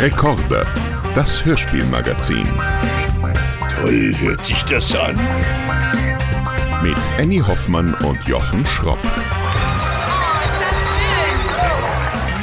Rekorde, 0.00 0.64
das 1.14 1.44
Hörspielmagazin. 1.44 2.48
Toll 3.76 4.14
hört 4.18 4.42
sich 4.42 4.62
das 4.64 4.96
an. 4.96 5.14
Mit 6.82 6.96
Annie 7.18 7.46
Hoffmann 7.46 7.92
und 7.96 8.18
Jochen 8.26 8.64
Schropp. 8.64 8.96
Oh, 9.04 9.10
ist 10.46 10.58
das 10.64 10.78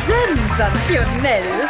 schön! 0.06 0.38
Sensationell! 0.46 1.68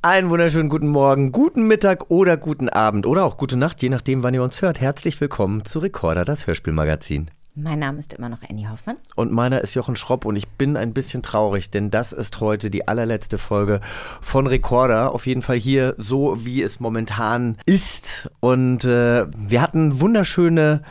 Einen 0.00 0.30
wunderschönen 0.30 0.70
guten 0.70 0.88
Morgen, 0.88 1.32
guten 1.32 1.68
Mittag 1.68 2.10
oder 2.10 2.38
guten 2.38 2.70
Abend 2.70 3.04
oder 3.04 3.24
auch 3.24 3.36
gute 3.36 3.58
Nacht, 3.58 3.82
je 3.82 3.90
nachdem, 3.90 4.22
wann 4.22 4.32
ihr 4.32 4.42
uns 4.42 4.62
hört. 4.62 4.80
Herzlich 4.80 5.20
willkommen 5.20 5.66
zu 5.66 5.80
Recorder, 5.80 6.24
das 6.24 6.46
Hörspielmagazin. 6.46 7.30
Mein 7.58 7.78
Name 7.78 7.98
ist 7.98 8.12
immer 8.12 8.28
noch 8.28 8.42
Annie 8.46 8.68
Hoffmann. 8.68 8.98
Und 9.14 9.32
meiner 9.32 9.62
ist 9.62 9.72
Jochen 9.72 9.96
Schropp 9.96 10.26
und 10.26 10.36
ich 10.36 10.46
bin 10.46 10.76
ein 10.76 10.92
bisschen 10.92 11.22
traurig, 11.22 11.70
denn 11.70 11.90
das 11.90 12.12
ist 12.12 12.38
heute 12.42 12.68
die 12.68 12.86
allerletzte 12.86 13.38
Folge 13.38 13.80
von 14.20 14.46
Recorder. 14.46 15.14
Auf 15.14 15.26
jeden 15.26 15.40
Fall 15.40 15.56
hier 15.56 15.94
so, 15.96 16.44
wie 16.44 16.60
es 16.62 16.80
momentan 16.80 17.56
ist. 17.64 18.28
Und 18.40 18.84
äh, 18.84 19.24
wir 19.34 19.62
hatten 19.62 20.02
wunderschöne 20.02 20.82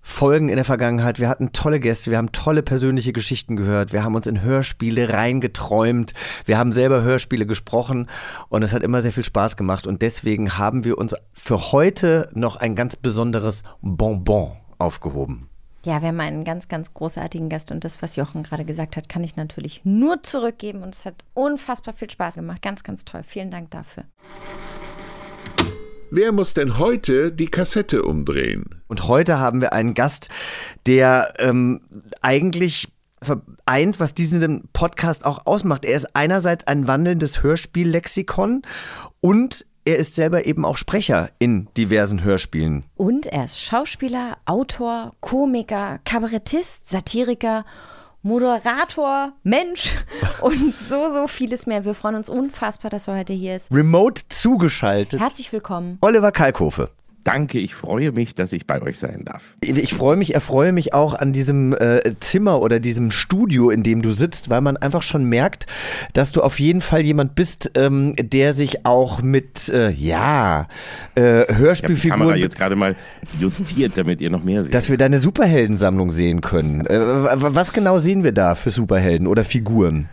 Folgen 0.00 0.48
in 0.48 0.54
der 0.54 0.64
Vergangenheit. 0.64 1.18
Wir 1.18 1.28
hatten 1.28 1.50
tolle 1.50 1.80
Gäste, 1.80 2.12
wir 2.12 2.18
haben 2.18 2.30
tolle 2.30 2.62
persönliche 2.62 3.12
Geschichten 3.12 3.56
gehört, 3.56 3.92
wir 3.92 4.04
haben 4.04 4.14
uns 4.14 4.28
in 4.28 4.42
Hörspiele 4.42 5.08
reingeträumt, 5.08 6.14
wir 6.44 6.56
haben 6.56 6.70
selber 6.70 7.02
Hörspiele 7.02 7.46
gesprochen 7.46 8.08
und 8.48 8.62
es 8.62 8.72
hat 8.72 8.84
immer 8.84 9.02
sehr 9.02 9.12
viel 9.12 9.24
Spaß 9.24 9.56
gemacht 9.56 9.88
und 9.88 10.02
deswegen 10.02 10.56
haben 10.56 10.84
wir 10.84 10.98
uns 10.98 11.16
für 11.32 11.72
heute 11.72 12.30
noch 12.32 12.54
ein 12.54 12.76
ganz 12.76 12.94
besonderes 12.94 13.64
Bonbon 13.80 14.52
aufgehoben. 14.78 15.48
Ja, 15.84 16.00
wir 16.00 16.08
haben 16.08 16.20
einen 16.20 16.44
ganz, 16.44 16.68
ganz 16.68 16.94
großartigen 16.94 17.48
Gast 17.48 17.72
und 17.72 17.82
das, 17.82 18.02
was 18.02 18.14
Jochen 18.14 18.44
gerade 18.44 18.64
gesagt 18.64 18.96
hat, 18.96 19.08
kann 19.08 19.24
ich 19.24 19.34
natürlich 19.34 19.80
nur 19.84 20.22
zurückgeben 20.22 20.82
und 20.82 20.94
es 20.94 21.04
hat 21.04 21.24
unfassbar 21.34 21.92
viel 21.92 22.08
Spaß 22.08 22.36
gemacht. 22.36 22.62
Ganz, 22.62 22.84
ganz 22.84 23.04
toll. 23.04 23.24
Vielen 23.26 23.50
Dank 23.50 23.72
dafür. 23.72 24.04
Wer 26.12 26.30
muss 26.30 26.54
denn 26.54 26.78
heute 26.78 27.32
die 27.32 27.46
Kassette 27.46 28.04
umdrehen? 28.04 28.82
Und 28.86 29.08
heute 29.08 29.40
haben 29.40 29.60
wir 29.60 29.72
einen 29.72 29.94
Gast, 29.94 30.28
der 30.86 31.34
ähm, 31.38 31.80
eigentlich 32.20 32.92
vereint, 33.20 33.98
was 33.98 34.14
diesen 34.14 34.68
Podcast 34.72 35.24
auch 35.24 35.46
ausmacht. 35.46 35.84
Er 35.84 35.96
ist 35.96 36.14
einerseits 36.14 36.66
ein 36.66 36.86
wandelndes 36.86 37.42
Hörspiellexikon 37.42 38.62
und 39.20 39.66
er 39.84 39.96
ist 39.96 40.14
selber 40.14 40.46
eben 40.46 40.64
auch 40.64 40.76
Sprecher 40.76 41.30
in 41.38 41.68
diversen 41.76 42.22
Hörspielen. 42.22 42.84
Und 42.96 43.26
er 43.26 43.44
ist 43.44 43.60
Schauspieler, 43.60 44.38
Autor, 44.44 45.12
Komiker, 45.20 45.98
Kabarettist, 46.04 46.88
Satiriker, 46.88 47.64
Moderator, 48.22 49.32
Mensch 49.42 49.96
und 50.40 50.74
so, 50.74 51.12
so 51.12 51.26
vieles 51.26 51.66
mehr. 51.66 51.84
Wir 51.84 51.94
freuen 51.94 52.14
uns 52.14 52.28
unfassbar, 52.28 52.90
dass 52.90 53.08
er 53.08 53.18
heute 53.18 53.32
hier 53.32 53.56
ist. 53.56 53.72
Remote 53.72 54.22
zugeschaltet. 54.28 55.20
Herzlich 55.20 55.52
willkommen. 55.52 55.98
Oliver 56.00 56.30
Kalkofe. 56.30 56.90
Danke, 57.24 57.58
ich 57.58 57.74
freue 57.74 58.10
mich, 58.12 58.34
dass 58.34 58.52
ich 58.52 58.66
bei 58.66 58.82
euch 58.82 58.98
sein 58.98 59.22
darf. 59.24 59.56
Ich 59.60 59.94
freue 59.94 60.16
mich, 60.16 60.34
erfreue 60.34 60.72
mich 60.72 60.92
auch 60.92 61.14
an 61.14 61.32
diesem 61.32 61.72
äh, 61.72 62.00
Zimmer 62.20 62.60
oder 62.60 62.80
diesem 62.80 63.10
Studio, 63.10 63.70
in 63.70 63.82
dem 63.82 64.02
du 64.02 64.10
sitzt, 64.12 64.50
weil 64.50 64.60
man 64.60 64.76
einfach 64.76 65.02
schon 65.02 65.24
merkt, 65.24 65.66
dass 66.14 66.32
du 66.32 66.40
auf 66.40 66.58
jeden 66.58 66.80
Fall 66.80 67.02
jemand 67.02 67.34
bist, 67.34 67.70
ähm, 67.76 68.14
der 68.18 68.54
sich 68.54 68.84
auch 68.86 69.22
mit, 69.22 69.68
äh, 69.68 69.90
ja, 69.90 70.66
äh, 71.14 71.20
Ich 71.42 71.48
habe 71.48 71.52
die 71.52 71.58
Hörspielfiguren. 71.58 72.20
Kamera 72.20 72.36
jetzt 72.36 72.58
gerade 72.58 72.76
mal 72.76 72.96
justiert, 73.38 73.92
damit 73.96 74.20
ihr 74.20 74.30
noch 74.30 74.42
mehr 74.42 74.64
seht. 74.64 74.74
dass 74.74 74.90
wir 74.90 74.96
deine 74.96 75.20
Superheldensammlung 75.20 76.10
sehen 76.10 76.40
können. 76.40 76.86
Äh, 76.86 76.98
was 77.00 77.72
genau 77.72 77.98
sehen 78.00 78.24
wir 78.24 78.32
da 78.32 78.54
für 78.54 78.70
Superhelden 78.70 79.26
oder 79.26 79.44
Figuren? 79.44 80.08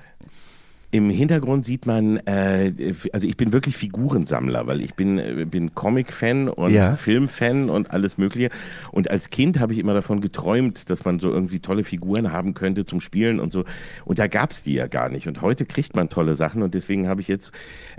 Im 0.92 1.12
Hintergrund 1.12 1.66
sieht 1.68 1.86
man, 1.86 2.18
äh, 2.26 2.74
also 3.14 3.28
ich 3.28 3.38
bin 3.38 3.54
wirklich 3.54 3.78
Figurensammler, 3.78 4.66
weil 4.66 4.82
ich 4.82 4.96
bin, 4.96 5.20
äh, 5.20 5.46
bin 5.48 5.76
Comic-Fan 5.76 6.50
und 6.50 6.72
Ja. 6.72 6.96
Film-Fan 6.96 7.70
und 7.70 7.92
alles 7.92 8.18
Mögliche. 8.18 8.50
Und 8.92 9.12
als 9.12 9.30
Kind 9.30 9.60
habe 9.60 9.74
ich 9.74 9.80
immer 9.80 9.94
davon 9.94 10.20
geträumt, 10.20 10.90
dass 10.90 11.06
man 11.06 11.20
so 11.20 11.30
irgendwie 11.30 11.60
tolle 11.60 11.84
Figuren 11.84 12.32
haben 12.32 12.56
könnte 12.56 12.86
zum 12.86 13.02
Spielen 13.02 13.40
und 13.40 13.54
so. 13.54 13.66
Und 14.06 14.18
da 14.18 14.26
gab 14.28 14.52
es 14.52 14.64
die 14.64 14.74
ja 14.74 14.88
gar 14.88 15.10
nicht. 15.10 15.28
Und 15.28 15.42
heute 15.42 15.66
kriegt 15.66 15.96
man 15.96 16.10
tolle 16.10 16.34
Sachen 16.34 16.64
und 16.64 16.74
deswegen 16.74 17.08
habe 17.08 17.22
ich 17.22 17.28
jetzt, 17.28 17.52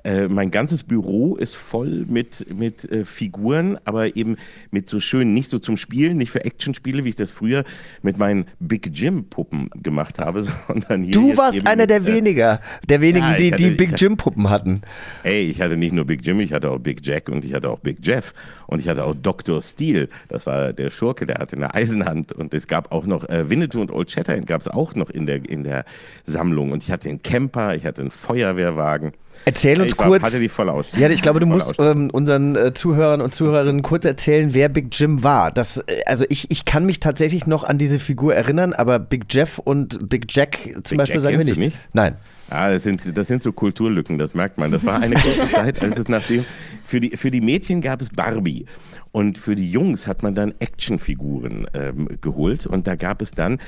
äh, 0.02 0.26
mein 0.26 0.50
ganzes 0.50 0.82
Büro 0.82 1.36
ist 1.36 1.54
voll 1.54 2.06
mit, 2.08 2.52
mit 2.52 2.90
äh, 2.90 3.04
Figuren, 3.04 3.78
aber 3.84 4.16
eben 4.16 4.36
mit 4.72 4.88
so 4.88 4.98
schönen, 4.98 5.32
nicht 5.32 5.48
so 5.48 5.60
zum 5.60 5.76
Spielen, 5.76 6.16
nicht 6.16 6.30
für 6.32 6.44
Actionspiele, 6.44 7.04
wie 7.04 7.10
ich 7.10 7.16
das 7.16 7.30
früher 7.30 7.62
mit 8.02 8.18
meinen 8.18 8.46
Big 8.58 8.90
Jim-Puppen 8.92 9.70
gemacht 9.80 10.18
habe, 10.18 10.42
sondern 10.66 11.04
hier 11.04 11.12
Du 11.12 11.36
warst 11.36 11.64
einer 11.66 11.86
der 11.86 11.98
äh, 11.98 12.06
weniger, 12.06 12.60
der 12.88 13.00
wenigen, 13.00 13.26
Ja, 13.26 13.36
die, 13.36 13.52
hatte- 13.52 13.62
die 13.62 13.70
Big 13.70 13.92
hatte- 13.92 14.04
Jim 14.04 14.16
Puppen 14.16 14.50
hatten. 14.50 14.80
Ey, 15.22 15.42
ich 15.42 15.60
hatte 15.60 15.76
nicht 15.76 15.92
nur 15.92 16.04
Big 16.06 16.24
Jim, 16.26 16.40
ich 16.40 16.52
hatte 16.52 16.70
auch 16.70 16.78
Big 16.78 17.04
Jack 17.06 17.28
und 17.28 17.44
ich 17.44 17.54
hatte 17.54 17.68
auch 17.70 17.78
Big 17.80 17.98
Jeff 18.02 18.32
und 18.66 18.80
ich 18.80 18.88
hatte 18.88 19.04
auch 19.04 19.14
Dr. 19.14 19.60
Steel. 19.62 20.08
Das 20.28 20.46
war 20.46 20.72
der 20.72 20.90
Schurke, 20.90 21.26
der 21.26 21.36
hatte 21.36 21.56
eine 21.56 21.74
Eisenhand 21.74 22.32
und 22.32 22.54
es 22.54 22.66
gab 22.66 22.90
auch 22.92 23.04
noch 23.06 23.28
äh, 23.28 23.48
Winnetou 23.50 23.80
und 23.80 23.90
Old 23.90 24.10
Shatterhand 24.10 24.46
gab 24.46 24.60
es 24.60 24.68
auch 24.68 24.94
noch 24.94 25.10
in 25.10 25.26
der, 25.26 25.48
in 25.48 25.64
der 25.64 25.84
Sammlung 26.24 26.70
und 26.72 26.82
ich 26.82 26.90
hatte 26.90 27.08
einen 27.08 27.22
Camper, 27.22 27.74
ich 27.74 27.84
hatte 27.84 28.00
einen 28.02 28.10
Feuerwehrwagen. 28.10 29.12
Erzähl 29.44 29.80
uns 29.80 29.92
ich 29.92 29.98
war, 29.98 30.08
kurz. 30.08 30.22
hatte 30.22 30.38
die 30.40 30.48
voll 30.50 30.68
aus. 30.68 30.86
Ja, 30.98 31.08
ich 31.08 31.22
glaube, 31.22 31.40
du 31.40 31.46
Voll 31.46 31.54
musst 31.56 31.74
ähm, 31.78 32.10
unseren 32.10 32.56
äh, 32.56 32.74
Zuhörern 32.74 33.20
und 33.22 33.32
Zuhörerinnen 33.32 33.80
kurz 33.80 34.04
erzählen, 34.04 34.52
wer 34.52 34.68
Big 34.68 34.88
Jim 34.92 35.22
war. 35.22 35.50
Das, 35.50 35.78
äh, 35.78 36.00
also 36.04 36.24
ich, 36.28 36.50
ich 36.50 36.64
kann 36.66 36.84
mich 36.84 37.00
tatsächlich 37.00 37.46
noch 37.46 37.64
an 37.64 37.78
diese 37.78 37.98
Figur 38.00 38.34
erinnern, 38.34 38.72
aber 38.74 38.98
Big 38.98 39.24
Jeff 39.30 39.58
und 39.58 40.08
Big 40.10 40.26
Jack 40.28 40.58
zum 40.82 40.82
Big 40.90 40.98
Beispiel 40.98 41.14
Jack 41.16 41.22
sagen 41.22 41.38
wir 41.38 41.44
nichts. 41.44 41.58
nicht? 41.58 41.78
Nein. 41.94 42.16
Ja, 42.50 42.70
das 42.70 42.82
sind, 42.82 43.16
das 43.16 43.28
sind 43.28 43.42
so 43.42 43.52
Kulturlücken, 43.52 44.18
das 44.18 44.34
merkt 44.34 44.58
man. 44.58 44.72
Das 44.72 44.84
war 44.84 45.00
eine 45.00 45.14
kurze 45.14 45.48
Zeit, 45.52 45.80
als 45.80 45.98
es 45.98 46.08
nachdem, 46.08 46.44
für 46.84 47.00
die, 47.00 47.16
für 47.16 47.30
die 47.30 47.40
Mädchen 47.40 47.80
gab 47.80 48.02
es 48.02 48.10
Barbie. 48.10 48.66
Und 49.12 49.38
für 49.38 49.56
die 49.56 49.70
Jungs 49.70 50.06
hat 50.06 50.22
man 50.22 50.34
dann 50.34 50.54
Actionfiguren 50.60 51.66
ähm, 51.74 52.08
geholt. 52.20 52.66
Und 52.66 52.86
da 52.86 52.94
gab 52.94 53.22
es 53.22 53.32
dann 53.32 53.58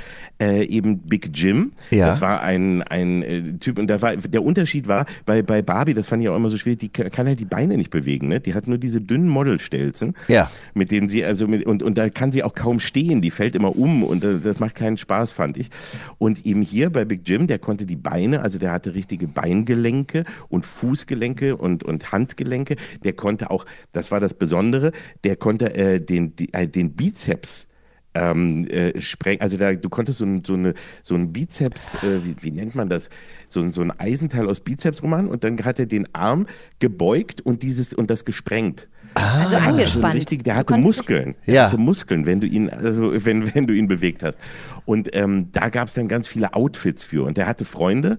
äh, 0.41 0.65
eben 0.67 0.99
Big 0.99 1.31
Jim. 1.35 1.73
Ja. 1.91 2.07
Das 2.07 2.21
war 2.21 2.43
ein, 2.43 2.83
ein 2.83 3.23
äh, 3.23 3.43
Typ. 3.59 3.79
Und 3.79 3.89
da 3.89 4.01
war, 4.03 4.17
der 4.17 4.43
Unterschied 4.43 4.87
war, 4.87 5.05
bei, 5.27 5.43
bei 5.43 5.61
Barbie, 5.63 5.95
das 5.95 6.07
fand 6.07 6.23
ich 6.23 6.29
auch 6.29 6.37
immer 6.37 6.49
so 6.51 6.59
schwierig, 6.59 6.79
die 6.79 6.89
ka- 6.91 7.11
kann 7.11 7.27
halt 7.27 7.41
die 7.41 7.45
Beine 7.45 7.77
nicht 7.77 7.91
bewegen. 7.91 8.29
Ne? 8.29 8.41
Die 8.41 8.55
hat 8.55 8.69
nur 8.69 8.79
diese 8.79 9.01
dünnen 9.01 9.29
Modelstelzen, 9.29 10.15
Ja. 10.29 10.51
mit 10.75 10.91
denen 10.91 11.09
sie, 11.09 11.25
also 11.25 11.49
mit, 11.49 11.67
und, 11.67 11.83
und 11.83 11.99
da 11.99 12.09
kann 12.09 12.31
sie 12.33 12.43
auch 12.45 12.55
kaum 12.55 12.79
stehen. 12.81 13.21
Die 13.21 13.31
fällt 13.31 13.55
immer 13.57 13.75
um 13.77 14.05
und 14.05 14.23
äh, 14.23 14.39
das 14.39 14.61
macht 14.61 14.77
keinen 14.77 14.97
Spaß, 14.97 15.33
fand 15.33 15.57
ich. 15.57 15.71
Und 16.19 16.47
eben 16.47 16.63
hier 16.63 16.91
bei 16.91 17.05
Big 17.05 17.23
Jim, 17.29 17.47
der 17.47 17.59
konnte 17.59 17.85
die 17.87 17.97
Beine, 17.97 18.43
also 18.43 18.59
der 18.59 18.73
hatte 18.73 18.95
richtige 18.95 19.27
Beingelenke 19.27 20.25
und 20.49 20.65
Fußgelenke 20.67 21.57
und, 21.57 21.83
und 21.85 22.13
Handgelenke. 22.13 22.77
Der 23.05 23.13
konnte 23.13 23.51
auch, 23.51 23.65
das 23.93 24.11
war 24.11 24.21
das 24.21 24.35
Besondere, 24.35 24.93
der 25.25 25.31
konnte 25.37 25.75
äh, 25.75 26.00
den, 26.00 26.34
die, 26.37 26.53
äh, 26.53 26.66
den 26.66 26.93
Bizeps 26.94 27.66
ähm, 28.15 28.66
äh, 28.69 29.00
spreng, 29.00 29.41
also 29.41 29.56
da, 29.56 29.72
du 29.72 29.88
konntest 29.88 30.19
so 30.19 30.26
ein, 30.26 30.44
so 30.44 30.53
eine, 30.54 30.75
so 31.03 31.15
ein 31.15 31.32
Bizeps, 31.32 31.94
äh, 32.03 32.25
wie, 32.25 32.37
wie 32.41 32.50
nennt 32.50 32.75
man 32.75 32.88
das, 32.91 33.09
so, 33.48 33.60
ein- 33.60 33.72
so 33.72 33.81
ein 33.81 33.91
Eisenteil 33.98 34.48
aus 34.48 34.60
Bizeps 34.60 35.03
rummachen 35.03 35.28
und 35.28 35.44
dann 35.44 35.59
hat 35.65 35.78
er 35.78 35.87
den 35.87 36.15
Arm 36.15 36.47
gebeugt 36.78 37.41
und 37.41 37.62
dieses 37.62 37.94
und 37.94 38.10
das 38.10 38.25
gesprengt. 38.26 38.88
Also 39.15 39.56
Also 39.56 39.69
angespannt. 39.69 40.15
richtig, 40.15 40.43
der 40.45 40.56
hatte 40.56 40.77
Muskeln. 40.77 41.34
Ja. 41.45 41.53
Der 41.53 41.67
hatte 41.67 41.78
Muskeln, 41.78 42.27
wenn 42.27 42.41
du 42.41 42.47
ihn, 42.47 42.71
also 42.71 43.12
wenn, 43.25 43.55
wenn 43.55 43.67
du 43.67 43.75
ihn 43.75 43.89
bewegt 43.89 44.23
hast. 44.23 44.39
Und 44.84 45.15
ähm, 45.15 45.49
da 45.53 45.69
gab 45.69 45.89
es 45.89 45.95
dann 45.95 46.09
ganz 46.09 46.27
viele 46.27 46.55
Outfits 46.55 47.05
für. 47.05 47.25
Und 47.25 47.37
der 47.37 47.47
hatte 47.47 47.65
Freunde. 47.65 48.19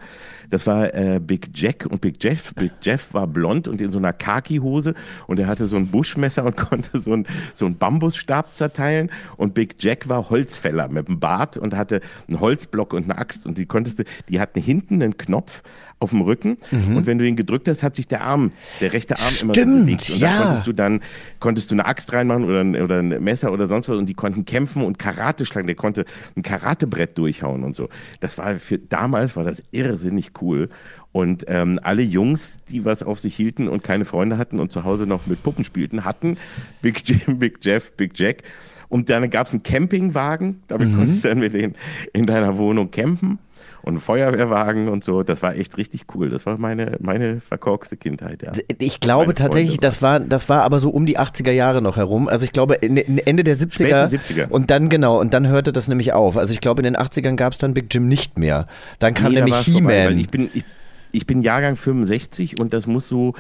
Das 0.50 0.68
war 0.68 0.94
äh, 0.94 1.20
Big 1.20 1.50
Jack 1.54 1.88
und 1.90 2.00
Big 2.02 2.24
Jeff. 2.24 2.54
Big 2.56 2.72
Jeff 2.82 3.14
war 3.14 3.28
blond 3.28 3.68
und 3.68 3.82
in 3.82 3.90
so 3.90 3.98
einer 3.98 4.14
Khaki-Hose 4.14 4.94
und 5.28 5.40
er 5.40 5.48
hatte 5.48 5.68
so 5.68 5.76
ein 5.78 5.88
Buschmesser 5.88 6.46
und 6.46 6.56
konnte 6.70 7.00
so 7.02 7.14
ein, 7.14 7.26
so 7.54 7.66
einen 7.66 7.78
Bambusstab 7.78 8.56
zerteilen. 8.56 9.10
Und 9.36 9.54
Big 9.56 9.76
Jack 9.80 10.08
war 10.10 10.30
Holzfäller 10.30 10.90
mit 10.90 11.08
einem 11.08 11.20
Bart 11.20 11.58
und 11.58 11.76
hatte 11.76 12.02
einen 12.30 12.40
Holzblock 12.40 12.94
und 12.94 13.06
eine 13.06 13.18
Axt. 13.18 13.46
Und 13.46 13.58
die 13.58 13.66
konntest 13.66 14.00
du, 14.00 14.04
die 14.30 14.40
hatten 14.40 14.62
hinten 14.62 15.02
einen 15.02 15.18
Knopf 15.18 15.64
auf 16.04 16.12
dem 16.12 16.22
Rücken. 16.22 16.58
Und 16.72 17.06
wenn 17.08 17.18
du 17.18 17.26
ihn 17.28 17.36
gedrückt 17.36 17.68
hast, 17.68 17.82
hat 17.82 17.96
sich 17.96 18.08
der 18.08 18.22
Arm, 18.22 18.52
der 18.82 18.94
rechte 18.94 19.18
Arm 19.18 19.34
immer 19.42 19.54
so 19.56 19.62
Stimmt, 19.62 19.86
bewegt. 19.86 20.10
Und 20.12 20.20
ja. 20.20 20.38
da 20.38 20.44
konntest 20.46 20.68
du 20.68 20.74
dann 20.74 21.02
konntest 21.40 21.72
du 21.72 21.76
eine 21.76 21.86
Axt 21.86 22.14
reinmachen 22.14 22.44
oder 22.46 22.60
ein, 22.62 22.76
oder 22.82 23.00
ein 23.00 23.24
Messer 23.24 23.52
oder 23.52 23.68
sonst 23.68 23.90
was 23.90 23.98
und 23.98 24.06
die 24.08 24.14
konnten 24.14 24.46
kämpfen 24.46 24.84
und 24.84 25.00
Karate 25.00 25.46
schlagen. 25.46 25.68
Der 25.68 25.76
konnte 25.76 26.06
ein 26.38 26.44
Karatebrett 26.44 27.18
durchhauen 27.18 27.64
und 27.64 27.76
so. 27.76 27.90
Das 28.20 28.38
war 28.38 28.60
für 28.60 28.78
damals 28.78 29.36
war 29.36 29.44
das 29.44 29.64
irrsinnig 29.72 30.32
cool. 30.42 30.70
Und 31.12 31.46
ähm, 31.48 31.80
alle 31.84 32.02
Jungs, 32.02 32.58
die 32.70 32.86
was 32.86 33.04
auf 33.04 33.20
sich 33.20 33.36
hielten 33.36 33.68
und 33.68 33.84
keine 33.84 34.04
Freunde 34.04 34.38
hatten 34.38 34.60
und 34.60 34.72
zu 34.72 34.84
Hause 34.84 35.06
noch 35.06 35.28
mit 35.28 35.44
Puppen 35.44 35.64
spielten, 35.64 36.06
hatten 36.06 36.38
Big 36.82 37.08
Jim, 37.08 37.38
Big 37.40 37.60
Jeff, 37.62 37.92
Big 37.94 38.18
Jack. 38.18 38.44
Und 38.90 39.10
dann 39.10 39.30
gab 39.30 39.48
es 39.48 39.54
einen 39.54 39.64
Campingwagen, 39.64 40.62
damit 40.68 40.90
Mhm. 40.90 40.98
konntest 40.98 41.24
du 41.24 41.30
dann 41.30 41.40
mit 41.40 41.54
denen 41.54 41.76
in 42.14 42.26
deiner 42.26 42.58
Wohnung 42.58 42.92
campen. 42.92 43.40
Und 43.84 44.00
Feuerwehrwagen 44.00 44.88
und 44.88 45.04
so, 45.04 45.24
das 45.24 45.42
war 45.44 45.56
echt 45.56 45.78
richtig 45.78 46.06
cool. 46.16 46.30
Das 46.30 46.46
war 46.46 46.58
meine, 46.58 46.98
meine 47.02 47.42
verkorkste 47.42 47.98
Kindheit, 47.98 48.42
ja. 48.42 48.54
Ich 48.80 49.02
glaube 49.02 49.34
tatsächlich, 49.34 49.78
das 49.78 50.02
war, 50.02 50.22
das 50.22 50.48
war 50.48 50.64
aber 50.64 50.80
so 50.80 50.90
um 50.90 51.06
die 51.06 51.20
80er 51.20 51.52
Jahre 51.52 51.82
noch 51.82 51.98
herum. 51.98 52.30
Also 52.30 52.46
ich 52.46 52.54
glaube 52.54 52.82
Ende 52.82 53.44
der 53.44 53.58
70er. 53.58 53.74
Späte 53.74 54.06
70er. 54.08 54.50
Und 54.50 54.72
dann 54.72 54.88
genau, 54.88 55.20
und 55.20 55.34
dann 55.34 55.48
hörte 55.48 55.74
das 55.74 55.90
nämlich 55.90 56.14
auf. 56.14 56.38
Also 56.38 56.54
ich 56.54 56.62
glaube 56.62 56.82
in 56.82 56.86
den 56.86 56.96
80ern 56.96 57.36
gab 57.36 57.52
es 57.54 57.60
dann 57.60 57.74
Big 57.74 57.94
Jim 57.94 58.08
nicht 58.08 58.40
mehr. 58.40 58.68
Dann 59.00 59.14
kam 59.14 59.34
Nee, 59.34 59.40
da 59.40 59.46
nämlich 59.46 59.68
weil 59.68 59.74
He-Man. 59.76 60.18
Ich 60.18 60.30
bin, 60.30 60.50
ich, 60.54 60.64
Ich 61.12 61.28
bin 61.28 61.42
Jahrgang 61.42 61.76
65 61.76 62.60
und 62.60 62.74
das 62.74 62.88
muss 62.88 63.08
so 63.08 63.34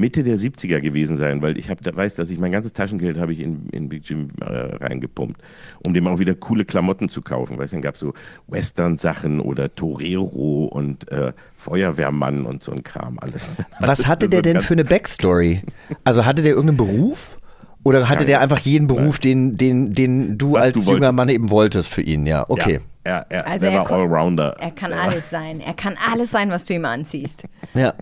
Mitte 0.00 0.22
der 0.24 0.36
70er 0.36 0.80
gewesen 0.80 1.16
sein, 1.16 1.42
weil 1.42 1.56
ich 1.58 1.70
hab, 1.70 1.82
da 1.82 1.94
weiß, 1.94 2.14
dass 2.16 2.30
ich 2.30 2.38
mein 2.38 2.50
ganzes 2.52 2.72
Taschengeld 2.72 3.18
habe 3.18 3.32
ich 3.32 3.40
in, 3.40 3.68
in 3.70 3.88
Big 3.88 4.08
Jim 4.08 4.28
äh, 4.40 4.44
reingepumpt, 4.76 5.40
um 5.86 5.94
dem 5.94 6.06
auch 6.08 6.18
wieder 6.18 6.34
coole 6.34 6.64
Klamotten 6.64 7.08
zu 7.08 7.22
kaufen. 7.22 7.58
Weißt, 7.58 7.72
du, 7.72 7.76
dann 7.76 7.82
gab 7.82 7.94
es 7.94 8.00
so 8.00 8.12
Western-Sachen 8.48 9.40
oder 9.40 9.74
Torero 9.74 10.64
und 10.64 11.10
äh, 11.12 11.32
Feuerwehrmann 11.56 12.46
und 12.46 12.62
so 12.62 12.72
ein 12.72 12.82
Kram 12.82 13.18
alles. 13.20 13.56
Was 13.80 14.06
hatte 14.06 14.28
der 14.28 14.42
denn 14.42 14.60
für 14.60 14.74
eine 14.74 14.84
Backstory? 14.84 15.62
Also 16.04 16.24
hatte 16.24 16.42
der 16.42 16.52
irgendeinen 16.52 16.78
Beruf? 16.78 17.36
Oder 17.82 18.08
hatte 18.10 18.18
Nein. 18.20 18.26
der 18.26 18.40
einfach 18.42 18.58
jeden 18.58 18.86
Beruf, 18.86 19.18
den, 19.18 19.56
den, 19.56 19.94
den 19.94 20.36
du 20.36 20.52
Was 20.52 20.62
als 20.62 20.74
du 20.74 20.80
junger 20.80 20.92
wolltest. 21.00 21.16
Mann 21.16 21.28
eben 21.30 21.50
wolltest 21.50 21.92
für 21.94 22.02
ihn? 22.02 22.26
Ja, 22.26 22.44
okay. 22.48 22.80
Ja, 23.06 23.24
er, 23.30 23.46
Also 23.46 23.60
der 23.60 23.70
er 23.70 23.78
war 23.78 23.90
Allrounder. 23.90 24.56
Er 24.60 24.70
kann 24.70 24.90
Der- 24.90 25.00
alles 25.02 25.30
sein. 25.30 25.60
Er 25.60 25.72
kann 25.72 25.96
alles 26.12 26.30
sein, 26.30 26.50
was 26.50 26.66
du 26.66 26.74
ihm 26.74 26.84
anziehst. 26.84 27.44
Ja. 27.72 27.94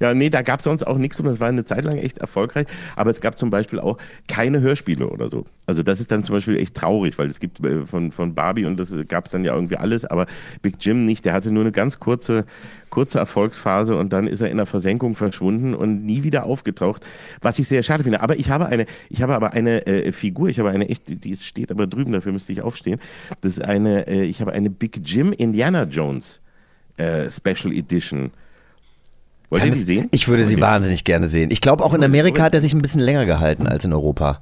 Ja, 0.00 0.14
nee, 0.14 0.30
da 0.30 0.42
gab 0.42 0.60
es 0.60 0.64
sonst 0.64 0.86
auch 0.86 0.98
nichts 0.98 1.18
und 1.20 1.26
das 1.26 1.40
war 1.40 1.48
eine 1.48 1.64
Zeit 1.64 1.84
lang 1.84 1.96
echt 1.96 2.18
erfolgreich. 2.18 2.66
Aber 2.96 3.10
es 3.10 3.20
gab 3.20 3.38
zum 3.38 3.50
Beispiel 3.50 3.80
auch 3.80 3.98
keine 4.28 4.60
Hörspiele 4.60 5.08
oder 5.08 5.28
so. 5.28 5.46
Also 5.66 5.82
das 5.82 6.00
ist 6.00 6.10
dann 6.12 6.24
zum 6.24 6.34
Beispiel 6.34 6.56
echt 6.56 6.74
traurig, 6.74 7.18
weil 7.18 7.28
es 7.28 7.40
gibt 7.40 7.64
äh, 7.64 7.84
von, 7.84 8.12
von 8.12 8.34
Barbie 8.34 8.66
und 8.66 8.76
das 8.76 8.94
gab 9.08 9.26
es 9.26 9.32
dann 9.32 9.44
ja 9.44 9.54
irgendwie 9.54 9.76
alles, 9.76 10.04
aber 10.04 10.26
Big 10.62 10.76
Jim 10.80 11.04
nicht. 11.04 11.24
Der 11.24 11.32
hatte 11.32 11.50
nur 11.50 11.62
eine 11.62 11.72
ganz 11.72 12.00
kurze, 12.00 12.44
kurze 12.90 13.18
Erfolgsphase 13.18 13.96
und 13.96 14.12
dann 14.12 14.26
ist 14.26 14.40
er 14.40 14.50
in 14.50 14.56
der 14.56 14.66
Versenkung 14.66 15.14
verschwunden 15.14 15.74
und 15.74 16.04
nie 16.04 16.22
wieder 16.22 16.44
aufgetaucht, 16.44 17.04
was 17.40 17.58
ich 17.58 17.68
sehr 17.68 17.82
schade 17.82 18.02
finde. 18.02 18.20
Aber 18.20 18.36
ich 18.36 18.50
habe 18.50 18.66
eine, 18.66 18.86
ich 19.08 19.22
habe 19.22 19.34
aber 19.34 19.52
eine 19.52 19.86
äh, 19.86 20.12
Figur, 20.12 20.48
ich 20.48 20.58
habe 20.58 20.70
eine 20.70 20.88
echt, 20.88 21.04
die 21.06 21.36
steht 21.36 21.70
aber 21.70 21.86
drüben, 21.86 22.12
dafür 22.12 22.32
müsste 22.32 22.52
ich 22.52 22.62
aufstehen. 22.62 23.00
Das 23.40 23.52
ist 23.52 23.64
eine, 23.64 24.06
äh, 24.06 24.24
ich 24.24 24.40
habe 24.40 24.52
eine 24.52 24.70
Big 24.70 25.00
Jim 25.04 25.32
Indiana 25.32 25.84
Jones 25.84 26.40
äh, 26.96 27.30
Special 27.30 27.72
Edition. 27.72 28.30
Wollt 29.54 29.64
ihr 29.64 29.70
die 29.72 29.78
sehen? 29.84 30.08
Ich 30.10 30.28
würde 30.28 30.44
sie 30.46 30.60
wahnsinnig 30.60 31.04
gerne 31.04 31.26
sehen. 31.26 31.50
Ich 31.50 31.60
glaube, 31.60 31.84
auch 31.84 31.94
in 31.94 32.02
Amerika 32.04 32.42
hat 32.42 32.54
er 32.54 32.60
sich 32.60 32.72
ein 32.72 32.82
bisschen 32.82 33.00
länger 33.00 33.24
gehalten 33.26 33.66
als 33.66 33.84
in 33.84 33.92
Europa. 33.92 34.40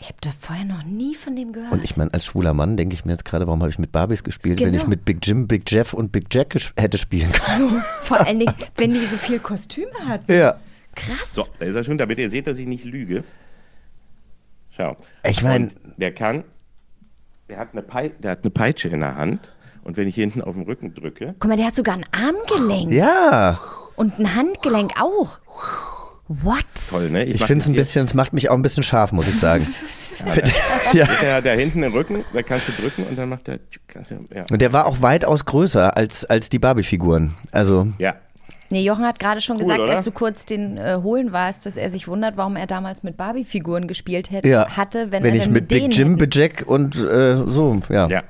Ich 0.00 0.08
habe 0.08 0.18
da 0.20 0.30
vorher 0.40 0.64
noch 0.64 0.82
nie 0.82 1.14
von 1.14 1.36
dem 1.36 1.52
gehört. 1.52 1.70
Und 1.70 1.84
ich 1.84 1.96
meine, 1.96 2.12
als 2.12 2.24
schwuler 2.24 2.54
Mann 2.54 2.76
denke 2.76 2.94
ich 2.94 3.04
mir 3.04 3.12
jetzt 3.12 3.24
gerade, 3.24 3.46
warum 3.46 3.60
habe 3.60 3.70
ich 3.70 3.78
mit 3.78 3.92
Barbies 3.92 4.24
gespielt, 4.24 4.58
wenn 4.60 4.72
Genau. 4.72 4.82
ich 4.82 4.88
mit 4.88 5.04
Big 5.04 5.18
Jim, 5.24 5.46
Big 5.46 5.70
Jeff 5.70 5.92
und 5.94 6.10
Big 6.10 6.24
Jack 6.34 6.56
hätte 6.76 6.98
spielen 6.98 7.30
können. 7.30 7.82
Vor 8.02 8.20
allen 8.20 8.40
Dingen, 8.40 8.52
wenn 8.76 8.92
die 8.92 9.06
so 9.06 9.16
viel 9.16 9.38
Kostüme 9.38 9.92
hatten. 10.08 10.32
Ja. 10.32 10.56
Krass. 10.96 11.32
So, 11.34 11.46
da 11.58 11.66
ist 11.66 11.76
er 11.76 11.84
schon, 11.84 11.98
damit 11.98 12.18
ihr 12.18 12.28
seht, 12.30 12.48
dass 12.48 12.58
ich 12.58 12.66
nicht 12.66 12.84
lüge. 12.84 13.22
Schau. 14.76 14.96
Ich 15.24 15.42
mein- 15.42 15.64
Und 15.64 15.76
der 15.98 16.12
kann, 16.12 16.44
der 17.48 17.58
hat, 17.58 17.68
eine 17.72 17.82
Pei 17.82 18.08
der 18.08 18.32
hat 18.32 18.40
eine 18.42 18.50
Peitsche 18.50 18.88
in 18.88 19.00
der 19.00 19.14
Hand 19.16 19.52
und 19.84 19.96
wenn 19.96 20.08
ich 20.08 20.14
hier 20.16 20.24
hinten 20.24 20.42
auf 20.42 20.54
den 20.54 20.64
Rücken 20.64 20.94
drücke, 20.94 21.34
Guck 21.38 21.48
mal, 21.48 21.56
der 21.56 21.66
hat 21.66 21.74
sogar 21.76 21.94
ein 21.96 22.06
Armgelenk. 22.10 22.90
Ja, 22.92 23.60
Und 23.96 24.18
ein 24.18 24.34
Handgelenk 24.34 24.92
auch. 25.00 25.38
What? 26.28 26.64
toll, 26.88 27.10
ne? 27.10 27.24
ich 27.24 27.40
mach 27.40 27.46
finde 27.46 27.62
es 27.62 27.68
ein 27.68 27.74
bisschen, 27.74 28.04
es 28.06 28.14
macht 28.14 28.32
mich 28.32 28.48
auch 28.48 28.54
ein 28.54 28.62
bisschen 28.62 28.82
scharf, 28.82 29.12
muss 29.12 29.28
ich 29.28 29.38
sagen. 29.38 29.66
ja. 30.92 31.06
Der 31.20 31.34
hat 31.36 31.44
da 31.46 31.50
hinten 31.50 31.82
den 31.82 31.92
Rücken, 31.92 32.24
da 32.32 32.42
kannst 32.42 32.68
du 32.68 32.72
drücken 32.72 33.04
und 33.04 33.16
dann 33.16 33.28
macht 33.28 33.48
der. 33.48 33.58
du- 33.58 34.26
Ja. 34.34 34.44
Und 34.50 34.60
der 34.60 34.72
war 34.72 34.86
auch 34.86 35.02
weitaus 35.02 35.44
größer 35.44 35.96
als, 35.96 36.24
als 36.24 36.48
die 36.48 36.58
Barbie-Figuren. 36.58 37.34
Also, 37.50 37.88
ja. 37.98 38.14
Nee, 38.70 38.82
Jochen 38.84 39.04
hat 39.04 39.18
gerade 39.18 39.40
schon 39.42 39.56
Cool, 39.56 39.64
gesagt, 39.64 39.80
oder? 39.80 39.96
als 39.96 40.04
du 40.06 40.12
kurz 40.12 40.46
den 40.46 40.78
äh, 40.78 40.98
holen 41.02 41.32
warst, 41.32 41.66
dass 41.66 41.76
er 41.76 41.90
sich 41.90 42.08
wundert, 42.08 42.38
warum 42.38 42.56
er 42.56 42.66
damals 42.66 43.02
mit 43.02 43.18
Barbie-Figuren 43.18 43.86
gespielt 43.86 44.30
hätte, 44.30 44.48
ja. 44.48 44.66
hatte, 44.76 45.10
wenn, 45.12 45.22
wenn 45.22 45.34
er 45.34 45.36
ich 45.36 45.42
denn 45.44 45.52
mit 45.52 45.62
mit 45.64 45.68
Big 45.68 45.94
Jim, 45.94 46.16
Big 46.16 46.34
Jack 46.34 46.64
und 46.66 46.96
äh, 46.96 47.36
so, 47.46 47.80
ja. 47.90 48.08
Ja. 48.08 48.22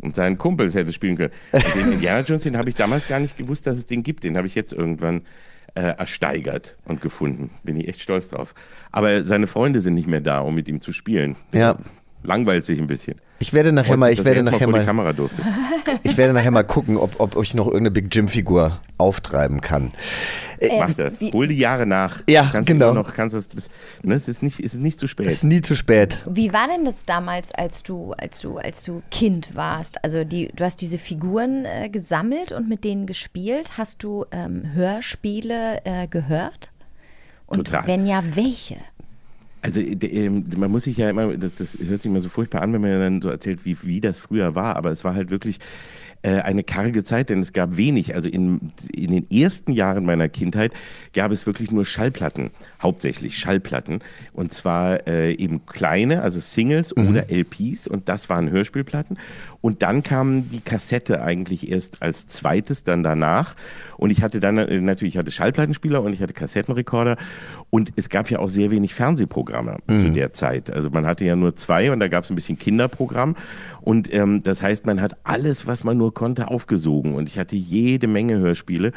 Und 0.00 0.14
seinen 0.14 0.38
Kumpels 0.38 0.74
hätte 0.74 0.92
spielen 0.92 1.16
können. 1.16 1.32
Und 1.52 1.74
den 1.74 1.92
Indiana 1.92 2.20
Jones, 2.20 2.44
den 2.44 2.56
habe 2.56 2.68
ich 2.68 2.76
damals 2.76 3.08
gar 3.08 3.18
nicht 3.18 3.36
gewusst, 3.36 3.66
dass 3.66 3.78
es 3.78 3.86
den 3.86 4.02
gibt. 4.02 4.24
Den 4.24 4.36
habe 4.36 4.46
ich 4.46 4.54
jetzt 4.54 4.72
irgendwann 4.72 5.22
äh, 5.74 5.80
ersteigert 5.80 6.76
und 6.84 7.00
gefunden. 7.00 7.50
Bin 7.64 7.76
ich 7.76 7.88
echt 7.88 8.00
stolz 8.00 8.28
drauf. 8.28 8.54
Aber 8.92 9.24
seine 9.24 9.46
Freunde 9.46 9.80
sind 9.80 9.94
nicht 9.94 10.06
mehr 10.06 10.20
da, 10.20 10.40
um 10.40 10.54
mit 10.54 10.68
ihm 10.68 10.80
zu 10.80 10.92
spielen. 10.92 11.36
Ja. 11.52 11.76
Langweilt 12.28 12.66
sich 12.66 12.78
ein 12.78 12.86
bisschen. 12.86 13.14
Ich 13.38 13.54
werde 13.54 13.72
nachher 13.72 13.86
Freut 13.88 13.98
mal, 14.00 14.12
ich 14.12 14.22
werde 14.22 14.40
er 14.40 14.42
nachher 14.42 14.66
mal 14.66 14.80
mal, 14.80 14.84
Kamera 14.84 15.14
durfte. 15.14 15.40
ich 16.02 16.18
werde 16.18 16.34
nachher 16.34 16.50
mal 16.50 16.62
gucken, 16.62 16.98
ob, 16.98 17.18
ob 17.20 17.42
ich 17.42 17.54
noch 17.54 17.64
irgendeine 17.64 17.90
Big 17.90 18.14
Jim 18.14 18.28
Figur 18.28 18.80
auftreiben 18.98 19.62
kann. 19.62 19.92
Mach 20.78 20.92
das. 20.92 21.22
wie- 21.22 21.32
Hol 21.32 21.46
die 21.46 21.56
Jahre 21.56 21.86
nach. 21.86 22.22
Ja, 22.28 22.50
kannst 22.52 22.66
genau. 22.66 22.92
Noch, 22.92 23.14
kannst 23.14 23.34
das, 23.34 23.48
ne, 24.02 24.12
es, 24.12 24.28
ist 24.28 24.42
nicht, 24.42 24.60
es 24.60 24.74
ist 24.74 24.82
nicht 24.82 24.98
zu 24.98 25.06
Es 25.06 25.10
spät. 25.12 25.26
ist 25.28 25.42
nie 25.42 25.62
zu 25.62 25.74
spät. 25.74 26.22
Wie 26.28 26.52
war 26.52 26.68
denn 26.68 26.84
das 26.84 27.06
damals, 27.06 27.50
als 27.52 27.82
du, 27.82 28.12
als 28.12 28.40
du, 28.40 28.58
als 28.58 28.84
du 28.84 29.00
Kind 29.10 29.54
warst? 29.54 30.04
Also 30.04 30.24
die, 30.24 30.50
du 30.54 30.64
hast 30.64 30.82
diese 30.82 30.98
Figuren 30.98 31.64
äh, 31.64 31.88
gesammelt 31.88 32.52
und 32.52 32.68
mit 32.68 32.84
denen 32.84 33.06
gespielt. 33.06 33.78
Hast 33.78 34.02
du 34.02 34.26
ähm, 34.32 34.74
Hörspiele 34.74 35.80
äh, 35.84 36.06
gehört? 36.08 36.68
Und 37.46 37.68
Total. 37.68 37.86
wenn 37.86 38.06
ja, 38.06 38.22
welche? 38.34 38.76
Also 39.62 39.80
ähm, 39.80 40.44
man 40.56 40.70
muss 40.70 40.84
sich 40.84 40.96
ja 40.96 41.10
immer, 41.10 41.36
das, 41.36 41.54
das 41.54 41.78
hört 41.78 42.02
sich 42.02 42.10
immer 42.10 42.20
so 42.20 42.28
furchtbar 42.28 42.62
an, 42.62 42.72
wenn 42.72 42.80
man 42.80 43.00
dann 43.00 43.22
so 43.22 43.28
erzählt, 43.28 43.64
wie, 43.64 43.76
wie 43.82 44.00
das 44.00 44.18
früher 44.18 44.54
war, 44.54 44.76
aber 44.76 44.90
es 44.90 45.04
war 45.04 45.14
halt 45.14 45.30
wirklich 45.30 45.58
äh, 46.22 46.40
eine 46.40 46.64
karge 46.64 47.04
Zeit, 47.04 47.30
denn 47.30 47.40
es 47.40 47.52
gab 47.52 47.76
wenig. 47.76 48.14
Also 48.14 48.28
in, 48.28 48.72
in 48.92 49.12
den 49.12 49.30
ersten 49.30 49.72
Jahren 49.72 50.04
meiner 50.04 50.28
Kindheit 50.28 50.72
gab 51.12 51.30
es 51.30 51.46
wirklich 51.46 51.70
nur 51.70 51.84
Schallplatten, 51.84 52.50
hauptsächlich 52.82 53.38
Schallplatten. 53.38 54.00
Und 54.32 54.52
zwar 54.52 55.06
äh, 55.06 55.32
eben 55.32 55.64
kleine, 55.66 56.22
also 56.22 56.40
Singles 56.40 56.96
oder 56.96 57.30
LPs 57.30 57.86
und 57.86 58.08
das 58.08 58.28
waren 58.28 58.50
Hörspielplatten. 58.50 59.18
Und 59.60 59.82
dann 59.82 60.02
kam 60.02 60.48
die 60.48 60.60
Kassette 60.60 61.22
eigentlich 61.22 61.70
erst 61.70 62.02
als 62.02 62.26
zweites 62.26 62.84
dann 62.84 63.02
danach. 63.02 63.54
Und 63.96 64.10
ich 64.10 64.22
hatte 64.22 64.40
dann 64.40 64.58
äh, 64.58 64.80
natürlich, 64.80 65.14
ich 65.14 65.18
hatte 65.18 65.32
Schallplattenspieler 65.32 66.02
und 66.02 66.12
ich 66.12 66.22
hatte 66.22 66.32
Kassettenrekorder. 66.32 67.16
Und 67.70 67.92
es 67.96 68.08
gab 68.08 68.30
ja 68.30 68.38
auch 68.38 68.48
sehr 68.48 68.70
wenig 68.70 68.94
Fernsehprogramme 68.94 69.76
zu 69.88 70.10
der 70.10 70.32
Zeit. 70.32 70.70
Also 70.70 70.88
man 70.88 71.04
hatte 71.04 71.24
ja 71.24 71.36
nur 71.36 71.54
zwei 71.54 71.92
und 71.92 72.00
da 72.00 72.08
gab 72.08 72.24
es 72.24 72.30
ein 72.30 72.34
bisschen 72.34 72.58
Kinderprogramm. 72.58 73.36
Und 73.82 74.12
ähm, 74.14 74.42
das 74.42 74.62
heißt, 74.62 74.86
man 74.86 75.02
hat 75.02 75.16
alles, 75.24 75.66
was 75.66 75.84
man 75.84 75.98
nur 75.98 76.14
konnte, 76.14 76.48
aufgesogen. 76.48 77.14
Und 77.14 77.28
ich 77.28 77.38
hatte 77.38 77.56
jede 77.56 78.06
Menge 78.06 78.38
Hörspiele. 78.38 78.92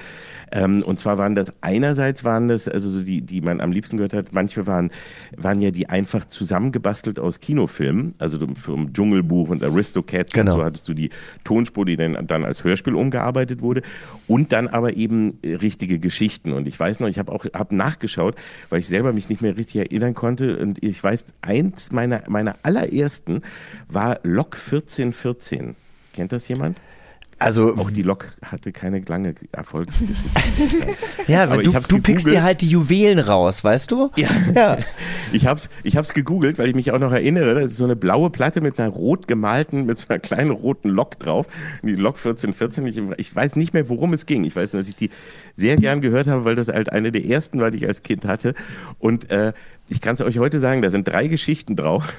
Ähm, 0.51 0.83
und 0.83 0.99
zwar 0.99 1.17
waren 1.17 1.35
das 1.35 1.51
einerseits 1.61 2.23
waren 2.23 2.47
das, 2.47 2.67
also 2.67 2.89
so 2.89 3.01
die, 3.01 3.21
die 3.21 3.41
man 3.41 3.59
am 3.59 3.71
liebsten 3.71 3.97
gehört 3.97 4.13
hat, 4.13 4.31
manche 4.31 4.67
waren, 4.67 4.91
waren 5.35 5.61
ja 5.61 5.71
die 5.71 5.89
einfach 5.89 6.25
zusammengebastelt 6.25 7.19
aus 7.19 7.39
Kinofilmen, 7.39 8.13
also 8.19 8.39
vom 8.55 8.93
Dschungelbuch 8.93 9.49
und 9.49 9.63
Aristocats 9.63 10.31
Genau. 10.31 10.50
Und 10.51 10.59
so 10.59 10.65
hattest 10.65 10.87
du 10.87 10.93
die 10.93 11.09
Tonspur, 11.43 11.85
die 11.85 11.97
dann, 11.97 12.27
dann 12.27 12.43
als 12.43 12.63
Hörspiel 12.63 12.95
umgearbeitet 12.95 13.61
wurde 13.61 13.81
und 14.27 14.51
dann 14.51 14.67
aber 14.67 14.95
eben 14.95 15.37
äh, 15.41 15.55
richtige 15.55 15.99
Geschichten. 15.99 16.53
Und 16.53 16.67
ich 16.67 16.79
weiß 16.79 16.99
noch, 16.99 17.07
ich 17.07 17.19
habe 17.19 17.31
auch 17.31 17.45
hab 17.53 17.71
nachgeschaut, 17.71 18.35
weil 18.69 18.79
ich 18.79 18.87
selber 18.87 19.13
mich 19.13 19.29
nicht 19.29 19.41
mehr 19.41 19.57
richtig 19.57 19.77
erinnern 19.77 20.13
konnte 20.13 20.57
und 20.57 20.83
ich 20.83 21.01
weiß, 21.03 21.25
eins 21.41 21.91
meiner, 21.91 22.23
meiner 22.27 22.55
allerersten 22.63 23.41
war 23.87 24.19
Lok 24.23 24.55
1414. 24.55 25.75
Kennt 26.13 26.31
das 26.31 26.47
jemand? 26.47 26.77
Also, 27.41 27.75
Auch 27.75 27.89
die 27.89 28.03
Lok 28.03 28.27
hatte 28.43 28.71
keine 28.71 28.99
lange 28.99 29.33
Erfolgsgeschichte. 29.51 30.21
ja, 31.27 31.43
aber 31.43 31.63
du, 31.63 31.71
du 31.71 31.99
pickst 31.99 32.29
dir 32.29 32.43
halt 32.43 32.61
die 32.61 32.67
Juwelen 32.67 33.17
raus, 33.17 33.63
weißt 33.63 33.91
du? 33.91 34.11
Ja. 34.15 34.29
Ja. 34.55 34.77
Ich 35.33 35.47
hab's, 35.47 35.69
ich 35.83 35.95
hab's 35.95 36.13
gegoogelt, 36.13 36.59
weil 36.59 36.67
ich 36.67 36.75
mich 36.75 36.91
auch 36.91 36.99
noch 36.99 37.13
erinnere. 37.13 37.53
Das 37.53 37.71
ist 37.71 37.77
so 37.77 37.85
eine 37.85 37.95
blaue 37.95 38.29
Platte 38.29 38.59
mit 38.59 38.77
einer 38.77 38.89
rot 38.89 39.29
gemalten, 39.29 39.85
mit 39.85 39.97
so 39.97 40.07
einer 40.09 40.19
kleinen 40.19 40.51
roten 40.51 40.89
Lok 40.89 41.17
drauf. 41.19 41.47
Die 41.83 41.93
Lok 41.93 42.17
1414. 42.17 42.85
Ich, 42.85 43.01
ich 43.17 43.33
weiß 43.33 43.55
nicht 43.55 43.73
mehr, 43.73 43.87
worum 43.87 44.11
es 44.11 44.25
ging. 44.25 44.43
Ich 44.43 44.57
weiß 44.57 44.73
nur, 44.73 44.81
dass 44.81 44.89
ich 44.89 44.97
die 44.97 45.09
sehr 45.55 45.77
gern 45.77 46.01
gehört 46.01 46.27
habe, 46.27 46.43
weil 46.43 46.55
das 46.55 46.67
halt 46.67 46.91
eine 46.91 47.13
der 47.13 47.23
ersten 47.23 47.61
war, 47.61 47.71
die 47.71 47.77
ich 47.77 47.87
als 47.87 48.03
Kind 48.03 48.25
hatte. 48.25 48.55
Und 48.99 49.31
äh, 49.31 49.53
ich 49.91 49.99
kann 49.99 50.15
es 50.15 50.21
euch 50.21 50.39
heute 50.39 50.59
sagen, 50.59 50.81
da 50.81 50.89
sind 50.89 51.07
drei 51.07 51.27
Geschichten 51.27 51.75
drauf. 51.75 52.13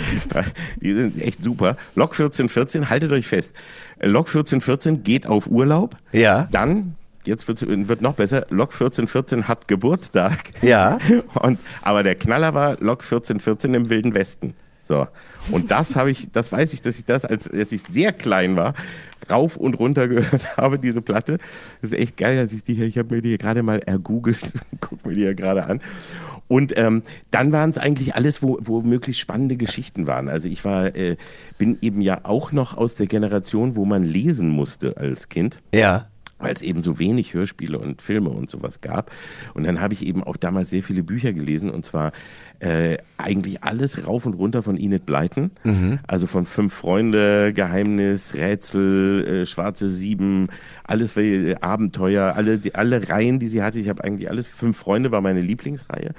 die 0.82 0.92
sind 0.92 1.22
echt 1.22 1.42
super. 1.42 1.76
Lok 1.94 2.10
1414, 2.10 2.90
haltet 2.90 3.12
euch 3.12 3.26
fest. 3.26 3.54
Lok 4.00 4.26
1414 4.26 5.04
geht 5.04 5.26
auf 5.26 5.46
Urlaub. 5.46 5.96
Ja. 6.10 6.48
Dann, 6.50 6.96
jetzt 7.24 7.46
wird, 7.46 8.02
noch 8.02 8.14
besser, 8.14 8.46
Lok 8.50 8.72
1414 8.72 9.46
hat 9.46 9.68
Geburtstag. 9.68 10.38
Ja. 10.60 10.98
Und, 11.34 11.60
aber 11.82 12.02
der 12.02 12.16
Knaller 12.16 12.52
war 12.54 12.72
Lok 12.80 13.02
1414 13.02 13.74
im 13.74 13.90
Wilden 13.90 14.14
Westen. 14.14 14.54
So. 14.88 15.06
Und 15.52 15.70
das 15.70 15.94
habe 15.94 16.10
ich, 16.10 16.32
das 16.32 16.50
weiß 16.50 16.72
ich, 16.72 16.80
dass 16.80 16.98
ich 16.98 17.04
das, 17.04 17.24
als, 17.24 17.48
als 17.48 17.70
ich 17.70 17.82
sehr 17.82 18.12
klein 18.12 18.56
war, 18.56 18.74
rauf 19.30 19.56
und 19.56 19.74
runter 19.78 20.08
gehört 20.08 20.56
habe, 20.56 20.78
diese 20.78 21.02
Platte. 21.02 21.38
Das 21.80 21.92
ist 21.92 21.98
echt 21.98 22.16
geil, 22.16 22.36
dass 22.36 22.52
ich 22.52 22.64
die 22.64 22.74
hier, 22.74 22.86
ich 22.86 22.98
habe 22.98 23.14
mir 23.14 23.22
die 23.22 23.28
hier 23.28 23.38
gerade 23.38 23.62
mal 23.62 23.78
ergoogelt, 23.80 24.52
guck 24.80 25.06
mir 25.06 25.14
die 25.14 25.20
hier 25.20 25.34
gerade 25.34 25.64
an. 25.66 25.80
Und 26.48 26.76
ähm, 26.76 27.02
dann 27.30 27.52
waren 27.52 27.70
es 27.70 27.78
eigentlich 27.78 28.14
alles, 28.14 28.42
wo, 28.42 28.58
wo 28.62 28.80
möglichst 28.80 29.20
spannende 29.20 29.56
Geschichten 29.56 30.06
waren. 30.06 30.28
Also 30.28 30.48
ich 30.48 30.64
war, 30.64 30.96
äh, 30.96 31.16
bin 31.58 31.78
eben 31.82 32.00
ja 32.00 32.20
auch 32.24 32.52
noch 32.52 32.76
aus 32.76 32.94
der 32.94 33.06
Generation, 33.06 33.76
wo 33.76 33.84
man 33.84 34.02
lesen 34.02 34.48
musste 34.48 34.96
als 34.96 35.28
Kind 35.28 35.60
Ja. 35.72 36.08
Weil 36.38 36.52
es 36.52 36.62
eben 36.62 36.82
so 36.82 36.98
wenig 36.98 37.34
Hörspiele 37.34 37.78
und 37.78 38.02
Filme 38.02 38.30
und 38.30 38.48
sowas 38.50 38.80
gab. 38.80 39.10
Und 39.54 39.66
dann 39.66 39.80
habe 39.80 39.94
ich 39.94 40.04
eben 40.06 40.22
auch 40.22 40.36
damals 40.36 40.70
sehr 40.70 40.82
viele 40.82 41.02
Bücher 41.02 41.32
gelesen 41.32 41.70
und 41.70 41.84
zwar 41.84 42.12
äh, 42.60 42.98
eigentlich 43.16 43.62
alles 43.62 44.06
rauf 44.06 44.26
und 44.26 44.34
runter 44.34 44.62
von 44.62 44.76
Enid 44.76 45.06
Blyton. 45.06 45.50
Mhm. 45.64 45.98
Also 46.06 46.26
von 46.26 46.46
Fünf 46.46 46.74
Freunde, 46.74 47.52
Geheimnis, 47.52 48.34
Rätsel, 48.34 49.42
äh, 49.42 49.46
Schwarze 49.46 49.88
Sieben, 49.88 50.48
alles 50.84 51.16
äh, 51.16 51.56
Abenteuer, 51.60 52.34
alle, 52.36 52.58
die, 52.58 52.74
alle 52.74 53.08
Reihen, 53.08 53.38
die 53.38 53.48
sie 53.48 53.62
hatte. 53.62 53.78
Ich 53.78 53.88
habe 53.88 54.04
eigentlich 54.04 54.30
alles. 54.30 54.46
Fünf 54.46 54.76
Freunde 54.76 55.12
war 55.12 55.20
meine 55.20 55.40
Lieblingsreihe. 55.40 56.14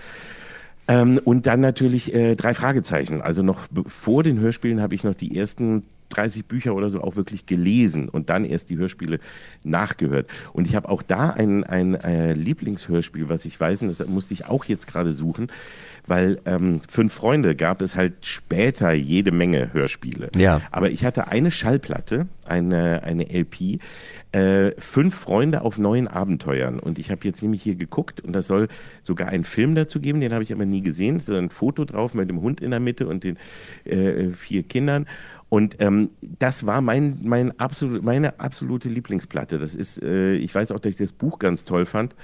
Ähm, 0.88 1.20
und 1.24 1.46
dann 1.46 1.60
natürlich 1.60 2.14
äh, 2.14 2.36
drei 2.36 2.54
Fragezeichen. 2.54 3.22
Also 3.22 3.44
noch 3.44 3.68
vor 3.86 4.24
den 4.24 4.40
Hörspielen 4.40 4.82
habe 4.82 4.96
ich 4.96 5.04
noch 5.04 5.14
die 5.14 5.38
ersten 5.38 5.84
30 6.10 6.46
Bücher 6.46 6.76
oder 6.76 6.90
so 6.90 7.02
auch 7.02 7.16
wirklich 7.16 7.46
gelesen 7.46 8.10
und 8.10 8.30
dann 8.30 8.46
erst 8.46 8.70
die 8.70 8.78
Hörspiele 8.78 9.20
nachgehört. 9.64 10.30
Und 10.54 10.68
ich 10.68 10.76
habe 10.76 10.90
auch 10.90 11.02
da 11.02 11.30
ein, 11.30 11.64
ein 11.64 11.96
äh, 11.96 12.34
Lieblingshörspiel, 12.34 13.30
was 13.30 13.46
ich 13.46 13.60
weiß, 13.60 13.84
und 13.84 13.88
das 13.90 14.06
musste 14.08 14.34
ich 14.34 14.46
auch 14.46 14.66
jetzt 14.66 14.88
gerade 14.88 15.12
suchen, 15.12 15.48
weil 16.08 16.40
ähm, 16.46 16.80
Fünf 16.88 17.14
Freunde 17.14 17.56
gab 17.56 17.82
es 17.82 17.96
halt 17.96 18.26
später 18.26 18.92
jede 18.94 19.32
Menge 19.32 19.74
Hörspiele. 19.74 20.30
Ja. 20.36 20.62
Aber 20.72 20.90
ich 20.90 21.06
hatte 21.06 21.28
eine 21.28 21.52
Schallplatte, 21.52 22.28
eine, 22.46 23.04
eine 23.04 23.30
LP, 23.30 23.80
äh, 24.32 24.72
Fünf 24.78 25.16
Freunde 25.16 25.62
auf 25.62 25.78
neuen 25.78 26.08
Abenteuern. 26.08 26.80
Und 26.80 27.00
ich 27.00 27.12
habe 27.12 27.22
jetzt 27.26 27.42
nämlich 27.42 27.62
hier 27.62 27.76
geguckt 27.76 28.22
und 28.22 28.34
das 28.34 28.48
soll 28.48 28.68
sogar 29.04 29.30
einen 29.30 29.44
Film 29.44 29.76
dazu 29.76 30.00
geben, 30.00 30.20
den 30.20 30.34
habe 30.34 30.44
ich 30.44 30.52
aber 30.52 30.66
nie 30.66 30.82
gesehen. 30.82 31.18
Es 31.18 31.30
ist 31.30 31.36
ein 31.36 31.50
Foto 31.50 31.86
drauf 31.86 32.14
mit 32.14 32.30
dem 32.30 32.42
Hund 32.42 32.62
in 32.62 32.72
der 32.72 32.80
Mitte 32.80 33.08
und 33.08 33.24
den 33.24 33.38
äh, 33.86 34.30
vier 34.30 34.64
Kindern. 34.64 35.06
Und 35.50 35.78
ähm, 35.80 36.12
das 36.22 36.66
war 36.68 36.80
mein, 36.82 37.20
mein 37.24 37.60
absolut, 37.60 38.04
meine 38.04 38.40
absolute 38.40 38.88
Lieblingsplatte. 38.88 39.58
Das 39.58 39.76
ist, 39.76 40.02
äh, 40.02 40.36
ich 40.36 40.54
weiß 40.54 40.72
auch, 40.72 40.80
dass 40.80 40.92
ich 40.92 40.98
das 40.98 41.12
Buch 41.12 41.40
ganz 41.40 41.66
toll 41.66 41.86
fand, 41.86 42.16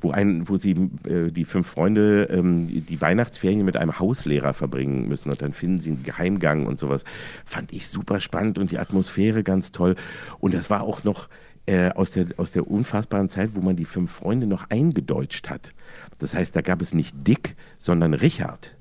wo, 0.00 0.10
ein, 0.10 0.46
wo 0.48 0.56
sie 0.58 0.90
äh, 1.08 1.30
die 1.30 1.46
fünf 1.46 1.66
Freunde 1.68 2.28
ähm, 2.30 2.66
die 2.66 3.00
Weihnachtsferien 3.00 3.64
mit 3.64 3.78
einem 3.78 3.98
Hauslehrer 3.98 4.52
verbringen 4.52 5.08
müssen 5.08 5.30
und 5.30 5.40
dann 5.40 5.52
finden 5.52 5.80
sie 5.80 5.90
einen 5.92 6.02
Geheimgang 6.02 6.66
und 6.66 6.78
sowas. 6.78 7.04
Fand 7.46 7.72
ich 7.72 7.88
super 7.88 8.20
spannend 8.20 8.58
und 8.58 8.70
die 8.70 8.78
Atmosphäre 8.78 9.42
ganz 9.42 9.72
toll. 9.72 9.96
Und 10.38 10.52
das 10.52 10.68
war 10.68 10.82
auch 10.82 11.02
noch 11.02 11.28
äh, 11.64 11.90
aus, 11.90 12.10
der, 12.10 12.26
aus 12.36 12.52
der 12.52 12.70
unfassbaren 12.70 13.28
Zeit, 13.28 13.50
wo 13.54 13.60
man 13.60 13.76
die 13.76 13.86
fünf 13.86 14.12
Freunde 14.12 14.46
noch 14.46 14.68
eingedeutscht 14.70 15.48
hat. 15.48 15.74
Das 16.18 16.34
heißt, 16.34 16.54
da 16.54 16.60
gab 16.60 16.80
es 16.82 16.94
nicht 16.94 17.26
Dick, 17.26 17.56
sondern 17.78 18.14
Richard. 18.14 18.75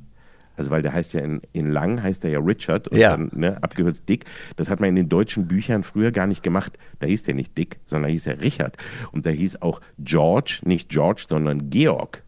Also 0.57 0.71
weil 0.71 0.81
der 0.81 0.93
heißt 0.93 1.13
ja 1.13 1.21
in, 1.21 1.41
in 1.53 1.69
Lang 1.71 2.01
heißt 2.01 2.23
er 2.25 2.31
ja 2.31 2.39
Richard 2.39 2.87
und 2.87 2.97
Ja. 2.97 3.11
dann 3.11 3.29
ne, 3.33 3.61
abgekürzt 3.61 4.07
Dick. 4.07 4.25
Das 4.55 4.69
hat 4.69 4.79
man 4.79 4.89
in 4.89 4.95
den 4.95 5.09
deutschen 5.09 5.47
Büchern 5.47 5.83
früher 5.83 6.11
gar 6.11 6.27
nicht 6.27 6.43
gemacht. 6.43 6.77
Da 6.99 7.07
hieß 7.07 7.23
der 7.23 7.35
nicht 7.35 7.57
Dick, 7.57 7.77
sondern 7.85 8.11
hieß 8.11 8.27
er 8.27 8.41
Richard. 8.41 8.77
Und 9.11 9.25
da 9.25 9.29
hieß 9.29 9.61
auch 9.61 9.81
George, 9.99 10.59
nicht 10.63 10.89
George, 10.89 11.25
sondern 11.27 11.69
Georg. 11.69 12.23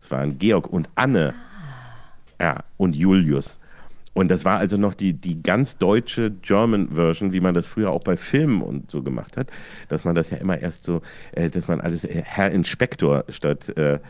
Es 0.00 0.10
waren 0.10 0.38
Georg 0.38 0.66
und 0.66 0.88
Anne. 0.94 1.34
Ja, 2.40 2.64
und 2.76 2.96
Julius. 2.96 3.60
Und 4.14 4.30
das 4.30 4.44
war 4.44 4.58
also 4.58 4.76
noch 4.76 4.92
die, 4.92 5.14
die 5.14 5.42
ganz 5.42 5.78
deutsche 5.78 6.30
German 6.30 6.88
Version, 6.88 7.32
wie 7.32 7.40
man 7.40 7.54
das 7.54 7.66
früher 7.66 7.90
auch 7.90 8.02
bei 8.02 8.18
Filmen 8.18 8.60
und 8.60 8.90
so 8.90 9.02
gemacht 9.02 9.38
hat, 9.38 9.50
dass 9.88 10.04
man 10.04 10.14
das 10.14 10.28
ja 10.28 10.36
immer 10.36 10.58
erst 10.58 10.82
so, 10.82 11.00
äh, 11.32 11.48
dass 11.48 11.66
man 11.68 11.80
alles 11.80 12.04
äh, 12.04 12.20
Herr 12.22 12.50
Inspektor 12.50 13.24
statt 13.30 13.70
äh, 13.78 14.00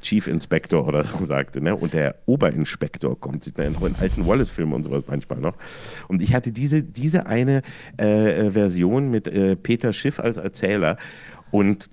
Chief 0.00 0.26
Inspector 0.26 0.86
oder 0.86 1.04
so 1.04 1.24
sagte, 1.24 1.60
ne? 1.60 1.74
Und 1.74 1.92
der 1.92 2.16
Oberinspektor 2.26 3.18
kommt, 3.18 3.42
sieht 3.44 3.58
man 3.58 3.66
ja 3.66 3.72
noch 3.72 3.86
in 3.86 3.94
alten 3.96 4.26
Wallace-Filmen 4.26 4.74
und 4.74 4.82
sowas 4.84 5.04
manchmal 5.08 5.40
noch. 5.40 5.56
Und 6.08 6.22
ich 6.22 6.34
hatte 6.34 6.52
diese, 6.52 6.82
diese 6.82 7.26
eine 7.26 7.62
äh, 7.96 8.50
Version 8.50 9.10
mit 9.10 9.26
äh, 9.26 9.56
Peter 9.56 9.92
Schiff 9.92 10.20
als 10.20 10.36
Erzähler 10.36 10.96
und 11.50 11.90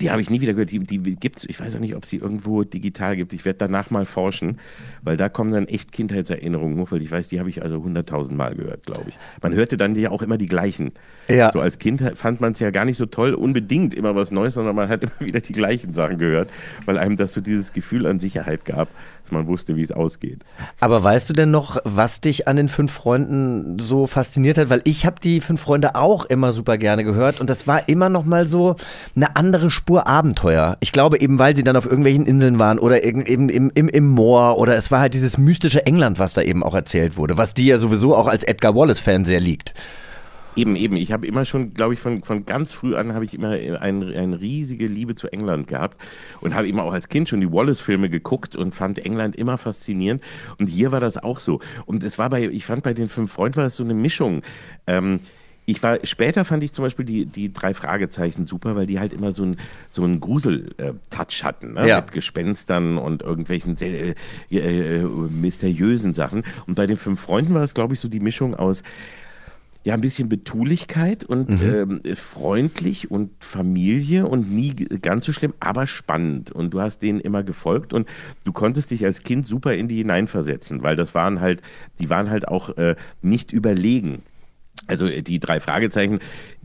die 0.00 0.10
habe 0.10 0.20
ich 0.20 0.30
nie 0.30 0.40
wieder 0.40 0.54
gehört. 0.54 0.72
Die, 0.72 0.80
die 0.80 1.16
gibt's. 1.16 1.44
Ich 1.48 1.60
weiß 1.60 1.76
auch 1.76 1.80
nicht, 1.80 1.94
ob 1.94 2.04
sie 2.04 2.16
irgendwo 2.16 2.64
digital 2.64 3.16
gibt. 3.16 3.32
Ich 3.32 3.44
werde 3.44 3.58
danach 3.58 3.90
mal 3.90 4.06
forschen, 4.06 4.58
weil 5.02 5.16
da 5.16 5.28
kommen 5.28 5.52
dann 5.52 5.68
echt 5.68 5.92
Kindheitserinnerungen 5.92 6.78
hoch, 6.78 6.90
weil 6.90 7.02
ich 7.02 7.10
weiß, 7.10 7.28
die 7.28 7.38
habe 7.38 7.48
ich 7.48 7.62
also 7.62 7.82
hunderttausend 7.82 8.36
Mal 8.36 8.54
gehört, 8.56 8.86
glaube 8.86 9.04
ich. 9.08 9.18
Man 9.42 9.54
hörte 9.54 9.76
dann 9.76 9.94
ja 9.94 10.10
auch 10.10 10.22
immer 10.22 10.36
die 10.36 10.46
gleichen. 10.46 10.92
Ja. 11.28 11.52
So 11.52 11.60
als 11.60 11.78
Kind 11.78 12.02
fand 12.16 12.40
man 12.40 12.52
es 12.52 12.58
ja 12.58 12.70
gar 12.70 12.84
nicht 12.84 12.96
so 12.96 13.06
toll, 13.06 13.34
unbedingt 13.34 13.94
immer 13.94 14.16
was 14.16 14.30
Neues, 14.30 14.54
sondern 14.54 14.74
man 14.74 14.88
hat 14.88 15.02
immer 15.02 15.20
wieder 15.20 15.40
die 15.40 15.52
gleichen 15.52 15.92
Sachen 15.92 16.18
gehört, 16.18 16.50
weil 16.86 16.98
einem 16.98 17.16
das 17.16 17.32
so 17.32 17.40
dieses 17.40 17.72
Gefühl 17.72 18.06
an 18.06 18.18
Sicherheit 18.18 18.64
gab, 18.64 18.88
dass 19.22 19.32
man 19.32 19.46
wusste, 19.46 19.76
wie 19.76 19.82
es 19.82 19.92
ausgeht. 19.92 20.40
Aber 20.80 21.02
weißt 21.02 21.30
du 21.30 21.34
denn 21.34 21.50
noch, 21.50 21.78
was 21.84 22.20
dich 22.20 22.48
an 22.48 22.56
den 22.56 22.68
fünf 22.68 22.92
Freunden 22.92 23.78
so 23.78 24.06
fasziniert 24.06 24.58
hat? 24.58 24.68
Weil 24.70 24.82
ich 24.84 25.06
habe 25.06 25.20
die 25.20 25.40
fünf 25.40 25.60
Freunde 25.60 25.94
auch 25.94 26.24
immer 26.24 26.52
super 26.52 26.78
gerne 26.78 27.04
gehört 27.04 27.40
und 27.40 27.48
das 27.48 27.66
war 27.66 27.88
immer 27.88 28.08
noch 28.08 28.24
mal 28.24 28.46
so 28.46 28.76
eine 29.14 29.36
andere 29.36 29.70
Spur 29.84 30.06
Abenteuer. 30.06 30.78
Ich 30.80 30.92
glaube 30.92 31.20
eben, 31.20 31.38
weil 31.38 31.54
sie 31.54 31.62
dann 31.62 31.76
auf 31.76 31.84
irgendwelchen 31.84 32.24
Inseln 32.24 32.58
waren 32.58 32.78
oder 32.78 33.04
eben 33.04 33.20
im, 33.50 33.68
im, 33.68 33.88
im 33.90 34.08
Moor 34.08 34.56
oder 34.56 34.76
es 34.76 34.90
war 34.90 35.00
halt 35.00 35.12
dieses 35.12 35.36
mystische 35.36 35.84
England, 35.84 36.18
was 36.18 36.32
da 36.32 36.40
eben 36.40 36.62
auch 36.62 36.74
erzählt 36.74 37.18
wurde, 37.18 37.36
was 37.36 37.52
dir 37.52 37.66
ja 37.66 37.78
sowieso 37.78 38.16
auch 38.16 38.26
als 38.26 38.44
Edgar 38.44 38.74
Wallace-Fan 38.74 39.26
sehr 39.26 39.40
liegt. 39.40 39.74
Eben, 40.56 40.74
eben. 40.74 40.96
Ich 40.96 41.12
habe 41.12 41.26
immer 41.26 41.44
schon, 41.44 41.74
glaube 41.74 41.92
ich, 41.92 42.00
von, 42.00 42.22
von 42.22 42.46
ganz 42.46 42.72
früh 42.72 42.96
an 42.96 43.12
habe 43.12 43.26
ich 43.26 43.34
immer 43.34 43.50
ein, 43.50 44.02
eine 44.02 44.40
riesige 44.40 44.86
Liebe 44.86 45.14
zu 45.14 45.30
England 45.30 45.66
gehabt 45.66 46.00
und 46.40 46.54
habe 46.54 46.66
immer 46.66 46.84
auch 46.84 46.94
als 46.94 47.10
Kind 47.10 47.28
schon 47.28 47.42
die 47.42 47.52
Wallace-Filme 47.52 48.08
geguckt 48.08 48.56
und 48.56 48.74
fand 48.74 49.04
England 49.04 49.36
immer 49.36 49.58
faszinierend. 49.58 50.22
Und 50.58 50.68
hier 50.68 50.92
war 50.92 51.00
das 51.00 51.18
auch 51.18 51.40
so. 51.40 51.60
Und 51.84 52.02
es 52.04 52.18
war 52.18 52.30
bei, 52.30 52.48
ich 52.48 52.64
fand 52.64 52.84
bei 52.84 52.94
den 52.94 53.10
fünf 53.10 53.32
Freunden 53.32 53.56
war 53.56 53.64
das 53.64 53.76
so 53.76 53.84
eine 53.84 53.92
Mischung. 53.92 54.40
Ähm, 54.86 55.18
ich 55.66 55.82
war, 55.82 55.98
später 56.04 56.44
fand 56.44 56.62
ich 56.62 56.72
zum 56.72 56.84
Beispiel 56.84 57.04
die, 57.04 57.26
die 57.26 57.52
drei 57.52 57.74
Fragezeichen 57.74 58.46
super, 58.46 58.76
weil 58.76 58.86
die 58.86 58.98
halt 59.00 59.12
immer 59.12 59.32
so 59.32 59.42
einen 59.44 59.56
so 59.88 60.02
einen 60.02 60.20
Grusel-Touch 60.20 61.42
hatten, 61.42 61.74
ne? 61.74 61.88
Ja. 61.88 62.00
mit 62.00 62.12
Gespenstern 62.12 62.98
und 62.98 63.22
irgendwelchen 63.22 63.76
sehr, 63.76 64.14
äh, 64.50 64.58
äh, 64.58 65.02
mysteriösen 65.02 66.14
Sachen. 66.14 66.42
Und 66.66 66.74
bei 66.74 66.86
den 66.86 66.96
fünf 66.96 67.20
Freunden 67.20 67.54
war 67.54 67.62
es, 67.62 67.74
glaube 67.74 67.94
ich, 67.94 68.00
so 68.00 68.08
die 68.08 68.20
Mischung 68.20 68.54
aus 68.54 68.82
ja, 69.84 69.92
ein 69.92 70.00
bisschen 70.00 70.30
Betulichkeit 70.30 71.24
und 71.24 71.62
ähm, 71.62 72.00
freundlich 72.14 73.10
und 73.10 73.32
Familie 73.44 74.26
und 74.26 74.50
nie 74.50 74.74
ganz 74.74 75.26
so 75.26 75.32
schlimm, 75.32 75.52
aber 75.60 75.86
spannend. 75.86 76.50
Und 76.50 76.72
du 76.72 76.80
hast 76.80 77.02
denen 77.02 77.20
immer 77.20 77.42
gefolgt 77.42 77.92
und 77.92 78.08
du 78.44 78.52
konntest 78.52 78.90
dich 78.90 79.04
als 79.04 79.22
Kind 79.22 79.46
super 79.46 79.74
in 79.74 79.86
die 79.86 79.98
hineinversetzen, 79.98 80.82
weil 80.82 80.96
das 80.96 81.14
waren 81.14 81.40
halt, 81.40 81.60
die 81.98 82.08
waren 82.08 82.30
halt 82.30 82.48
auch 82.48 82.74
äh, 82.78 82.96
nicht 83.20 83.52
überlegen. 83.52 84.22
Also 84.86 85.06
äh, 85.06 85.22
die 85.22 85.40
drei 85.40 85.60
Fragezeichen 85.60 86.20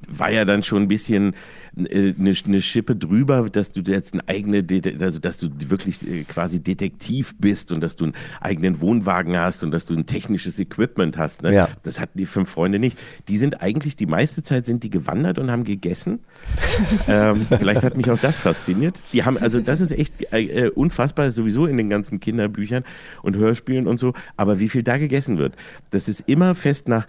war 0.07 0.31
ja 0.31 0.45
dann 0.45 0.63
schon 0.63 0.83
ein 0.83 0.88
bisschen 0.88 1.35
eine, 1.77 2.33
eine 2.45 2.61
Schippe 2.61 2.95
drüber, 2.95 3.49
dass 3.49 3.71
du 3.71 3.81
jetzt 3.81 4.13
eine 4.13 4.27
eigene, 4.27 4.65
also 4.99 5.19
dass 5.19 5.38
du 5.38 5.49
wirklich 5.67 6.07
äh, 6.07 6.23
quasi 6.23 6.59
Detektiv 6.59 7.35
bist 7.38 7.71
und 7.71 7.81
dass 7.81 7.95
du 7.95 8.05
einen 8.05 8.13
eigenen 8.41 8.81
Wohnwagen 8.81 9.38
hast 9.38 9.63
und 9.63 9.71
dass 9.71 9.85
du 9.85 9.95
ein 9.95 10.05
technisches 10.05 10.59
Equipment 10.59 11.17
hast. 11.17 11.43
Ne? 11.43 11.53
Ja. 11.53 11.69
Das 11.83 11.99
hatten 11.99 12.17
die 12.17 12.25
fünf 12.25 12.49
Freunde 12.49 12.79
nicht. 12.79 12.97
Die 13.27 13.38
sind 13.38 13.61
eigentlich 13.61 13.95
die 13.95 14.05
meiste 14.05 14.43
Zeit 14.43 14.65
sind 14.65 14.83
die 14.83 14.89
gewandert 14.89 15.39
und 15.39 15.51
haben 15.51 15.63
gegessen. 15.63 16.19
ähm, 17.07 17.47
vielleicht 17.49 17.83
hat 17.83 17.97
mich 17.97 18.09
auch 18.09 18.19
das 18.19 18.38
fasziniert. 18.38 18.99
Die 19.13 19.23
haben, 19.23 19.38
also 19.38 19.59
das 19.59 19.81
ist 19.81 19.91
echt 19.91 20.31
äh, 20.33 20.67
äh, 20.67 20.69
unfassbar, 20.69 21.31
sowieso 21.31 21.65
in 21.65 21.77
den 21.77 21.89
ganzen 21.89 22.19
Kinderbüchern 22.19 22.83
und 23.21 23.35
Hörspielen 23.35 23.88
und 23.88 23.99
so. 23.99 24.13
Aber 24.38 24.59
wie 24.59 24.69
viel 24.69 24.83
da 24.83 24.97
gegessen 24.97 25.38
wird, 25.38 25.55
das 25.91 26.07
ist 26.07 26.21
immer 26.27 26.55
fest 26.55 26.88
nach. 26.88 27.07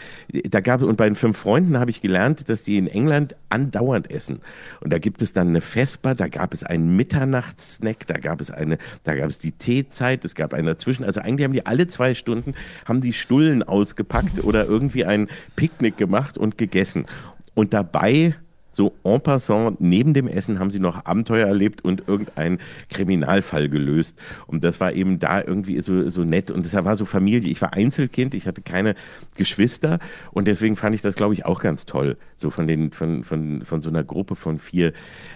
Da 0.49 0.61
gab 0.61 0.83
und 0.83 0.97
bei 0.97 1.07
den 1.07 1.17
fünf 1.17 1.39
Freunden 1.39 1.79
habe 1.79 1.91
ich 1.91 2.01
gelernt, 2.01 2.49
dass 2.49 2.63
die 2.63 2.79
in 2.79 2.87
England 2.87 3.35
andauernd 3.49 4.11
essen. 4.11 4.41
Und 4.81 4.93
da 4.93 4.99
gibt 4.99 5.23
es 5.23 5.33
dann 5.33 5.49
eine 5.49 5.61
Vesper, 5.61 6.15
da 6.15 6.29
gab 6.29 6.55
es 6.55 6.65
einen 6.65 6.97
Mitternachtssnack, 6.97 8.07
da 8.07 8.19
gab 8.19 8.41
es 8.41 8.51
eine, 8.51 8.79
da 9.05 9.15
gab 9.15 9.29
es 9.29 9.39
die 9.39 9.53
Teezeit, 9.53 10.25
es 10.25 10.35
gab 10.35 10.55
einen 10.55 10.67
dazwischen. 10.67 11.05
Also 11.05 11.21
eigentlich 11.21 11.45
haben 11.45 11.53
die 11.53 11.67
alle 11.67 11.87
zwei 11.87 12.15
Stunden 12.15 12.55
haben 12.85 13.01
die 13.01 13.13
Stullen 13.13 13.63
ausgepackt 13.63 14.43
oder 14.45 14.65
irgendwie 14.67 15.05
ein 15.05 15.29
Picknick 15.57 15.97
gemacht 15.97 16.39
und 16.39 16.59
gegessen. 16.59 17.07
Und 17.55 17.75
dabei 17.75 18.35
so 18.73 18.95
en 19.05 19.21
passant, 19.21 19.81
neben 19.81 20.15
dem 20.15 20.29
Essen 20.29 20.59
haben 20.59 20.71
sie 20.71 20.79
noch 20.79 21.05
Abenteuer 21.05 21.47
erlebt 21.47 21.85
und 21.85 22.07
irgendeinen 22.07 22.59
Kriminalfall 22.89 23.69
gelöst. 23.69 24.19
Und 24.47 24.65
das 24.65 24.81
war 24.81 24.93
eben 24.93 25.19
da 25.19 25.43
irgendwie 25.43 25.81
so, 25.81 26.09
so 26.11 26.25
nett. 26.25 26.51
Und 26.51 26.65
es 26.65 26.75
war 26.75 26.97
so 26.97 27.05
Familie. 27.05 27.51
Ich 27.51 27.61
war 27.61 27.73
Einzelkind, 27.73 28.35
ich 28.35 28.47
hatte 28.47 28.63
keine 28.63 28.95
Geschwister. 29.37 29.99
Und 30.31 30.47
deswegen 30.47 30.77
fand 30.77 30.95
ich 30.95 31.03
das, 31.03 31.17
glaube 31.17 31.35
ich, 31.35 31.45
auch 31.45 31.61
ganz 31.61 31.87
toll. 31.87 32.17
So 32.37 32.51
von, 32.51 32.67
den, 32.67 32.93
von, 32.93 33.25
von, 33.25 33.65
von 33.65 33.81
so 33.81 33.89
einer 33.89 34.05
Gruppe 34.05 34.37
von 34.37 34.59
vier 34.59 34.93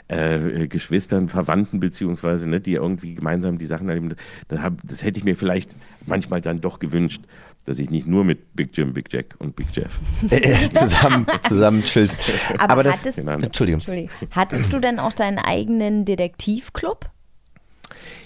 äh, 0.09 0.69
Geschwistern, 0.69 1.29
Verwandten 1.29 1.81
beziehungsweise, 1.81 2.49
ne, 2.49 2.61
die 2.61 2.75
irgendwie 2.75 3.15
gemeinsam 3.15 3.59
die 3.59 3.67
Sachen 3.67 3.89
erleben. 3.89 4.15
Das, 4.49 4.61
hab, 4.61 4.75
das 4.85 5.03
hätte 5.03 5.19
ich 5.19 5.25
mir 5.25 5.37
vielleicht 5.37 5.77
manchmal 6.07 6.41
dann 6.41 6.61
doch 6.61 6.79
gewünscht, 6.79 7.23
dass 7.65 7.79
ich 7.79 7.91
nicht 7.91 8.07
nur 8.07 8.25
mit 8.25 8.55
Big 8.55 8.77
Jim, 8.77 8.93
Big 8.93 9.13
Jack 9.13 9.37
und 9.39 9.57
Big 9.57 9.67
Jeff 9.73 9.99
Äh, 10.31 10.69
zusammen, 10.71 11.27
zusammen 11.43 11.85
chillst. 11.85 12.19
Aber, 12.59 12.83
das, 12.83 13.01
hattest, 13.01 13.19
Genau. 13.19 13.33
Entschuldigung. 13.33 13.81
Entschuldigung, 13.81 14.11
hattest 14.31 14.73
du 14.73 14.81
denn 14.81 14.99
auch 14.99 15.13
deinen 15.13 15.39
eigenen 15.39 16.05
Detektivclub? 16.05 17.11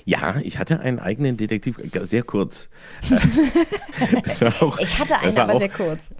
Ja, 0.04 0.36
ich 0.42 0.58
hatte 0.58 0.80
einen 0.80 0.98
eigenen 0.98 1.36
Detektiv, 1.36 1.78
sehr 2.02 2.22
kurz. 2.22 2.68
Ich 4.80 4.98
hatte 4.98 5.18
einen, 5.18 5.38
aber 5.38 5.54
auch, 5.54 5.58
sehr 5.58 5.68
kurz. 5.68 6.10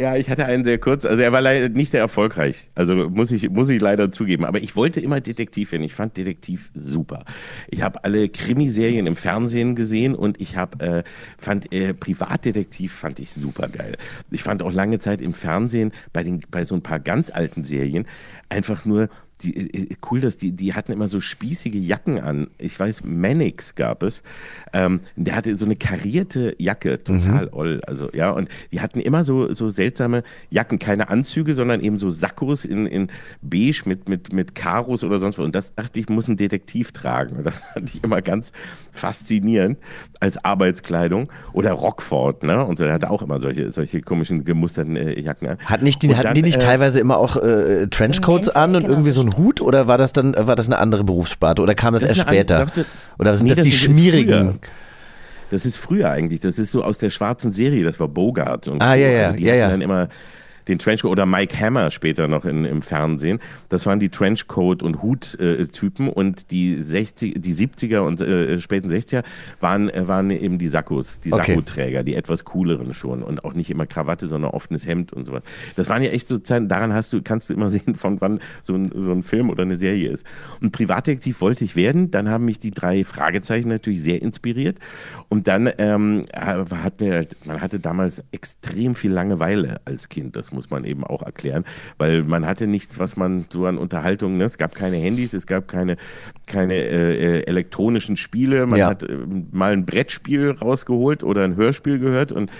Ja, 0.00 0.16
ich 0.16 0.30
hatte 0.30 0.46
einen 0.46 0.64
sehr 0.64 0.78
kurz, 0.78 1.04
also 1.04 1.22
er 1.22 1.30
war 1.30 1.42
leider 1.42 1.68
nicht 1.68 1.90
sehr 1.90 2.00
erfolgreich. 2.00 2.70
Also 2.74 2.94
muss 2.94 3.30
ich, 3.32 3.50
muss 3.50 3.68
ich 3.68 3.82
leider 3.82 4.10
zugeben. 4.10 4.46
Aber 4.46 4.58
ich 4.58 4.74
wollte 4.74 4.98
immer 4.98 5.20
Detektiv 5.20 5.72
werden. 5.72 5.82
Ich 5.82 5.92
fand 5.92 6.16
Detektiv 6.16 6.70
super. 6.72 7.26
Ich 7.68 7.82
habe 7.82 8.02
alle 8.02 8.30
Krimiserien 8.30 9.06
im 9.06 9.14
Fernsehen 9.14 9.74
gesehen 9.74 10.14
und 10.14 10.40
ich 10.40 10.56
habe 10.56 10.82
äh, 10.82 11.02
fand 11.36 11.70
äh, 11.74 11.92
Privatdetektiv 11.92 12.94
fand 12.94 13.20
ich 13.20 13.30
super 13.30 13.68
geil. 13.68 13.98
Ich 14.30 14.42
fand 14.42 14.62
auch 14.62 14.72
lange 14.72 15.00
Zeit 15.00 15.20
im 15.20 15.34
Fernsehen 15.34 15.92
bei 16.14 16.22
den 16.22 16.40
bei 16.50 16.64
so 16.64 16.74
ein 16.74 16.82
paar 16.82 16.98
ganz 16.98 17.28
alten 17.28 17.64
Serien 17.64 18.06
einfach 18.48 18.86
nur 18.86 19.10
die, 19.42 19.56
äh, 19.56 19.96
cool, 20.10 20.20
dass 20.20 20.36
die, 20.36 20.52
die 20.52 20.74
hatten 20.74 20.92
immer 20.92 21.08
so 21.08 21.20
spießige 21.20 21.78
Jacken 21.78 22.18
an. 22.20 22.48
Ich 22.58 22.78
weiß, 22.78 23.04
Mannix 23.04 23.74
gab 23.74 24.02
es. 24.02 24.22
Ähm, 24.72 25.00
der 25.16 25.36
hatte 25.36 25.56
so 25.56 25.64
eine 25.64 25.76
karierte 25.76 26.54
Jacke, 26.58 26.98
total 27.02 27.46
Mhm. 27.46 27.52
oll. 27.52 27.80
Also, 27.86 28.10
ja, 28.12 28.30
und 28.30 28.48
die 28.72 28.80
hatten 28.80 29.00
immer 29.00 29.24
so, 29.24 29.52
so 29.52 29.68
seltsame 29.68 30.22
Jacken, 30.50 30.78
keine 30.78 31.08
Anzüge, 31.08 31.54
sondern 31.54 31.80
eben 31.80 31.98
so 31.98 32.10
Sakkos 32.10 32.64
in, 32.64 32.86
in 32.86 33.08
beige 33.42 33.82
mit, 33.86 34.08
mit, 34.08 34.32
mit 34.32 34.54
Karos 34.54 35.04
oder 35.04 35.18
sonst 35.18 35.38
was. 35.38 35.44
Und 35.44 35.54
das 35.54 35.74
dachte 35.74 36.00
ich, 36.00 36.08
muss 36.08 36.28
ein 36.28 36.36
Detektiv 36.36 36.92
tragen. 36.92 37.36
Und 37.36 37.44
das 37.46 37.58
fand 37.58 37.94
ich 37.94 38.02
immer 38.02 38.22
ganz 38.22 38.52
faszinierend 38.92 39.78
als 40.20 40.44
Arbeitskleidung. 40.44 41.30
Oder 41.52 41.72
Rockford, 41.72 42.42
ne? 42.42 42.64
Und 42.64 42.78
so, 42.78 42.84
der 42.84 42.92
hatte 42.94 43.10
auch 43.10 43.22
immer 43.22 43.40
solche, 43.40 43.70
solche 43.72 44.00
komischen 44.00 44.44
gemusterten 44.44 44.96
äh, 44.96 45.20
Jacken 45.20 45.48
an. 45.48 45.58
Hat 45.64 45.82
nicht 45.82 46.02
die, 46.02 46.08
Und 46.08 46.16
hatten 46.16 46.26
dann, 46.26 46.34
die 46.34 46.42
nicht 46.42 46.56
äh, 46.56 46.64
teilweise 46.64 46.98
immer 47.00 47.16
auch 47.18 47.36
äh, 47.36 47.86
Trenchcoats 47.86 48.48
an 48.48 48.74
und 48.74 48.82
genau, 48.82 48.92
irgendwie 48.94 49.10
so 49.12 49.20
so 49.20 49.26
Hut 49.36 49.60
oder 49.60 49.86
war 49.86 49.98
das 49.98 50.12
dann 50.12 50.34
war 50.36 50.56
das 50.56 50.66
eine 50.66 50.78
andere 50.78 51.04
Berufssparte 51.04 51.62
oder 51.62 51.74
kam 51.74 51.94
das, 51.94 52.02
Das 52.02 52.10
erst 52.12 52.20
später? 52.22 52.58
dachte- 52.58 52.86
oder 53.18 53.36
sind 53.36 53.44
Nee, 53.46 53.50
das, 53.50 53.58
das 53.58 53.64
die 53.66 53.72
schmierigen? 53.72 54.58
Das 55.50 55.66
ist 55.66 55.76
früher 55.78 56.08
eigentlich. 56.10 56.40
Das 56.40 56.58
ist 56.60 56.70
so 56.70 56.84
aus 56.84 56.98
der 56.98 57.10
schwarzen 57.10 57.50
Serie. 57.52 57.82
Das 57.82 57.98
war 57.98 58.06
Bogart. 58.08 58.68
Und 58.68 58.80
Ah, 58.82 58.94
so. 58.94 59.00
ja, 59.00 59.08
ja, 59.08 59.24
also 59.26 59.36
die 59.36 59.44
ja, 59.44 59.52
hatten 59.52 59.60
ja. 59.60 59.68
dann 59.70 59.80
immer 59.80 60.08
den 60.68 60.78
Trenchcoat 60.78 61.10
oder 61.10 61.26
Mike 61.26 61.58
Hammer 61.58 61.90
später 61.90 62.28
noch 62.28 62.44
in, 62.44 62.64
im 62.64 62.82
Fernsehen. 62.82 63.40
Das 63.68 63.86
waren 63.86 64.00
die 64.00 64.08
Trenchcoat- 64.08 64.82
und 64.82 65.02
Hut-Typen 65.02 66.08
und 66.08 66.50
die, 66.50 66.82
60, 66.82 67.34
die 67.38 67.54
70er 67.54 68.00
und 68.00 68.20
äh, 68.20 68.58
späten 68.60 68.90
60er 68.90 69.22
waren, 69.60 69.88
äh, 69.88 70.06
waren 70.06 70.30
eben 70.30 70.58
die 70.58 70.68
Sakkos, 70.68 71.20
die 71.20 71.32
Okay. 71.32 71.52
Sakkoträger, 71.52 72.02
die 72.02 72.14
etwas 72.14 72.44
cooleren 72.44 72.94
schon 72.94 73.22
und 73.22 73.44
auch 73.44 73.54
nicht 73.54 73.70
immer 73.70 73.86
Krawatte, 73.86 74.26
sondern 74.26 74.50
offenes 74.50 74.86
Hemd 74.86 75.12
und 75.12 75.26
sowas. 75.26 75.42
Das 75.76 75.88
waren 75.88 76.02
ja 76.02 76.10
echt 76.10 76.28
so 76.28 76.38
Zeiten, 76.38 76.68
daran 76.68 76.92
hast 76.92 77.12
du, 77.12 77.22
kannst 77.22 77.48
du 77.48 77.54
immer 77.54 77.70
sehen, 77.70 77.94
von 77.94 78.20
wann 78.20 78.40
so 78.62 78.74
ein, 78.74 78.90
so 78.94 79.12
ein 79.12 79.22
Film 79.22 79.50
oder 79.50 79.62
eine 79.62 79.76
Serie 79.76 80.10
ist. 80.10 80.26
Und 80.60 80.72
Privatdetektiv 80.72 81.40
wollte 81.40 81.64
ich 81.64 81.76
werden, 81.76 82.10
dann 82.10 82.28
haben 82.28 82.44
mich 82.44 82.58
die 82.58 82.70
drei 82.70 83.04
Fragezeichen 83.04 83.68
natürlich 83.68 84.02
sehr 84.02 84.22
inspiriert 84.22 84.78
und 85.28 85.46
dann 85.46 85.70
ähm, 85.78 86.24
hat 86.34 87.00
mir, 87.00 87.26
man 87.44 87.60
hatte 87.60 87.80
damals 87.80 88.24
extrem 88.32 88.94
viel 88.94 89.12
Langeweile 89.12 89.80
als 89.84 90.08
Kind, 90.08 90.36
das 90.36 90.49
muss 90.52 90.70
man 90.70 90.84
eben 90.84 91.04
auch 91.04 91.22
erklären, 91.22 91.64
weil 91.98 92.22
man 92.22 92.46
hatte 92.46 92.66
nichts, 92.66 92.98
was 92.98 93.16
man 93.16 93.46
so 93.50 93.66
an 93.66 93.78
Unterhaltung, 93.78 94.36
ne? 94.36 94.44
es 94.44 94.58
gab 94.58 94.74
keine 94.74 94.96
Handys, 94.96 95.32
es 95.32 95.46
gab 95.46 95.68
keine, 95.68 95.96
keine 96.46 96.74
äh, 96.74 97.38
äh, 97.38 97.46
elektronischen 97.46 98.16
Spiele, 98.16 98.66
man 98.66 98.78
Ja. 98.78 98.88
hat 98.90 99.02
äh, 99.02 99.18
mal 99.52 99.72
ein 99.72 99.86
Brettspiel 99.86 100.50
rausgeholt 100.50 101.22
oder 101.22 101.44
ein 101.44 101.56
Hörspiel 101.56 101.98
gehört 101.98 102.32
und 102.32 102.50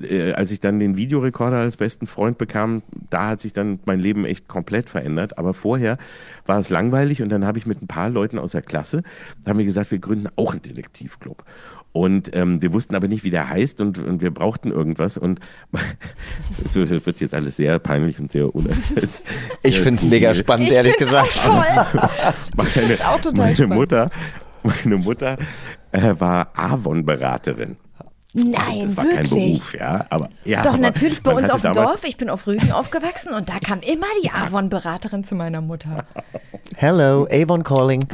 äh, 0.00 0.32
als 0.32 0.50
ich 0.50 0.60
dann 0.60 0.78
den 0.78 0.96
Videorekorder 0.96 1.56
als 1.58 1.76
besten 1.76 2.06
Freund 2.06 2.38
bekam, 2.38 2.82
da 3.10 3.28
hat 3.30 3.40
sich 3.40 3.52
dann 3.52 3.80
mein 3.86 4.00
Leben 4.00 4.24
echt 4.24 4.48
komplett 4.48 4.88
verändert. 4.88 5.36
Aber 5.36 5.52
vorher 5.52 5.98
war 6.46 6.58
es 6.58 6.70
langweilig 6.70 7.22
und 7.22 7.28
dann 7.28 7.44
habe 7.44 7.58
ich 7.58 7.66
mit 7.66 7.82
ein 7.82 7.86
paar 7.88 8.08
Leuten 8.08 8.38
aus 8.38 8.52
der 8.52 8.62
Klasse, 8.62 9.02
haben 9.46 9.58
wir 9.58 9.64
gesagt, 9.66 9.90
wir 9.90 9.98
gründen 9.98 10.28
auch 10.36 10.52
einen 10.52 10.62
Detektivclub. 10.62 11.44
Und 11.92 12.34
ähm, 12.36 12.62
wir 12.62 12.72
wussten 12.72 12.94
aber 12.94 13.08
nicht, 13.08 13.24
wie 13.24 13.30
der 13.30 13.48
heißt 13.48 13.80
und, 13.80 13.98
und 13.98 14.22
wir 14.22 14.30
brauchten 14.30 14.70
irgendwas. 14.70 15.16
Und 15.18 15.40
so, 16.64 16.80
das 16.84 17.04
wird 17.04 17.20
jetzt 17.20 17.34
alles 17.34 17.56
sehr 17.56 17.78
peinlich 17.78 18.20
und 18.20 18.30
sehr 18.30 18.54
unerwartet. 18.54 19.10
Ich 19.62 19.80
finde 19.80 19.96
es 19.96 20.04
mega 20.04 20.34
spannend, 20.34 20.68
Ich 20.68 20.74
ehrlich 20.74 20.94
find's 20.96 21.12
auch 21.14 21.26
gesagt. 21.26 21.42
toll. 21.92 22.32
Meine, 22.56 23.08
auch 23.08 23.20
total 23.20 23.54
meine. 23.54 23.66
Mutter, 23.74 24.10
meine 24.62 24.96
Mutter 24.96 25.36
äh, 25.92 26.14
war 26.18 26.48
Avon-Beraterin. 26.54 27.76
Nein, 28.32 28.82
Das 28.84 28.96
war 28.96 29.04
wirklich. 29.04 29.30
kein 29.30 29.38
Beruf, 29.38 29.74
ja. 29.74 30.06
Aber, 30.08 30.28
ja 30.44 30.62
Doch, 30.62 30.74
aber 30.74 30.78
natürlich 30.78 31.20
bei 31.20 31.34
uns 31.34 31.50
auf 31.50 31.62
dem 31.62 31.72
Dorf. 31.72 32.04
Ich 32.04 32.16
bin 32.16 32.30
auf 32.30 32.46
Rügen 32.46 32.70
aufgewachsen 32.70 33.34
und 33.34 33.48
da 33.48 33.58
kam 33.58 33.80
immer 33.80 34.06
die 34.22 34.30
Avon-Beraterin 34.30 35.24
zu 35.24 35.34
meiner 35.34 35.60
Mutter. 35.60 36.04
Hello, 36.76 37.26
Avon 37.28 37.64
calling. 37.64 38.06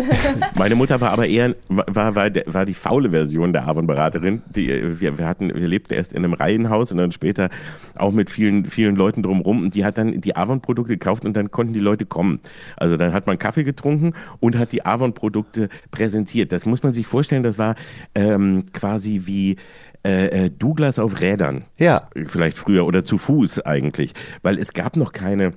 Meine 0.54 0.76
Mutter 0.76 1.00
war 1.00 1.10
aber 1.10 1.26
eher 1.26 1.56
war, 1.68 2.14
war, 2.14 2.30
war 2.46 2.66
die 2.66 2.74
faule 2.74 3.10
Version 3.10 3.52
der 3.52 3.66
Avon-Beraterin. 3.66 4.42
Die, 4.54 5.00
wir, 5.00 5.18
wir, 5.18 5.26
hatten, 5.26 5.52
wir 5.52 5.66
lebten 5.66 5.92
erst 5.94 6.12
in 6.12 6.24
einem 6.24 6.34
Reihenhaus 6.34 6.92
und 6.92 6.98
dann 6.98 7.10
später 7.10 7.50
auch 7.96 8.12
mit 8.12 8.30
vielen, 8.30 8.66
vielen 8.66 8.94
Leuten 8.94 9.24
drumherum. 9.24 9.64
Und 9.64 9.74
die 9.74 9.84
hat 9.84 9.98
dann 9.98 10.20
die 10.20 10.36
Avon-Produkte 10.36 10.96
gekauft 10.96 11.24
und 11.24 11.36
dann 11.36 11.50
konnten 11.50 11.72
die 11.72 11.80
Leute 11.80 12.06
kommen. 12.06 12.38
Also 12.76 12.96
dann 12.96 13.12
hat 13.12 13.26
man 13.26 13.38
Kaffee 13.38 13.64
getrunken 13.64 14.14
und 14.38 14.56
hat 14.56 14.70
die 14.70 14.86
Avon-Produkte 14.86 15.68
präsentiert. 15.90 16.52
Das 16.52 16.64
muss 16.64 16.84
man 16.84 16.94
sich 16.94 17.08
vorstellen, 17.08 17.42
das 17.42 17.58
war 17.58 17.74
ähm, 18.14 18.62
quasi 18.72 19.22
wie 19.24 19.56
äh, 20.04 20.46
äh, 20.46 20.50
Douglas 20.50 20.98
auf 20.98 21.20
Rädern. 21.20 21.64
Ja. 21.78 22.08
Vielleicht 22.26 22.58
früher 22.58 22.86
oder 22.86 23.04
zu 23.04 23.18
Fuß 23.18 23.60
eigentlich. 23.60 24.12
Weil 24.42 24.58
es 24.58 24.72
gab 24.72 24.96
noch 24.96 25.12
keine 25.12 25.52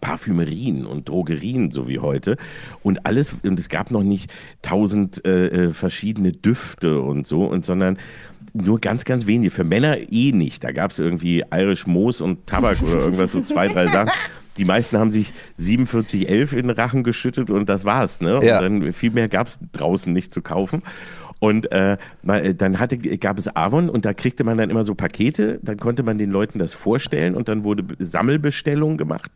Parfümerien 0.00 0.86
und 0.86 1.08
Drogerien 1.08 1.70
so 1.70 1.86
wie 1.86 1.98
heute 1.98 2.36
und 2.82 3.04
alles 3.04 3.36
und 3.42 3.58
es 3.58 3.68
gab 3.68 3.90
noch 3.90 4.02
nicht 4.02 4.32
tausend 4.62 5.24
äh, 5.26 5.48
äh, 5.66 5.70
verschiedene 5.74 6.32
Düfte 6.32 7.02
und 7.02 7.26
so 7.26 7.44
und 7.44 7.66
sondern 7.66 7.98
nur 8.54 8.80
ganz 8.80 9.04
ganz 9.04 9.26
wenige 9.26 9.50
für 9.50 9.64
Männer 9.64 9.98
eh 10.10 10.32
nicht 10.32 10.64
da 10.64 10.72
gab 10.72 10.92
es 10.92 10.98
irgendwie 10.98 11.44
Irish 11.52 11.86
Moos 11.86 12.22
und 12.22 12.46
Tabak 12.46 12.80
oder 12.82 13.00
irgendwas 13.00 13.32
so 13.32 13.42
zwei 13.42 13.68
drei 13.68 13.86
Sachen 13.88 14.12
die 14.58 14.64
meisten 14.64 14.96
haben 14.98 15.10
sich 15.10 15.32
4711 15.58 16.52
in 16.54 16.68
den 16.68 16.70
Rachen 16.76 17.04
geschüttet 17.04 17.50
und 17.50 17.68
das 17.68 17.84
war's 17.84 18.20
ne 18.22 18.40
Ja. 18.42 18.60
und 18.60 18.80
dann 18.80 18.92
viel 18.94 19.10
mehr 19.10 19.28
gab 19.28 19.46
es 19.46 19.58
draußen 19.72 20.10
nicht 20.12 20.32
zu 20.32 20.40
kaufen 20.40 20.82
und 21.42 21.72
äh, 21.72 21.96
mal, 22.22 22.54
dann 22.54 22.78
hatte, 22.78 22.96
gab 22.98 23.36
es 23.36 23.48
Avon 23.56 23.88
und 23.90 24.04
da 24.04 24.14
kriegte 24.14 24.44
man 24.44 24.58
dann 24.58 24.70
immer 24.70 24.84
so 24.84 24.94
Pakete, 24.94 25.58
dann 25.62 25.76
konnte 25.76 26.04
man 26.04 26.16
den 26.16 26.30
Leuten 26.30 26.60
das 26.60 26.72
vorstellen 26.72 27.34
und 27.34 27.48
dann 27.48 27.64
wurde 27.64 27.82
Be- 27.82 27.96
Sammelbestellung 28.06 28.96
gemacht, 28.96 29.32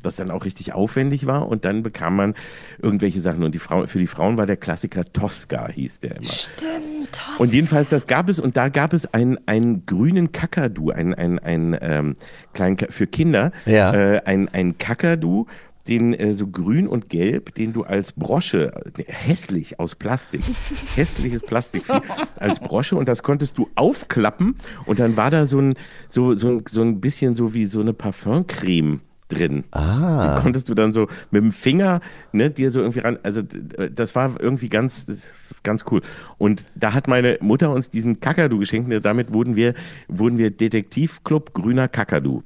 was 0.00 0.14
dann 0.14 0.30
auch 0.30 0.44
richtig 0.44 0.72
aufwendig 0.72 1.26
war 1.26 1.48
und 1.48 1.64
dann 1.64 1.82
bekam 1.82 2.14
man 2.14 2.34
irgendwelche 2.80 3.20
Sachen 3.20 3.42
und 3.42 3.56
die 3.56 3.58
Frau, 3.58 3.88
für 3.88 3.98
die 3.98 4.06
Frauen 4.06 4.36
war 4.36 4.46
der 4.46 4.56
Klassiker 4.56 5.02
Tosca, 5.12 5.66
hieß 5.68 5.98
der 5.98 6.12
immer. 6.18 6.26
Stimmt, 6.28 7.10
toll. 7.10 7.34
Und 7.38 7.52
jedenfalls, 7.52 7.88
das 7.88 8.06
gab 8.06 8.28
es 8.28 8.38
und 8.38 8.56
da 8.56 8.68
gab 8.68 8.92
es 8.92 9.12
einen, 9.12 9.36
einen 9.46 9.84
grünen 9.84 10.30
Kakadu, 10.30 10.90
einen, 10.90 11.12
einen, 11.14 11.40
einen 11.40 11.76
ähm, 11.80 12.14
kleinen, 12.52 12.76
Ka- 12.76 12.86
für 12.90 13.08
Kinder, 13.08 13.50
Ja. 13.66 13.92
äh, 13.94 14.22
ein, 14.26 14.48
ein 14.50 14.78
Kakadu, 14.78 15.46
den 15.88 16.12
äh, 16.14 16.34
so 16.34 16.46
grün 16.46 16.86
und 16.86 17.08
gelb, 17.08 17.54
den 17.54 17.72
du 17.72 17.82
als 17.84 18.12
Brosche, 18.12 18.72
äh, 18.98 19.04
hässlich 19.06 19.80
aus 19.80 19.94
Plastik, 19.94 20.42
hässliches 20.96 21.42
Plastikvieh, 21.42 22.00
als 22.38 22.60
Brosche 22.60 22.96
und 22.96 23.08
das 23.08 23.22
konntest 23.22 23.58
du 23.58 23.68
aufklappen 23.74 24.56
und 24.86 24.98
dann 25.00 25.16
war 25.16 25.30
da 25.30 25.46
so 25.46 25.58
ein, 25.60 25.74
so, 26.06 26.36
so, 26.36 26.48
ein- 26.48 26.64
so 26.68 26.82
ein 26.82 27.00
bisschen 27.00 27.34
so 27.34 27.54
wie 27.54 27.66
so 27.66 27.80
eine 27.80 27.92
Parfumcreme 27.94 29.00
drin. 29.28 29.64
Ah. 29.72 30.36
Die 30.36 30.42
konntest 30.42 30.68
du 30.70 30.74
dann 30.74 30.92
so 30.92 31.06
mit 31.30 31.42
dem 31.42 31.52
Finger 31.52 32.00
ne, 32.32 32.50
dir 32.50 32.70
so 32.70 32.80
irgendwie 32.80 33.00
ran. 33.00 33.18
Also 33.22 33.42
das 33.42 34.14
war 34.14 34.40
irgendwie 34.40 34.68
ganz, 34.70 35.04
das- 35.06 35.30
ganz 35.62 35.84
cool. 35.90 36.00
Und 36.38 36.64
da 36.74 36.94
hat 36.94 37.08
meine 37.08 37.36
Mutter 37.42 37.70
uns 37.70 37.90
diesen 37.90 38.20
Kakadu 38.20 38.58
geschenkt. 38.58 38.90
und 38.92 39.04
Damit 39.04 39.32
wurden 39.32 39.54
wir, 39.54 39.74
wurden 40.08 40.38
wir 40.38 40.50
Detektivclub 40.50 41.52
Grüner 41.52 41.88
Kakadu. 41.88 42.42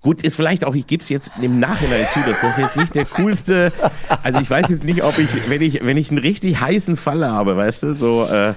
Gut, 0.00 0.22
ist 0.22 0.36
vielleicht 0.36 0.64
auch, 0.64 0.74
ich 0.74 0.86
gebe 0.86 1.02
es 1.02 1.08
jetzt 1.08 1.32
im 1.40 1.58
Nachhinein 1.58 2.04
zu, 2.12 2.20
dass 2.20 2.40
das 2.40 2.58
jetzt 2.58 2.76
nicht 2.76 2.94
der 2.94 3.06
coolste, 3.06 3.72
also 4.22 4.40
ich 4.40 4.50
weiß 4.50 4.68
jetzt 4.68 4.84
nicht, 4.84 5.02
ob 5.02 5.18
ich, 5.18 5.48
wenn 5.48 5.62
ich, 5.62 5.82
wenn 5.82 5.96
ich 5.96 6.10
einen 6.10 6.18
richtig 6.18 6.60
heißen 6.60 6.96
Fall 6.96 7.26
habe, 7.26 7.56
weißt 7.56 7.84
du, 7.84 7.94
so, 7.94 8.26
äh, 8.26 8.54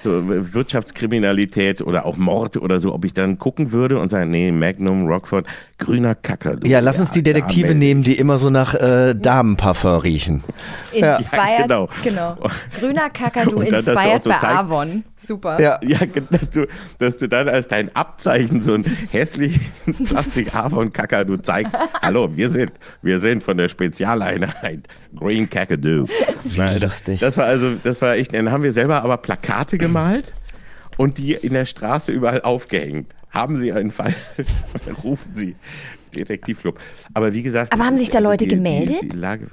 so 0.00 0.22
Wirtschaftskriminalität 0.26 1.82
oder 1.82 2.06
auch 2.06 2.16
Mord 2.16 2.56
oder 2.56 2.78
so, 2.80 2.94
ob 2.94 3.04
ich 3.04 3.14
dann 3.14 3.38
gucken 3.38 3.72
würde 3.72 3.98
und 3.98 4.10
sagen, 4.10 4.30
nee, 4.30 4.52
Magnum, 4.52 5.06
Rockford, 5.06 5.46
grüner 5.78 6.14
Kakadu. 6.14 6.66
Ja, 6.66 6.80
lass 6.80 6.98
uns 7.00 7.10
die 7.10 7.22
Detektive 7.22 7.62
da 7.68 7.74
melde 7.74 7.78
nehmen, 7.78 8.02
die 8.02 8.16
immer 8.18 8.38
so 8.38 8.50
nach 8.50 8.74
äh, 8.74 9.14
Damenparfum 9.14 10.00
riechen. 10.00 10.44
Inspired, 10.92 11.32
Ja, 11.32 11.62
genau. 11.62 11.88
genau. 12.04 12.36
Grüner 12.78 13.10
Kakadu, 13.10 13.56
dann, 13.64 13.74
inspired 13.80 14.22
so 14.22 14.30
bei 14.30 14.36
zeigst- 14.38 14.44
Avon. 14.44 15.04
Super. 15.16 15.60
Ja. 15.60 15.78
Ja, 15.82 15.98
dass 16.30 16.50
du, 16.50 16.66
dass 16.98 17.16
du 17.16 17.28
dann 17.28 17.48
als 17.48 17.68
dein 17.68 17.94
Abzeichen 17.94 18.62
so 18.62 18.74
ein 18.74 18.84
hässlichen 19.10 19.60
Plastik-Avon 20.06 20.92
Kakadu 20.92 21.36
zeigst. 21.38 21.76
Hallo, 22.02 22.36
wir 22.36 22.50
sind, 22.50 22.72
wir 23.02 23.18
sind 23.20 23.42
von 23.42 23.56
der 23.56 23.68
Spezialeinheit 23.68 24.80
Green 25.18 25.48
Kakadu. 25.48 26.06
Das, 26.80 27.02
das 27.04 27.36
war 27.38 27.46
also, 27.46 27.72
das 27.82 28.02
war 28.02 28.14
echt, 28.16 28.34
dann 28.34 28.50
haben 28.50 28.62
wir 28.62 28.72
selber 28.72 29.02
aber 29.02 29.16
Plakate 29.16 29.78
gemalt 29.86 30.34
und 30.96 31.18
die 31.18 31.34
in 31.34 31.52
der 31.52 31.66
Straße 31.66 32.12
überall 32.12 32.42
aufgehängt. 32.42 33.14
Haben 33.30 33.58
Sie 33.58 33.72
einen 33.72 33.90
Fall, 33.90 34.14
rufen 35.04 35.34
Sie 35.34 35.56
Detektivclub. 36.14 36.78
Aber 37.14 37.32
wie 37.34 37.42
gesagt, 37.42 37.72
Aber 37.72 37.84
haben 37.84 37.98
sich 37.98 38.10
da 38.10 38.18
also 38.18 38.30
Leute 38.30 38.44
die, 38.44 38.50
gemeldet? 38.50 39.02
Die, 39.02 39.08
die 39.08 39.16
Lage, 39.16 39.48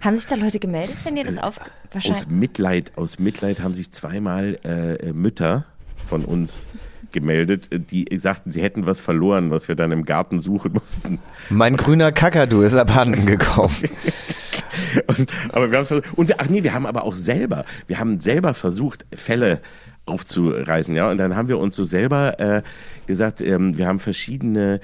Haben 0.00 0.16
sich 0.16 0.26
da 0.26 0.36
Leute 0.36 0.60
gemeldet, 0.60 0.96
wenn 1.04 1.16
ihr 1.16 1.24
das 1.24 1.38
auf... 1.38 1.58
aus. 1.92 2.26
Mitleid, 2.28 2.92
aus 2.96 3.18
Mitleid 3.18 3.60
haben 3.60 3.74
sich 3.74 3.90
zweimal 3.90 4.58
äh, 4.64 4.94
äh, 4.94 5.12
Mütter 5.12 5.66
von 6.06 6.24
uns 6.24 6.66
gemeldet, 7.14 7.70
die 7.90 8.06
sagten, 8.18 8.52
sie 8.52 8.60
hätten 8.60 8.84
was 8.84 9.00
verloren, 9.00 9.50
was 9.50 9.68
wir 9.68 9.74
dann 9.74 9.92
im 9.92 10.04
Garten 10.04 10.40
suchen 10.40 10.74
mussten. 10.74 11.18
Mein 11.48 11.76
grüner 11.76 12.12
Kakadu 12.12 12.60
ist 12.60 12.74
abhanden 12.74 13.24
gekommen. 13.24 13.74
Und, 15.06 15.30
aber 15.52 15.70
wir 15.70 15.78
haben 15.78 16.02
und 16.16 16.28
wir, 16.28 16.36
ach 16.38 16.48
nee, 16.48 16.62
wir 16.62 16.74
haben 16.74 16.86
aber 16.86 17.04
auch 17.04 17.12
selber, 17.12 17.64
wir 17.86 17.98
haben 17.98 18.20
selber 18.20 18.54
versucht, 18.54 19.06
Fälle 19.14 19.60
aufzureißen, 20.04 20.94
ja. 20.94 21.10
Und 21.10 21.18
dann 21.18 21.36
haben 21.36 21.48
wir 21.48 21.58
uns 21.58 21.76
so 21.76 21.84
selber 21.84 22.38
äh, 22.40 22.62
gesagt, 23.06 23.40
ähm, 23.40 23.76
wir 23.78 23.86
haben 23.86 24.00
verschiedene 24.00 24.80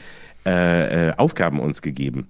äh, 0.47 1.09
äh, 1.09 1.13
Aufgaben 1.17 1.61
uns 1.61 1.83
gegeben. 1.83 2.29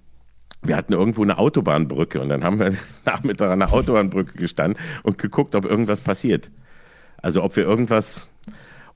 Wir 0.63 0.77
hatten 0.77 0.93
irgendwo 0.93 1.23
eine 1.23 1.39
Autobahnbrücke 1.39 2.21
und 2.21 2.29
dann 2.29 2.45
haben 2.45 2.59
wir 2.59 2.73
Nachmittag 3.05 3.51
an 3.51 3.61
der 3.61 3.73
Autobahnbrücke 3.73 4.37
gestanden 4.37 4.81
und 5.03 5.19
geguckt, 5.19 5.55
ob 5.55 5.65
irgendwas 5.65 6.01
passiert. 6.01 6.51
Also 7.23 7.43
ob 7.43 7.57
wir 7.57 7.65
irgendwas 7.65 8.29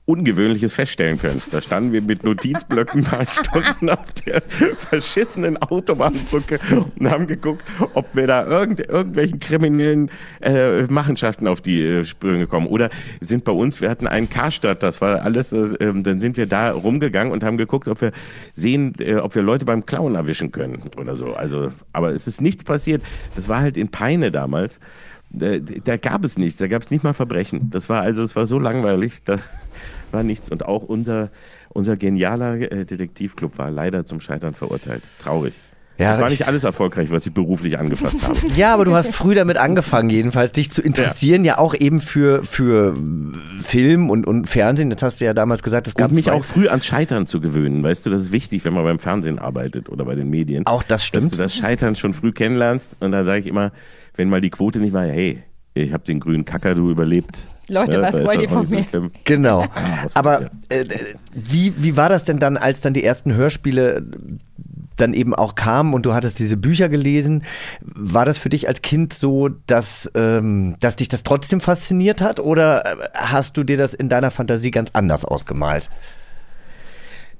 Ungewöhnliches 0.07 0.73
feststellen 0.73 1.17
können. 1.17 1.41
Da 1.51 1.63
standen 1.63 1.91
wir 1.91 2.01
mit 2.01 2.23
Notizblöcken 2.23 3.03
mal 3.09 3.25
Stunden 3.27 3.89
auf 3.89 4.11
der 4.25 4.43
verschissenen 4.77 5.57
Autobahnbrücke 5.57 6.59
und 6.99 7.09
haben 7.09 7.25
geguckt, 7.25 7.65
ob 7.95 8.15
wir 8.15 8.27
da 8.27 8.45
irgend, 8.45 8.81
irgendwelchen 8.81 9.39
kriminellen 9.39 10.11
äh, 10.41 10.83
Machenschaften 10.83 11.47
auf 11.47 11.61
die 11.61 11.81
äh, 11.81 12.03
Sprünge 12.03 12.45
kommen. 12.45 12.67
Oder 12.67 12.91
sind 13.19 13.45
bei 13.45 13.51
uns, 13.51 13.81
wir 13.81 13.89
hatten 13.89 14.05
einen 14.05 14.29
Karstadt, 14.29 14.83
das 14.83 15.01
war 15.01 15.23
alles, 15.23 15.51
äh, 15.53 15.75
dann 15.79 16.19
sind 16.19 16.37
wir 16.37 16.45
da 16.45 16.71
rumgegangen 16.71 17.33
und 17.33 17.43
haben 17.43 17.57
geguckt, 17.57 17.87
ob 17.87 18.01
wir 18.01 18.11
sehen, 18.53 18.93
äh, 18.99 19.15
ob 19.15 19.33
wir 19.33 19.41
Leute 19.41 19.65
beim 19.65 19.87
Klauen 19.87 20.13
erwischen 20.13 20.51
können 20.51 20.83
oder 20.97 21.15
so. 21.15 21.33
Also, 21.33 21.71
aber 21.93 22.13
es 22.13 22.27
ist 22.27 22.41
nichts 22.41 22.63
passiert. 22.63 23.01
Das 23.35 23.49
war 23.49 23.59
halt 23.59 23.75
in 23.75 23.89
Peine 23.89 24.31
damals. 24.31 24.79
Da, 25.31 25.57
da 25.57 25.97
gab 25.97 26.23
es 26.23 26.37
nichts, 26.37 26.59
da 26.59 26.67
gab 26.67 26.83
es 26.83 26.91
nicht 26.91 27.03
mal 27.03 27.13
Verbrechen. 27.13 27.69
Das 27.71 27.89
war 27.89 28.01
also, 28.01 28.21
es 28.21 28.35
war 28.35 28.45
so 28.45 28.59
langweilig. 28.59 29.23
Da, 29.25 29.37
war 30.15 30.23
nichts. 30.23 30.49
Und 30.49 30.65
auch 30.65 30.83
unser, 30.83 31.29
unser 31.69 31.95
genialer 31.95 32.55
äh, 32.55 32.85
Detektivclub 32.85 33.57
war 33.59 33.69
leider 33.69 34.05
zum 34.05 34.19
Scheitern 34.19 34.55
verurteilt. 34.55 35.03
Traurig. 35.21 35.53
Ja, 35.97 36.11
das 36.11 36.21
war 36.21 36.29
nicht 36.29 36.45
alles 36.45 36.65
erfolgreich, 36.65 37.09
was 37.09 37.25
ich 37.25 37.33
beruflich 37.33 37.79
angefasst 37.79 38.27
habe. 38.27 38.35
Ja, 38.57 38.73
aber 38.73 38.85
du 38.85 38.93
hast 38.93 39.13
früh 39.13 39.33
damit 39.33 39.57
angefangen, 39.57 40.09
jedenfalls 40.09 40.51
dich 40.51 40.69
zu 40.69 40.81
interessieren, 40.81 41.45
ja, 41.45 41.53
ja 41.53 41.57
auch 41.57 41.73
eben 41.73 42.01
für, 42.01 42.43
für 42.43 42.97
Film 43.63 44.09
und, 44.09 44.27
und 44.27 44.49
Fernsehen. 44.49 44.89
Das 44.89 45.01
hast 45.01 45.21
du 45.21 45.25
ja 45.25 45.33
damals 45.33 45.63
gesagt, 45.63 45.87
es 45.87 45.95
gab 45.95 46.09
Und 46.09 46.17
mich 46.17 46.31
auch 46.31 46.43
früh 46.43 46.67
ans 46.67 46.85
Scheitern 46.85 47.27
zu 47.27 47.39
gewöhnen. 47.39 47.81
Weißt 47.81 48.05
du, 48.05 48.09
das 48.09 48.21
ist 48.21 48.31
wichtig, 48.33 48.65
wenn 48.65 48.73
man 48.73 48.83
beim 48.83 48.99
Fernsehen 48.99 49.39
arbeitet 49.39 49.87
oder 49.87 50.03
bei 50.03 50.15
den 50.15 50.29
Medien. 50.29 50.65
Auch 50.65 50.83
das 50.83 51.05
stimmt. 51.05 51.25
Dass 51.25 51.31
du 51.31 51.37
das 51.37 51.55
Scheitern 51.55 51.95
schon 51.95 52.13
früh 52.13 52.33
kennenlernst. 52.33 52.97
Und 52.99 53.11
da 53.11 53.23
sage 53.23 53.39
ich 53.39 53.47
immer, 53.47 53.71
wenn 54.15 54.29
mal 54.29 54.41
die 54.41 54.49
Quote 54.49 54.79
nicht 54.79 54.93
war, 54.93 55.03
hey, 55.03 55.43
ich 55.73 55.93
habe 55.93 56.03
den 56.03 56.19
grünen 56.19 56.45
Kakadu 56.45 56.89
überlebt. 56.89 57.37
Leute, 57.69 58.01
was 58.01 58.23
wollt 58.23 58.41
ihr 58.41 58.49
von 58.49 58.69
mir? 58.69 58.85
Genau. 59.23 59.61
Ah, 59.61 60.07
Aber 60.13 60.51
äh, 60.69 60.85
wie, 61.33 61.73
wie 61.77 61.97
war 61.97 62.09
das 62.09 62.23
denn 62.23 62.39
dann, 62.39 62.57
als 62.57 62.81
dann 62.81 62.93
die 62.93 63.03
ersten 63.03 63.33
Hörspiele 63.33 64.05
dann 64.97 65.13
eben 65.13 65.33
auch 65.35 65.55
kamen 65.55 65.93
und 65.93 66.05
du 66.05 66.13
hattest 66.13 66.39
diese 66.39 66.57
Bücher 66.57 66.89
gelesen? 66.89 67.43
War 67.81 68.25
das 68.25 68.37
für 68.37 68.49
dich 68.49 68.67
als 68.67 68.81
Kind 68.81 69.13
so, 69.13 69.49
dass, 69.67 70.09
ähm, 70.15 70.75
dass 70.79 70.95
dich 70.95 71.09
das 71.09 71.23
trotzdem 71.23 71.59
fasziniert 71.59 72.21
hat 72.21 72.39
oder 72.39 72.85
äh, 72.85 73.07
hast 73.13 73.57
du 73.57 73.63
dir 73.63 73.77
das 73.77 73.93
in 73.93 74.09
deiner 74.09 74.31
Fantasie 74.31 74.71
ganz 74.71 74.91
anders 74.93 75.25
ausgemalt? 75.25 75.89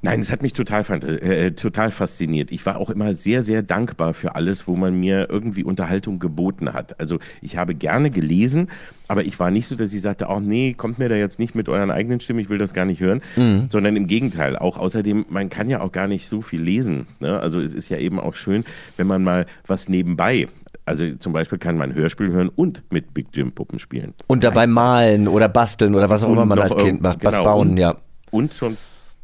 Nein, 0.06 0.20
es 0.20 0.32
hat 0.32 0.44
mich 0.44 0.54
total, 0.54 0.84
äh, 1.04 1.52
total 1.54 1.90
fasziniert. 1.90 2.52
Ich 2.52 2.64
war 2.68 2.78
auch 2.78 2.92
immer 2.92 3.16
sehr, 3.16 3.42
sehr 3.42 3.64
dankbar 3.64 4.14
für 4.14 4.36
alles, 4.36 4.68
wo 4.68 4.76
man 4.76 4.94
mir 5.00 5.30
irgendwie 5.32 5.64
Unterhaltung 5.64 6.20
geboten 6.20 6.74
hat. 6.74 7.00
Also 7.00 7.18
ich 7.42 7.58
habe 7.58 7.74
gerne 7.74 8.12
gelesen, 8.12 8.68
aber 9.08 9.24
ich 9.24 9.40
war 9.40 9.50
nicht 9.50 9.68
so, 9.68 9.76
dass 9.76 9.92
ich 9.94 10.02
sagte, 10.02 10.28
oh 10.30 10.40
nee, 10.40 10.74
kommt 10.74 11.00
mir 11.00 11.10
da 11.10 11.16
jetzt 11.16 11.40
nicht 11.40 11.56
mit 11.56 11.70
euren 11.70 11.90
eigenen 11.90 12.20
Stimmen, 12.20 12.40
ich 12.40 12.50
will 12.50 12.60
das 12.60 12.76
gar 12.76 12.86
nicht 12.86 13.02
hören, 13.02 13.24
mhm. 13.36 13.66
sondern 13.70 13.96
im 13.96 14.06
Gegenteil. 14.06 14.56
Auch 14.58 14.78
außerdem, 14.78 15.26
man 15.30 15.50
kann 15.50 15.72
ja 15.72 15.82
auch 15.82 15.92
gar 15.92 16.08
nicht 16.08 16.30
so 16.30 16.42
viel 16.42 16.62
lesen. 16.62 17.08
Ne? 17.20 17.40
Also 17.40 17.60
es 17.60 17.74
ist 17.74 17.90
ja 17.90 17.98
eben 17.98 18.20
auch 18.20 18.36
schön, 18.36 18.64
wenn 18.98 19.08
man 19.08 19.24
mal 19.24 19.48
was 19.66 19.90
nebenbei 19.90 20.48
also 20.88 21.16
zum 21.16 21.34
Beispiel 21.34 21.58
kann 21.58 21.78
man 21.78 21.96
Hörspiel 21.96 22.32
hören 22.32 22.50
und 22.56 22.84
mit 22.92 23.12
Big 23.16 23.30
Jim 23.34 23.54
Puppen 23.54 23.80
spielen. 23.80 24.14
Und 24.28 24.44
dabei 24.44 24.68
malen 24.68 25.28
oder 25.28 25.50
basteln 25.50 25.96
oder 25.96 26.12
was 26.12 26.24
auch 26.24 26.32
immer 26.32 26.46
man 26.46 26.60
als 26.60 26.78
Kind 26.78 27.02
macht. 27.02 27.22
Genau, 27.22 27.32
was 27.32 27.44
bauen, 27.44 27.72
und, 27.72 27.78
ja. 27.78 27.96
Und 28.30 28.54
schon 28.54 28.78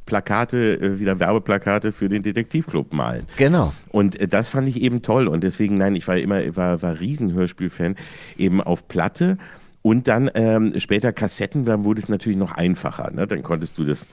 Plakate, 0.06 0.80
äh, 0.80 1.00
wieder 1.00 1.20
Werbeplakate 1.20 1.92
für 1.92 2.10
den 2.10 2.24
Detektivclub 2.24 2.94
malen. 2.94 3.26
Genau. 3.38 3.74
Und 3.90 4.20
äh, 4.20 4.28
das 4.28 4.50
fand 4.50 4.68
ich 4.68 4.82
eben 4.82 5.02
toll. 5.02 5.28
Und 5.28 5.44
deswegen, 5.44 5.78
nein, 5.78 5.96
ich 5.96 6.08
war 6.08 6.18
immer, 6.18 6.56
war, 6.56 6.82
war 6.82 7.00
Riesenhörspielfan, 7.00 7.96
eben 8.38 8.62
auf 8.62 8.88
Platte. 8.88 9.38
Und 9.82 10.08
dann 10.08 10.30
ähm, 10.36 10.80
später 10.80 11.12
Kassetten, 11.12 11.66
dann 11.66 11.84
wurde 11.84 12.02
es 12.02 12.10
natürlich 12.10 12.38
noch 12.38 12.52
einfacher. 12.52 13.12
Ne? 13.12 13.26
Dann 13.28 13.42
konntest 13.42 13.78
du 13.78 13.84
das 13.84 14.06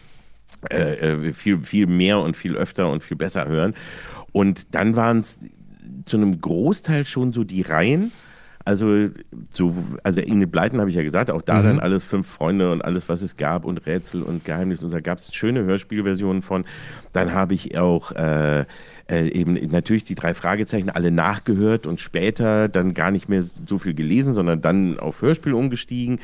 äh, 0.71 1.27
äh 1.27 1.33
viel, 1.33 1.63
viel 1.63 1.87
mehr 1.87 2.21
und 2.21 2.37
viel 2.37 2.57
öfter 2.57 2.91
und 2.91 3.03
viel 3.03 3.17
besser 3.17 3.47
hören. 3.47 3.75
Und 4.33 4.75
dann 4.75 4.97
waren 4.97 5.19
es 5.19 5.39
zu 6.05 6.17
einem 6.17 6.41
Großteil 6.41 7.07
schon 7.07 7.33
so 7.33 7.45
die 7.45 7.63
Reihen 7.63 8.13
also, 8.69 9.09
so, 9.49 9.75
also 10.03 10.21
Ingrid 10.21 10.53
Bleiten 10.53 10.79
habe 10.79 10.91
ich 10.91 10.97
ja 10.97 11.03
gesagt, 11.03 11.31
auch 11.31 11.41
da 11.41 11.61
mhm. 11.61 11.65
dann 11.65 11.81
alles 11.81 12.05
fünf 12.05 12.29
Freunde 12.29 12.71
und 12.71 12.85
alles, 12.85 13.09
was 13.09 13.23
es 13.23 13.39
gab 13.39 13.65
und 13.65 13.87
Rätsel 13.87 14.23
und 14.23 14.45
Geheimnis 14.45 14.85
und 14.85 14.93
da 14.93 15.01
gab 15.01 15.17
es 15.17 15.35
schöne 15.35 15.65
Hörspielversionen 15.65 16.43
von. 16.43 16.67
Dann 17.15 17.33
habe 17.33 17.55
ich 17.55 17.79
auch 17.79 18.13
äh, 18.13 18.67
äh, 19.11 19.29
eben 19.31 19.55
natürlich 19.71 20.05
die 20.05 20.15
drei 20.15 20.35
Fragezeichen 20.35 20.91
alle 20.91 21.11
nachgehört 21.11 21.87
und 21.87 21.99
später 21.99 22.69
dann 22.69 22.93
gar 22.93 23.11
nicht 23.11 23.31
mehr 23.31 23.43
so 23.65 23.79
viel 23.79 23.95
gelesen, 23.95 24.35
sondern 24.35 24.61
dann 24.61 25.01
auf 25.01 25.23
Hörspiel 25.23 25.55
umgestiegen. 25.55 26.21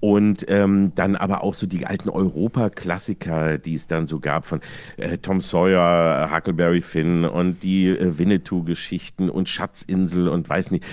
Und 0.00 0.46
ähm, 0.48 0.92
dann 0.94 1.16
aber 1.16 1.42
auch 1.42 1.54
so 1.54 1.66
die 1.66 1.86
alten 1.86 2.08
Europa-Klassiker, 2.08 3.58
die 3.58 3.74
es 3.74 3.86
dann 3.86 4.06
so 4.06 4.20
gab 4.20 4.44
von 4.44 4.60
äh, 4.96 5.18
Tom 5.18 5.40
Sawyer, 5.40 6.30
Huckleberry 6.34 6.82
Finn 6.82 7.24
und 7.24 7.62
die 7.62 7.88
äh, 7.88 8.18
Winnetou-Geschichten 8.18 9.30
und 9.30 9.48
Schatzinsel 9.48 10.28
und 10.28 10.48
weiß 10.48 10.70
nicht. 10.70 10.84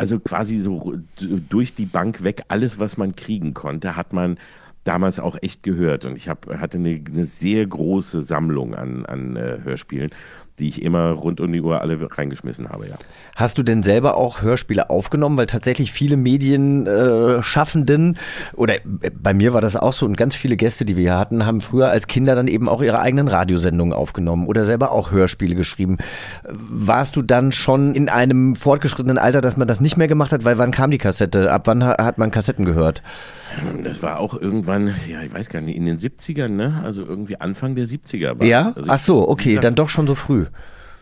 Also 0.00 0.18
quasi 0.18 0.60
so 0.60 0.94
durch 1.50 1.74
die 1.74 1.84
Bank 1.84 2.22
weg, 2.24 2.44
alles, 2.48 2.78
was 2.78 2.96
man 2.96 3.16
kriegen 3.16 3.52
konnte, 3.52 3.96
hat 3.96 4.14
man 4.14 4.38
damals 4.82 5.20
auch 5.20 5.36
echt 5.42 5.62
gehört. 5.62 6.06
Und 6.06 6.16
ich 6.16 6.30
hab, 6.30 6.46
hatte 6.46 6.78
eine, 6.78 7.04
eine 7.06 7.24
sehr 7.24 7.66
große 7.66 8.22
Sammlung 8.22 8.74
an, 8.74 9.04
an 9.04 9.36
äh, 9.36 9.58
Hörspielen 9.62 10.10
die 10.60 10.68
ich 10.68 10.82
immer 10.82 11.10
rund 11.10 11.40
um 11.40 11.50
die 11.52 11.60
Uhr 11.60 11.80
alle 11.80 11.98
reingeschmissen 12.10 12.68
habe, 12.68 12.88
ja. 12.88 12.96
Hast 13.34 13.58
du 13.58 13.62
denn 13.62 13.82
selber 13.82 14.16
auch 14.16 14.42
Hörspiele 14.42 14.90
aufgenommen? 14.90 15.36
Weil 15.38 15.46
tatsächlich 15.46 15.90
viele 15.92 16.16
Medienschaffenden, 16.16 18.14
äh, 18.14 18.18
oder 18.56 18.74
äh, 18.74 19.10
bei 19.10 19.34
mir 19.34 19.52
war 19.52 19.60
das 19.60 19.74
auch 19.76 19.92
so, 19.92 20.06
und 20.06 20.16
ganz 20.16 20.36
viele 20.36 20.56
Gäste, 20.56 20.84
die 20.84 20.96
wir 20.96 21.02
hier 21.02 21.18
hatten, 21.18 21.46
haben 21.46 21.60
früher 21.60 21.88
als 21.88 22.06
Kinder 22.06 22.34
dann 22.34 22.46
eben 22.46 22.68
auch 22.68 22.82
ihre 22.82 23.00
eigenen 23.00 23.28
Radiosendungen 23.28 23.94
aufgenommen 23.94 24.46
oder 24.46 24.64
selber 24.64 24.92
auch 24.92 25.10
Hörspiele 25.10 25.54
geschrieben. 25.54 25.96
Warst 26.48 27.16
du 27.16 27.22
dann 27.22 27.52
schon 27.52 27.94
in 27.94 28.08
einem 28.08 28.54
fortgeschrittenen 28.54 29.18
Alter, 29.18 29.40
dass 29.40 29.56
man 29.56 29.66
das 29.66 29.80
nicht 29.80 29.96
mehr 29.96 30.08
gemacht 30.08 30.32
hat? 30.32 30.44
Weil 30.44 30.58
wann 30.58 30.70
kam 30.70 30.90
die 30.90 30.98
Kassette? 30.98 31.50
Ab 31.50 31.62
wann 31.66 31.82
hat 31.84 32.18
man 32.18 32.30
Kassetten 32.30 32.64
gehört? 32.66 33.02
Das 33.82 34.02
war 34.02 34.20
auch 34.20 34.40
irgendwann, 34.40 34.94
ja, 35.08 35.22
ich 35.22 35.32
weiß 35.32 35.48
gar 35.48 35.60
nicht, 35.60 35.76
in 35.76 35.86
den 35.86 35.98
70ern, 35.98 36.48
ne? 36.48 36.80
Also 36.84 37.04
irgendwie 37.04 37.40
Anfang 37.40 37.74
der 37.74 37.86
70er 37.86 38.38
war 38.38 38.46
Ja? 38.46 38.72
Also 38.74 38.90
Ach 38.90 38.98
so, 38.98 39.28
okay, 39.28 39.58
dann 39.60 39.74
doch 39.74 39.88
schon 39.88 40.06
so 40.06 40.14
früh. 40.14 40.46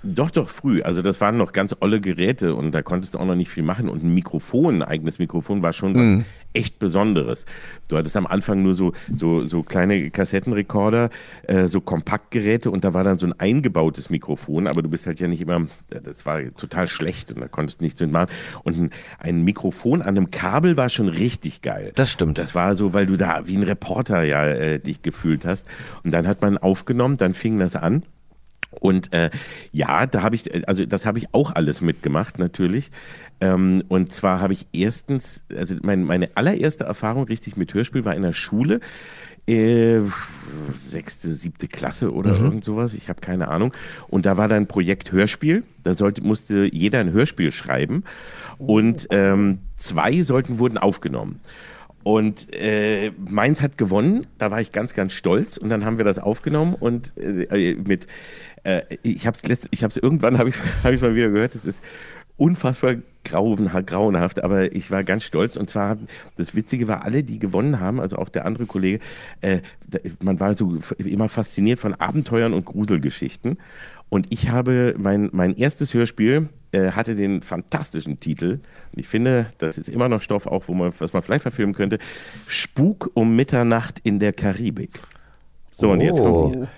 Doch, 0.02 0.30
doch, 0.30 0.48
früh. 0.48 0.80
Also 0.82 1.02
das 1.02 1.20
waren 1.20 1.36
noch 1.36 1.52
ganz 1.52 1.74
olle 1.80 2.00
Geräte 2.00 2.54
und 2.54 2.72
da 2.72 2.82
konntest 2.82 3.14
du 3.14 3.18
auch 3.18 3.26
noch 3.26 3.34
nicht 3.34 3.50
viel 3.50 3.64
machen. 3.64 3.88
Und 3.88 4.04
ein 4.04 4.14
Mikrofon, 4.14 4.76
ein 4.76 4.82
eigenes 4.82 5.18
Mikrofon 5.18 5.62
war 5.62 5.72
schon 5.72 5.94
was 5.94 6.08
mhm. 6.08 6.24
echt 6.52 6.78
Besonderes. 6.78 7.46
Du 7.88 7.96
hattest 7.96 8.16
am 8.16 8.26
Anfang 8.26 8.62
nur 8.62 8.74
so, 8.74 8.92
so, 9.14 9.46
so 9.46 9.64
kleine 9.64 10.10
Kassettenrekorder, 10.10 11.10
äh, 11.48 11.66
so 11.66 11.80
Kompaktgeräte 11.80 12.70
und 12.70 12.84
da 12.84 12.94
war 12.94 13.02
dann 13.02 13.18
so 13.18 13.26
ein 13.26 13.32
eingebautes 13.40 14.08
Mikrofon, 14.08 14.68
aber 14.68 14.82
du 14.82 14.88
bist 14.88 15.06
halt 15.06 15.18
ja 15.18 15.26
nicht 15.26 15.40
immer, 15.40 15.66
das 15.88 16.24
war 16.26 16.42
total 16.54 16.86
schlecht 16.86 17.32
und 17.32 17.40
da 17.40 17.48
konntest 17.48 17.80
du 17.80 17.84
nichts 17.84 17.98
mitmachen. 18.00 18.28
Und 18.62 18.78
ein, 18.78 18.90
ein 19.18 19.42
Mikrofon 19.42 20.02
an 20.02 20.16
einem 20.16 20.30
Kabel 20.30 20.76
war 20.76 20.90
schon 20.90 21.08
richtig 21.08 21.60
geil. 21.60 21.90
Das 21.96 22.12
stimmt. 22.12 22.38
Das 22.38 22.54
war 22.54 22.76
so, 22.76 22.92
weil 22.92 23.06
du 23.06 23.16
da 23.16 23.48
wie 23.48 23.56
ein 23.56 23.64
Reporter 23.64 24.22
ja 24.22 24.46
äh, 24.46 24.78
dich 24.78 25.02
gefühlt 25.02 25.44
hast. 25.44 25.66
Und 26.04 26.12
dann 26.12 26.28
hat 26.28 26.40
man 26.40 26.56
aufgenommen, 26.56 27.16
dann 27.16 27.34
fing 27.34 27.58
das 27.58 27.74
an. 27.74 28.04
Und 28.80 29.12
äh, 29.12 29.30
ja, 29.72 30.06
da 30.06 30.22
habe 30.22 30.34
ich, 30.36 30.68
also 30.68 30.84
das 30.86 31.06
habe 31.06 31.18
ich 31.18 31.32
auch 31.32 31.54
alles 31.54 31.80
mitgemacht, 31.80 32.38
natürlich. 32.38 32.90
Ähm, 33.40 33.82
und 33.88 34.12
zwar 34.12 34.40
habe 34.40 34.52
ich 34.52 34.66
erstens, 34.72 35.42
also 35.56 35.76
mein, 35.82 36.04
meine 36.04 36.30
allererste 36.34 36.84
Erfahrung 36.84 37.24
richtig 37.24 37.56
mit 37.56 37.74
Hörspiel 37.74 38.04
war 38.04 38.14
in 38.14 38.22
der 38.22 38.32
Schule. 38.32 38.80
Äh, 39.46 40.00
sechste, 40.74 41.32
siebte 41.32 41.68
Klasse 41.68 42.12
oder 42.12 42.34
mhm. 42.34 42.44
irgend 42.44 42.64
sowas, 42.64 42.92
ich 42.92 43.08
habe 43.08 43.20
keine 43.20 43.48
Ahnung. 43.48 43.72
Und 44.08 44.26
da 44.26 44.36
war 44.36 44.46
dann 44.46 44.66
Projekt 44.66 45.10
Hörspiel. 45.10 45.64
Da 45.82 45.94
sollte, 45.94 46.22
musste 46.22 46.68
jeder 46.70 47.00
ein 47.00 47.12
Hörspiel 47.12 47.50
schreiben. 47.50 48.04
Und 48.58 49.06
ähm, 49.10 49.60
zwei 49.76 50.22
sollten 50.22 50.58
wurden 50.58 50.76
aufgenommen. 50.76 51.40
Und 52.02 52.54
äh, 52.54 53.10
meins 53.18 53.60
hat 53.60 53.76
gewonnen, 53.76 54.26
da 54.38 54.50
war 54.50 54.60
ich 54.60 54.72
ganz, 54.72 54.94
ganz 54.94 55.12
stolz. 55.12 55.56
Und 55.56 55.68
dann 55.68 55.84
haben 55.84 55.98
wir 55.98 56.04
das 56.04 56.18
aufgenommen 56.18 56.74
und 56.74 57.12
äh, 57.18 57.74
mit 57.74 58.06
äh, 58.64 58.82
ich 59.02 59.26
habe 59.26 59.36
es 59.42 59.68
ich 59.70 59.82
irgendwann, 60.02 60.38
habe 60.38 60.48
ich 60.48 60.56
hab 60.84 61.00
mal 61.00 61.14
wieder 61.14 61.30
gehört, 61.30 61.54
es 61.54 61.64
ist 61.64 61.82
unfassbar 62.36 62.94
grauen, 63.24 63.68
grauenhaft, 63.84 64.42
aber 64.42 64.72
ich 64.72 64.90
war 64.90 65.04
ganz 65.04 65.24
stolz. 65.24 65.56
Und 65.56 65.68
zwar, 65.68 65.98
das 66.36 66.54
Witzige 66.54 66.88
war, 66.88 67.04
alle, 67.04 67.22
die 67.22 67.38
gewonnen 67.38 67.80
haben, 67.80 68.00
also 68.00 68.16
auch 68.16 68.28
der 68.28 68.46
andere 68.46 68.66
Kollege, 68.66 69.00
äh, 69.40 69.60
man 70.22 70.40
war 70.40 70.54
so 70.54 70.78
immer 70.98 71.28
fasziniert 71.28 71.80
von 71.80 71.94
Abenteuern 71.94 72.54
und 72.54 72.64
Gruselgeschichten. 72.64 73.58
Und 74.08 74.28
ich 74.30 74.48
habe 74.48 74.94
mein, 74.96 75.28
mein 75.32 75.54
erstes 75.56 75.92
Hörspiel 75.92 76.48
äh, 76.72 76.92
hatte 76.92 77.14
den 77.14 77.42
fantastischen 77.42 78.20
Titel. 78.20 78.60
Und 78.92 78.98
ich 78.98 79.08
finde, 79.08 79.48
das 79.58 79.76
ist 79.76 79.88
immer 79.88 80.08
noch 80.08 80.22
Stoff, 80.22 80.46
auch 80.46 80.68
wo 80.68 80.74
man, 80.74 80.92
was 80.98 81.12
man 81.12 81.22
vielleicht 81.22 81.42
verfilmen 81.42 81.74
könnte. 81.74 81.98
Spuk 82.46 83.10
um 83.14 83.36
Mitternacht 83.36 84.00
in 84.04 84.18
der 84.18 84.32
Karibik. 84.32 85.00
So, 85.72 85.90
und 85.90 86.00
jetzt 86.00 86.20
kommt 86.20 86.54
die. 86.54 86.68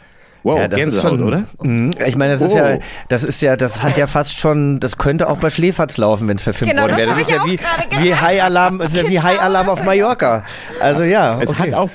Wow, 0.42 0.58
Ja, 0.58 0.68
das 0.68 0.80
ist 0.80 1.00
schon, 1.02 1.22
oder? 1.22 1.44
Mhm. 1.62 1.90
Ich 2.06 2.16
meine, 2.16 2.32
das 2.32 2.42
ist 2.42 2.54
ja, 2.54 2.76
Oh. 2.76 2.78
das 3.08 3.24
ist 3.24 3.42
ja, 3.42 3.56
das 3.56 3.82
hat 3.82 3.96
ja 3.98 4.06
fast 4.06 4.36
schon, 4.36 4.80
das 4.80 4.96
könnte 4.96 5.28
auch 5.28 5.38
bei 5.38 5.50
Schläferz 5.50 5.96
laufen, 5.98 6.28
wenn 6.28 6.36
es 6.36 6.42
verfilmt 6.42 6.72
Genau, 6.72 6.82
worden 6.84 6.96
das 6.96 6.98
wäre. 6.98 7.08
Das 7.10 7.32
hab 7.32 7.46
ist 7.46 7.60
ja 7.60 7.98
wie, 8.00 8.04
wie 8.04 8.14
High 8.14 8.42
Alarm, 8.42 8.78
das 8.78 8.90
ist 8.92 8.96
ja 9.02 9.08
wie 9.08 9.20
High 9.20 9.40
Alarm 9.40 9.68
auf 9.68 9.84
Mallorca. 9.84 10.44
Also 10.80 11.04
ja. 11.04 11.38
Es 11.40 11.50
okay. 11.50 11.58
hat 11.64 11.74
auch, 11.74 11.90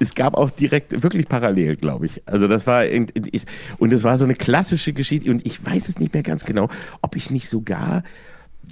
es 0.00 0.14
gab 0.14 0.36
auch 0.36 0.50
direkt 0.50 1.02
wirklich 1.02 1.28
parallel, 1.28 1.76
glaube 1.76 2.06
ich. 2.06 2.22
Also 2.26 2.46
das 2.46 2.66
war 2.66 2.84
in- 2.84 3.08
in- 3.14 3.28
ich- 3.32 3.44
und 3.78 3.92
es 3.92 4.04
war 4.04 4.18
so 4.18 4.24
eine 4.26 4.34
klassische 4.34 4.92
Geschichte 4.92 5.30
und 5.30 5.46
ich 5.46 5.64
weiß 5.64 5.88
es 5.88 5.98
nicht 5.98 6.12
mehr 6.12 6.22
ganz 6.22 6.44
genau, 6.44 6.68
ob 7.02 7.16
ich 7.16 7.30
nicht 7.30 7.48
sogar 7.48 8.02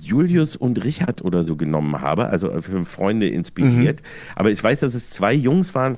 Julius 0.02 0.56
und 0.56 0.84
Richard 0.84 1.22
oder 1.24 1.42
so 1.42 1.56
genommen 1.56 2.00
habe, 2.02 2.28
also 2.28 2.50
für 2.60 2.84
Freunde 2.84 3.28
inspiriert. 3.28 4.02
Aber 4.34 4.50
ich 4.50 4.62
weiß, 4.62 4.80
dass 4.80 4.94
es 4.94 5.08
zwei 5.10 5.32
Jungs 5.32 5.74
waren, 5.74 5.96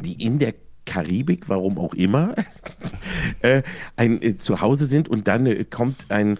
die 0.00 0.22
in 0.24 0.38
der 0.38 0.54
Karibik, 0.86 1.48
warum 1.48 1.78
auch 1.78 1.94
immer, 1.94 2.34
äh, 3.40 3.62
ein, 3.96 4.20
äh, 4.22 4.36
zu 4.36 4.60
Hause 4.60 4.86
sind 4.86 5.08
und 5.08 5.28
dann 5.28 5.46
äh, 5.46 5.64
kommt 5.64 6.06
ein 6.08 6.38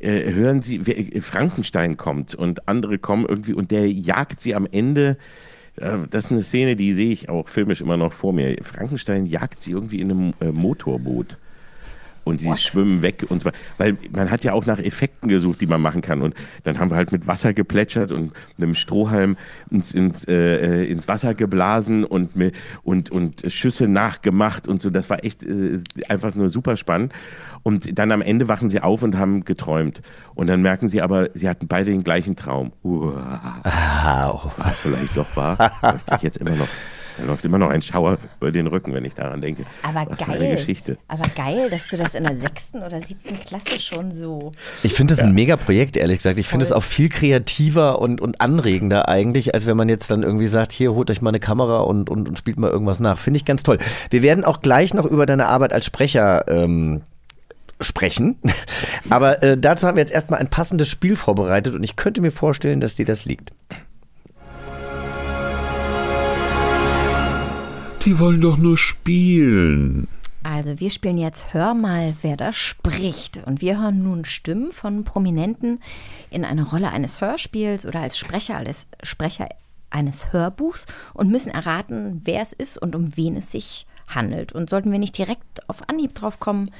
äh, 0.00 0.32
hören 0.32 0.62
sie, 0.62 0.86
wer, 0.86 0.98
äh, 0.98 1.20
Frankenstein 1.20 1.96
kommt 1.96 2.34
und 2.34 2.68
andere 2.68 2.98
kommen 2.98 3.26
irgendwie 3.28 3.52
und 3.54 3.70
der 3.70 3.90
jagt 3.90 4.40
sie 4.40 4.54
am 4.54 4.66
Ende. 4.70 5.18
äh, 5.76 5.98
Das 6.10 6.26
ist 6.26 6.32
eine 6.32 6.42
Szene, 6.42 6.76
die 6.76 6.92
sehe 6.92 7.12
ich 7.12 7.28
auch 7.28 7.48
filmisch 7.48 7.80
immer 7.80 7.96
noch 7.96 8.12
vor 8.12 8.32
mir. 8.32 8.56
Frankenstein 8.62 9.26
jagt 9.26 9.62
sie 9.62 9.72
irgendwie 9.72 10.00
in 10.00 10.10
einem 10.10 10.54
Motorboot. 10.54 11.36
Und 12.24 12.40
die 12.40 12.54
schwimmen 12.56 13.02
weg 13.02 13.26
und 13.28 13.40
zwar, 13.40 13.52
weil 13.78 13.96
man 14.12 14.30
hat 14.30 14.44
ja 14.44 14.52
auch 14.52 14.66
nach 14.66 14.78
Effekten 14.78 15.28
gesucht, 15.28 15.60
die 15.60 15.66
man 15.66 15.80
machen 15.80 16.02
kann. 16.02 16.22
Und 16.22 16.34
dann 16.64 16.78
haben 16.78 16.90
wir 16.90 16.96
halt 16.96 17.12
mit 17.12 17.26
Wasser 17.26 17.52
geplätschert 17.54 18.12
und 18.12 18.32
mit 18.56 18.66
einem 18.66 18.74
Strohhalm 18.74 19.36
ins, 19.70 19.92
ins, 19.92 20.24
äh, 20.28 20.84
ins 20.84 21.08
Wasser 21.08 21.34
geblasen 21.34 22.04
und, 22.04 22.32
und, 22.82 23.10
und 23.10 23.42
Schüsse 23.48 23.88
nachgemacht 23.88 24.68
und 24.68 24.80
so. 24.80 24.90
Das 24.90 25.10
war 25.10 25.24
echt 25.24 25.44
äh, 25.44 25.80
einfach 26.08 26.34
nur 26.34 26.48
super 26.48 26.76
spannend. 26.76 27.12
Und 27.62 27.98
dann 27.98 28.12
am 28.12 28.22
Ende 28.22 28.48
wachen 28.48 28.70
sie 28.70 28.80
auf 28.80 29.02
und 29.02 29.18
haben 29.18 29.44
geträumt. 29.44 30.02
Und 30.34 30.46
dann 30.46 30.62
merken 30.62 30.88
sie 30.88 31.02
aber, 31.02 31.28
sie 31.34 31.48
hatten 31.48 31.68
beide 31.68 31.90
den 31.90 32.04
gleichen 32.04 32.36
Traum. 32.36 32.72
Uah, 32.82 34.50
was 34.56 34.78
vielleicht 34.78 35.16
doch 35.16 35.36
war, 35.36 35.72
möchte 35.82 36.14
ich 36.16 36.22
jetzt 36.22 36.36
immer 36.38 36.56
noch. 36.56 36.68
Da 37.20 37.26
läuft 37.26 37.44
immer 37.44 37.58
noch 37.58 37.68
ein 37.68 37.82
Schauer 37.82 38.18
über 38.40 38.50
den 38.50 38.66
Rücken, 38.66 38.94
wenn 38.94 39.04
ich 39.04 39.14
daran 39.14 39.40
denke. 39.40 39.64
Aber 39.82 40.10
Was 40.10 40.20
für 40.20 40.30
geil. 40.30 40.42
eine 40.42 40.56
Geschichte. 40.56 40.96
Aber 41.08 41.24
geil, 41.36 41.68
dass 41.70 41.88
du 41.88 41.96
das 41.96 42.14
in 42.14 42.24
der 42.24 42.36
sechsten 42.36 42.82
oder 42.82 43.02
siebten 43.02 43.38
Klasse 43.40 43.80
schon 43.80 44.12
so. 44.12 44.52
Ich 44.82 44.94
finde 44.94 45.14
das 45.14 45.22
ein 45.22 45.34
mega 45.34 45.56
Projekt, 45.56 45.96
ehrlich 45.96 46.18
gesagt. 46.18 46.38
Ich 46.38 46.48
finde 46.48 46.64
es 46.64 46.72
auch 46.72 46.82
viel 46.82 47.08
kreativer 47.08 48.00
und, 48.00 48.20
und 48.20 48.40
anregender 48.40 49.08
eigentlich, 49.08 49.54
als 49.54 49.66
wenn 49.66 49.76
man 49.76 49.88
jetzt 49.88 50.10
dann 50.10 50.22
irgendwie 50.22 50.46
sagt, 50.46 50.72
hier, 50.72 50.94
holt 50.94 51.10
euch 51.10 51.20
mal 51.20 51.30
eine 51.30 51.40
Kamera 51.40 51.80
und, 51.80 52.08
und, 52.08 52.28
und 52.28 52.38
spielt 52.38 52.58
mal 52.58 52.70
irgendwas 52.70 53.00
nach. 53.00 53.18
Finde 53.18 53.36
ich 53.36 53.44
ganz 53.44 53.62
toll. 53.62 53.78
Wir 54.10 54.22
werden 54.22 54.44
auch 54.44 54.62
gleich 54.62 54.94
noch 54.94 55.04
über 55.04 55.26
deine 55.26 55.46
Arbeit 55.46 55.72
als 55.72 55.84
Sprecher 55.84 56.46
ähm, 56.48 57.02
sprechen. 57.80 58.36
Aber 59.10 59.42
äh, 59.42 59.58
dazu 59.58 59.86
haben 59.86 59.96
wir 59.96 60.02
jetzt 60.02 60.12
erstmal 60.12 60.40
ein 60.40 60.48
passendes 60.48 60.88
Spiel 60.88 61.16
vorbereitet 61.16 61.74
und 61.74 61.82
ich 61.82 61.96
könnte 61.96 62.20
mir 62.20 62.32
vorstellen, 62.32 62.80
dass 62.80 62.94
dir 62.94 63.04
das 63.06 63.24
liegt. 63.24 63.52
Die 68.04 68.18
wollen 68.18 68.40
doch 68.40 68.56
nur 68.56 68.78
spielen. 68.78 70.08
Also, 70.42 70.80
wir 70.80 70.88
spielen 70.88 71.18
jetzt 71.18 71.52
Hör 71.52 71.74
mal, 71.74 72.14
wer 72.22 72.36
da 72.36 72.50
spricht. 72.50 73.42
Und 73.44 73.60
wir 73.60 73.78
hören 73.78 74.02
nun 74.02 74.24
Stimmen 74.24 74.72
von 74.72 75.04
Prominenten 75.04 75.82
in 76.30 76.46
einer 76.46 76.64
Rolle 76.64 76.90
eines 76.90 77.20
Hörspiels 77.20 77.84
oder 77.84 78.00
als 78.00 78.16
Sprecher, 78.16 78.56
als 78.56 78.88
Sprecher 79.02 79.48
eines 79.90 80.32
Hörbuchs 80.32 80.86
und 81.12 81.30
müssen 81.30 81.50
erraten, 81.50 82.22
wer 82.24 82.40
es 82.40 82.54
ist 82.54 82.78
und 82.78 82.96
um 82.96 83.16
wen 83.18 83.36
es 83.36 83.50
sich 83.50 83.86
handelt. 84.06 84.52
Und 84.52 84.70
sollten 84.70 84.90
wir 84.92 84.98
nicht 84.98 85.18
direkt 85.18 85.68
auf 85.68 85.88
Anhieb 85.88 86.14
drauf 86.14 86.40
kommen, 86.40 86.70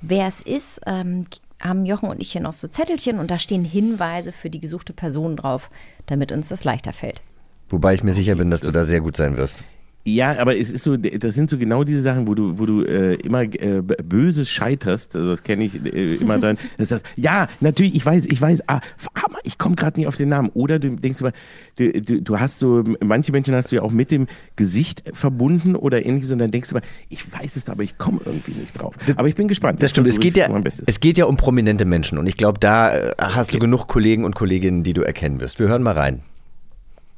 wer 0.00 0.26
es 0.26 0.40
ist, 0.40 0.80
ähm, 0.86 1.26
haben 1.62 1.86
Jochen 1.86 2.08
und 2.08 2.20
ich 2.20 2.32
hier 2.32 2.40
noch 2.40 2.52
so 2.52 2.66
Zettelchen 2.66 3.20
und 3.20 3.30
da 3.30 3.38
stehen 3.38 3.64
Hinweise 3.64 4.32
für 4.32 4.50
die 4.50 4.60
gesuchte 4.60 4.92
Person 4.92 5.36
drauf, 5.36 5.70
damit 6.06 6.32
uns 6.32 6.48
das 6.48 6.64
leichter 6.64 6.92
fällt. 6.92 7.22
Wobei 7.70 7.94
ich 7.94 8.02
mir 8.02 8.12
sicher 8.12 8.34
bin, 8.34 8.50
dass 8.50 8.60
du 8.62 8.72
da 8.72 8.84
sehr 8.84 9.00
gut 9.00 9.16
sein 9.16 9.36
wirst. 9.36 9.62
Ja, 10.06 10.36
aber 10.38 10.54
es 10.58 10.70
ist 10.70 10.84
so, 10.84 10.98
das 10.98 11.34
sind 11.34 11.48
so 11.48 11.56
genau 11.56 11.82
diese 11.82 12.02
Sachen, 12.02 12.28
wo 12.28 12.34
du, 12.34 12.58
wo 12.58 12.66
du 12.66 12.82
äh, 12.82 13.14
immer 13.14 13.40
äh, 13.42 13.80
b- 13.82 13.94
böse 14.04 14.44
scheiterst. 14.44 15.16
Also 15.16 15.30
das 15.30 15.42
kenne 15.42 15.64
ich 15.64 15.74
äh, 15.82 16.16
immer 16.16 16.36
dann. 16.38 16.58
Das 16.76 16.90
heißt, 16.90 17.06
ja, 17.16 17.46
natürlich, 17.60 17.94
ich 17.94 18.04
weiß, 18.04 18.26
ich 18.26 18.38
weiß, 18.38 18.68
ah, 18.68 18.80
aber 19.24 19.38
ich 19.44 19.56
komme 19.56 19.76
gerade 19.76 19.98
nicht 19.98 20.06
auf 20.06 20.16
den 20.16 20.28
Namen. 20.28 20.50
Oder 20.52 20.78
du 20.78 20.90
denkst 20.94 21.20
immer, 21.22 21.32
du, 21.78 21.90
du, 22.02 22.20
du 22.20 22.38
hast 22.38 22.58
so, 22.58 22.84
manche 23.02 23.32
Menschen 23.32 23.54
hast 23.54 23.72
du 23.72 23.76
ja 23.76 23.82
auch 23.82 23.92
mit 23.92 24.10
dem 24.10 24.26
Gesicht 24.56 25.04
verbunden 25.14 25.74
oder 25.74 26.04
ähnliches 26.04 26.32
und 26.32 26.38
dann 26.38 26.50
denkst 26.50 26.68
du 26.68 26.76
immer, 26.76 26.84
ich 27.08 27.32
weiß 27.32 27.56
es, 27.56 27.66
aber 27.70 27.82
ich 27.82 27.96
komme 27.96 28.20
irgendwie 28.26 28.52
nicht 28.52 28.78
drauf. 28.78 28.94
Aber 29.16 29.28
ich 29.28 29.36
bin 29.36 29.48
gespannt. 29.48 29.82
Das 29.82 29.90
stimmt, 29.92 30.08
es 30.08 30.20
geht, 30.20 30.36
ja, 30.36 30.48
es 30.86 31.00
geht 31.00 31.16
ja 31.16 31.24
um 31.24 31.38
prominente 31.38 31.86
Menschen 31.86 32.18
und 32.18 32.26
ich 32.26 32.36
glaube, 32.36 32.58
da 32.60 32.94
äh, 32.94 33.12
hast 33.18 33.54
du 33.54 33.58
genug 33.58 33.86
Kollegen 33.86 34.24
und 34.26 34.34
Kolleginnen, 34.34 34.82
die 34.82 34.92
du 34.92 35.00
erkennen 35.00 35.40
wirst. 35.40 35.58
Wir 35.58 35.68
hören 35.68 35.82
mal 35.82 35.92
rein. 35.94 36.20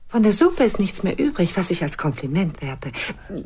Von 0.09 0.23
der 0.23 0.33
Suppe 0.33 0.63
ist 0.63 0.79
nichts 0.79 1.03
mehr 1.03 1.19
übrig, 1.19 1.57
was 1.57 1.71
ich 1.73 1.83
als 1.83 1.99
Kompliment 1.99 2.63
werte. 2.63 2.93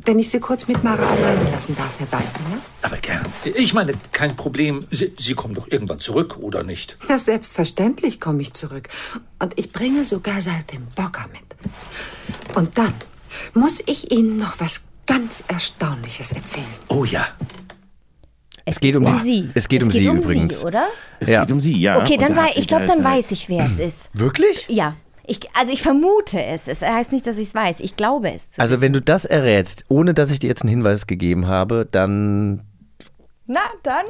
Wenn 0.05 0.19
ich 0.19 0.29
Sie 0.29 0.39
kurz 0.39 0.67
mit 0.67 0.83
Mara 0.83 1.03
alleine 1.09 1.49
lassen 1.49 1.75
darf, 1.75 1.99
Herr 1.99 2.11
Weißdinger? 2.11 2.59
Aber 2.83 2.97
gern. 2.97 3.25
Ich 3.55 3.73
meine, 3.73 3.93
kein 4.11 4.35
Problem. 4.35 4.85
Sie, 4.91 5.11
Sie 5.17 5.33
kommen 5.33 5.55
doch 5.55 5.67
irgendwann 5.71 5.99
zurück, 5.99 6.37
oder 6.39 6.61
nicht? 6.63 6.97
Ja, 7.09 7.17
selbstverständlich 7.17 8.19
komme 8.19 8.43
ich 8.43 8.53
zurück. 8.53 8.89
Und 9.39 9.57
ich 9.57 9.71
bringe 9.71 10.05
sogar 10.05 10.39
Saltimbocca 10.39 11.25
mit. 11.33 12.55
Und 12.55 12.77
dann 12.77 12.93
muss 13.55 13.81
ich 13.87 14.11
Ihnen 14.11 14.37
noch 14.37 14.59
was 14.59 14.83
ganz 15.07 15.43
Erstaunliches 15.47 16.31
erzählen. 16.31 16.65
Oh 16.89 17.05
ja. 17.05 17.27
Es, 18.65 18.79
geht 18.79 18.95
um 18.95 19.03
die- 19.05 19.23
sie. 19.23 19.49
es 19.55 19.67
geht 19.67 19.81
um 19.81 19.89
sie 19.89 20.07
um 20.07 20.17
übrigens. 20.17 20.59
Sie, 20.59 20.65
oder? 20.65 20.87
es 21.19 21.29
ja. 21.31 21.41
geht 21.43 21.51
um 21.51 21.59
sie, 21.59 21.75
ja. 21.75 21.97
Okay, 21.99 22.17
dann 22.17 22.35
hat 22.35 22.51
ich 22.55 22.67
glaube, 22.67 22.85
dann 22.85 22.99
da- 23.01 23.09
weiß 23.09 23.31
ich, 23.31 23.49
wer 23.49 23.65
es 23.65 23.79
ist. 23.79 24.09
Wirklich? 24.13 24.67
Ja. 24.69 24.95
Ich, 25.25 25.39
also 25.55 25.71
ich 25.71 25.81
vermute 25.81 26.43
es. 26.43 26.67
Es 26.67 26.81
heißt 26.81 27.11
nicht, 27.11 27.25
dass 27.27 27.37
ich 27.37 27.47
es 27.49 27.55
weiß. 27.55 27.79
Ich 27.79 27.95
glaube 27.95 28.31
es 28.33 28.49
zu 28.51 28.61
Also 28.61 28.73
wissen. 28.73 28.81
wenn 28.81 28.93
du 28.93 29.01
das 29.01 29.25
errätst, 29.25 29.85
ohne 29.87 30.13
dass 30.13 30.31
ich 30.31 30.39
dir 30.39 30.47
jetzt 30.47 30.63
einen 30.63 30.69
Hinweis 30.69 31.07
gegeben 31.07 31.47
habe, 31.47 31.87
dann 31.89 32.61
Na, 33.45 33.59
dann. 33.83 34.05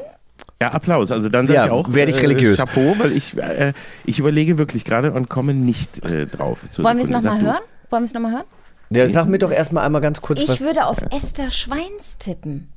Ja, 0.61 0.69
Applaus. 0.73 1.11
Also 1.11 1.27
dann 1.29 1.47
sage 1.47 1.57
Ja, 1.57 1.65
ich 1.65 1.71
auch 1.71 1.93
werde 1.93 2.11
ich 2.11 2.21
religiös. 2.21 2.59
Äh, 2.59 2.65
Chapeau, 2.65 2.95
weil 2.99 3.11
ich, 3.11 3.37
äh, 3.37 3.73
ich 4.05 4.19
überlege 4.19 4.57
wirklich 4.57 4.85
gerade 4.85 5.11
und 5.11 5.29
komme 5.29 5.53
nicht 5.53 6.03
äh, 6.05 6.27
drauf. 6.27 6.63
Zur 6.69 6.85
Wollen 6.85 6.97
wir 6.97 7.03
es 7.03 7.09
nochmal 7.09 7.41
hören? 7.41 7.61
Wollen 7.89 8.03
wir 8.03 8.05
es 8.05 8.13
nochmal 8.13 8.31
hören? 8.33 8.45
ja, 8.91 9.07
sag 9.07 9.25
mir 9.27 9.37
doch 9.39 9.51
erstmal 9.51 9.85
einmal 9.85 10.01
ganz 10.01 10.21
kurz 10.21 10.41
Ich 10.41 10.49
was. 10.49 10.61
würde 10.61 10.85
auf 10.85 10.97
Esther 11.11 11.49
Schweins 11.49 12.17
tippen. 12.19 12.71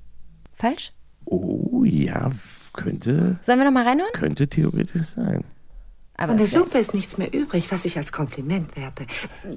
Falsch? 0.54 0.92
Oh 1.26 1.82
ja, 1.84 2.30
könnte, 2.72 3.36
Sollen 3.40 3.58
wir 3.58 3.64
nochmal 3.64 3.86
reinhören? 3.86 4.12
könnte 4.12 4.46
theoretisch 4.48 5.06
sein. 5.14 5.44
Aber 6.16 6.28
Von 6.28 6.38
der 6.38 6.46
Suppe 6.46 6.78
ist 6.78 6.94
nichts 6.94 7.18
mehr 7.18 7.32
übrig, 7.32 7.72
was 7.72 7.84
ich 7.84 7.96
als 7.96 8.12
Kompliment 8.12 8.76
werte. 8.76 9.06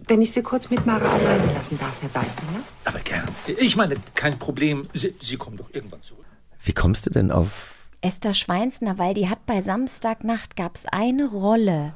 Wenn 0.08 0.22
ich 0.22 0.32
Sie 0.32 0.42
kurz 0.42 0.70
mit 0.72 0.86
Mara 0.86 1.08
alleine 1.08 1.54
lassen 1.54 1.78
darf, 1.78 2.02
Herr 2.02 2.14
Weißdinger? 2.14 2.64
Aber 2.86 3.00
gern. 3.00 3.26
Ich 3.46 3.76
meine, 3.76 3.96
kein 4.16 4.40
Problem. 4.40 4.88
Sie, 4.94 5.14
Sie 5.20 5.38
kommen 5.38 5.58
doch 5.58 5.70
irgendwann 5.72 6.02
zurück. 6.02 6.26
Wie 6.64 6.74
kommst 6.74 7.06
du 7.06 7.12
denn 7.12 7.32
auf? 7.32 7.76
Esther 8.02 8.34
Schweinsner, 8.34 8.98
weil 8.98 9.14
die 9.14 9.30
hat 9.30 9.46
bei 9.46 9.62
Samstagnacht 9.62 10.56
gab 10.56 10.76
es 10.76 10.86
eine 10.86 11.30
Rolle. 11.30 11.94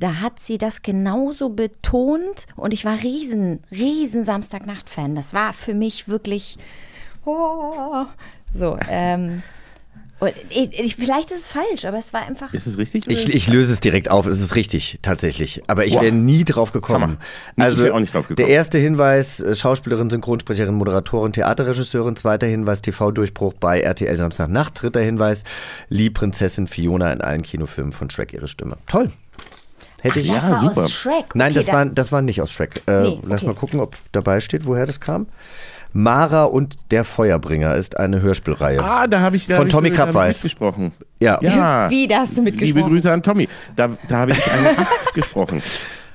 Da 0.00 0.16
hat 0.20 0.40
sie 0.40 0.58
das 0.58 0.82
genauso 0.82 1.50
betont 1.50 2.46
und 2.56 2.72
ich 2.72 2.84
war 2.84 2.98
riesen, 3.02 3.62
riesen 3.70 4.24
Samstagnacht-Fan. 4.24 5.14
Das 5.14 5.32
war 5.32 5.52
für 5.52 5.74
mich 5.74 6.08
wirklich 6.08 6.58
oh, 7.24 8.04
so. 8.52 8.76
Ähm, 8.88 9.42
ich, 10.50 10.78
ich, 10.78 10.96
vielleicht 10.96 11.30
ist 11.32 11.42
es 11.42 11.48
falsch, 11.48 11.84
aber 11.84 11.98
es 11.98 12.12
war 12.12 12.22
einfach. 12.22 12.52
Ist 12.54 12.66
es 12.66 12.78
richtig? 12.78 13.06
Ich, 13.08 13.34
ich 13.34 13.48
löse 13.48 13.72
es 13.72 13.80
direkt 13.80 14.10
auf, 14.10 14.26
es 14.26 14.40
ist 14.40 14.54
richtig, 14.56 14.98
tatsächlich. 15.02 15.62
Aber 15.66 15.84
ich 15.84 15.94
Wow. 15.94 16.02
wäre 16.02 16.12
nie 16.14 16.44
drauf 16.44 16.72
gekommen. 16.72 17.18
Nee, 17.56 17.68
ich 17.68 17.78
wär 17.78 17.94
auch 17.94 18.00
nicht 18.00 18.14
drauf 18.14 18.28
gekommen. 18.28 18.46
Der 18.46 18.54
erste 18.54 18.78
Hinweis, 18.78 19.40
äh, 19.40 19.54
Schauspielerin, 19.54 20.08
Synchronsprecherin, 20.10 20.74
Moderatorin, 20.74 21.32
Theaterregisseurin. 21.32 22.16
Zweiter 22.16 22.46
Hinweis, 22.46 22.80
TV-Durchbruch 22.82 23.54
bei 23.54 23.80
RTL 23.80 24.16
Samstagnacht. 24.16 24.80
Dritter 24.82 25.00
Hinweis, 25.00 25.44
Lee 25.88 26.10
Prinzessin 26.10 26.66
Fiona 26.68 27.12
in 27.12 27.20
allen 27.20 27.42
Kinofilmen 27.42 27.92
von 27.92 28.08
Shrek 28.08 28.32
ihre 28.32 28.48
Stimme. 28.48 28.76
Toll. 28.86 29.10
Hätte 30.00 30.20
ich. 30.20 30.28
das 30.30 30.42
ja, 30.44 30.50
war 30.52 30.60
super. 30.60 30.84
aus 30.84 30.92
Shrek. 30.92 31.34
Nein, 31.34 31.48
Okay, 31.52 31.54
das 31.54 31.66
da- 31.66 31.72
war, 31.72 31.86
das 31.86 32.12
war 32.12 32.22
nicht 32.22 32.40
aus 32.42 32.52
Shrek. 32.52 32.82
Äh, 32.86 33.00
Nee, 33.00 33.18
Lass 33.26 33.40
okay. 33.42 33.46
mal 33.46 33.54
gucken, 33.54 33.80
ob 33.80 33.96
dabei 34.12 34.40
steht, 34.40 34.66
woher 34.66 34.86
das 34.86 35.00
kam. 35.00 35.26
Mara 35.96 36.44
und 36.44 36.76
der 36.90 37.04
Feuerbringer 37.04 37.74
ist 37.76 37.98
eine 37.98 38.20
Hörspielreihe. 38.20 38.82
Ah, 38.82 39.06
da 39.06 39.20
habe 39.20 39.36
ich 39.36 39.46
da 39.46 39.56
Von 39.56 39.66
hab 39.66 39.70
Tommy 39.72 39.88
ich 39.88 39.96
so, 39.96 40.02
Krabweis. 40.02 40.36
mitgesprochen. 40.36 40.92
Ja. 41.20 41.38
Ja. 41.40 41.88
Wie, 41.88 42.06
da 42.08 42.18
hast 42.18 42.36
du 42.36 42.42
mitgesprochen? 42.42 42.76
Liebe 42.76 42.88
Grüße 42.88 43.10
an 43.12 43.22
Tommy. 43.22 43.48
Da, 43.76 43.88
da 44.08 44.18
habe 44.18 44.32
ich 44.32 44.52
einen 44.52 44.76
Ast 44.76 45.14
gesprochen. 45.14 45.62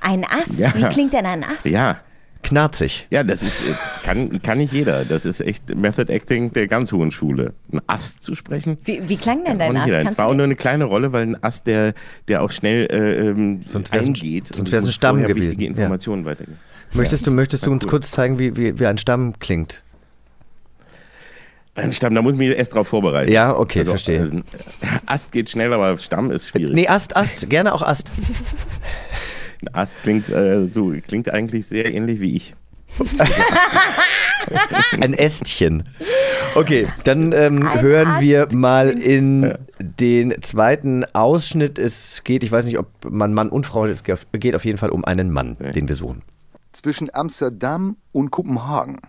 Ein 0.00 0.24
Ast? 0.24 0.58
Ja. 0.58 0.72
Wie 0.76 0.84
klingt 0.84 1.12
denn 1.14 1.24
ein 1.26 1.42
Ast? 1.44 1.64
Ja. 1.64 1.96
Knarzig. 2.42 3.06
Ja, 3.10 3.22
das 3.22 3.42
ist, 3.42 3.60
äh, 3.60 3.74
kann, 4.02 4.40
kann 4.40 4.56
nicht 4.58 4.72
jeder. 4.72 5.04
Das 5.04 5.26
ist 5.26 5.40
echt 5.42 5.74
Method 5.74 6.10
Acting 6.10 6.52
der 6.54 6.68
ganz 6.68 6.90
hohen 6.90 7.10
Schule. 7.10 7.52
Ein 7.70 7.80
Ast 7.86 8.22
zu 8.22 8.34
sprechen. 8.34 8.78
Wie, 8.84 9.06
wie 9.10 9.16
klang 9.18 9.44
denn 9.44 9.58
dein 9.58 9.76
Ast? 9.76 9.90
Es 9.92 10.16
war 10.18 10.26
auch 10.26 10.34
nur 10.34 10.44
eine 10.44 10.56
kleine 10.56 10.84
Rolle, 10.84 11.12
weil 11.12 11.22
ein 11.26 11.42
Ast, 11.44 11.66
der, 11.66 11.92
der 12.28 12.42
auch 12.42 12.50
schnell 12.50 12.86
äh, 12.90 13.28
ähm, 13.28 13.62
Sonst 13.66 13.92
eingeht. 13.92 14.48
sonst 14.48 14.58
und- 14.60 14.72
wär's 14.72 14.84
ein 14.86 14.90
Stamm 14.92 15.18
gewesen. 15.22 15.36
wichtige 15.48 15.64
Ja. 15.64 15.70
Informationen 15.70 16.24
weitergeht. 16.24 16.56
Möchtest 16.92 17.26
du, 17.26 17.30
möchtest 17.30 17.66
du 17.66 17.70
uns 17.70 17.84
cool. 17.84 17.90
kurz 17.90 18.10
zeigen, 18.10 18.38
wie, 18.38 18.56
wie, 18.56 18.78
wie 18.78 18.86
ein 18.86 18.98
Stamm 18.98 19.38
klingt? 19.38 19.82
Ein 21.74 21.92
Stamm, 21.92 22.14
da 22.14 22.22
muss 22.22 22.32
ich 22.32 22.38
mich 22.38 22.56
erst 22.56 22.74
drauf 22.74 22.88
vorbereiten. 22.88 23.30
Ja, 23.30 23.56
okay, 23.56 23.84
verstehe. 23.84 24.22
Also, 24.22 24.40
Ast 25.06 25.32
geht 25.32 25.50
schnell, 25.50 25.72
aber 25.72 25.96
Stamm 25.98 26.30
ist 26.30 26.48
schwierig. 26.48 26.74
Nee, 26.74 26.88
Ast, 26.88 27.16
Ast, 27.16 27.48
gerne 27.48 27.72
auch 27.72 27.82
Ast. 27.82 28.10
Ein 29.62 29.74
Ast 29.74 29.96
klingt 30.02 30.28
äh, 30.30 30.66
so, 30.66 30.92
klingt 31.06 31.30
eigentlich 31.30 31.66
sehr 31.66 31.92
ähnlich 31.92 32.20
wie 32.20 32.34
ich. 32.36 32.54
Ein 35.00 35.14
Ästchen. 35.14 35.84
Okay, 36.54 36.88
dann 37.04 37.32
ähm, 37.32 37.80
hören 37.80 38.20
wir 38.20 38.48
mal 38.52 38.98
in 38.98 39.54
den 39.78 40.42
zweiten 40.42 41.04
Ausschnitt. 41.12 41.78
Es 41.78 42.24
geht, 42.24 42.42
ich 42.42 42.50
weiß 42.50 42.64
nicht, 42.64 42.78
ob 42.78 42.88
man 43.08 43.32
Mann 43.32 43.48
und 43.48 43.64
Frau, 43.64 43.86
es 43.86 44.02
geht 44.02 44.56
auf 44.56 44.64
jeden 44.64 44.78
Fall 44.78 44.90
um 44.90 45.04
einen 45.04 45.30
Mann, 45.30 45.56
den 45.74 45.86
wir 45.88 45.94
suchen. 45.94 46.22
Zwischen 46.72 47.12
Amsterdam 47.12 47.96
und 48.12 48.30
Kopenhagen. 48.30 49.00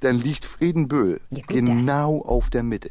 Dann 0.00 0.16
liegt 0.16 0.44
Fredenböhl 0.44 1.20
Ja, 1.30 1.38
gut, 1.38 1.48
genau 1.48 2.22
auf 2.22 2.50
der 2.50 2.62
Mitte, 2.62 2.90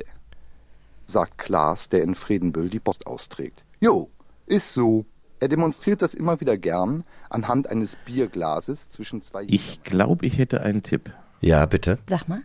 sagt 1.06 1.38
Klaas, 1.38 1.90
der 1.90 2.02
in 2.04 2.16
Fredenböhl 2.16 2.70
die 2.70 2.80
Post 2.80 3.08
austrägt. 3.08 3.64
Jo, 3.80 4.10
ist 4.46 4.74
so. 4.74 5.06
Er 5.40 5.50
demonstriert 5.50 6.02
das 6.02 6.14
immer 6.14 6.40
wieder 6.40 6.58
gern 6.58 7.04
anhand 7.30 7.68
eines 7.68 7.98
Bierglases 8.06 8.90
zwischen 8.90 9.22
zwei 9.22 9.44
Ich 9.48 9.84
glaube, 9.84 10.26
ich 10.26 10.38
hätte 10.38 10.62
einen 10.62 10.82
Tipp. 10.82 11.14
Ja, 11.42 11.66
bitte. 11.66 12.00
Sag 12.08 12.28
mal. 12.28 12.42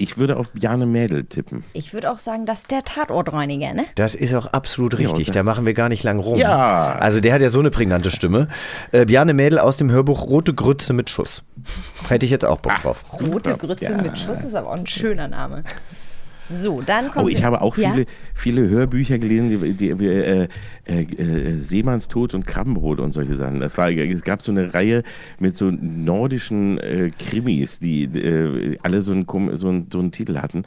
Ich 0.00 0.16
würde 0.18 0.36
auf 0.36 0.50
Bjarne 0.52 0.86
Mädel 0.86 1.24
tippen. 1.24 1.64
Ich 1.74 1.92
würde 1.92 2.10
auch 2.10 2.18
sagen, 2.18 2.46
das 2.46 2.60
ist 2.60 2.70
der 2.70 2.82
Tatortreiniger, 2.84 3.74
ne? 3.74 3.84
Das 3.96 4.14
ist 4.14 4.34
auch 4.34 4.46
absolut 4.46 4.98
richtig. 4.98 5.28
und- 5.28 5.36
da 5.36 5.42
machen 5.42 5.66
wir 5.66 5.74
gar 5.74 5.88
nicht 5.88 6.02
lang 6.04 6.18
rum. 6.18 6.38
Ja. 6.38 6.92
Also 6.98 7.20
der 7.20 7.32
hat 7.34 7.42
ja 7.42 7.50
so 7.50 7.58
eine 7.60 7.70
prägnante 7.70 8.10
Stimme. 8.10 8.48
Äh, 8.92 9.04
Bjarne 9.06 9.34
Mädel 9.34 9.58
aus 9.58 9.76
dem 9.76 9.90
Hörbuch 9.90 10.22
Rote 10.22 10.54
Grütze 10.54 10.92
mit 10.92 11.10
Schuss. 11.10 11.42
Hätte 12.08 12.24
ich 12.24 12.30
jetzt 12.32 12.44
auch 12.44 12.58
Bock 12.58 12.74
drauf. 12.82 13.04
Rote 13.20 13.56
Grütze 13.56 13.94
mit 14.02 14.18
Schuss 14.18 14.42
ist 14.42 14.54
aber 14.54 14.68
auch 14.70 14.76
ein 14.76 14.86
schöner 14.86 15.28
Name. 15.28 15.62
So, 16.54 16.82
dann 16.84 17.10
kommt. 17.10 17.26
Oh, 17.26 17.28
ich 17.28 17.44
habe 17.44 17.60
auch 17.60 17.76
Ja? 17.76 17.92
viele, 17.92 18.06
viele 18.34 18.68
Hörbücher 18.68 19.18
gelesen, 19.18 19.48
die, 19.48 19.72
die, 19.74 20.06
äh, 20.06 20.48
äh, 20.86 21.02
äh, 21.02 21.58
Seemannstod 21.58 22.34
und 22.34 22.46
Krabbenbrot 22.46 23.00
und 23.00 23.12
solche 23.12 23.34
Sachen. 23.34 23.60
Das 23.60 23.76
war, 23.78 23.90
es 23.90 24.22
gab 24.22 24.42
so 24.42 24.50
eine 24.52 24.74
Reihe 24.74 25.02
mit 25.38 25.56
so 25.56 25.70
nordischen 25.70 26.78
äh, 26.78 27.10
Krimis, 27.18 27.78
die 27.78 28.04
äh, 28.04 28.78
alle 28.82 29.02
so 29.02 29.12
einen, 29.12 29.26
so, 29.56 29.68
einen, 29.68 29.88
so 29.92 29.98
einen 29.98 30.10
Titel 30.10 30.38
hatten. 30.38 30.64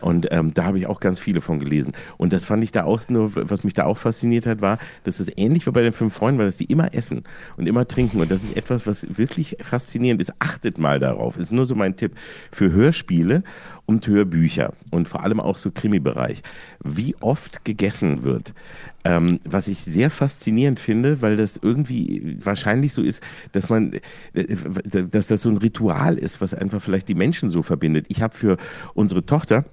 Und 0.00 0.28
ähm, 0.30 0.52
da 0.54 0.64
habe 0.64 0.78
ich 0.78 0.86
auch 0.86 1.00
ganz 1.00 1.18
viele 1.18 1.40
von 1.40 1.58
gelesen. 1.58 1.92
Und 2.16 2.32
das 2.32 2.44
fand 2.44 2.62
ich 2.62 2.72
da 2.72 2.84
auch 2.84 3.08
nur, 3.08 3.32
was 3.34 3.64
mich 3.64 3.72
da 3.72 3.84
auch 3.84 3.98
fasziniert 3.98 4.46
hat, 4.46 4.60
war, 4.60 4.78
dass 5.04 5.20
es 5.20 5.30
ähnlich 5.36 5.66
wie 5.66 5.70
bei 5.70 5.82
den 5.82 5.92
fünf 5.92 6.14
Freunden 6.14 6.38
war, 6.38 6.46
dass 6.46 6.58
die 6.58 6.66
immer 6.66 6.94
essen 6.94 7.24
und 7.56 7.66
immer 7.66 7.86
trinken. 7.88 8.20
Und 8.20 8.30
das 8.30 8.44
ist 8.44 8.56
etwas, 8.56 8.86
was 8.86 9.18
wirklich 9.18 9.56
faszinierend 9.60 10.20
ist. 10.20 10.32
Achtet 10.38 10.78
mal 10.78 10.98
darauf. 11.00 11.36
Ist 11.38 11.52
nur 11.52 11.66
so 11.66 11.74
mein 11.74 11.96
Tipp 11.96 12.12
für 12.52 12.72
Hörspiele 12.72 13.42
und 13.86 14.06
Hörbücher 14.06 14.72
und 14.90 15.08
vor 15.08 15.22
allem 15.22 15.40
auch 15.40 15.56
so 15.56 15.70
Krimi-Bereich. 15.70 16.42
Wie 16.84 17.14
oft 17.20 17.64
gegessen 17.64 18.24
wird. 18.24 18.52
Ähm, 19.04 19.38
was 19.44 19.68
ich 19.68 19.78
sehr 19.78 20.10
faszinierend 20.10 20.80
finde, 20.80 21.22
weil 21.22 21.36
das 21.36 21.56
irgendwie 21.56 22.36
wahrscheinlich 22.44 22.92
so 22.92 23.02
ist, 23.02 23.22
dass 23.52 23.68
man, 23.68 23.92
äh, 24.34 24.56
dass 25.08 25.28
das 25.28 25.42
so 25.42 25.50
ein 25.50 25.58
Ritual 25.58 26.18
ist, 26.18 26.40
was 26.40 26.54
einfach 26.54 26.82
vielleicht 26.82 27.08
die 27.08 27.14
Menschen 27.14 27.48
so 27.48 27.62
verbindet. 27.62 28.06
Ich 28.08 28.20
habe 28.20 28.34
für 28.36 28.56
unsere 28.94 29.24
Tochter 29.24 29.64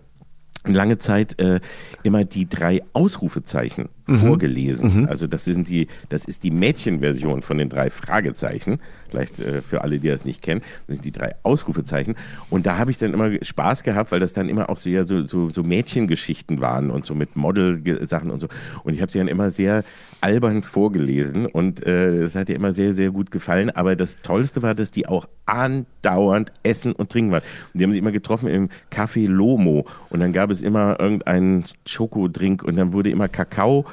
lange 0.66 0.98
Zeit 0.98 1.40
äh, 1.40 1.60
immer 2.04 2.24
die 2.26 2.48
drei 2.48 2.84
Ausrufezeichen 2.94 3.90
vorgelesen. 4.06 5.08
Also 5.08 5.28
das 5.28 5.46
sind 5.46 5.70
die, 5.70 5.88
das 6.10 6.26
ist 6.26 6.44
die 6.44 6.52
Mädchenversion 6.52 7.42
von 7.42 7.58
den 7.58 7.70
drei 7.70 7.90
Fragezeichen. 7.90 8.80
Vielleicht 9.10 9.40
äh, 9.40 9.62
für 9.62 9.82
alle, 9.82 10.00
die 10.00 10.10
das 10.10 10.26
nicht 10.26 10.42
kennen, 10.42 10.62
das 10.88 10.98
sind 10.98 11.06
die 11.06 11.12
drei 11.12 11.32
Ausrufezeichen. 11.44 12.16
Und 12.50 12.66
da 12.66 12.78
habe 12.78 12.92
ich 12.92 12.98
dann 12.98 13.14
immer 13.14 13.32
Spaß 13.42 13.84
gehabt, 13.84 14.12
weil 14.12 14.20
das 14.20 14.34
dann 14.34 14.50
immer 14.50 14.70
auch 14.70 14.78
so, 14.78 14.90
ja, 14.90 15.06
so, 15.06 15.26
so, 15.26 15.50
so 15.50 15.64
Mädchengeschichten 15.64 16.60
waren 16.60 16.90
und 16.90 17.06
so 17.06 17.16
mit 17.16 17.36
Model-Sachen 17.36 18.30
und 18.30 18.40
so. 18.40 18.48
Und 18.84 18.94
ich 18.94 19.02
habe 19.02 19.12
die 19.12 19.20
dann 19.20 19.28
immer 19.28 19.52
sehr 19.52 19.84
albern 20.20 20.64
vorgelesen 20.64 21.46
und 21.46 21.86
äh, 21.86 22.22
das 22.22 22.36
hat 22.36 22.50
ihr 22.50 22.56
immer 22.56 22.74
sehr, 22.74 22.94
sehr 22.94 23.12
gut 23.12 23.32
gefallen. 23.32 23.70
Aber 23.70 23.96
das 23.96 24.22
Tollste 24.22 24.62
war, 24.62 24.76
dass 24.76 24.92
die 24.92 25.08
auch 25.08 25.28
andauernd 25.46 26.52
essen 26.64 26.94
und 26.94 27.10
trinken 27.10 27.32
waren. 27.32 27.44
Und 27.74 27.80
die 27.80 27.84
haben 27.84 27.92
sich 27.92 28.00
immer 28.00 28.12
getroffen 28.12 28.50
im 28.50 28.70
Café 28.92 29.28
Lomo 29.28 29.86
und 30.10 30.20
dann 30.20 30.34
gab 30.34 30.50
es 30.52 30.53
immer 30.62 31.00
irgendeinen 31.00 31.66
Schokodrink 31.86 32.64
und 32.64 32.76
dann 32.76 32.94
wurde 32.94 33.10
immer 33.10 33.28
Kakao 33.28 33.86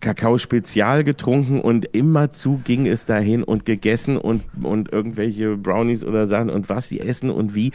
Kakao 0.00 0.38
Spezial 0.38 1.02
getrunken 1.02 1.60
und 1.60 1.84
immerzu 1.84 2.60
ging 2.64 2.86
es 2.86 3.04
dahin 3.04 3.42
und 3.42 3.64
gegessen 3.64 4.16
und, 4.16 4.42
und 4.62 4.92
irgendwelche 4.92 5.56
Brownies 5.56 6.04
oder 6.04 6.28
Sachen 6.28 6.50
und 6.50 6.68
was 6.68 6.88
sie 6.88 7.00
essen 7.00 7.30
und 7.30 7.54
wie. 7.54 7.72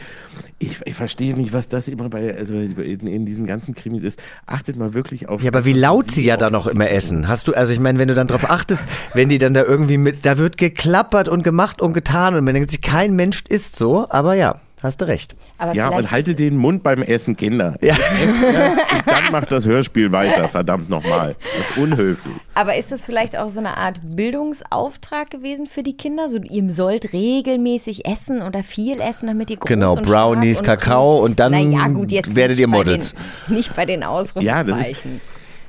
Ich, 0.58 0.80
ich 0.84 0.94
verstehe 0.94 1.36
nicht, 1.36 1.52
was 1.52 1.68
das 1.68 1.88
immer 1.88 2.08
bei, 2.08 2.34
also 2.34 2.54
in, 2.54 3.06
in 3.06 3.26
diesen 3.26 3.46
ganzen 3.46 3.74
Krimis 3.74 4.02
ist. 4.02 4.22
Achtet 4.46 4.76
mal 4.76 4.94
wirklich 4.94 5.28
auf. 5.28 5.42
Ja, 5.42 5.50
aber 5.50 5.64
wie 5.64 5.74
laut 5.74 6.10
sie 6.10 6.24
ja 6.24 6.36
da 6.36 6.48
noch 6.48 6.66
immer 6.66 6.90
essen. 6.90 7.28
Hast 7.28 7.48
du, 7.48 7.52
also 7.52 7.72
ich 7.72 7.80
meine, 7.80 7.98
wenn 7.98 8.08
du 8.08 8.14
dann 8.14 8.26
drauf 8.26 8.48
achtest, 8.48 8.84
wenn 9.12 9.28
die 9.28 9.38
dann 9.38 9.52
da 9.52 9.62
irgendwie 9.62 9.98
mit, 9.98 10.24
da 10.24 10.38
wird 10.38 10.56
geklappert 10.56 11.28
und 11.28 11.42
gemacht 11.42 11.82
und 11.82 11.92
getan 11.92 12.34
und 12.34 12.44
man 12.44 12.54
denkt 12.54 12.70
sich, 12.70 12.80
kein 12.80 13.14
Mensch 13.14 13.44
isst 13.48 13.76
so, 13.76 14.06
aber 14.08 14.34
ja, 14.34 14.60
hast 14.84 15.00
du 15.00 15.06
recht. 15.08 15.34
Aber 15.58 15.74
Ja, 15.74 15.88
und 15.88 16.10
halte 16.10 16.34
den 16.34 16.56
Mund 16.56 16.82
beim 16.82 17.02
Essen, 17.02 17.36
Kinder. 17.36 17.76
Ja. 17.80 17.94
Erst 17.96 18.92
und 18.92 19.06
dann 19.06 19.32
macht 19.32 19.50
das 19.52 19.66
Hörspiel 19.66 20.12
weiter, 20.12 20.48
verdammt 20.48 20.88
nochmal. 20.90 21.36
Das 21.58 21.70
ist 21.70 21.82
unhöflich. 21.82 22.34
Aber 22.54 22.76
ist 22.76 22.92
das 22.92 23.04
vielleicht 23.04 23.36
auch 23.36 23.48
so 23.50 23.58
eine 23.60 23.76
Art 23.76 24.00
Bildungsauftrag 24.04 25.30
gewesen 25.30 25.66
für 25.66 25.82
die 25.82 25.96
Kinder? 25.96 26.28
So, 26.28 26.38
ihr 26.38 26.70
sollt 26.72 27.12
regelmäßig 27.12 28.06
essen 28.06 28.42
oder 28.42 28.62
viel 28.62 29.00
essen, 29.00 29.26
damit 29.26 29.50
ihr 29.50 29.56
groß 29.56 29.68
Genau, 29.68 29.94
und 29.96 30.04
Brownies, 30.06 30.58
stark 30.58 30.80
Kakao 30.80 31.24
und 31.24 31.40
dann 31.40 31.52
naja, 31.52 31.88
gut, 31.88 32.12
jetzt 32.12 32.34
werdet 32.34 32.58
ihr 32.58 32.68
bei 32.68 32.76
Models. 32.78 33.14
Den, 33.48 33.54
nicht 33.56 33.74
bei 33.74 33.86
den 33.86 34.02
Ausrufezeichen. 34.04 34.46
Ja, 34.46 34.62
das 34.62 34.88
ist- 34.90 35.02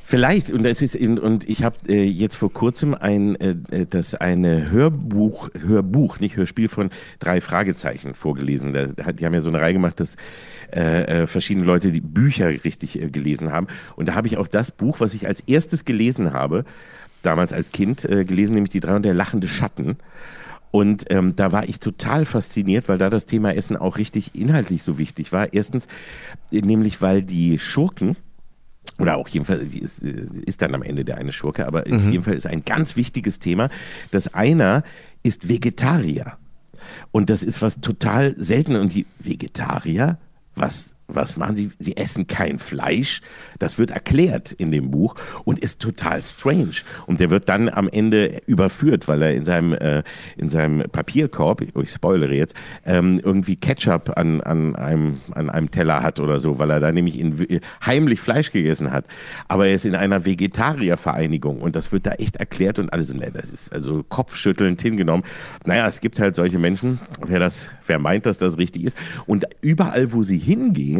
Vielleicht, 0.07 0.51
und 0.51 0.61
das 0.61 0.83
ist 0.83 0.93
in, 0.93 1.17
und 1.17 1.49
ich 1.49 1.63
habe 1.63 1.77
äh, 1.87 2.03
jetzt 2.03 2.35
vor 2.35 2.53
kurzem 2.53 2.93
ein 2.93 3.35
äh, 3.37 3.55
äh, 3.71 3.87
das 3.89 4.13
eine 4.13 4.69
Hörbuch, 4.69 5.49
Hörbuch, 5.59 6.19
nicht 6.19 6.37
Hörspiel 6.37 6.67
von 6.67 6.91
drei 7.17 7.41
Fragezeichen 7.41 8.13
vorgelesen. 8.13 8.71
Da, 8.71 9.11
die 9.11 9.25
haben 9.25 9.33
ja 9.33 9.41
so 9.41 9.49
eine 9.49 9.59
Reihe 9.59 9.73
gemacht, 9.73 9.99
dass 9.99 10.15
äh, 10.71 11.23
äh, 11.23 11.27
verschiedene 11.27 11.65
Leute 11.65 11.91
die 11.91 12.01
Bücher 12.01 12.49
richtig 12.49 13.01
äh, 13.01 13.09
gelesen 13.09 13.51
haben. 13.51 13.65
Und 13.95 14.07
da 14.07 14.13
habe 14.13 14.27
ich 14.27 14.37
auch 14.37 14.47
das 14.47 14.69
Buch, 14.69 14.99
was 14.99 15.15
ich 15.15 15.25
als 15.25 15.41
erstes 15.47 15.85
gelesen 15.85 16.33
habe, 16.33 16.65
damals 17.23 17.51
als 17.51 17.71
Kind 17.71 18.05
äh, 18.05 18.25
gelesen, 18.25 18.53
nämlich 18.53 18.73
die 18.73 18.81
drei 18.81 18.95
und 18.95 19.05
der 19.05 19.15
lachende 19.15 19.47
Schatten. 19.47 19.97
Und 20.69 21.05
ähm, 21.09 21.35
da 21.35 21.51
war 21.51 21.67
ich 21.67 21.79
total 21.79 22.27
fasziniert, 22.27 22.89
weil 22.89 22.99
da 22.99 23.09
das 23.09 23.25
Thema 23.25 23.55
Essen 23.55 23.75
auch 23.75 23.97
richtig 23.97 24.35
inhaltlich 24.35 24.83
so 24.83 24.99
wichtig 24.99 25.31
war. 25.31 25.51
Erstens, 25.51 25.87
äh, 26.51 26.61
nämlich 26.61 27.01
weil 27.01 27.21
die 27.21 27.57
Schurken, 27.57 28.15
oder 28.99 29.17
auch 29.17 29.27
jedenfalls 29.27 29.69
die 29.69 29.79
ist, 29.79 30.03
äh, 30.03 30.27
ist 30.45 30.61
dann 30.61 30.73
am 30.75 30.83
Ende 30.83 31.05
der 31.05 31.17
eine 31.17 31.31
Schurke, 31.31 31.67
aber 31.67 31.81
auf 31.81 32.09
jeden 32.09 32.23
Fall 32.23 32.35
ist 32.35 32.47
ein 32.47 32.63
ganz 32.63 32.95
wichtiges 32.95 33.39
Thema, 33.39 33.69
dass 34.11 34.33
einer 34.33 34.83
ist 35.23 35.49
Vegetarier. 35.49 36.37
Und 37.11 37.29
das 37.29 37.43
ist 37.43 37.61
was 37.61 37.81
total 37.81 38.35
selten. 38.37 38.75
Und 38.75 38.93
die 38.93 39.05
Vegetarier, 39.19 40.19
was, 40.55 40.94
was 41.07 41.37
machen 41.37 41.55
sie? 41.55 41.71
Sie 41.79 41.97
essen 41.97 42.27
kein 42.27 42.59
Fleisch. 42.59 43.21
Das 43.59 43.77
wird 43.77 43.91
erklärt 43.91 44.51
in 44.51 44.71
dem 44.71 44.91
Buch 44.91 45.15
und 45.43 45.59
ist 45.59 45.81
total 45.81 46.21
strange. 46.21 46.81
Und 47.05 47.19
der 47.19 47.29
wird 47.29 47.47
dann 47.49 47.69
am 47.69 47.87
Ende 47.87 48.41
überführt, 48.47 49.07
weil 49.07 49.21
er 49.21 49.33
in 49.33 49.45
seinem, 49.45 49.73
äh, 49.73 50.03
in 50.37 50.49
seinem 50.49 50.83
Papierkorb, 50.89 51.61
ich 51.61 51.91
spoilere 51.91 52.33
jetzt, 52.33 52.55
ähm, 52.85 53.19
irgendwie 53.23 53.55
Ketchup 53.55 54.17
an, 54.17 54.41
an, 54.41 54.75
einem, 54.75 55.21
an 55.31 55.49
einem 55.49 55.71
Teller 55.71 56.01
hat 56.01 56.19
oder 56.19 56.39
so, 56.39 56.59
weil 56.59 56.71
er 56.71 56.79
da 56.79 56.91
nämlich 56.91 57.19
in, 57.19 57.61
heimlich 57.85 58.19
Fleisch 58.19 58.51
gegessen 58.51 58.91
hat. 58.91 59.05
Aber 59.47 59.67
er 59.67 59.75
ist 59.75 59.85
in 59.85 59.95
einer 59.95 60.25
Vegetariervereinigung 60.25 61.61
und 61.61 61.75
das 61.75 61.91
wird 61.91 62.07
da 62.07 62.13
echt 62.13 62.37
erklärt 62.37 62.79
und 62.79 62.91
alles. 62.91 63.11
Und 63.11 63.19
ne, 63.19 63.31
das 63.31 63.51
ist 63.51 63.71
also 63.71 64.03
kopfschüttelnd 64.03 64.81
hingenommen. 64.81 65.23
Naja, 65.65 65.87
es 65.87 65.99
gibt 65.99 66.19
halt 66.19 66.35
solche 66.35 66.57
Menschen, 66.57 66.99
wer, 67.25 67.39
das, 67.39 67.69
wer 67.85 67.99
meint, 67.99 68.25
dass 68.25 68.37
das 68.37 68.57
richtig 68.57 68.85
ist. 68.85 68.97
Und 69.25 69.45
überall, 69.61 70.11
wo 70.11 70.23
sie 70.23 70.37
hingehen, 70.37 70.94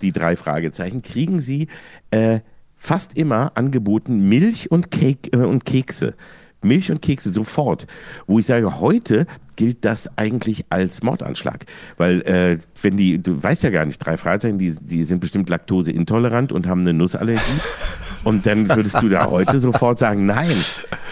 die 0.00 0.12
drei 0.12 0.36
Fragezeichen, 0.36 1.02
kriegen 1.02 1.40
sie 1.40 1.68
äh, 2.10 2.40
fast 2.76 3.16
immer 3.16 3.52
angeboten 3.54 4.28
Milch 4.28 4.70
und, 4.70 4.90
Cake, 4.90 5.32
äh, 5.32 5.44
und 5.44 5.64
Kekse. 5.64 6.14
Milch 6.62 6.90
und 6.90 7.02
Kekse 7.02 7.32
sofort. 7.32 7.86
Wo 8.26 8.38
ich 8.38 8.46
sage, 8.46 8.80
heute 8.80 9.26
gilt 9.56 9.84
das 9.84 10.08
eigentlich 10.16 10.64
als 10.70 11.02
Mordanschlag. 11.02 11.66
Weil, 11.96 12.22
äh, 12.22 12.58
wenn 12.80 12.96
die, 12.96 13.22
du 13.22 13.42
weißt 13.42 13.62
ja 13.62 13.70
gar 13.70 13.84
nicht, 13.84 13.98
drei 13.98 14.16
Fragezeichen, 14.16 14.58
die, 14.58 14.74
die 14.74 15.04
sind 15.04 15.20
bestimmt 15.20 15.48
laktoseintolerant 15.48 16.52
und 16.52 16.66
haben 16.66 16.82
eine 16.82 16.94
Nussallergie. 16.94 17.60
und 18.24 18.46
dann 18.46 18.68
würdest 18.68 19.00
du 19.02 19.08
da 19.08 19.30
heute 19.30 19.58
sofort 19.60 19.98
sagen, 19.98 20.26
nein, 20.26 20.56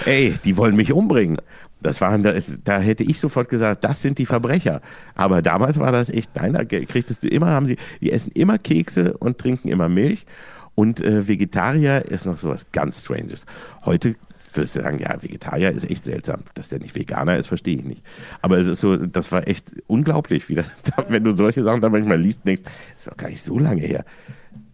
ey, 0.07 0.35
die 0.45 0.57
wollen 0.57 0.77
mich 0.77 0.93
umbringen. 0.93 1.39
Das 1.83 2.01
waren, 2.01 2.23
da, 2.23 2.79
hätte 2.79 3.05
ich 3.05 3.19
sofort 3.19 3.49
gesagt, 3.49 3.85
das 3.85 4.03
sind 4.03 4.19
die 4.19 4.27
Verbrecher. 4.27 4.81
Aber 5.15 5.43
damals 5.43 5.79
war 5.79 5.93
das 5.93 6.11
echt, 6.11 6.35
nein, 6.37 6.53
da 6.53 6.65
kriegtest 6.65 7.23
du 7.23 7.29
immer, 7.29 7.49
haben 7.49 7.67
sie, 7.67 7.77
die 8.01 8.13
essen 8.13 8.33
immer 8.33 8.59
Kekse 8.59 9.17
und 9.17 9.39
trinken 9.39 9.69
immer 9.69 9.89
Milch. 9.89 10.27
Und 10.75 11.01
äh, 11.01 11.27
Vegetarier 11.27 12.05
ist 12.07 12.27
noch 12.27 12.39
sowas 12.39 12.67
ganz 12.73 13.05
Stranges. 13.05 13.45
Heute 13.85 14.15
würdest 14.55 14.77
du 14.77 14.83
sagen, 14.83 14.99
ja, 14.99 15.23
Vegetarier 15.23 15.71
ist 15.71 15.89
echt 15.89 16.05
seltsam. 16.05 16.43
Dass 16.55 16.69
der 16.69 16.81
nicht 16.81 16.95
Veganer 16.95 17.37
ist, 17.37 17.47
verstehe 17.47 17.77
ich 17.77 17.85
nicht. 17.85 18.05
Aber 18.43 18.59
es 18.59 18.69
ist 18.69 18.81
so, 18.81 18.97
das 18.97 19.33
war 19.33 19.47
echt 19.49 19.75
unglaublich, 19.87 20.49
wie 20.49 20.55
das, 20.55 20.71
wenn 21.09 21.25
du 21.25 21.37
solche 21.37 21.63
Sachen 21.63 21.81
da 21.81 21.89
manchmal 21.89 22.21
liest, 22.21 22.47
denkst, 22.47 22.63
ist 22.97 23.07
doch 23.07 23.17
gar 23.17 23.29
nicht 23.29 23.43
so 23.43 23.59
lange 23.59 23.83
her. 23.83 24.05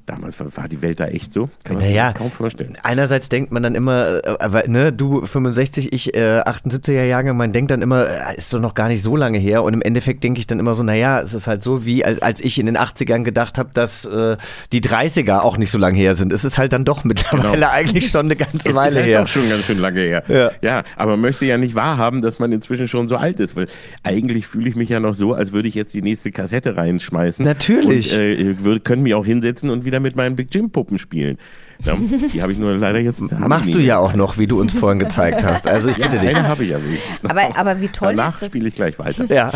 Damals 0.06 0.38
war, 0.38 0.68
die 0.68 0.82
Welt 0.82 1.00
da 1.00 1.06
echt 1.08 1.32
so? 1.32 1.50
Kann 1.64 1.76
man 1.76 1.84
Naja, 1.84 2.08
sich 2.10 2.14
kaum 2.18 2.30
vorstellen. 2.30 2.74
Einerseits 2.84 3.28
denkt 3.28 3.50
man 3.50 3.62
dann 3.64 3.74
immer, 3.74 4.24
äh, 4.24 4.36
aber, 4.38 4.68
ne, 4.68 4.92
du 4.92 5.26
65, 5.26 5.92
ich 5.92 6.14
äh, 6.14 6.40
78er 6.42 7.02
Jahre, 7.04 7.34
man 7.34 7.52
denkt 7.52 7.72
dann 7.72 7.82
immer, 7.82 8.06
äh, 8.08 8.36
ist 8.36 8.52
doch 8.52 8.60
noch 8.60 8.74
gar 8.74 8.86
nicht 8.86 9.02
so 9.02 9.16
lange 9.16 9.38
her. 9.38 9.64
Und 9.64 9.74
im 9.74 9.82
Endeffekt 9.82 10.22
denke 10.22 10.38
ich 10.38 10.46
dann 10.46 10.60
immer 10.60 10.74
so, 10.74 10.84
naja, 10.84 11.20
es 11.20 11.34
ist 11.34 11.48
halt 11.48 11.64
so, 11.64 11.84
wie 11.84 12.04
als, 12.04 12.22
als 12.22 12.40
ich 12.40 12.56
in 12.60 12.66
den 12.66 12.78
80ern 12.78 13.24
gedacht 13.24 13.58
habe, 13.58 13.70
dass 13.74 14.04
äh, 14.04 14.36
die 14.72 14.80
30er 14.80 15.40
auch 15.40 15.56
nicht 15.56 15.72
so 15.72 15.78
lange 15.78 15.98
her 15.98 16.14
sind. 16.14 16.32
Es 16.32 16.44
ist 16.44 16.56
halt 16.56 16.72
dann 16.72 16.84
doch 16.84 17.02
mittlerweile 17.02 17.52
Genau. 17.56 17.68
eigentlich 17.70 18.08
schon 18.08 18.26
eine 18.26 18.36
ganze 18.36 18.56
Es 18.68 18.74
Weile 18.76 18.90
ist 18.90 18.96
halt 18.96 19.06
her. 19.06 19.20
doch 19.22 19.28
schon 19.28 19.48
ganz 19.48 19.64
schön 19.64 19.78
lange 19.78 20.00
her. 20.00 20.22
Ja. 20.28 20.50
ja, 20.62 20.82
aber 20.96 21.12
man 21.12 21.22
möchte 21.22 21.46
ja 21.46 21.58
nicht 21.58 21.74
wahrhaben, 21.74 22.22
dass 22.22 22.38
man 22.38 22.52
inzwischen 22.52 22.86
schon 22.86 23.08
so 23.08 23.16
alt 23.16 23.40
ist, 23.40 23.56
weil 23.56 23.66
eigentlich 24.04 24.46
fühle 24.46 24.68
ich 24.68 24.76
mich 24.76 24.88
ja 24.88 25.00
noch 25.00 25.14
so, 25.14 25.34
als 25.34 25.52
würde 25.52 25.66
ich 25.68 25.74
jetzt 25.74 25.94
die 25.94 26.02
nächste 26.02 26.30
Kassette 26.30 26.76
reinschmeißen. 26.76 27.44
Natürlich. 27.44 28.12
Und 28.12 28.18
äh, 28.66 28.78
können 28.80 29.02
mich 29.02 29.14
auch 29.14 29.24
hinsetzen 29.26 29.70
und 29.70 29.84
wieder 29.84 29.95
mit 30.00 30.16
meinen 30.16 30.36
Big 30.36 30.48
Jim 30.54 30.70
Puppen 30.70 30.98
spielen. 30.98 31.38
Ja, 31.84 31.94
die 32.32 32.40
habe 32.42 32.52
ich 32.52 32.58
nur 32.58 32.74
leider 32.76 33.00
jetzt. 33.00 33.20
Machst 33.32 33.74
du 33.74 33.78
ja 33.80 33.98
auch 33.98 34.14
noch, 34.14 34.38
wie 34.38 34.46
du 34.46 34.58
uns 34.58 34.72
vorhin 34.72 34.98
gezeigt 34.98 35.44
hast. 35.44 35.66
Also 35.66 35.90
ich 35.90 35.98
Ja, 35.98 36.06
bitte 36.08 36.20
dich. 36.20 36.34
eine 36.34 36.48
habe 36.48 36.64
ich 36.64 36.70
ja 36.70 36.82
wenigstens. 36.82 37.28
Aber, 37.28 37.56
aber 37.58 37.80
wie 37.82 37.88
toll 37.88 38.16
Danach 38.16 38.32
ist 38.34 38.42
das? 38.42 38.48
spiele 38.48 38.68
ich 38.68 38.74
gleich 38.74 38.98
weiter. 38.98 39.26
Ja. 39.34 39.52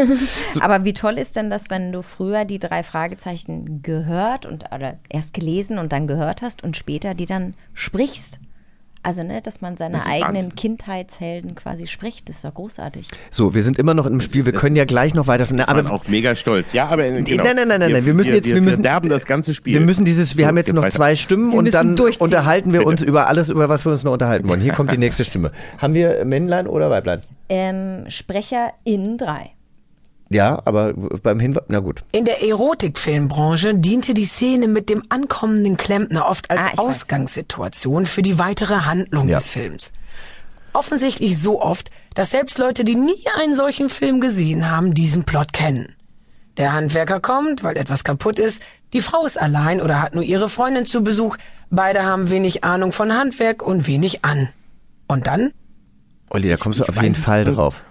Aber 0.60 0.84
wie 0.84 0.94
toll 0.94 1.18
ist 1.18 1.36
denn 1.36 1.50
das, 1.50 1.70
wenn 1.70 1.92
du 1.92 2.02
früher 2.02 2.44
die 2.44 2.58
drei 2.58 2.82
Fragezeichen 2.82 3.82
gehört 3.82 4.46
und 4.46 4.64
oder 4.74 4.98
erst 5.08 5.32
gelesen 5.34 5.78
und 5.78 5.92
dann 5.92 6.06
gehört 6.06 6.42
hast 6.42 6.64
und 6.64 6.76
später 6.76 7.14
die 7.14 7.26
dann 7.26 7.54
sprichst? 7.74 8.40
Also, 9.02 9.22
ne, 9.22 9.40
dass 9.40 9.62
man 9.62 9.78
seine 9.78 9.96
Das 9.96 10.06
eigenen 10.06 10.34
Wahnsinn. 10.34 10.54
Kindheitshelden 10.56 11.54
quasi 11.54 11.86
spricht, 11.86 12.28
das 12.28 12.36
ist 12.36 12.44
doch 12.44 12.52
großartig. 12.52 13.06
So, 13.30 13.54
wir 13.54 13.62
sind 13.62 13.78
immer 13.78 13.94
noch 13.94 14.04
im 14.04 14.20
Spiel. 14.20 14.44
Wir 14.44 14.52
das- 14.52 14.60
können 14.60 14.76
ja 14.76 14.84
gleich 14.84 15.14
noch 15.14 15.26
weiter. 15.26 15.46
Aber 15.66 15.78
Aber 15.80 15.92
auch 15.92 16.06
mega 16.08 16.34
stolz. 16.36 16.74
Ja, 16.74 16.88
aber 16.88 17.04
genau. 17.10 17.42
nein, 17.44 17.56
nein, 17.56 17.68
nein, 17.68 17.80
nein, 17.80 17.88
wir, 17.94 18.04
wir 18.04 18.12
müssen 18.14 18.34
jetzt- 18.34 18.48
wir, 18.48 18.56
wir 18.56 18.62
müssen- 18.62 18.82
verderben 18.82 19.08
das 19.08 19.24
ganze 19.24 19.54
Spiel. 19.54 19.72
wir 19.74 19.80
müssen 19.80 20.04
dieses, 20.04 20.36
wir 20.36 20.44
So, 20.44 20.48
haben 20.48 20.56
jetzt 20.58 20.72
noch 20.74 20.82
weiter. 20.82 20.94
zwei 20.96 21.14
Stimmen 21.14 21.52
Wir 21.52 21.58
und 21.60 21.72
dann 21.72 21.98
unterhalten 22.18 22.72
wir 22.74 22.80
Bitte. 22.80 22.90
uns 22.90 23.02
über 23.02 23.26
alles, 23.26 23.48
über 23.48 23.70
was 23.70 23.86
wir 23.86 23.92
uns 23.92 24.04
noch 24.04 24.12
unterhalten 24.12 24.48
wollen. 24.50 24.60
Hier 24.60 24.74
kommt 24.74 24.92
die 24.92 24.98
nächste 24.98 25.24
Stimme. 25.24 25.50
Haben 25.78 25.94
wir 25.94 26.22
Männlein 26.26 26.66
oder 26.66 26.90
Weiblein? 26.90 27.22
Ähm, 27.48 28.04
Sprecher 28.08 28.72
in 28.84 29.16
drei. 29.16 29.52
Ja, 30.32 30.62
aber 30.64 30.92
beim 30.94 31.40
Hinweis, 31.40 31.64
na 31.68 31.80
gut. 31.80 32.04
In 32.12 32.24
der 32.24 32.40
Erotikfilmbranche 32.42 33.74
diente 33.74 34.14
die 34.14 34.24
Szene 34.26 34.68
mit 34.68 34.88
dem 34.88 35.02
ankommenden 35.08 35.76
Klempner 35.76 36.28
oft 36.28 36.50
als 36.50 36.66
Ah. 36.66 36.78
Ausgangssituation 36.82 38.06
für 38.06 38.22
die 38.22 38.38
weitere 38.38 38.82
Handlung 38.82 39.28
Ja. 39.28 39.38
des 39.38 39.48
Films. 39.48 39.92
Offensichtlich 40.72 41.36
so 41.40 41.60
oft, 41.60 41.90
dass 42.14 42.30
selbst 42.30 42.58
Leute, 42.58 42.84
die 42.84 42.94
nie 42.94 43.24
einen 43.40 43.56
solchen 43.56 43.88
Film 43.88 44.20
gesehen 44.20 44.70
haben, 44.70 44.94
diesen 44.94 45.24
Plot 45.24 45.52
kennen. 45.52 45.96
Der 46.58 46.72
Handwerker 46.74 47.18
kommt, 47.20 47.64
weil 47.64 47.76
etwas 47.76 48.04
kaputt 48.04 48.38
ist, 48.38 48.62
die 48.92 49.00
Frau 49.00 49.24
ist 49.26 49.40
allein 49.40 49.80
oder 49.80 50.00
hat 50.00 50.14
nur 50.14 50.22
ihre 50.22 50.48
Freundin 50.48 50.84
zu 50.84 51.02
Besuch, 51.02 51.36
beide 51.70 52.04
haben 52.04 52.30
wenig 52.30 52.62
Ahnung 52.62 52.92
von 52.92 53.12
Handwerk 53.12 53.62
und 53.62 53.86
wenig 53.88 54.24
an. 54.24 54.48
Und 55.08 55.26
dann? 55.26 55.52
Olli, 56.30 56.48
da 56.48 56.56
kommst 56.56 56.78
du 56.78 56.84
Ich 56.84 56.88
auf 56.90 57.02
jeden 57.02 57.14
Fall 57.16 57.44
nicht. 57.44 57.56
drauf. 57.56 57.82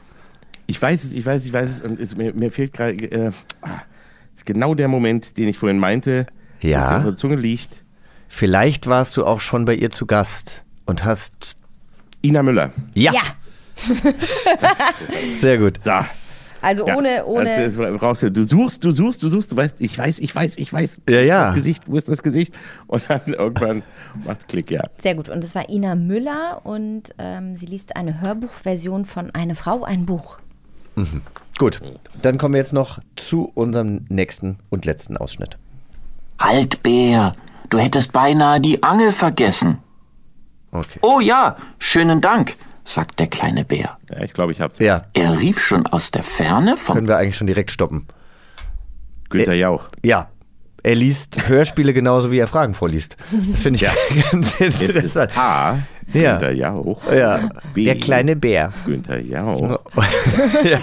Ich 0.70 0.80
weiß 0.80 1.04
es, 1.04 1.14
ich 1.14 1.26
weiß 1.26 1.42
es, 1.42 1.48
ich 1.48 1.54
weiß 1.54 1.68
es. 1.68 1.82
Und 1.82 2.00
es, 2.00 2.16
mir, 2.16 2.32
mir 2.36 2.52
fehlt 2.52 2.74
gerade. 2.74 2.94
Äh, 2.94 3.32
ah, 3.64 3.82
ist 4.36 4.46
genau 4.46 4.76
der 4.76 4.88
Moment, 4.88 5.36
den 5.38 5.48
ich 5.48 5.58
vorhin 5.58 5.80
meinte. 5.80 6.28
Ja. 6.62 6.98
Auf 6.98 7.04
der 7.06 7.16
Zunge 7.16 7.38
liegt. 7.38 7.84
Vielleicht 8.28 8.86
warst 8.86 9.18
du 9.18 9.26
auch 9.26 9.40
schon 9.40 9.66
bei 9.66 9.74
ihr 9.74 9.90
zu 9.90 10.06
Gast 10.06 10.64
und 10.86 11.04
hast. 11.04 11.56
Ina 12.22 12.44
Müller. 12.44 12.72
Ja, 12.94 13.14
Ja, 13.14 13.22
sehr 15.40 15.58
gut. 15.58 15.82
So. 15.84 15.92
also 16.62 16.86
Ja, 16.86 16.98
ohne, 16.98 17.26
ohne. 17.26 17.46
Das, 17.46 17.76
das 17.76 17.98
brauchst 17.98 18.22
du. 18.22 18.32
Du 18.32 18.44
suchst, 18.44 18.84
du 18.84 18.92
suchst, 18.92 19.24
du 19.24 19.30
suchst, 19.30 19.52
du 19.52 19.56
weißt, 19.56 19.78
ich 19.80 19.98
weiß, 19.98 20.20
ich 20.20 20.36
weiß, 20.36 20.58
ich 20.58 20.72
weiß. 20.72 21.02
Ja, 21.10 21.16
Wo 21.16 21.20
ist 21.20 21.26
ja. 21.26 21.46
Das 21.48 21.56
Gesicht, 21.56 21.84
wo 21.88 21.96
ist 21.96 22.10
das 22.10 22.22
Gesicht? 22.22 22.54
Und 22.86 23.02
dann 23.08 23.22
irgendwann 23.26 23.82
macht's 24.24 24.46
Klick, 24.46 24.70
ja. 24.70 24.84
Sehr 25.00 25.16
gut. 25.16 25.30
Und 25.30 25.44
es 25.44 25.56
war 25.56 25.68
Ina 25.68 25.96
Müller 25.96 26.62
und 26.64 27.10
ähm, 27.18 27.56
sie 27.56 27.66
liest 27.66 27.96
eine 27.96 28.22
Hörbuchversion 28.22 29.06
von 29.06 29.32
Eine 29.32 29.56
Frau, 29.56 29.84
ein 29.84 30.06
Buch. 30.06 30.38
Gut, 31.58 31.82
dann 32.22 32.38
kommen 32.38 32.54
wir 32.54 32.60
jetzt 32.62 32.74
noch 32.74 33.00
zu 33.16 33.52
unserem 33.54 34.06
nächsten 34.10 34.60
und 34.70 34.86
letzten 34.86 35.18
Ausschnitt. 35.18 35.58
Halt, 36.40 36.82
Bär, 36.84 37.34
du 37.70 37.78
hättest 37.80 38.12
beinahe 38.14 38.62
die 38.62 38.82
Angel 38.82 39.12
vergessen. 39.12 39.80
Okay. 40.72 41.00
Oh 41.02 41.20
ja, 41.20 41.58
schönen 41.80 42.22
Dank, 42.22 42.56
sagt 42.86 43.20
der 43.20 43.28
kleine 43.28 43.66
Bär. 43.66 43.98
Ja, 44.10 44.24
ich 44.24 44.34
glaube, 44.34 44.52
ich 44.52 44.62
hab's. 44.62 44.80
Ja, 44.80 45.06
Er 45.14 45.40
rief 45.40 45.60
schon 45.60 45.86
aus 45.88 46.12
der 46.12 46.24
Ferne 46.24 46.78
vom 46.78 46.96
können 46.96 47.08
wir 47.08 47.18
eigentlich 47.18 47.38
schon 47.38 47.48
direkt 47.48 47.72
stoppen. 47.72 48.08
Günther 49.30 49.56
Jauch. 49.56 49.88
Ja. 50.04 50.30
Er 50.84 50.96
liest 50.96 51.48
Hörspiele 51.50 51.94
genauso 51.94 52.32
wie 52.32 52.40
er 52.40 52.48
Fragen 52.48 52.74
vorliest. 52.74 53.18
Das 53.52 53.62
finde 53.62 53.78
ich 53.78 53.82
Ja. 53.82 53.92
ganz 54.32 54.60
interessant. 54.60 55.38
A. 55.38 55.80
Ja. 56.14 56.38
Günther 56.38 56.52
Jauch. 56.54 57.02
Ja, 57.12 57.50
B. 57.74 57.86
der 57.86 57.96
kleine 58.00 58.36
Bär. 58.36 58.74
Günther 58.86 59.20
Jauch. 59.20 59.80
ja. 60.64 60.80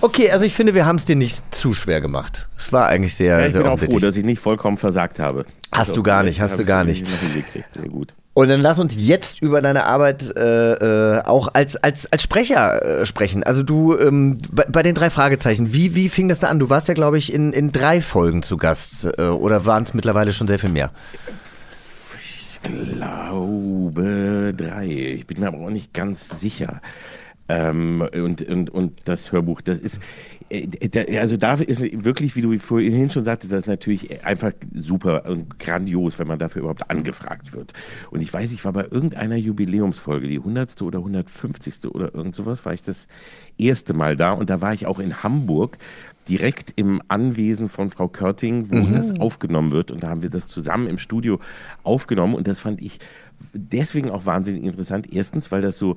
Okay, 0.00 0.30
also 0.30 0.44
ich 0.44 0.54
finde, 0.54 0.74
wir 0.74 0.86
haben 0.86 0.96
es 0.96 1.04
dir 1.04 1.16
nicht 1.16 1.52
zu 1.52 1.72
schwer 1.74 2.00
gemacht. 2.00 2.46
Es 2.56 2.72
war 2.72 2.86
eigentlich 2.86 3.14
sehr, 3.16 3.40
Ja, 3.40 3.46
ich 3.46 3.52
sehr 3.52 3.62
bin 3.62 3.70
auch 3.72 3.78
froh, 3.78 3.98
dass 3.98 4.16
ich 4.16 4.24
nicht 4.24 4.40
vollkommen 4.40 4.76
versagt 4.76 5.18
habe. 5.18 5.46
Hast 5.72 5.90
Also, 5.90 5.94
du 5.94 6.02
gar 6.04 6.22
nicht, 6.22 6.40
hast 6.40 6.58
du 6.58 6.64
gar 6.64 6.86
ich 6.86 7.02
nicht. 7.02 7.06
Sehr 7.74 7.88
gut. 7.88 8.14
Und 8.32 8.48
dann 8.48 8.60
lass 8.60 8.78
uns 8.78 8.94
jetzt 8.96 9.42
über 9.42 9.60
deine 9.60 9.84
Arbeit 9.84 10.36
äh, 10.36 10.74
äh, 10.74 11.22
auch 11.24 11.48
als, 11.52 11.76
als, 11.76 12.10
als 12.12 12.22
Sprecher 12.22 13.00
äh, 13.00 13.06
sprechen. 13.06 13.42
Also 13.42 13.64
du, 13.64 13.98
ähm, 13.98 14.38
bei, 14.52 14.64
bei 14.68 14.82
den 14.84 14.94
drei 14.94 15.10
Fragezeichen, 15.10 15.72
wie, 15.72 15.96
wie 15.96 16.08
fing 16.08 16.28
das 16.28 16.38
da 16.38 16.48
an? 16.48 16.60
Du 16.60 16.70
warst 16.70 16.86
ja, 16.86 16.94
glaube 16.94 17.18
ich, 17.18 17.32
in, 17.32 17.52
in 17.52 17.72
drei 17.72 18.00
Folgen 18.00 18.42
zu 18.42 18.56
Gast. 18.56 19.08
Äh, 19.18 19.22
oder 19.22 19.66
waren 19.66 19.82
es 19.82 19.94
mittlerweile 19.94 20.32
schon 20.32 20.46
sehr 20.46 20.60
viel 20.60 20.70
mehr? 20.70 20.90
Ich 22.18 22.60
glaube 22.62 24.54
drei. 24.56 24.86
Ich 24.86 25.26
bin 25.26 25.40
mir 25.40 25.48
aber 25.48 25.58
auch 25.58 25.70
nicht 25.70 25.92
ganz 25.92 26.40
sicher. 26.40 26.80
Ähm, 27.50 28.06
und, 28.14 28.42
und, 28.42 28.70
und 28.70 28.92
das 29.06 29.32
Hörbuch, 29.32 29.60
das 29.60 29.80
ist, 29.80 30.00
äh, 30.50 31.18
also 31.18 31.36
da 31.36 31.54
ist 31.54 31.82
wirklich, 32.04 32.36
wie 32.36 32.42
du 32.42 32.56
vorhin 32.60 33.10
schon 33.10 33.24
sagtest, 33.24 33.52
das 33.52 33.60
ist 33.60 33.66
natürlich 33.66 34.24
einfach 34.24 34.52
super 34.72 35.24
und 35.28 35.58
grandios, 35.58 36.20
wenn 36.20 36.28
man 36.28 36.38
dafür 36.38 36.60
überhaupt 36.60 36.88
angefragt 36.88 37.52
wird. 37.52 37.72
Und 38.12 38.22
ich 38.22 38.32
weiß, 38.32 38.52
ich 38.52 38.64
war 38.64 38.72
bei 38.72 38.84
irgendeiner 38.84 39.34
Jubiläumsfolge, 39.34 40.28
die 40.28 40.38
100. 40.38 40.80
oder 40.82 40.98
150. 41.00 41.86
oder 41.86 42.14
irgend 42.14 42.36
sowas, 42.36 42.64
war 42.64 42.72
ich 42.72 42.84
das 42.84 43.08
erste 43.58 43.94
Mal 43.94 44.14
da 44.14 44.32
und 44.32 44.48
da 44.48 44.60
war 44.60 44.72
ich 44.72 44.86
auch 44.86 45.00
in 45.00 45.24
Hamburg 45.24 45.78
direkt 46.28 46.72
im 46.76 47.02
Anwesen 47.08 47.68
von 47.68 47.90
Frau 47.90 48.06
Körting, 48.06 48.70
wo 48.70 48.92
das 48.92 49.18
aufgenommen 49.18 49.72
wird. 49.72 49.90
Und 49.90 50.04
da 50.04 50.10
haben 50.10 50.22
wir 50.22 50.30
das 50.30 50.46
zusammen 50.46 50.86
im 50.86 50.98
Studio 50.98 51.40
aufgenommen. 51.82 52.34
Und 52.34 52.46
das 52.46 52.60
fand 52.60 52.80
ich 52.80 53.00
deswegen 53.52 54.10
auch 54.10 54.26
wahnsinnig 54.26 54.62
interessant. 54.62 55.12
Erstens, 55.12 55.50
weil 55.50 55.62
das 55.62 55.78
so 55.78 55.96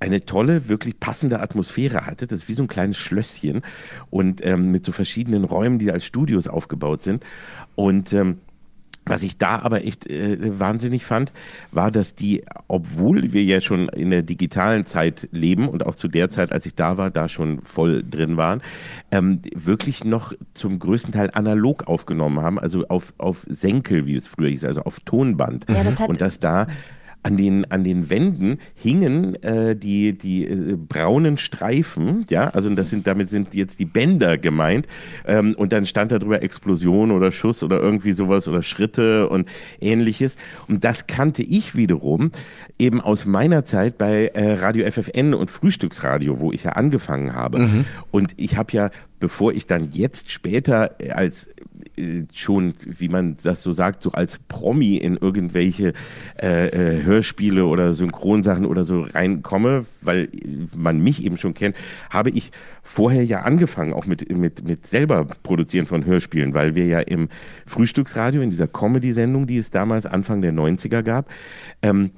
eine 0.00 0.20
tolle, 0.20 0.68
wirklich 0.68 1.00
passende 1.00 1.40
Atmosphäre 1.40 2.06
hatte. 2.06 2.26
Das 2.26 2.40
ist 2.40 2.48
wie 2.48 2.54
so 2.54 2.62
ein 2.62 2.68
kleines 2.68 2.96
Schlösschen 2.96 3.62
und 4.10 4.44
ähm, 4.44 4.70
mit 4.70 4.84
so 4.84 4.92
verschiedenen 4.92 5.44
Räumen, 5.44 5.78
die 5.78 5.90
als 5.90 6.04
Studios 6.04 6.46
aufgebaut 6.48 7.02
sind. 7.02 7.24
Und 7.74 8.12
ähm, 8.12 8.38
was 9.08 9.22
ich 9.22 9.38
da 9.38 9.60
aber 9.60 9.84
echt 9.84 10.06
äh, 10.06 10.58
wahnsinnig 10.58 11.04
fand, 11.04 11.32
war, 11.72 11.90
dass 11.90 12.14
die, 12.14 12.44
obwohl 12.68 13.32
wir 13.32 13.42
ja 13.42 13.60
schon 13.60 13.88
in 13.88 14.10
der 14.10 14.22
digitalen 14.22 14.84
Zeit 14.84 15.28
leben 15.32 15.68
und 15.68 15.84
auch 15.86 15.94
zu 15.94 16.08
der 16.08 16.30
Zeit, 16.30 16.52
als 16.52 16.66
ich 16.66 16.74
da 16.74 16.98
war, 16.98 17.10
da 17.10 17.28
schon 17.28 17.62
voll 17.62 18.04
drin 18.08 18.36
waren, 18.36 18.60
ähm, 19.10 19.40
wirklich 19.54 20.04
noch 20.04 20.34
zum 20.52 20.78
größten 20.78 21.12
Teil 21.12 21.30
analog 21.32 21.88
aufgenommen 21.88 22.40
haben, 22.40 22.58
also 22.58 22.86
auf, 22.88 23.14
auf 23.18 23.46
Senkel, 23.48 24.06
wie 24.06 24.14
es 24.14 24.26
früher 24.26 24.50
hieß, 24.50 24.64
also 24.64 24.82
auf 24.82 25.00
Tonband. 25.00 25.66
Ja, 25.70 25.82
das 25.84 26.00
hat- 26.00 26.08
und 26.10 26.20
dass 26.20 26.38
da 26.38 26.66
an 27.22 27.36
den, 27.36 27.70
an 27.70 27.84
den 27.84 28.10
Wänden 28.10 28.58
hingen 28.74 29.42
äh, 29.42 29.76
die, 29.76 30.16
die 30.16 30.44
äh, 30.46 30.76
braunen 30.76 31.36
Streifen, 31.36 32.24
ja, 32.30 32.48
also 32.48 32.70
das 32.70 32.90
sind, 32.90 33.06
damit 33.06 33.28
sind 33.28 33.54
jetzt 33.54 33.80
die 33.80 33.84
Bänder 33.84 34.38
gemeint. 34.38 34.86
Ähm, 35.26 35.54
und 35.56 35.72
dann 35.72 35.86
stand 35.86 36.12
da 36.12 36.18
drüber 36.18 36.42
Explosion 36.42 37.10
oder 37.10 37.32
Schuss 37.32 37.62
oder 37.62 37.80
irgendwie 37.80 38.12
sowas 38.12 38.48
oder 38.48 38.62
Schritte 38.62 39.28
und 39.28 39.48
ähnliches. 39.80 40.36
Und 40.68 40.84
das 40.84 41.06
kannte 41.06 41.42
ich 41.42 41.74
wiederum 41.74 42.30
eben 42.78 43.00
aus 43.00 43.26
meiner 43.26 43.64
Zeit 43.64 43.98
bei 43.98 44.28
äh, 44.28 44.52
Radio 44.54 44.90
FFN 44.90 45.34
und 45.34 45.50
Frühstücksradio, 45.50 46.40
wo 46.40 46.52
ich 46.52 46.64
ja 46.64 46.72
angefangen 46.72 47.34
habe. 47.34 47.58
Mhm. 47.58 47.84
Und 48.10 48.32
ich 48.36 48.56
habe 48.56 48.72
ja 48.72 48.90
bevor 49.20 49.52
ich 49.52 49.66
dann 49.66 49.90
jetzt 49.92 50.30
später 50.30 50.96
als 51.10 51.50
äh, 51.96 52.24
schon, 52.32 52.72
wie 52.86 53.08
man 53.08 53.36
das 53.42 53.62
so 53.62 53.72
sagt, 53.72 54.02
so 54.02 54.12
als 54.12 54.38
Promi 54.48 54.96
in 54.96 55.16
irgendwelche 55.16 55.92
äh, 56.40 56.68
äh, 56.68 57.02
Hörspiele 57.02 57.64
oder 57.64 57.94
Synchronsachen 57.94 58.66
oder 58.66 58.84
so 58.84 59.02
reinkomme, 59.02 59.86
weil 60.00 60.28
man 60.76 61.00
mich 61.00 61.24
eben 61.24 61.36
schon 61.36 61.54
kennt, 61.54 61.76
habe 62.10 62.30
ich 62.30 62.52
vorher 62.82 63.24
ja 63.24 63.42
angefangen, 63.42 63.92
auch 63.92 64.06
mit, 64.06 64.30
mit, 64.36 64.66
mit 64.66 64.86
selber 64.86 65.24
produzieren 65.42 65.86
von 65.86 66.04
Hörspielen, 66.04 66.54
weil 66.54 66.74
wir 66.74 66.86
ja 66.86 67.00
im 67.00 67.28
Frühstücksradio, 67.66 68.40
in 68.40 68.50
dieser 68.50 68.68
Comedy-Sendung, 68.68 69.46
die 69.46 69.58
es 69.58 69.70
damals 69.70 70.06
Anfang 70.06 70.40
der 70.42 70.52
90er 70.52 71.02
gab, 71.02 71.28
ähm, 71.82 72.10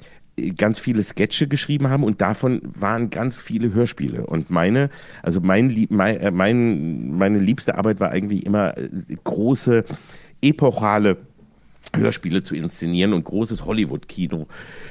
ganz 0.57 0.79
viele 0.79 1.03
Sketche 1.03 1.49
geschrieben 1.49 1.91
haben 1.91 2.05
und 2.05 2.21
davon 2.21 2.61
waren 2.65 3.11
ganz 3.11 3.41
viele 3.41 3.73
Hörspiele. 3.75 4.27
Und 4.27 4.51
meine, 4.51 4.91
also 5.23 5.41
mein, 5.41 5.87
mein, 5.91 6.17
äh, 6.19 6.31
mein, 6.31 7.17
meine 7.17 7.39
liebste 7.39 7.77
Arbeit 7.77 8.01
war 8.01 8.11
eigentlich 8.11 8.47
immer 8.47 8.77
äh, 8.77 8.89
große, 9.25 9.85
epochale 10.43 11.19
Hörspiele 11.95 12.43
zu 12.43 12.55
inszenieren 12.55 13.13
und 13.13 13.25
großes 13.25 13.65
Hollywood-Kino 13.65 14.47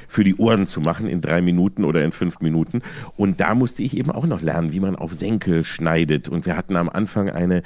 für 0.06 0.22
die 0.22 0.36
Ohren 0.36 0.66
zu 0.66 0.80
machen 0.80 1.08
in 1.08 1.20
drei 1.20 1.40
Minuten 1.40 1.84
oder 1.84 2.04
in 2.04 2.12
fünf 2.12 2.40
Minuten. 2.40 2.82
Und 3.16 3.40
da 3.40 3.54
musste 3.54 3.82
ich 3.82 3.96
eben 3.96 4.10
auch 4.10 4.26
noch 4.26 4.42
lernen, 4.42 4.72
wie 4.72 4.80
man 4.80 4.96
auf 4.96 5.14
Senkel 5.14 5.64
schneidet. 5.64 6.28
Und 6.28 6.44
wir 6.44 6.56
hatten 6.56 6.76
am 6.76 6.90
Anfang 6.90 7.30
eine, 7.30 7.62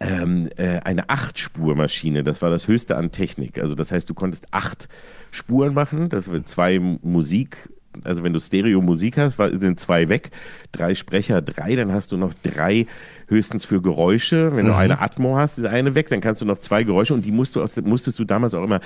ähm, 0.00 0.48
äh, 0.56 0.80
eine 0.80 1.08
Acht-Spur-Maschine. 1.08 2.22
Das 2.22 2.42
war 2.42 2.50
das 2.50 2.68
Höchste 2.68 2.96
an 2.96 3.12
Technik. 3.12 3.58
Also 3.58 3.74
das 3.74 3.92
heißt, 3.92 4.08
du 4.08 4.14
konntest 4.14 4.46
acht 4.50 4.88
Spuren 5.30 5.74
machen. 5.74 6.08
Das 6.08 6.30
wird 6.30 6.48
zwei 6.48 6.78
Musik. 6.78 7.68
Also 8.04 8.22
wenn 8.22 8.32
du 8.32 8.40
Stereo-Musik 8.40 9.16
hast, 9.16 9.36
sind 9.36 9.80
zwei 9.80 10.08
weg, 10.08 10.30
drei 10.70 10.94
Sprecher, 10.94 11.40
drei, 11.40 11.76
dann 11.76 11.92
hast 11.92 12.12
du 12.12 12.18
noch 12.18 12.34
drei 12.42 12.86
höchstens 13.28 13.64
für 13.64 13.80
Geräusche. 13.82 14.54
Wenn 14.56 14.66
du 14.66 14.72
Mhm. 14.72 14.78
eine 14.78 15.00
Atmo 15.00 15.36
hast, 15.36 15.58
ist 15.58 15.64
eine 15.64 15.94
weg, 15.94 16.08
dann 16.08 16.20
kannst 16.20 16.40
du 16.42 16.46
noch 16.46 16.58
zwei 16.58 16.84
Geräusche 16.84 17.14
und 17.14 17.24
die 17.26 17.32
musst 17.32 17.56
du, 17.56 17.62
auch- 17.62 17.70
musstest 17.84 18.18
du 18.18 18.24
damals 18.24 18.54
auch 18.54 18.62
immer 18.64 18.80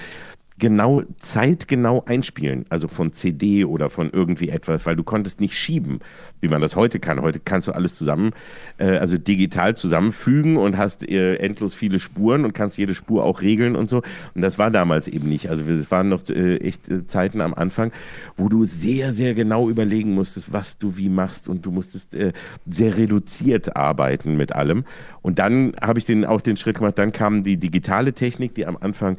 genau 0.58 1.02
zeitgenau 1.18 2.04
einspielen, 2.04 2.66
also 2.68 2.86
von 2.86 3.14
CD 3.14 3.64
oder 3.64 3.88
von 3.88 4.10
irgendwie 4.12 4.50
etwas, 4.50 4.84
weil 4.84 4.94
du 4.94 5.02
konntest 5.02 5.40
nicht 5.40 5.54
schieben, 5.54 6.00
wie 6.42 6.48
man 6.48 6.60
das 6.60 6.76
heute 6.76 7.00
kann. 7.00 7.22
Heute 7.22 7.40
kannst 7.42 7.66
du 7.68 7.72
alles 7.72 7.94
zusammen, 7.94 8.32
äh, 8.76 8.98
also 8.98 9.16
digital 9.16 9.74
zusammenfügen 9.74 10.58
und 10.58 10.76
hast 10.76 11.08
äh, 11.08 11.36
endlos 11.36 11.72
viele 11.72 11.98
Spuren 11.98 12.44
und 12.44 12.52
kannst 12.52 12.76
jede 12.76 12.94
Spur 12.94 13.24
auch 13.24 13.40
regeln 13.40 13.74
und 13.74 13.88
so. 13.88 14.02
Und 14.34 14.42
das 14.42 14.58
war 14.58 14.70
damals 14.70 15.08
eben 15.08 15.30
nicht. 15.30 15.48
Also 15.48 15.64
es 15.64 15.90
waren 15.90 16.10
noch 16.10 16.28
äh, 16.28 16.56
echt 16.58 16.90
äh, 16.90 17.06
Zeiten 17.06 17.40
am 17.40 17.54
Anfang, 17.54 17.90
wo 18.36 18.50
du 18.50 18.66
sehr, 18.66 19.14
sehr 19.14 19.32
genau 19.32 19.70
überlegen 19.70 20.12
musstest, 20.12 20.52
was 20.52 20.76
du 20.76 20.94
wie 20.98 21.08
machst 21.08 21.48
und 21.48 21.64
du 21.64 21.70
musstest 21.70 22.14
äh, 22.14 22.32
sehr 22.68 22.98
reduziert 22.98 23.76
arbeiten 23.76 24.29
mit 24.36 24.52
allem. 24.52 24.84
Und 25.22 25.38
dann 25.38 25.74
habe 25.80 25.98
ich 25.98 26.04
den, 26.04 26.24
auch 26.24 26.40
den 26.40 26.56
Schritt 26.56 26.78
gemacht, 26.78 26.98
dann 26.98 27.12
kam 27.12 27.42
die 27.42 27.56
digitale 27.56 28.12
Technik, 28.12 28.54
die 28.54 28.66
am 28.66 28.76
Anfang 28.80 29.16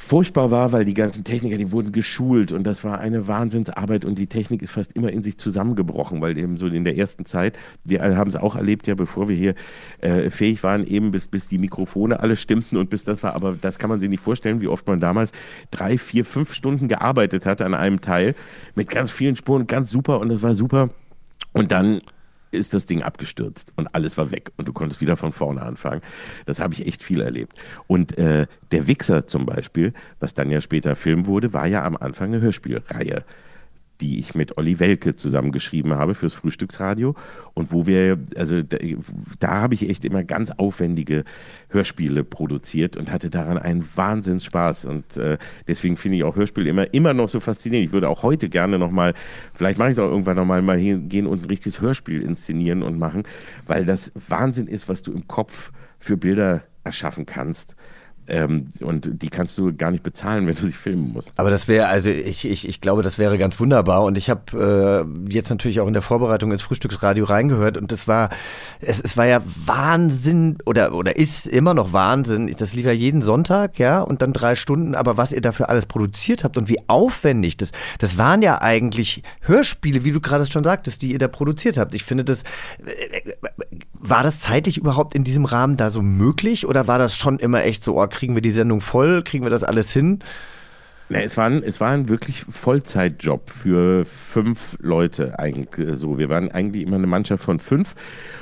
furchtbar 0.00 0.52
war, 0.52 0.70
weil 0.70 0.84
die 0.84 0.94
ganzen 0.94 1.24
Techniker, 1.24 1.58
die 1.58 1.72
wurden 1.72 1.90
geschult 1.90 2.52
und 2.52 2.62
das 2.62 2.84
war 2.84 3.00
eine 3.00 3.26
Wahnsinnsarbeit 3.26 4.04
und 4.04 4.16
die 4.16 4.28
Technik 4.28 4.62
ist 4.62 4.70
fast 4.70 4.92
immer 4.92 5.10
in 5.10 5.24
sich 5.24 5.38
zusammengebrochen, 5.38 6.20
weil 6.20 6.38
eben 6.38 6.56
so 6.56 6.68
in 6.68 6.84
der 6.84 6.96
ersten 6.96 7.24
Zeit, 7.24 7.58
wir 7.82 8.04
alle 8.04 8.16
haben 8.16 8.28
es 8.28 8.36
auch 8.36 8.54
erlebt, 8.54 8.86
ja, 8.86 8.94
bevor 8.94 9.28
wir 9.28 9.34
hier 9.34 9.56
äh, 10.00 10.30
fähig 10.30 10.62
waren, 10.62 10.86
eben 10.86 11.10
bis, 11.10 11.26
bis 11.26 11.48
die 11.48 11.58
Mikrofone 11.58 12.20
alle 12.20 12.36
stimmten 12.36 12.76
und 12.76 12.90
bis 12.90 13.02
das 13.02 13.24
war, 13.24 13.34
aber 13.34 13.56
das 13.60 13.80
kann 13.80 13.90
man 13.90 13.98
sich 13.98 14.08
nicht 14.08 14.22
vorstellen, 14.22 14.60
wie 14.60 14.68
oft 14.68 14.86
man 14.86 15.00
damals 15.00 15.32
drei, 15.72 15.98
vier, 15.98 16.24
fünf 16.24 16.54
Stunden 16.54 16.86
gearbeitet 16.86 17.44
hat 17.44 17.60
an 17.60 17.74
einem 17.74 18.00
Teil 18.00 18.36
mit 18.76 18.88
ganz 18.88 19.10
vielen 19.10 19.34
Spuren, 19.34 19.66
ganz 19.66 19.90
super 19.90 20.20
und 20.20 20.28
das 20.28 20.42
war 20.42 20.54
super 20.54 20.90
und 21.52 21.72
dann 21.72 21.98
ist 22.50 22.74
das 22.74 22.86
Ding 22.86 23.02
abgestürzt 23.02 23.72
und 23.76 23.94
alles 23.94 24.16
war 24.16 24.30
weg 24.30 24.52
und 24.56 24.68
du 24.68 24.72
konntest 24.72 25.00
wieder 25.00 25.16
von 25.16 25.32
vorne 25.32 25.62
anfangen. 25.62 26.02
Das 26.46 26.60
habe 26.60 26.74
ich 26.74 26.86
echt 26.86 27.02
viel 27.02 27.20
erlebt. 27.20 27.54
Und 27.86 28.16
äh, 28.18 28.46
der 28.70 28.86
Wichser 28.86 29.26
zum 29.26 29.46
Beispiel, 29.46 29.92
was 30.20 30.34
dann 30.34 30.50
ja 30.50 30.60
später 30.60 30.96
Film 30.96 31.26
wurde, 31.26 31.52
war 31.52 31.66
ja 31.66 31.84
am 31.84 31.96
Anfang 31.96 32.28
eine 32.28 32.40
Hörspielreihe, 32.40 33.24
die 34.00 34.18
ich 34.18 34.34
mit 34.34 34.56
Olli 34.58 34.78
Welke 34.78 35.16
zusammengeschrieben 35.16 35.94
habe 35.94 36.14
fürs 36.14 36.34
Frühstücksradio 36.34 37.14
und 37.54 37.72
wo 37.72 37.86
wir, 37.86 38.18
also 38.36 38.62
da, 38.62 38.78
da 39.38 39.48
habe 39.60 39.74
ich 39.74 39.88
echt 39.88 40.04
immer 40.04 40.24
ganz 40.24 40.50
aufwendige 40.50 41.24
Hörspiele 41.68 42.24
produziert 42.24 42.96
und 42.96 43.10
hatte 43.10 43.30
daran 43.30 43.58
einen 43.58 43.84
Wahnsinnsspaß 43.94 44.86
und 44.86 45.16
äh, 45.16 45.38
deswegen 45.66 45.96
finde 45.96 46.18
ich 46.18 46.24
auch 46.24 46.36
Hörspiele 46.36 46.70
immer, 46.70 46.92
immer 46.94 47.14
noch 47.14 47.28
so 47.28 47.40
faszinierend. 47.40 47.86
Ich 47.88 47.92
würde 47.92 48.08
auch 48.08 48.22
heute 48.22 48.48
gerne 48.48 48.78
nochmal, 48.78 49.14
vielleicht 49.54 49.78
mache 49.78 49.90
ich 49.90 49.96
es 49.96 49.98
auch 49.98 50.10
irgendwann 50.10 50.36
nochmal, 50.36 50.62
mal 50.62 50.78
hingehen 50.78 51.26
und 51.26 51.42
ein 51.42 51.46
richtiges 51.46 51.80
Hörspiel 51.80 52.22
inszenieren 52.22 52.82
und 52.82 52.98
machen, 52.98 53.24
weil 53.66 53.84
das 53.84 54.12
Wahnsinn 54.28 54.66
ist, 54.66 54.88
was 54.88 55.02
du 55.02 55.12
im 55.12 55.26
Kopf 55.26 55.72
für 55.98 56.16
Bilder 56.16 56.62
erschaffen 56.84 57.26
kannst. 57.26 57.74
Ähm, 58.28 58.66
und 58.80 59.22
die 59.22 59.30
kannst 59.30 59.56
du 59.58 59.74
gar 59.74 59.90
nicht 59.90 60.02
bezahlen, 60.02 60.46
wenn 60.46 60.54
du 60.54 60.66
sie 60.66 60.72
filmen 60.72 61.12
musst. 61.12 61.32
Aber 61.36 61.50
das 61.50 61.66
wäre, 61.68 61.88
also 61.88 62.10
ich, 62.10 62.44
ich, 62.44 62.68
ich 62.68 62.80
glaube, 62.80 63.02
das 63.02 63.18
wäre 63.18 63.38
ganz 63.38 63.58
wunderbar. 63.58 64.04
Und 64.04 64.18
ich 64.18 64.30
habe 64.30 65.06
äh, 65.28 65.32
jetzt 65.32 65.50
natürlich 65.50 65.80
auch 65.80 65.86
in 65.86 65.94
der 65.94 66.02
Vorbereitung 66.02 66.52
ins 66.52 66.62
Frühstücksradio 66.62 67.24
reingehört 67.24 67.76
und 67.76 67.90
das 67.92 68.06
war, 68.06 68.30
es, 68.80 69.00
es 69.00 69.16
war 69.16 69.26
ja 69.26 69.42
Wahnsinn 69.66 70.58
oder, 70.66 70.92
oder 70.94 71.16
ist 71.16 71.46
immer 71.46 71.74
noch 71.74 71.92
Wahnsinn. 71.92 72.54
Das 72.58 72.74
lief 72.74 72.86
ja 72.86 72.92
jeden 72.92 73.22
Sonntag, 73.22 73.78
ja, 73.78 74.00
und 74.00 74.22
dann 74.22 74.32
drei 74.32 74.54
Stunden. 74.54 74.94
Aber 74.94 75.16
was 75.16 75.32
ihr 75.32 75.40
dafür 75.40 75.68
alles 75.68 75.86
produziert 75.86 76.44
habt 76.44 76.56
und 76.56 76.68
wie 76.68 76.78
aufwendig 76.88 77.56
das, 77.56 77.72
das 77.98 78.18
waren 78.18 78.42
ja 78.42 78.60
eigentlich 78.60 79.22
Hörspiele, 79.40 80.04
wie 80.04 80.12
du 80.12 80.20
gerade 80.20 80.46
schon 80.46 80.64
sagtest, 80.64 81.02
die 81.02 81.12
ihr 81.12 81.18
da 81.18 81.28
produziert 81.28 81.76
habt. 81.76 81.94
Ich 81.94 82.04
finde 82.04 82.24
das, 82.24 82.42
war 84.00 84.22
das 84.22 84.40
zeitlich 84.40 84.78
überhaupt 84.78 85.14
in 85.14 85.24
diesem 85.24 85.44
Rahmen 85.44 85.76
da 85.76 85.90
so 85.90 86.02
möglich 86.02 86.66
oder 86.66 86.86
war 86.86 86.98
das 86.98 87.16
schon 87.16 87.38
immer 87.38 87.64
echt 87.64 87.82
so, 87.82 88.00
oh, 88.00 88.06
kriegen 88.06 88.34
wir 88.34 88.42
die 88.42 88.50
Sendung 88.50 88.80
voll, 88.80 89.22
kriegen 89.22 89.44
wir 89.44 89.50
das 89.50 89.64
alles 89.64 89.92
hin? 89.92 90.20
Na, 91.10 91.20
es, 91.20 91.36
war 91.36 91.46
ein, 91.46 91.62
es 91.62 91.80
war 91.80 91.90
ein 91.90 92.08
wirklich 92.08 92.44
Vollzeitjob 92.48 93.50
für 93.50 94.04
fünf 94.04 94.76
Leute 94.80 95.38
eigentlich 95.38 95.98
so. 95.98 96.18
Wir 96.18 96.28
waren 96.28 96.50
eigentlich 96.50 96.82
immer 96.82 96.96
eine 96.96 97.06
Mannschaft 97.06 97.42
von 97.42 97.58
fünf 97.58 97.94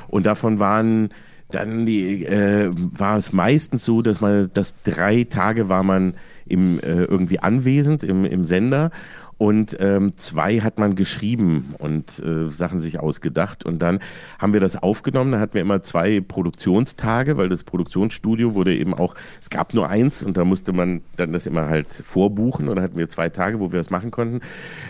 und 0.09 0.27
davon 0.27 0.59
waren 0.59 1.11
dann 1.51 1.87
die, 1.87 2.27
äh, 2.27 2.71
war 2.73 3.17
es 3.17 3.33
meistens 3.33 3.85
so, 3.85 4.03
dass 4.03 4.21
man, 4.21 4.51
dass 4.53 4.75
drei 4.83 5.25
Tage 5.25 5.69
war 5.69 5.85
man 5.85 6.15
im, 6.45 6.81
äh, 6.81 7.05
irgendwie 7.05 7.39
anwesend 7.39 8.03
im, 8.03 8.25
im 8.25 8.45
Sender 8.45 8.91
und 9.39 9.77
ähm, 9.81 10.17
zwei 10.17 10.61
hat 10.61 10.79
man 10.79 10.95
geschrieben 10.95 11.75
und 11.79 12.19
äh, 12.21 12.49
Sachen 12.49 12.81
sich 12.81 13.01
ausgedacht. 13.01 13.67
Und 13.67 13.81
dann 13.81 13.99
haben 14.39 14.55
wir 14.55 14.61
das 14.61 14.77
aufgenommen. 14.83 15.33
Da 15.33 15.41
hatten 15.41 15.55
wir 15.55 15.61
immer 15.61 15.83
zwei 15.83 16.21
Produktionstage, 16.21 17.37
weil 17.37 17.51
das 17.51 17.63
Produktionsstudio 17.63 18.55
wurde 18.55 18.75
eben 18.75 18.95
auch, 18.95 19.15
es 19.43 19.51
gab 19.51 19.75
nur 19.75 19.91
eins 19.91 20.23
und 20.23 20.39
da 20.39 20.45
musste 20.47 20.73
man 20.73 21.03
dann 21.17 21.33
das 21.33 21.47
immer 21.47 21.69
halt 21.69 21.93
vorbuchen. 21.93 22.69
Und 22.69 22.77
da 22.77 22.83
hatten 22.83 22.97
wir 22.97 23.11
zwei 23.11 23.29
Tage, 23.29 23.61
wo 23.61 23.73
wir 23.73 23.79
das 23.79 23.91
machen 23.91 24.11
konnten. 24.11 24.41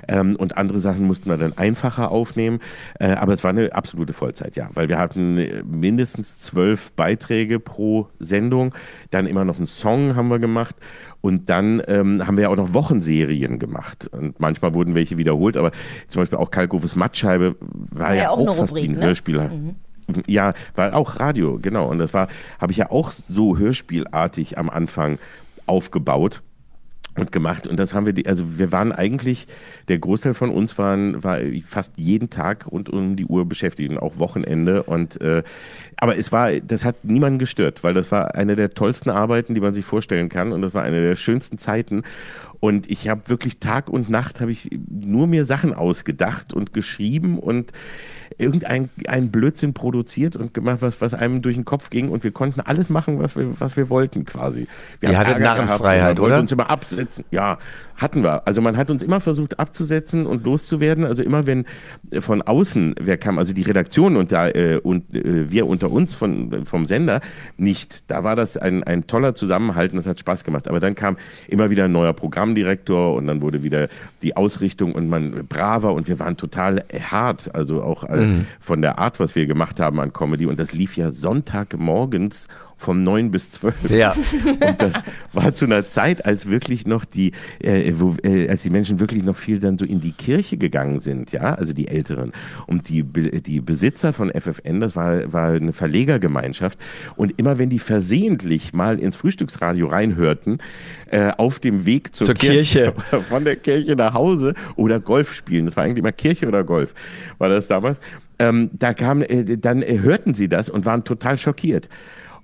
Ähm, 0.07 0.36
und 0.36 0.57
andere 0.57 0.78
Sachen 0.78 1.05
mussten 1.05 1.28
wir 1.28 1.38
dann 1.38 1.59
einfacher 1.59 2.12
aufnehmen. 2.12 2.61
Äh, 3.01 3.14
aber 3.14 3.32
es 3.32 3.42
war 3.42 3.51
eine 3.51 3.74
absolute 3.74 4.12
Vollzeit, 4.12 4.55
ja, 4.55 4.70
weil 4.74 4.88
wir 4.88 4.99
hatten 4.99 5.38
äh, 5.38 5.64
mindestens 5.64 6.36
zwölf 6.36 6.92
Beiträge 6.92 7.59
pro 7.59 8.09
Sendung. 8.20 8.74
Dann 9.11 9.26
immer 9.26 9.44
noch 9.44 9.59
einen 9.59 9.66
Song 9.66 10.14
haben 10.14 10.28
wir 10.28 10.38
gemacht. 10.38 10.76
Und 11.20 11.48
dann 11.48 11.82
ähm, 11.86 12.26
haben 12.26 12.36
wir 12.36 12.44
ja 12.44 12.48
auch 12.50 12.56
noch 12.56 12.74
Wochenserien 12.74 13.58
gemacht. 13.58 14.08
Und 14.12 14.38
manchmal 14.40 14.74
wurden 14.74 14.94
welche 14.94 15.18
wiederholt, 15.18 15.56
aber 15.56 15.72
zum 16.06 16.22
Beispiel 16.22 16.38
auch 16.38 16.50
Kalkofes 16.50 16.96
Mattscheibe 16.96 17.56
war, 17.60 18.14
ja, 18.14 18.30
auch, 18.30 18.38
eine 18.38 18.52
fast 18.52 18.72
Rubrik, 18.72 18.84
wie 18.84 18.88
ein 18.88 18.98
ne? 18.98 19.06
Hörspiel. 19.06 19.50
Ja, 20.26 20.54
war 20.76 20.94
auch 20.94 21.18
Radio, 21.18 21.58
genau. 21.60 21.88
Und 21.88 21.98
das 21.98 22.14
war, 22.14 22.28
habe 22.60 22.70
ich 22.70 22.78
ja 22.78 22.90
auch 22.90 23.10
so 23.10 23.58
hörspielartig 23.58 24.56
am 24.56 24.70
Anfang 24.70 25.18
aufgebaut 25.66 26.42
und 27.16 27.32
gemacht. 27.32 27.66
Und 27.66 27.78
das 27.78 27.94
haben 27.94 28.06
wir, 28.06 28.12
die, 28.12 28.26
also 28.26 28.58
wir 28.58 28.72
waren 28.72 28.92
eigentlich, 28.92 29.46
der 29.88 29.98
Großteil 29.98 30.34
von 30.34 30.50
uns 30.50 30.78
waren, 30.78 31.22
war 31.24 31.38
fast 31.64 31.94
jeden 31.96 32.30
Tag 32.30 32.66
rund 32.70 32.88
um 32.88 33.16
die 33.16 33.26
Uhr 33.26 33.46
beschäftigt 33.48 33.90
und 33.90 33.98
auch 33.98 34.18
Wochenende. 34.18 34.82
Und 34.82 35.20
äh, 35.20 35.42
aber 35.96 36.16
es 36.18 36.32
war, 36.32 36.52
das 36.52 36.84
hat 36.84 37.04
niemanden 37.04 37.38
gestört, 37.38 37.82
weil 37.82 37.94
das 37.94 38.12
war 38.12 38.34
eine 38.34 38.54
der 38.54 38.74
tollsten 38.74 39.10
Arbeiten, 39.10 39.54
die 39.54 39.60
man 39.60 39.72
sich 39.72 39.84
vorstellen 39.84 40.28
kann. 40.28 40.52
Und 40.52 40.62
das 40.62 40.74
war 40.74 40.82
eine 40.82 41.00
der 41.00 41.16
schönsten 41.16 41.58
Zeiten. 41.58 42.02
Und 42.61 42.90
ich 42.90 43.09
habe 43.09 43.28
wirklich 43.28 43.59
Tag 43.59 43.88
und 43.88 44.09
Nacht 44.09 44.40
habe 44.40 44.50
ich 44.50 44.70
nur 44.88 45.26
mir 45.26 45.44
Sachen 45.44 45.74
ausgedacht 45.74 46.54
und 46.54 46.72
geschrieben 46.72 47.38
und 47.38 47.72
irgendein 48.38 48.90
ein 49.07 49.30
Blödsinn 49.30 49.72
produziert 49.72 50.36
und 50.36 50.52
gemacht, 50.52 50.78
was, 50.80 51.00
was 51.00 51.14
einem 51.14 51.42
durch 51.42 51.54
den 51.54 51.64
Kopf 51.64 51.90
ging 51.90 52.09
und 52.09 52.24
wir 52.24 52.32
konnten 52.32 52.61
alles 52.61 52.90
machen, 52.90 53.18
was 53.18 53.36
wir, 53.36 53.61
was 53.61 53.76
wir 53.76 53.88
wollten 53.88 54.24
quasi. 54.24 54.66
Wir 55.00 55.11
Ihr 55.11 55.18
hattet 55.18 55.38
Narrenfreiheit, 55.38 56.20
oder? 56.20 56.40
uns 56.40 56.52
immer 56.52 56.68
absetzen. 56.68 57.24
Ja, 57.30 57.59
hatten 57.96 58.22
wir. 58.22 58.46
Also 58.46 58.61
man 58.61 58.76
hat 58.76 58.90
uns 58.90 59.02
immer 59.02 59.20
versucht 59.20 59.59
abzusetzen 59.59 60.26
und 60.26 60.44
loszuwerden. 60.44 61.04
Also 61.04 61.22
immer 61.22 61.46
wenn 61.46 61.64
äh, 62.12 62.20
von 62.20 62.42
außen 62.42 62.96
wer 63.00 63.16
kam, 63.16 63.38
also 63.38 63.52
die 63.52 63.62
Redaktion 63.62 64.16
und, 64.16 64.32
da, 64.32 64.48
äh, 64.48 64.80
und 64.82 65.14
äh, 65.14 65.50
wir 65.50 65.66
unter 65.66 65.90
uns 65.90 66.14
von, 66.14 66.66
vom 66.66 66.86
Sender 66.86 67.20
nicht. 67.57 68.11
Da 68.11 68.22
war 68.24 68.36
das 68.36 68.57
ein, 68.57 68.84
ein 68.84 69.07
toller 69.07 69.34
Zusammenhalt 69.34 69.92
und 69.92 69.96
das 69.96 70.07
hat 70.07 70.20
Spaß 70.20 70.44
gemacht. 70.44 70.68
Aber 70.68 70.80
dann 70.80 70.94
kam 70.94 71.16
immer 71.48 71.70
wieder 71.70 71.84
ein 71.84 71.92
neuer 71.92 72.12
Programmdirektor 72.55 73.14
und 73.14 73.26
dann 73.26 73.40
wurde 73.42 73.62
wieder 73.62 73.88
die 74.22 74.36
Ausrichtung 74.36 74.92
und 74.92 75.09
man 75.09 75.47
braver 75.49 75.92
und 75.94 76.07
wir 76.09 76.18
waren 76.18 76.36
total 76.36 76.84
hart. 77.11 77.55
Also 77.55 77.82
auch 77.82 78.05
äh, 78.05 78.16
Mhm. 78.26 78.47
von 78.61 78.82
der 78.82 78.99
Art, 78.99 79.20
was 79.20 79.34
wir 79.36 79.47
gemacht 79.47 79.78
haben 79.80 80.01
an 80.01 80.12
Comedy. 80.12 80.47
Und 80.47 80.59
das 80.59 80.72
lief 80.72 80.97
ja 80.97 81.12
Sonntagmorgens 81.12 82.49
von 82.76 83.02
9 83.02 83.30
bis 83.30 83.50
12. 83.52 83.90
Ja. 83.90 84.12
Und 84.12 84.82
das 84.82 84.94
war 85.32 85.54
zu 85.54 85.64
einer 85.64 85.88
Zeit, 85.88 86.24
als 86.26 86.48
wirklich 86.48 86.86
noch 86.86 87.04
die, 87.04 87.32
äh, 87.58 87.92
wo, 87.96 88.14
äh, 88.22 88.48
als 88.48 88.62
die 88.62 88.70
Menschen 88.70 89.00
wirklich 89.00 89.22
noch 89.24 89.36
viel 89.36 89.58
dann 89.58 89.78
so 89.78 89.86
in 89.86 90.00
die 90.00 90.12
Kirche 90.12 90.58
gegangen 90.58 91.00
sind, 91.00 91.32
ja, 91.32 91.54
also 91.54 91.72
die 91.72 91.88
Älteren. 91.88 92.32
Und 92.66 92.88
die, 92.90 93.02
die 93.02 93.60
Besitzer 93.60 94.12
von 94.12 94.30
FFN, 94.30 94.80
das 94.80 94.94
war, 94.94 95.32
war 95.32 95.52
eine 95.52 95.72
Verlegergemeinschaft. 95.72 96.78
Und 97.16 97.38
immer 97.38 97.58
wenn 97.58 97.70
die 97.70 97.78
versehentlich 97.78 98.74
mal 98.74 98.98
ins 99.00 99.16
Frühstücksradio 99.16 99.86
reinhörten, 99.86 100.58
äh, 101.10 101.32
auf 101.36 101.58
dem 101.58 101.86
Weg 101.86 102.14
zur, 102.14 102.26
Zur 102.26 102.34
Kirche. 102.34 102.94
von 103.28 103.44
der 103.44 103.56
Kirche 103.56 103.96
nach 103.96 104.12
Hause 104.12 104.54
oder 104.76 105.00
Golf 105.00 105.32
spielen, 105.32 105.64
das 105.66 105.76
war 105.76 105.84
eigentlich 105.84 105.98
immer 105.98 106.12
Kirche 106.12 106.46
oder 106.46 106.62
Golf, 106.62 106.94
war 107.38 107.48
das 107.48 107.68
damals, 107.68 107.98
ähm, 108.38 108.70
da 108.74 108.92
kam, 108.92 109.22
äh, 109.22 109.56
dann 109.56 109.80
äh, 109.82 110.00
hörten 110.00 110.34
sie 110.34 110.48
das 110.48 110.68
und 110.68 110.84
waren 110.84 111.04
total 111.04 111.38
schockiert 111.38 111.88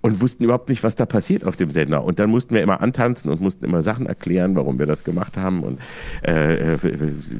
und 0.02 0.20
wussten 0.20 0.44
überhaupt 0.44 0.68
nicht, 0.68 0.82
was 0.82 0.96
da 0.96 1.06
passiert 1.06 1.44
auf 1.44 1.56
dem 1.56 1.70
Sender. 1.70 2.04
Und 2.04 2.18
dann 2.18 2.28
mussten 2.28 2.54
wir 2.54 2.62
immer 2.62 2.80
antanzen 2.80 3.30
und 3.30 3.40
mussten 3.40 3.64
immer 3.64 3.82
Sachen 3.82 4.06
erklären, 4.06 4.56
warum 4.56 4.78
wir 4.78 4.86
das 4.86 5.04
gemacht 5.04 5.36
haben. 5.36 5.62
Und 5.62 5.80
äh, 6.26 6.74
äh, 6.74 6.78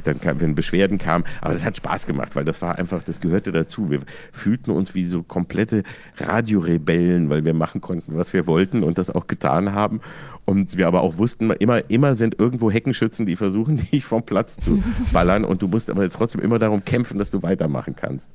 dann 0.05 0.21
kam, 0.21 0.41
wenn 0.41 0.55
Beschwerden 0.55 0.97
kamen. 0.99 1.25
Aber 1.41 1.53
das 1.53 1.65
hat 1.65 1.77
Spaß 1.77 2.07
gemacht, 2.07 2.37
weil 2.37 2.45
das 2.45 2.63
war 2.63 2.79
einfach, 2.79 3.03
das 3.03 3.21
gehörte 3.21 3.51
dazu. 3.51 3.91
Wir 3.91 4.01
fühlten 4.31 4.71
uns 4.71 4.95
wie 4.95 5.07
so 5.07 5.25
komplette 5.25 5.83
Radiorebellen, 6.19 7.29
weil 7.29 7.45
wir 7.45 7.53
machen 7.53 7.81
konnten, 7.81 8.17
was 8.17 8.33
wir 8.33 8.47
wollten 8.47 8.85
und 8.85 8.97
das 8.97 9.11
auch 9.11 9.27
getan 9.27 9.73
haben. 9.73 10.01
Und 10.45 10.77
wir 10.77 10.87
aber 10.87 11.03
auch 11.03 11.19
wussten, 11.19 11.51
immer, 11.51 11.91
immer 11.91 12.15
sind 12.15 12.39
irgendwo 12.39 12.71
Heckenschützen, 12.71 13.27
die 13.27 13.35
versuchen, 13.35 13.77
dich 13.93 14.05
vom 14.05 14.23
Platz 14.23 14.57
zu 14.57 14.83
ballern. 15.13 15.45
Und 15.45 15.63
du 15.63 15.69
musst 15.69 15.91
aber 15.91 16.09
trotzdem 16.11 16.41
immer 16.41 16.61
darum 16.61 16.85
kämpfen, 16.85 17.19
dass 17.19 17.33
du 17.33 17.43
weitermachen 17.43 17.97
kannst. 17.97 18.31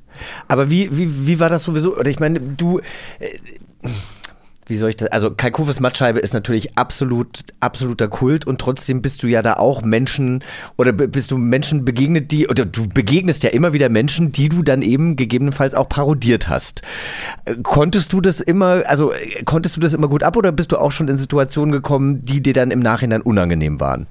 Aber 0.49 0.69
wie, 0.69 0.89
wie, 0.97 1.27
wie 1.27 1.39
war 1.39 1.49
das 1.49 1.63
sowieso? 1.63 1.95
Oder 1.95 2.09
ich 2.09 2.19
meine, 2.19 2.41
du. 2.41 2.81
Äh, 3.19 3.37
wie 4.67 4.77
soll 4.77 4.89
ich 4.89 4.95
das? 4.95 5.09
Also 5.09 5.31
Kalkofes 5.31 5.79
Mattscheibe 5.79 6.19
ist 6.19 6.33
natürlich 6.33 6.77
absolut, 6.77 7.45
absoluter 7.59 8.07
Kult 8.07 8.45
und 8.45 8.59
trotzdem 8.59 9.01
bist 9.01 9.23
du 9.23 9.27
ja 9.27 9.41
da 9.41 9.53
auch 9.53 9.81
Menschen 9.81 10.43
oder 10.77 10.91
bist 10.93 11.31
du 11.31 11.37
Menschen 11.37 11.85
begegnet, 11.85 12.31
die, 12.31 12.47
oder 12.47 12.65
du 12.65 12.87
begegnest 12.87 13.43
ja 13.43 13.49
immer 13.49 13.73
wieder 13.73 13.89
Menschen, 13.89 14.31
die 14.31 14.49
du 14.49 14.63
dann 14.63 14.81
eben 14.81 15.15
gegebenenfalls 15.15 15.73
auch 15.73 15.89
parodiert 15.89 16.49
hast. 16.49 16.81
Äh, 17.45 17.55
Konntest 17.63 18.13
du 18.13 18.21
das 18.21 18.41
immer, 18.41 18.83
also 18.85 19.11
äh, 19.13 19.43
konntest 19.43 19.75
du 19.75 19.79
das 19.79 19.93
immer 19.93 20.07
gut 20.07 20.23
ab 20.23 20.35
oder 20.35 20.51
bist 20.51 20.71
du 20.71 20.77
auch 20.77 20.91
schon 20.91 21.07
in 21.07 21.17
Situationen 21.17 21.71
gekommen, 21.71 22.23
die 22.23 22.41
dir 22.41 22.53
dann 22.53 22.71
im 22.71 22.79
Nachhinein 22.79 23.21
unangenehm 23.21 23.79
waren? 23.79 24.07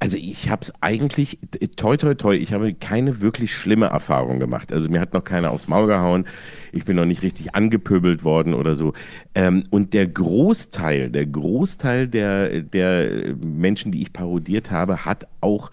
Also 0.00 0.16
ich 0.16 0.48
habe 0.48 0.62
es 0.62 0.72
eigentlich, 0.80 1.40
toi 1.76 1.96
toi 1.96 2.14
toi, 2.14 2.36
ich 2.36 2.52
habe 2.52 2.72
keine 2.72 3.20
wirklich 3.20 3.52
schlimme 3.52 3.86
Erfahrung 3.86 4.38
gemacht. 4.38 4.72
Also 4.72 4.88
mir 4.88 5.00
hat 5.00 5.12
noch 5.12 5.24
keiner 5.24 5.50
aufs 5.50 5.66
Maul 5.66 5.88
gehauen, 5.88 6.24
ich 6.72 6.84
bin 6.84 6.96
noch 6.96 7.04
nicht 7.04 7.22
richtig 7.22 7.56
angepöbelt 7.56 8.22
worden 8.22 8.54
oder 8.54 8.76
so. 8.76 8.92
Ähm, 9.34 9.64
und 9.70 9.94
der 9.94 10.06
Großteil, 10.06 11.10
der 11.10 11.26
Großteil 11.26 12.06
der, 12.06 12.62
der 12.62 13.34
Menschen, 13.36 13.90
die 13.90 14.02
ich 14.02 14.12
parodiert 14.12 14.70
habe, 14.70 15.04
hat 15.04 15.26
auch 15.40 15.70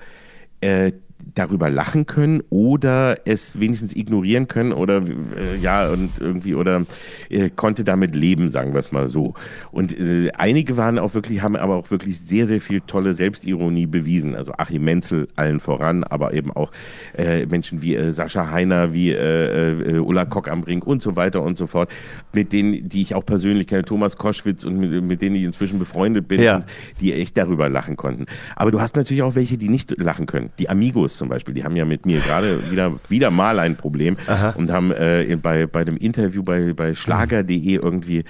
äh, 0.61 0.91
darüber 1.35 1.69
lachen 1.69 2.05
können 2.05 2.41
oder 2.49 3.17
es 3.25 3.59
wenigstens 3.59 3.95
ignorieren 3.95 4.47
können 4.47 4.71
oder 4.73 5.03
äh, 5.03 5.57
ja 5.61 5.89
und 5.89 6.09
irgendwie 6.19 6.55
oder 6.55 6.85
äh, 7.29 7.49
konnte 7.49 7.83
damit 7.83 8.15
leben, 8.15 8.49
sagen 8.49 8.73
wir 8.73 8.79
es 8.79 8.91
mal 8.91 9.07
so. 9.07 9.33
Und 9.71 9.97
äh, 9.99 10.31
einige 10.37 10.77
waren 10.77 10.97
auch 10.97 11.13
wirklich, 11.13 11.41
haben 11.43 11.55
aber 11.55 11.75
auch 11.75 11.91
wirklich 11.91 12.19
sehr, 12.19 12.47
sehr 12.47 12.61
viel 12.61 12.81
tolle 12.81 13.13
Selbstironie 13.13 13.85
bewiesen. 13.85 14.35
Also 14.35 14.53
Achim 14.53 14.83
Menzel 14.83 15.27
allen 15.35 15.59
voran, 15.59 16.03
aber 16.03 16.33
eben 16.33 16.51
auch 16.51 16.71
äh, 17.17 17.45
Menschen 17.45 17.81
wie 17.81 17.95
äh, 17.95 18.11
Sascha 18.11 18.49
Heiner, 18.51 18.93
wie 18.93 19.11
äh, 19.11 19.99
Ulla 19.99 20.25
Kock 20.25 20.47
am 20.49 20.61
Brink 20.61 20.87
und 20.87 21.01
so 21.01 21.15
weiter 21.15 21.41
und 21.43 21.57
so 21.57 21.67
fort, 21.67 21.91
mit 22.33 22.53
denen, 22.53 22.87
die 22.89 23.01
ich 23.01 23.13
auch 23.13 23.25
persönlich 23.25 23.67
kenne, 23.67 23.83
Thomas 23.83 24.17
Koschwitz 24.17 24.63
und 24.63 24.77
mit, 24.77 25.03
mit 25.03 25.21
denen 25.21 25.35
ich 25.35 25.43
inzwischen 25.43 25.79
befreundet 25.79 26.27
bin 26.27 26.41
Ja. 26.41 26.57
und 26.57 26.65
die 27.01 27.13
echt 27.13 27.37
darüber 27.37 27.69
lachen 27.69 27.97
konnten. 27.97 28.25
Aber 28.55 28.71
du 28.71 28.79
hast 28.79 28.95
natürlich 28.95 29.21
auch 29.23 29.35
welche, 29.35 29.57
die 29.57 29.69
nicht 29.69 29.99
lachen 29.99 30.25
können. 30.25 30.49
Die 30.59 30.69
Amigos 30.69 31.17
zum 31.17 31.24
Beispiel, 31.29 31.53
die 31.53 31.63
haben 31.63 31.75
ja 31.75 31.85
mit 31.85 32.05
mir 32.05 32.19
gerade 32.19 32.71
wieder, 32.71 32.93
wieder 33.09 33.31
mal 33.31 33.59
ein 33.59 33.75
Problem 33.75 34.17
und 34.55 34.71
haben 34.71 34.91
äh, 34.91 35.37
bei, 35.41 35.67
bei 35.67 35.83
dem 35.83 35.97
Interview 35.97 36.43
bei, 36.43 36.73
bei 36.73 36.93
schlager.de 36.93 37.75
irgendwie 37.75 38.23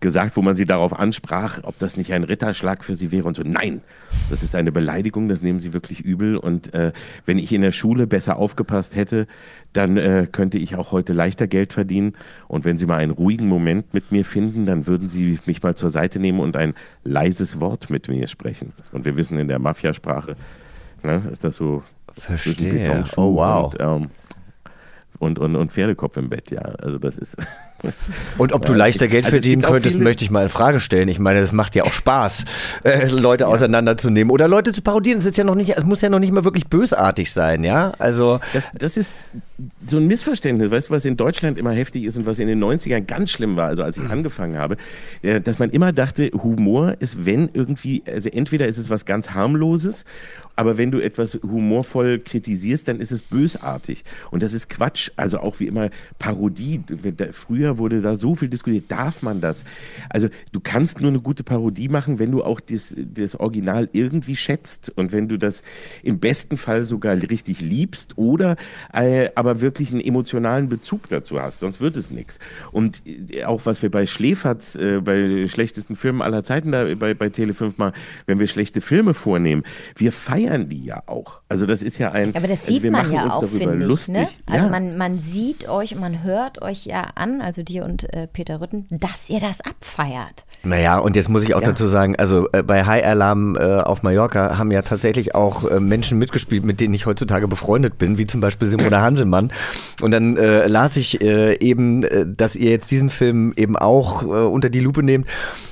gesagt, 0.00 0.36
wo 0.36 0.42
man 0.42 0.54
sie 0.54 0.64
darauf 0.64 0.98
ansprach, 0.98 1.60
ob 1.64 1.78
das 1.78 1.96
nicht 1.96 2.12
ein 2.12 2.24
Ritterschlag 2.24 2.84
für 2.84 2.94
sie 2.94 3.10
wäre 3.10 3.26
und 3.26 3.36
so. 3.36 3.42
Nein, 3.44 3.80
das 4.30 4.42
ist 4.42 4.54
eine 4.54 4.70
Beleidigung, 4.70 5.28
das 5.28 5.42
nehmen 5.42 5.58
sie 5.60 5.72
wirklich 5.72 6.00
übel. 6.00 6.36
Und 6.36 6.72
äh, 6.74 6.92
wenn 7.26 7.38
ich 7.38 7.52
in 7.52 7.62
der 7.62 7.72
Schule 7.72 8.06
besser 8.06 8.36
aufgepasst 8.36 8.94
hätte, 8.94 9.26
dann 9.72 9.96
äh, 9.96 10.26
könnte 10.30 10.58
ich 10.58 10.76
auch 10.76 10.92
heute 10.92 11.12
leichter 11.12 11.48
Geld 11.48 11.72
verdienen. 11.72 12.12
Und 12.46 12.64
wenn 12.64 12.78
sie 12.78 12.86
mal 12.86 12.98
einen 12.98 13.12
ruhigen 13.12 13.48
Moment 13.48 13.92
mit 13.92 14.12
mir 14.12 14.24
finden, 14.24 14.66
dann 14.66 14.86
würden 14.86 15.08
sie 15.08 15.38
mich 15.46 15.62
mal 15.62 15.74
zur 15.74 15.90
Seite 15.90 16.20
nehmen 16.20 16.40
und 16.40 16.56
ein 16.56 16.74
leises 17.02 17.60
Wort 17.60 17.90
mit 17.90 18.08
mir 18.08 18.28
sprechen. 18.28 18.72
Und 18.92 19.04
wir 19.04 19.16
wissen 19.16 19.38
in 19.38 19.48
der 19.48 19.58
Mafiasprache, 19.58 20.36
ne, 21.02 21.24
ist 21.30 21.42
das 21.42 21.56
so 21.56 21.82
zwischen 22.20 22.54
Verstehe. 22.54 22.88
Betonschuh 22.88 23.20
Oh, 23.20 23.34
wow. 23.36 23.72
und, 23.74 23.80
ähm, 23.80 24.10
und, 25.20 25.38
und, 25.40 25.56
und 25.56 25.72
Pferdekopf 25.72 26.16
im 26.16 26.28
Bett, 26.28 26.50
ja. 26.50 26.60
Also 26.60 26.98
das 26.98 27.16
ist. 27.16 27.36
Und 28.38 28.52
ob 28.54 28.64
du 28.64 28.72
Ja, 28.72 28.78
leichter 28.78 29.06
Geld 29.06 29.24
also 29.26 29.36
verdienen 29.36 29.62
könntest, 29.62 30.00
möchte 30.00 30.24
ich 30.24 30.32
mal 30.32 30.42
in 30.42 30.48
Frage 30.48 30.80
stellen. 30.80 31.06
Ich 31.06 31.20
meine, 31.20 31.40
das 31.40 31.52
macht 31.52 31.76
ja 31.76 31.84
auch 31.84 31.92
Spaß, 31.92 32.44
äh, 32.82 33.06
Leute 33.06 33.46
auseinanderzunehmen 33.46 34.32
oder 34.32 34.48
Leute 34.48 34.72
zu 34.72 34.82
parodieren. 34.82 35.18
Es 35.18 35.26
ist 35.26 35.36
ja 35.36 35.44
noch 35.44 35.54
nicht, 35.54 35.76
es 35.76 35.84
muss 35.84 36.00
ja 36.00 36.08
noch 36.08 36.18
nicht 36.18 36.32
mal 36.32 36.42
wirklich 36.44 36.66
bösartig 36.66 37.30
sein, 37.30 37.62
ja? 37.62 37.92
Also 38.00 38.40
Das, 38.52 38.64
das 38.76 38.96
ist 38.96 39.12
so 39.86 39.98
ein 39.98 40.08
Missverständnis, 40.08 40.72
weißt 40.72 40.88
du, 40.88 40.92
was 40.94 41.04
in 41.04 41.16
Deutschland 41.16 41.56
immer 41.56 41.70
heftig 41.70 42.02
ist 42.02 42.16
und 42.16 42.26
was 42.26 42.40
in 42.40 42.48
den 42.48 42.60
90ern 42.62 43.02
ganz 43.02 43.30
schlimm 43.30 43.54
war, 43.54 43.66
also 43.66 43.84
als 43.84 43.96
ich 43.96 44.10
angefangen 44.10 44.58
habe, 44.58 44.76
äh, 45.22 45.40
dass 45.40 45.60
man 45.60 45.70
immer 45.70 45.92
dachte, 45.92 46.32
Humor 46.34 46.96
ist, 46.98 47.26
wenn 47.26 47.48
irgendwie, 47.52 48.02
also 48.12 48.28
entweder 48.28 48.66
ist 48.66 48.78
es 48.78 48.90
was 48.90 49.04
ganz 49.04 49.30
harmloses, 49.30 50.04
aber 50.58 50.76
wenn 50.76 50.90
du 50.90 50.98
etwas 50.98 51.38
humorvoll 51.40 52.18
kritisierst, 52.18 52.88
dann 52.88 52.98
ist 52.98 53.12
es 53.12 53.22
bösartig. 53.22 54.02
Und 54.32 54.42
das 54.42 54.54
ist 54.54 54.68
Quatsch. 54.68 55.12
Also 55.14 55.38
auch 55.38 55.60
wie 55.60 55.68
immer 55.68 55.88
Parodie. 56.18 56.80
Früher 57.30 57.78
wurde 57.78 58.00
da 58.00 58.16
so 58.16 58.34
viel 58.34 58.48
diskutiert. 58.48 58.86
Darf 58.88 59.22
man 59.22 59.40
das? 59.40 59.62
Also 60.10 60.26
du 60.50 60.58
kannst 60.58 61.00
nur 61.00 61.10
eine 61.10 61.20
gute 61.20 61.44
Parodie 61.44 61.88
machen, 61.88 62.18
wenn 62.18 62.32
du 62.32 62.42
auch 62.42 62.58
das, 62.58 62.92
das 62.96 63.36
Original 63.36 63.88
irgendwie 63.92 64.34
schätzt 64.34 64.90
und 64.96 65.12
wenn 65.12 65.28
du 65.28 65.38
das 65.38 65.62
im 66.02 66.18
besten 66.18 66.56
Fall 66.56 66.84
sogar 66.84 67.14
richtig 67.14 67.60
liebst 67.60 68.18
oder 68.18 68.56
äh, 68.92 69.28
aber 69.36 69.60
wirklich 69.60 69.92
einen 69.92 70.00
emotionalen 70.00 70.68
Bezug 70.68 71.08
dazu 71.08 71.40
hast. 71.40 71.60
Sonst 71.60 71.80
wird 71.80 71.96
es 71.96 72.10
nichts. 72.10 72.40
Und 72.72 73.02
äh, 73.06 73.44
auch 73.44 73.64
was 73.64 73.80
wir 73.82 73.92
bei 73.92 74.08
Schläferz, 74.08 74.74
äh, 74.74 75.00
bei 75.00 75.46
schlechtesten 75.46 75.94
Filmen 75.94 76.20
aller 76.20 76.42
Zeiten 76.42 76.72
da 76.72 76.92
bei, 76.96 77.14
bei 77.14 77.26
Tele5 77.26 77.74
mal, 77.76 77.92
wenn 78.26 78.40
wir 78.40 78.48
schlechte 78.48 78.80
Filme 78.80 79.14
vornehmen, 79.14 79.62
wir 79.94 80.10
feiern 80.10 80.47
die 80.56 80.84
ja 80.84 81.02
auch. 81.06 81.40
Also 81.48 81.66
das 81.66 81.82
ist 81.82 81.98
ja 81.98 82.12
ein. 82.12 82.34
Aber 82.34 82.46
das 82.46 82.60
also 82.60 82.72
sieht 82.72 82.82
wir 82.82 82.90
man 82.90 83.10
ja 83.12 83.30
auch, 83.30 83.46
finde 83.48 83.78
ich. 83.78 83.84
lustig. 83.84 84.14
Ne? 84.14 84.28
Also 84.46 84.66
ja. 84.66 84.70
man, 84.70 84.96
man 84.96 85.20
sieht 85.20 85.68
euch 85.68 85.94
und 85.94 86.00
man 86.00 86.22
hört 86.22 86.62
euch 86.62 86.86
ja 86.86 87.02
an, 87.14 87.40
also 87.40 87.62
dir 87.62 87.84
und 87.84 88.12
äh, 88.12 88.26
Peter 88.26 88.60
Rütten, 88.60 88.86
dass 88.90 89.28
ihr 89.28 89.40
das 89.40 89.60
abfeiert. 89.60 90.44
Naja, 90.68 90.98
und 90.98 91.16
jetzt 91.16 91.28
muss 91.28 91.42
ich 91.42 91.54
auch 91.54 91.62
Ja. 91.62 91.68
dazu 91.68 91.86
sagen, 91.86 92.16
also 92.16 92.48
äh, 92.52 92.62
bei 92.62 92.84
High 92.84 93.04
Alarm 93.04 93.56
äh, 93.56 93.60
auf 93.60 94.02
Mallorca 94.02 94.58
haben 94.58 94.70
ja 94.70 94.82
tatsächlich 94.82 95.34
auch 95.34 95.68
äh, 95.70 95.80
Menschen 95.80 96.18
mitgespielt, 96.18 96.64
mit 96.64 96.80
denen 96.80 96.94
ich 96.94 97.06
heutzutage 97.06 97.48
befreundet 97.48 97.98
bin, 97.98 98.18
wie 98.18 98.26
zum 98.26 98.40
Beispiel 98.40 98.68
Simone 98.68 99.00
Hanselmann. 99.00 99.50
Und 100.02 100.10
dann 100.10 100.36
äh, 100.36 100.66
las 100.66 100.96
ich 100.96 101.20
äh, 101.20 101.58
eben, 101.58 102.02
äh, 102.04 102.26
dass 102.26 102.54
ihr 102.56 102.70
jetzt 102.70 102.90
diesen 102.90 103.08
Film 103.10 103.52
eben 103.56 103.76
auch 103.76 104.22
unter 104.22 104.70
die 104.70 104.80
Lupe 104.80 105.02
nehmt. 105.02 105.26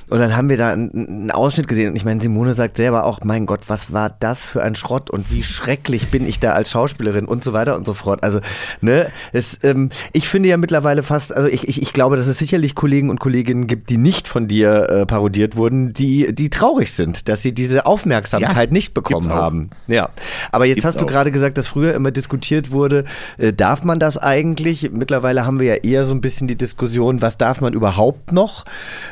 Und 0.09 0.19
dann 0.19 0.37
haben 0.37 0.47
wir 0.49 0.55
da 0.55 0.71
einen, 0.71 0.91
einen 0.93 1.31
Ausschnitt 1.31 1.67
gesehen. 1.67 1.89
Und 1.89 1.95
ich 1.97 2.05
meine, 2.05 2.21
Simone 2.21 2.53
sagt 2.53 2.77
selber 2.77 3.03
auch, 3.03 3.19
mein 3.25 3.45
Gott, 3.45 3.61
was 3.67 3.91
war 3.91 4.09
das 4.19 4.45
für 4.45 4.63
ein 4.63 4.73
Schrott 4.75 5.09
und 5.09 5.31
wie 5.31 5.43
schrecklich 5.43 6.07
bin 6.11 6.25
ich 6.25 6.39
da 6.39 6.53
als 6.53 6.71
Schauspielerin 6.71 7.25
und 7.25 7.43
so 7.43 7.51
weiter 7.51 7.75
und 7.75 7.85
so 7.85 7.93
fort. 7.93 8.23
Also, 8.23 8.39
ne, 8.79 9.07
es, 9.33 9.59
ähm, 9.63 9.89
ich 10.13 10.29
finde 10.29 10.47
ja 10.47 10.55
mittlerweile 10.55 11.03
fast, 11.03 11.35
also 11.35 11.49
ich, 11.49 11.67
ich, 11.67 11.81
ich 11.81 11.91
glaube, 11.91 12.15
dass 12.15 12.27
es 12.27 12.39
sicherlich 12.39 12.73
Kollegen 12.73 13.09
und 13.09 13.19
Kolleginnen 13.19 13.67
gibt, 13.67 13.89
die 13.89 13.97
nicht 13.97 14.29
von 14.29 14.47
dir 14.47 14.86
äh, 14.87 15.05
parodiert 15.05 15.55
wurden, 15.55 15.93
die, 15.93 16.33
die 16.33 16.49
traurig 16.49 16.91
sind, 16.91 17.29
dass 17.29 17.41
sie 17.41 17.53
diese 17.53 17.85
Aufmerksamkeit 17.85 18.69
Ja, 18.69 18.73
nicht 18.73 18.93
bekommen 18.93 19.29
haben. 19.29 19.69
Ja. 19.87 20.09
Aber 20.51 20.65
jetzt 20.65 20.75
Gibt's 20.75 20.85
hast 20.85 21.01
du 21.01 21.05
gerade 21.05 21.31
gesagt, 21.31 21.57
dass 21.57 21.67
früher 21.67 21.93
immer 21.93 22.11
diskutiert 22.11 22.71
wurde, 22.71 23.05
äh, 23.37 23.53
darf 23.53 23.83
man 23.83 23.99
das 23.99 24.17
eigentlich? 24.17 24.91
Mittlerweile 24.91 25.45
haben 25.45 25.59
wir 25.59 25.67
ja 25.67 25.75
eher 25.75 26.05
so 26.05 26.13
ein 26.13 26.21
bisschen 26.21 26.47
die 26.47 26.57
Diskussion, 26.57 27.21
was 27.21 27.37
darf 27.37 27.61
man 27.61 27.73
überhaupt 27.73 28.31
noch? 28.31 28.65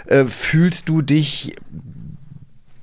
Äh, 0.07 0.25
fühlst 0.25 0.89
du 0.89 1.01
dich 1.01 1.55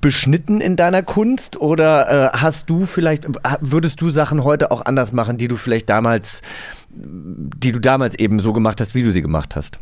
beschnitten 0.03 0.59
in 0.59 0.75
deiner 0.75 1.01
Kunst 1.01 1.55
oder 1.55 2.33
äh, 2.33 2.37
hast 2.37 2.69
du 2.69 2.85
vielleicht, 2.85 3.25
würdest 3.61 4.01
du 4.01 4.09
Sachen 4.09 4.43
heute 4.43 4.69
auch 4.69 4.85
anders 4.85 5.13
machen, 5.13 5.37
die 5.37 5.47
du 5.47 5.55
vielleicht 5.55 5.89
damals, 5.89 6.41
die 6.89 7.71
du 7.71 7.79
damals 7.79 8.15
eben 8.15 8.39
so 8.39 8.51
gemacht 8.51 8.81
hast, 8.81 8.95
wie 8.95 9.03
du 9.03 9.11
sie 9.11 9.21
gemacht 9.21 9.55
hast? 9.55 9.79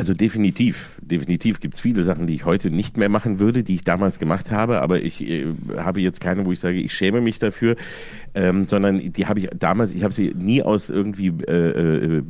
Also 0.00 0.14
definitiv, 0.14 0.98
definitiv 1.02 1.60
gibt 1.60 1.74
es 1.74 1.80
viele 1.80 2.04
Sachen, 2.04 2.26
die 2.26 2.34
ich 2.34 2.46
heute 2.46 2.70
nicht 2.70 2.96
mehr 2.96 3.10
machen 3.10 3.38
würde, 3.38 3.62
die 3.62 3.74
ich 3.74 3.84
damals 3.84 4.18
gemacht 4.18 4.50
habe, 4.50 4.80
aber 4.80 5.02
ich 5.02 5.20
äh, 5.28 5.46
habe 5.76 6.00
jetzt 6.00 6.22
keine, 6.22 6.46
wo 6.46 6.52
ich 6.52 6.58
sage, 6.58 6.78
ich 6.78 6.94
schäme 6.94 7.20
mich 7.20 7.38
dafür, 7.38 7.76
ähm, 8.34 8.66
sondern 8.66 9.12
die 9.12 9.26
habe 9.26 9.40
ich 9.40 9.50
damals, 9.58 9.94
ich 9.94 10.02
habe 10.02 10.14
sie 10.14 10.32
nie 10.34 10.62
aus 10.62 10.88
irgendwie 10.88 11.28
äh, 11.46 12.16
äh, 12.16 12.22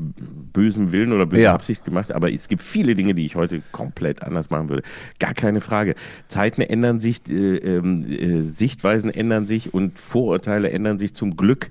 bösem 0.52 0.90
Willen 0.90 1.12
oder 1.12 1.26
böser 1.26 1.42
Ja. 1.44 1.54
Absicht 1.54 1.84
gemacht, 1.84 2.10
aber 2.10 2.32
es 2.32 2.48
gibt 2.48 2.62
viele 2.62 2.96
Dinge, 2.96 3.14
die 3.14 3.24
ich 3.24 3.36
heute 3.36 3.62
komplett 3.70 4.22
anders 4.22 4.50
machen 4.50 4.68
würde. 4.68 4.82
Gar 5.20 5.34
keine 5.34 5.60
Frage. 5.60 5.94
Zeiten 6.26 6.62
ändern 6.62 6.98
sich, 6.98 7.20
äh, 7.28 7.56
ähm, 7.56 8.04
äh, 8.10 8.42
Sichtweisen 8.42 9.10
ändern 9.10 9.46
sich 9.46 9.72
und 9.72 9.96
Vorurteile 9.96 10.70
ändern 10.72 10.98
sich 10.98 11.14
zum 11.14 11.36
Glück 11.36 11.70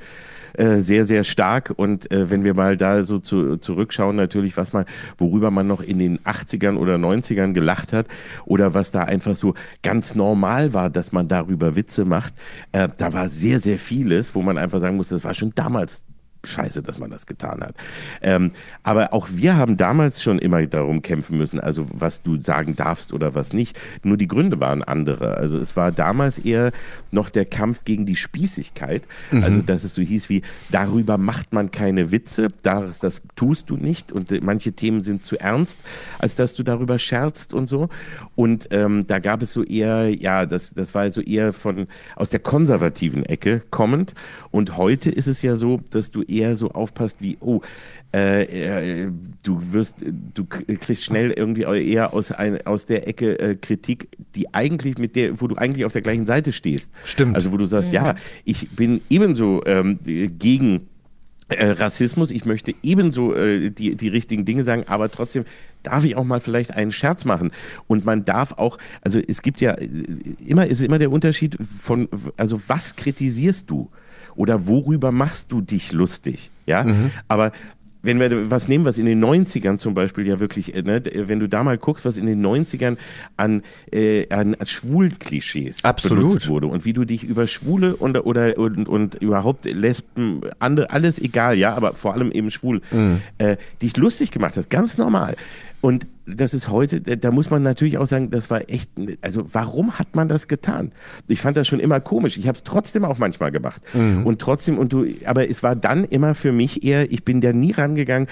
äh, 0.54 0.78
sehr, 0.80 1.06
sehr 1.06 1.24
stark. 1.24 1.74
Und 1.76 2.12
äh, 2.12 2.30
wenn 2.30 2.44
wir 2.44 2.54
mal 2.54 2.78
da 2.78 3.04
so 3.04 3.20
zu, 3.20 3.58
zurückschauen, 3.58 4.16
natürlich, 4.16 4.58
was 4.58 4.74
man, 4.74 4.86
worüber 5.18 5.52
man 5.52 5.68
noch 5.68 5.82
in 5.82 6.00
den 6.00 6.20
80ern 6.20 6.78
oder 6.78 6.96
90ern 6.96 7.54
gelacht 7.54 7.94
hat 7.94 8.08
oder 8.46 8.74
was 8.74 8.92
da 8.92 9.04
einfach 9.04 9.36
so 9.36 9.54
ganz 9.84 10.16
normal 10.16 10.74
war, 10.74 10.90
dass 10.90 11.12
man 11.12 11.28
darüber 11.28 11.76
Witze 11.76 12.06
macht, 12.06 12.34
äh, 12.72 12.88
da 12.98 13.14
war 13.14 13.30
sehr, 13.30 13.60
sehr 13.60 13.80
vieles, 13.80 14.36
wo 14.36 14.42
man 14.42 14.58
einfach 14.58 14.80
sagen 14.80 14.98
muss, 14.98 15.10
das 15.10 15.24
war 15.24 15.34
schon 15.34 15.52
damals 15.56 16.04
scheiße, 16.46 16.82
dass 16.82 17.00
man 17.00 17.10
das 17.10 17.26
getan 17.26 17.62
hat. 17.62 17.76
Ähm, 18.22 18.52
aber 18.84 19.14
auch 19.14 19.30
wir 19.32 19.58
haben 19.58 19.78
damals 19.78 20.24
schon 20.24 20.40
immer 20.40 20.66
darum 20.68 21.02
kämpfen 21.02 21.38
müssen, 21.38 21.60
also 21.60 21.86
was 21.92 22.22
du 22.22 22.42
sagen 22.42 22.76
darfst 22.76 23.14
oder 23.14 23.36
was 23.36 23.54
nicht. 23.54 23.80
Nur 24.04 24.18
die 24.18 24.28
Gründe 24.28 24.60
waren 24.60 24.84
andere. 24.84 25.36
Also 25.36 25.58
es 25.60 25.76
war 25.76 25.92
damals 25.92 26.40
eher 26.40 26.72
noch 27.12 27.30
der 27.30 27.46
Kampf 27.46 27.84
gegen 27.84 28.06
die 28.06 28.16
Spießigkeit. 28.16 29.08
Also 29.32 29.62
dass 29.62 29.84
es 29.84 29.94
so 29.94 30.02
hieß 30.02 30.30
wie, 30.30 30.42
darüber 30.72 31.18
macht 31.18 31.54
man 31.54 31.72
keine 31.72 32.12
Witze, 32.12 32.50
das, 32.64 33.00
das 33.00 33.22
tust 33.36 33.70
du 33.70 33.78
nicht 33.78 34.12
und 34.12 34.32
äh, 34.32 34.40
manche 34.42 34.74
Themen 34.74 35.02
sind 35.02 35.26
zu 35.26 35.40
ernst, 35.40 35.80
als 36.18 36.36
dass 36.36 36.54
du 36.54 36.64
darüber 36.64 37.00
scherzt 37.00 37.54
und 37.54 37.68
so. 37.68 37.90
Und 38.36 38.68
ähm, 38.72 39.06
da 39.08 39.20
gab 39.20 39.42
es 39.42 39.54
so 39.54 39.64
eher, 39.64 40.10
ja, 40.10 40.46
das, 40.46 40.74
das 40.74 40.96
war 40.96 41.10
so 41.12 41.22
eher 41.22 41.54
von 41.54 41.88
aus 42.16 42.30
der 42.30 42.40
konservativen 42.40 43.26
Ecke 43.26 43.62
kommend. 43.70 44.14
Und 44.52 44.78
heute 44.78 45.12
ist 45.12 45.28
es 45.28 45.42
ja 45.42 45.56
so, 45.56 45.82
dass 45.92 46.12
du 46.12 46.24
eher 46.30 46.56
so 46.56 46.72
aufpasst 46.72 47.18
wie, 47.20 47.38
oh, 47.40 47.62
äh, 48.14 49.04
äh, 49.04 49.12
du 49.44 49.74
wirst, 49.74 49.96
du 50.34 50.46
kriegst 50.46 51.04
schnell 51.04 51.32
irgendwie 51.32 51.62
eher 51.62 52.14
aus, 52.14 52.32
ein, 52.32 52.66
aus 52.66 52.86
der 52.86 53.08
Ecke 53.08 53.40
äh, 53.40 53.56
Kritik, 53.56 54.10
die 54.36 54.54
eigentlich 54.54 54.98
mit 54.98 55.16
der, 55.16 55.42
wo 55.42 55.48
du 55.48 55.56
eigentlich 55.56 55.86
auf 55.86 55.94
der 55.94 56.02
gleichen 56.02 56.26
Seite 56.26 56.52
stehst. 56.52 56.92
Stimmt. 57.04 57.36
Also 57.36 57.52
wo 57.52 57.58
du 57.58 57.66
sagst, 57.66 57.94
ja, 57.94 58.16
ich 58.46 58.70
bin 58.70 59.02
ebenso 59.10 59.64
ähm, 59.66 60.00
gegen 60.04 60.88
äh, 61.50 61.72
Rassismus, 61.72 62.30
ich 62.30 62.46
möchte 62.46 62.76
ebenso 62.84 63.34
äh, 63.34 63.72
die, 63.72 63.96
die 63.96 64.08
richtigen 64.08 64.46
Dinge 64.46 64.64
sagen, 64.64 64.84
aber 64.88 65.10
trotzdem 65.10 65.46
darf 65.82 66.06
ich 66.06 66.16
auch 66.16 66.24
mal 66.24 66.42
vielleicht 66.42 66.72
einen 66.72 66.92
Scherz 66.92 67.26
machen. 67.26 67.52
Und 67.88 68.06
man 68.06 68.24
darf 68.24 68.54
auch, 68.54 68.78
also 69.02 69.20
es 69.20 69.42
gibt 69.42 69.60
ja 69.60 69.72
äh, 69.72 69.90
immer, 70.46 70.68
ist 70.68 70.84
immer 70.84 71.00
der 71.00 71.12
Unterschied 71.12 71.58
von, 71.60 72.08
also 72.38 72.62
was 72.68 72.96
kritisierst 72.96 73.70
du? 73.70 73.90
Oder 74.40 74.68
worüber 74.68 75.12
machst 75.12 75.52
du 75.52 75.60
dich 75.60 75.92
lustig? 75.92 76.50
Ja, 76.66 76.86
aber 77.28 77.52
wenn 78.02 78.22
wir 78.22 78.50
was 78.50 78.70
nehmen, 78.70 78.86
was 78.86 78.98
in 78.98 79.06
den 79.06 79.22
90ern 79.22 79.78
zum 79.78 79.94
Beispiel 79.94 80.26
ja 80.26 80.40
wirklich, 80.40 80.74
äh, 80.74 80.82
ne, 80.82 81.04
wenn 81.14 81.42
du 81.42 81.50
da 81.50 81.62
mal 81.62 81.78
guckst, 81.78 82.06
was 82.06 82.18
in 82.18 82.26
den 82.26 82.42
90ern 82.46 82.96
an, 83.36 83.64
äh, 83.92 84.30
an 84.30 84.56
Schwulen-Klischees 84.64 85.84
Absolut. 85.84 86.28
benutzt 86.28 86.48
wurde 86.48 86.68
und 86.68 86.86
wie 86.86 86.94
du 86.94 87.04
dich 87.04 87.26
über 87.26 87.48
Schwule 87.48 87.98
und, 87.98 88.18
oder, 88.26 88.58
und, 88.58 88.88
und 88.88 89.16
überhaupt 89.16 89.66
Lesben, 89.66 90.40
andere, 90.60 90.90
alles 90.90 91.20
egal, 91.20 91.58
ja, 91.58 91.76
aber 91.76 91.96
vor 91.96 92.14
allem 92.14 92.32
eben 92.32 92.50
schwul, 92.52 92.82
äh, 93.40 93.58
dich 93.82 93.98
lustig 93.98 94.32
gemacht 94.32 94.56
hast, 94.56 94.70
ganz 94.70 94.98
normal. 94.98 95.36
Und 95.82 96.08
das 96.36 96.54
ist 96.54 96.70
heute, 96.70 97.02
da 97.02 97.32
muss 97.32 97.50
man 97.50 97.64
natürlich 97.64 97.98
auch 97.98 98.08
sagen, 98.08 98.30
das 98.30 98.50
war 98.50 98.70
echt, 98.70 98.92
also 99.22 99.46
warum 99.52 100.00
hat 100.00 100.16
man 100.16 100.28
das 100.28 100.48
getan? 100.48 100.92
Ich 101.28 101.42
fand 101.42 101.58
das 101.58 101.68
schon 101.68 101.80
immer 101.80 102.00
komisch. 102.00 102.38
Ich 102.38 102.48
habe 102.48 102.58
es 102.58 102.64
trotzdem 102.64 103.06
auch 103.06 103.18
manchmal 103.18 103.52
gemacht. 103.52 103.82
Und 104.26 104.40
trotzdem, 104.40 104.78
und 104.78 104.94
du, 104.94 105.06
aber 105.26 105.50
es 105.50 105.64
war 105.64 105.76
dann 105.76 106.04
immer 106.04 106.36
für 106.36 106.52
mich 106.52 106.84
eher, 106.84 107.12
ich 107.12 107.24
bin 107.26 107.42
da 107.42 107.54
nie 107.54 107.72
rangegangen, 107.72 108.28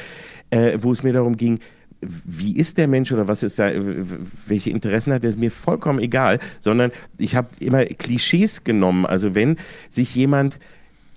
äh, 0.50 0.78
wo 0.82 0.92
es 0.92 1.04
mir 1.04 1.14
darum 1.14 1.38
ging, 1.38 1.60
wie 2.02 2.56
ist 2.56 2.78
der 2.78 2.88
Mensch 2.88 3.12
oder 3.12 3.28
was 3.28 3.44
ist 3.44 3.58
da, 3.58 3.72
welche 4.46 4.70
Interessen 4.70 5.14
hat, 5.14 5.24
der 5.24 5.32
ist 5.32 5.40
mir 5.40 5.52
vollkommen 5.52 6.00
egal, 6.00 6.40
sondern 6.60 6.92
ich 7.18 7.36
habe 7.36 7.50
immer 7.60 7.86
Klischees 7.86 8.64
genommen. 8.64 9.06
Also 9.06 9.34
wenn 9.34 9.58
sich 9.90 10.14
jemand 10.14 10.60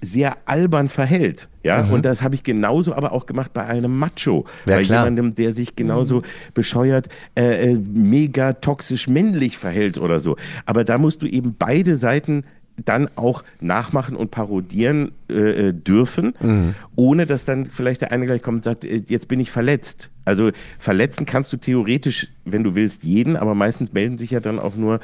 sehr 0.02 0.36
albern 0.46 0.88
verhält, 0.88 1.48
ja, 1.62 1.82
und 1.84 2.04
das 2.06 2.22
habe 2.22 2.34
ich 2.34 2.42
genauso 2.42 2.94
aber 2.94 3.12
auch 3.12 3.26
gemacht 3.26 3.52
bei 3.52 3.66
einem 3.66 3.98
Macho, 3.98 4.46
Ja, 4.66 4.76
bei 4.76 4.82
klar. 4.82 5.00
jemandem, 5.04 5.34
der 5.34 5.52
sich 5.52 5.76
genauso 5.76 6.22
bescheuert, 6.54 7.08
äh, 7.34 7.72
äh, 7.72 7.74
mega 7.76 8.54
toxisch 8.54 9.08
männlich 9.08 9.58
verhält 9.58 9.98
oder 9.98 10.20
so. 10.20 10.36
Aber 10.64 10.84
da 10.84 10.96
musst 10.96 11.20
du 11.22 11.26
eben 11.26 11.54
beide 11.58 11.96
Seiten 11.96 12.44
dann 12.82 13.10
auch 13.16 13.44
nachmachen 13.60 14.16
und 14.16 14.30
parodieren 14.30 15.12
äh, 15.28 15.68
äh, 15.68 15.72
dürfen, 15.74 16.74
ohne 16.96 17.26
dass 17.26 17.44
dann 17.44 17.66
vielleicht 17.66 18.00
der 18.00 18.10
eine 18.10 18.24
gleich 18.24 18.40
kommt 18.40 18.56
und 18.56 18.64
sagt, 18.64 18.86
äh, 18.86 19.02
jetzt 19.06 19.28
bin 19.28 19.38
ich 19.38 19.50
verletzt. 19.50 20.10
Also 20.24 20.50
verletzen 20.78 21.26
kannst 21.26 21.52
du 21.52 21.58
theoretisch, 21.58 22.28
wenn 22.46 22.64
du 22.64 22.74
willst, 22.74 23.04
jeden, 23.04 23.36
aber 23.36 23.54
meistens 23.54 23.92
melden 23.92 24.16
sich 24.16 24.30
ja 24.30 24.40
dann 24.40 24.58
auch 24.58 24.76
nur 24.76 25.00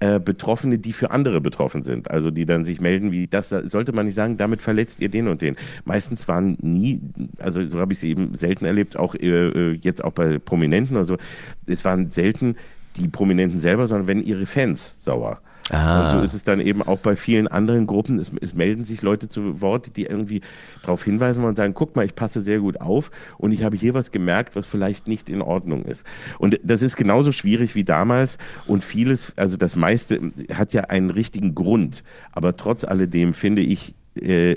äh, 0.00 0.18
Betroffene, 0.18 0.78
die 0.78 0.92
für 0.92 1.10
andere 1.10 1.40
betroffen 1.40 1.82
sind. 1.82 2.10
Also 2.10 2.30
die 2.30 2.46
dann 2.46 2.64
sich 2.64 2.80
melden, 2.80 3.12
wie 3.12 3.26
das 3.26 3.50
sollte 3.50 3.92
man 3.92 4.06
nicht 4.06 4.14
sagen, 4.14 4.36
damit 4.36 4.62
verletzt 4.62 5.00
ihr 5.00 5.10
den 5.10 5.28
und 5.28 5.42
den. 5.42 5.56
Meistens 5.84 6.26
waren 6.26 6.56
nie, 6.60 7.00
also 7.38 7.64
so 7.66 7.80
habe 7.80 7.92
ich 7.92 7.98
es 7.98 8.04
eben 8.04 8.34
selten 8.34 8.64
erlebt, 8.64 8.96
auch 8.96 9.14
äh, 9.14 9.26
äh, 9.28 9.78
jetzt 9.82 10.02
auch 10.02 10.12
bei 10.12 10.38
Prominenten 10.38 10.96
oder 10.96 11.04
so, 11.04 11.18
es 11.66 11.84
waren 11.84 12.08
selten 12.08 12.56
die 12.96 13.08
Prominenten 13.08 13.60
selber, 13.60 13.86
sondern 13.86 14.06
wenn 14.06 14.22
ihre 14.22 14.46
Fans 14.46 15.04
sauer. 15.04 15.40
Ah. 15.70 16.04
Und 16.04 16.10
so 16.10 16.20
ist 16.20 16.34
es 16.34 16.44
dann 16.44 16.60
eben 16.60 16.82
auch 16.82 16.98
bei 16.98 17.16
vielen 17.16 17.46
anderen 17.46 17.86
Gruppen. 17.86 18.18
Es, 18.18 18.32
es 18.40 18.54
melden 18.54 18.84
sich 18.84 19.02
Leute 19.02 19.28
zu 19.28 19.60
Wort, 19.60 19.96
die 19.96 20.04
irgendwie 20.04 20.40
darauf 20.82 21.04
hinweisen 21.04 21.44
und 21.44 21.56
sagen, 21.56 21.74
guck 21.74 21.94
mal, 21.96 22.04
ich 22.04 22.14
passe 22.14 22.40
sehr 22.40 22.60
gut 22.60 22.80
auf 22.80 23.10
und 23.38 23.52
ich 23.52 23.62
habe 23.62 23.76
hier 23.76 23.94
was 23.94 24.10
gemerkt, 24.10 24.56
was 24.56 24.66
vielleicht 24.66 25.06
nicht 25.06 25.28
in 25.28 25.42
Ordnung 25.42 25.84
ist. 25.84 26.04
Und 26.38 26.58
das 26.64 26.82
ist 26.82 26.96
genauso 26.96 27.32
schwierig 27.32 27.74
wie 27.74 27.84
damals 27.84 28.38
und 28.66 28.82
vieles, 28.82 29.32
also 29.36 29.56
das 29.56 29.76
meiste 29.76 30.20
hat 30.52 30.72
ja 30.72 30.84
einen 30.84 31.10
richtigen 31.10 31.54
Grund. 31.54 32.02
Aber 32.32 32.56
trotz 32.56 32.84
alledem 32.84 33.32
finde 33.32 33.62
ich, 33.62 33.94
äh, 34.16 34.56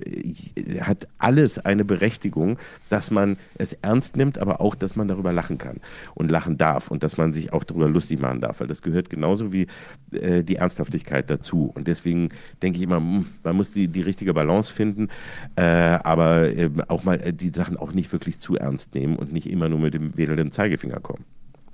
hat 0.81 1.07
alles 1.17 1.59
eine 1.59 1.85
Berechtigung, 1.85 2.57
dass 2.89 3.11
man 3.11 3.37
es 3.55 3.73
ernst 3.73 4.15
nimmt, 4.15 4.37
aber 4.37 4.61
auch, 4.61 4.75
dass 4.75 4.95
man 4.95 5.07
darüber 5.07 5.31
lachen 5.31 5.57
kann 5.57 5.77
und 6.15 6.31
lachen 6.31 6.57
darf 6.57 6.89
und 6.89 7.03
dass 7.03 7.17
man 7.17 7.33
sich 7.33 7.53
auch 7.53 7.63
darüber 7.63 7.89
lustig 7.89 8.19
machen 8.19 8.41
darf, 8.41 8.59
weil 8.59 8.67
das 8.67 8.81
gehört 8.81 9.09
genauso 9.09 9.53
wie 9.53 9.67
äh, 10.11 10.43
die 10.43 10.55
Ernsthaftigkeit 10.55 11.29
dazu. 11.29 11.71
Und 11.75 11.87
deswegen 11.87 12.29
denke 12.61 12.77
ich 12.77 12.83
immer, 12.83 12.97
hm, 12.97 13.25
man 13.43 13.55
muss 13.55 13.71
die, 13.71 13.87
die 13.87 14.01
richtige 14.01 14.33
Balance 14.33 14.73
finden, 14.73 15.09
äh, 15.55 15.61
aber 15.61 16.49
äh, 16.49 16.69
auch 16.87 17.03
mal 17.03 17.19
äh, 17.21 17.33
die 17.33 17.51
Sachen 17.53 17.77
auch 17.77 17.93
nicht 17.93 18.11
wirklich 18.11 18.39
zu 18.39 18.57
ernst 18.57 18.95
nehmen 18.95 19.15
und 19.15 19.31
nicht 19.31 19.49
immer 19.49 19.69
nur 19.69 19.79
mit 19.79 19.93
dem 19.93 20.17
wedelnden 20.17 20.51
Zeigefinger 20.51 20.99
kommen. 20.99 21.25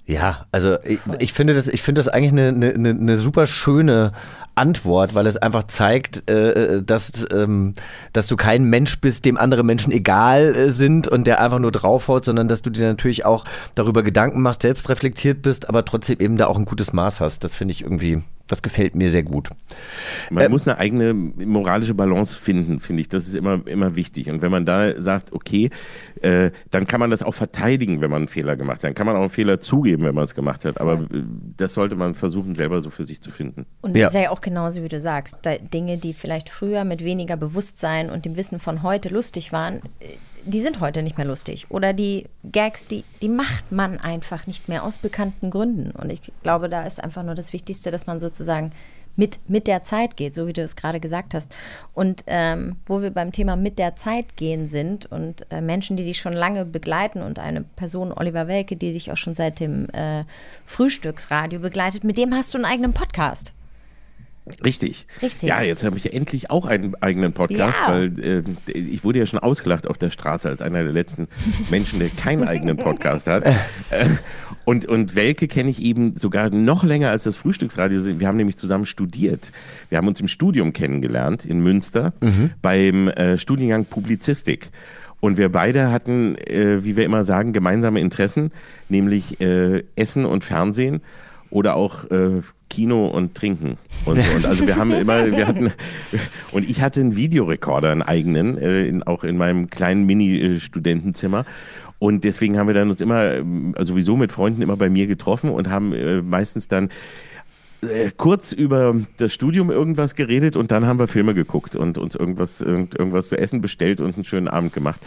Ja, 0.09 0.47
also 0.51 0.75
ich, 0.83 0.97
ich 1.19 1.33
finde 1.33 1.53
das, 1.53 1.67
ich 1.67 1.83
finde 1.83 1.99
das 1.99 2.07
eigentlich 2.07 2.31
eine, 2.31 2.47
eine, 2.47 2.89
eine 2.89 3.17
super 3.17 3.45
schöne 3.45 4.11
Antwort, 4.55 5.13
weil 5.13 5.27
es 5.27 5.37
einfach 5.37 5.65
zeigt, 5.65 6.27
äh, 6.27 6.81
dass, 6.81 7.27
ähm, 7.31 7.75
dass 8.11 8.25
du 8.25 8.35
kein 8.35 8.63
Mensch 8.63 9.01
bist, 9.01 9.25
dem 9.25 9.37
andere 9.37 9.63
Menschen 9.63 9.91
egal 9.91 10.55
äh, 10.55 10.71
sind 10.71 11.07
und 11.07 11.27
der 11.27 11.39
einfach 11.39 11.59
nur 11.59 11.71
draufhaut, 11.71 12.25
sondern 12.25 12.47
dass 12.47 12.63
du 12.63 12.71
dir 12.71 12.87
natürlich 12.87 13.23
auch 13.23 13.45
darüber 13.75 14.01
Gedanken 14.01 14.41
machst, 14.41 14.63
selbst 14.63 14.89
reflektiert 14.89 15.43
bist, 15.43 15.69
aber 15.69 15.85
trotzdem 15.85 16.19
eben 16.19 16.37
da 16.37 16.47
auch 16.47 16.57
ein 16.57 16.65
gutes 16.65 16.91
Maß 16.91 17.19
hast. 17.19 17.43
Das 17.43 17.53
finde 17.53 17.73
ich 17.73 17.83
irgendwie, 17.83 18.23
das 18.49 18.61
gefällt 18.61 18.95
mir 18.95 19.09
sehr 19.09 19.23
gut. 19.23 19.49
Man 20.29 20.49
muss 20.51 20.67
eine 20.67 20.77
eigene 20.79 21.13
moralische 21.13 21.93
Balance 21.93 22.37
finden, 22.37 22.79
finde 22.79 23.01
ich. 23.01 23.07
Das 23.09 23.27
ist 23.27 23.35
immer, 23.35 23.65
immer 23.67 23.95
wichtig. 23.95 24.29
Und 24.29 24.41
wenn 24.41 24.51
man 24.51 24.65
da 24.65 25.01
sagt, 25.01 25.31
okay, 25.33 25.69
äh, 26.21 26.51
dann 26.71 26.87
kann 26.87 26.99
man 26.99 27.11
das 27.11 27.23
auch 27.23 27.33
verteidigen, 27.33 28.01
wenn 28.01 28.09
man 28.09 28.23
einen 28.23 28.27
Fehler 28.27 28.55
gemacht 28.57 28.77
hat. 28.77 28.85
Dann 28.85 28.95
kann 28.95 29.05
man 29.05 29.15
auch 29.15 29.21
einen 29.21 29.29
Fehler 29.29 29.59
zugeben, 29.61 30.03
wenn 30.03 30.15
man 30.15 30.23
es 30.25 30.35
gemacht 30.35 30.65
hat. 30.65 30.81
Aber 30.81 30.93
äh, 30.93 31.23
das 31.57 31.75
sollte 31.75 31.95
man 31.95 32.15
versuchen, 32.15 32.55
selber 32.55 32.81
so 32.81 32.89
für 32.89 33.03
sich 33.03 33.21
zu 33.21 33.31
finden. 33.31 33.65
Und 33.81 33.95
Ja. 33.95 34.07
es 34.07 34.15
ist 34.15 34.21
ja 34.21 34.31
auch 34.31 34.41
genauso, 34.41 34.83
wie 34.83 34.89
du 34.89 34.99
sagst, 34.99 35.37
da, 35.43 35.57
Dinge, 35.57 35.97
die 35.97 36.13
vielleicht 36.13 36.49
früher 36.49 36.83
mit 36.83 37.03
weniger 37.03 37.37
Bewusstsein 37.37 38.09
und 38.09 38.25
dem 38.25 38.35
Wissen 38.35 38.59
von 38.59 38.81
heute 38.83 39.09
lustig 39.09 39.53
waren, 39.53 39.77
äh, 39.99 40.05
die 40.45 40.61
sind 40.61 40.79
heute 40.79 41.03
nicht 41.03 41.17
mehr 41.17 41.27
lustig. 41.27 41.67
Oder 41.69 41.93
die 41.93 42.25
Gags, 42.43 42.87
die, 42.87 43.03
die 43.21 43.29
macht 43.29 43.71
man 43.71 43.97
einfach 43.99 44.47
nicht 44.47 44.69
mehr 44.69 44.83
aus 44.83 44.97
bekannten 44.97 45.49
Gründen. 45.49 45.91
Und 45.91 46.11
ich 46.11 46.21
glaube, 46.43 46.69
da 46.69 46.83
ist 46.83 47.03
einfach 47.03 47.23
nur 47.23 47.35
das 47.35 47.53
Wichtigste, 47.53 47.91
dass 47.91 48.07
man 48.07 48.19
sozusagen 48.19 48.71
mit, 49.15 49.37
mit 49.49 49.67
der 49.67 49.83
Zeit 49.83 50.15
geht, 50.17 50.33
so 50.33 50.47
wie 50.47 50.53
du 50.53 50.61
es 50.61 50.75
gerade 50.75 50.99
gesagt 50.99 51.33
hast. 51.33 51.51
Und 51.93 52.23
ähm, 52.27 52.77
wo 52.85 53.01
wir 53.01 53.11
beim 53.11 53.31
Thema 53.31 53.55
mit 53.55 53.77
der 53.77 53.95
Zeit 53.95 54.37
gehen 54.37 54.67
sind 54.67 55.11
und 55.11 55.45
äh, 55.51 55.61
Menschen, 55.61 55.97
die 55.97 56.05
dich 56.05 56.19
schon 56.19 56.33
lange 56.33 56.65
begleiten 56.65 57.21
und 57.21 57.37
eine 57.37 57.61
Person, 57.61 58.13
Oliver 58.13 58.47
Welke, 58.47 58.77
die 58.77 58.93
dich 58.93 59.11
auch 59.11 59.17
schon 59.17 59.35
seit 59.35 59.59
dem 59.59 59.89
äh, 59.89 60.23
Frühstücksradio 60.65 61.59
begleitet, 61.59 62.03
mit 62.03 62.17
dem 62.17 62.33
hast 62.33 62.53
du 62.53 62.57
einen 62.57 62.65
eigenen 62.65 62.93
Podcast. 62.93 63.53
Richtig. 64.63 65.05
Richtig. 65.21 65.47
Ja, 65.49 65.61
jetzt 65.61 65.83
habe 65.83 65.97
ich 65.97 66.13
endlich 66.13 66.49
auch 66.49 66.65
einen 66.65 66.95
eigenen 67.01 67.33
Podcast, 67.33 67.77
Ja. 67.87 67.93
weil 67.93 68.19
äh, 68.19 68.43
ich 68.73 69.03
wurde 69.03 69.19
ja 69.19 69.25
schon 69.25 69.39
ausgelacht 69.39 69.87
auf 69.87 69.97
der 69.97 70.09
Straße 70.09 70.47
als 70.49 70.61
einer 70.61 70.83
der 70.83 70.91
letzten 70.91 71.27
Menschen, 71.69 71.99
der 71.99 72.09
keinen 72.09 72.43
eigenen 72.47 72.77
Podcast 72.77 73.27
hat. 73.27 73.45
Äh, 73.91 74.05
und, 74.65 74.85
und 74.85 75.15
Welke 75.15 75.47
kenne 75.47 75.69
ich 75.71 75.81
eben 75.81 76.15
sogar 76.15 76.49
noch 76.51 76.83
länger 76.83 77.09
als 77.09 77.23
das 77.23 77.35
Frühstücksradio. 77.35 78.19
Wir 78.19 78.27
haben 78.27 78.37
nämlich 78.37 78.57
zusammen 78.57 78.85
studiert. 78.85 79.51
Wir 79.89 79.97
haben 79.97 80.07
uns 80.07 80.19
im 80.19 80.27
Studium 80.27 80.73
kennengelernt 80.73 81.43
in 81.43 81.59
Münster 81.61 82.13
beim 82.61 83.07
äh, 83.07 83.37
Studiengang 83.39 83.85
Publizistik. 83.85 84.69
Und 85.21 85.37
wir 85.37 85.49
beide 85.49 85.91
hatten, 85.91 86.35
äh, 86.37 86.83
wie 86.83 86.95
wir 86.95 87.03
immer 87.03 87.25
sagen, 87.25 87.51
gemeinsame 87.51 87.99
Interessen, 87.99 88.51
nämlich 88.89 89.41
äh, 89.41 89.83
Essen 89.95 90.25
und 90.25 90.43
Fernsehen 90.43 91.01
oder 91.49 91.75
auch 91.75 92.05
äh, 92.11 92.41
Kino 92.69 93.07
und 93.07 93.35
Trinken. 93.35 93.77
Und, 94.05 94.21
so. 94.23 94.35
und 94.35 94.45
also 94.45 94.67
wir 94.67 94.77
haben 94.77 94.91
immer, 94.91 95.25
wir 95.35 95.47
hatten, 95.47 95.71
und 96.51 96.69
ich 96.69 96.81
hatte 96.81 97.01
einen 97.01 97.15
Videorekorder, 97.15 97.91
einen 97.91 98.01
eigenen, 98.01 98.57
äh, 98.57 98.85
in, 98.85 99.03
auch 99.03 99.23
in 99.23 99.37
meinem 99.37 99.69
kleinen 99.69 100.05
Mini-Studentenzimmer. 100.05 101.45
Und 101.97 102.23
deswegen 102.23 102.57
haben 102.57 102.67
wir 102.67 102.73
dann 102.73 102.89
uns 102.89 103.01
immer, 103.01 103.33
ähm, 103.33 103.73
also 103.77 103.93
sowieso 103.93 104.15
mit 104.15 104.31
Freunden 104.31 104.61
immer 104.61 104.77
bei 104.77 104.89
mir 104.89 105.07
getroffen 105.07 105.49
und 105.49 105.69
haben 105.69 105.93
äh, 105.93 106.21
meistens 106.21 106.67
dann 106.67 106.89
äh, 107.81 108.11
kurz 108.15 108.51
über 108.51 108.95
das 109.17 109.33
Studium 109.33 109.71
irgendwas 109.71 110.15
geredet 110.15 110.55
und 110.55 110.71
dann 110.71 110.85
haben 110.85 110.99
wir 110.99 111.07
Filme 111.07 111.33
geguckt 111.33 111.75
und 111.75 111.97
uns 111.97 112.15
irgendwas, 112.15 112.61
irgend, 112.61 112.97
irgendwas 112.97 113.29
zu 113.29 113.37
essen 113.37 113.61
bestellt 113.61 114.01
und 114.01 114.15
einen 114.15 114.25
schönen 114.25 114.47
Abend 114.47 114.73
gemacht. 114.73 114.99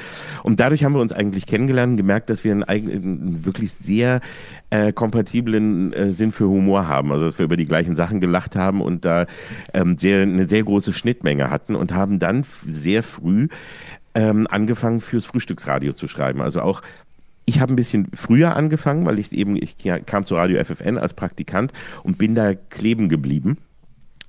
Und 0.43 0.59
dadurch 0.59 0.85
haben 0.85 0.95
wir 0.95 1.01
uns 1.01 1.13
eigentlich 1.13 1.47
kennengelernt 1.47 1.93
und 1.93 1.97
gemerkt, 1.99 2.31
dass 2.31 2.45
wir 2.45 2.53
einen, 2.53 2.65
einen 2.65 3.45
wirklich 3.45 3.73
sehr 3.73 4.21
äh, 4.71 4.93
kompatiblen 4.93 5.93
äh, 5.93 6.13
Sinn 6.13 6.33
für 6.33 6.49
Humor 6.49 6.89
haben. 6.89 7.13
Also 7.13 7.27
dass 7.27 7.39
wir 7.39 7.45
über 7.45 7.57
die 7.57 7.67
gleichen 7.67 7.95
Sachen 7.95 8.21
gelacht 8.21 8.57
haben 8.57 8.81
und 8.81 9.05
da 9.05 9.27
ähm, 9.75 9.99
sehr, 9.99 10.23
eine 10.23 10.49
sehr 10.49 10.63
große 10.63 10.93
Schnittmenge 10.93 11.51
hatten 11.51 11.75
und 11.75 11.93
haben 11.93 12.19
dann 12.19 12.45
sehr 12.67 13.03
früh 13.03 13.49
ähm, 14.15 14.47
angefangen 14.51 15.01
fürs 15.01 15.25
Frühstücksradio 15.25 15.93
zu 15.93 16.09
schreiben. 16.09 16.41
Also 16.41 16.61
auch 16.61 16.83
ich 17.53 17.61
habe 17.61 17.71
ein 17.71 17.77
bisschen 17.77 18.09
früher 18.15 18.57
angefangen, 18.57 19.05
weil 19.05 19.19
ich 19.19 19.31
eben, 19.33 19.57
ich 19.57 19.77
kam 20.07 20.25
zu 20.25 20.37
Radio 20.37 20.65
FFN 20.65 20.97
als 20.97 21.13
Praktikant 21.13 21.71
und 22.03 22.17
bin 22.17 22.35
da 22.35 22.55
kleben 22.55 23.11
geblieben 23.11 23.59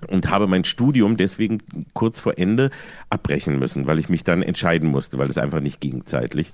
und 0.10 0.30
habe 0.30 0.46
mein 0.48 0.66
Studium 0.66 1.16
deswegen 1.16 1.60
kurz 1.94 2.20
vor 2.20 2.38
Ende 2.38 2.70
abbrechen 3.10 3.60
müssen, 3.60 3.88
weil 3.88 3.98
ich 4.00 4.10
mich 4.10 4.26
dann 4.26 4.44
entscheiden 4.44 4.90
musste, 4.90 5.18
weil 5.20 5.30
es 5.30 5.38
einfach 5.38 5.62
nicht 5.62 5.80
ging 5.80 6.06
zeitlich. 6.06 6.52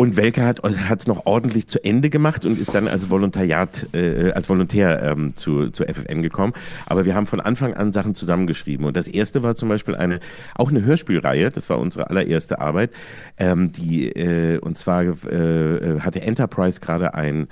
Und 0.00 0.16
Welke 0.16 0.46
hat 0.46 0.58
es 0.98 1.06
noch 1.06 1.26
ordentlich 1.26 1.66
zu 1.66 1.84
Ende 1.84 2.08
gemacht 2.08 2.46
und 2.46 2.58
ist 2.58 2.74
dann 2.74 2.88
als 2.88 3.10
Volontariat, 3.10 3.86
äh, 3.92 4.32
als 4.32 4.48
Volontär 4.48 5.02
ähm, 5.02 5.36
zu, 5.36 5.68
zu 5.68 5.84
FFN 5.84 6.22
gekommen. 6.22 6.54
Aber 6.86 7.04
wir 7.04 7.14
haben 7.14 7.26
von 7.26 7.38
Anfang 7.38 7.74
an 7.74 7.92
Sachen 7.92 8.14
zusammengeschrieben. 8.14 8.86
Und 8.86 8.96
das 8.96 9.08
erste 9.08 9.42
war 9.42 9.56
zum 9.56 9.68
Beispiel 9.68 9.94
eine, 9.94 10.20
auch 10.54 10.70
eine 10.70 10.82
Hörspielreihe, 10.82 11.50
das 11.50 11.68
war 11.68 11.78
unsere 11.78 12.08
allererste 12.08 12.62
Arbeit. 12.62 12.92
Ähm, 13.36 13.72
die, 13.72 14.08
äh, 14.08 14.58
und 14.60 14.78
zwar 14.78 15.02
äh, 15.02 16.00
hatte 16.00 16.22
Enterprise 16.22 16.80
gerade 16.80 17.12
ein 17.12 17.48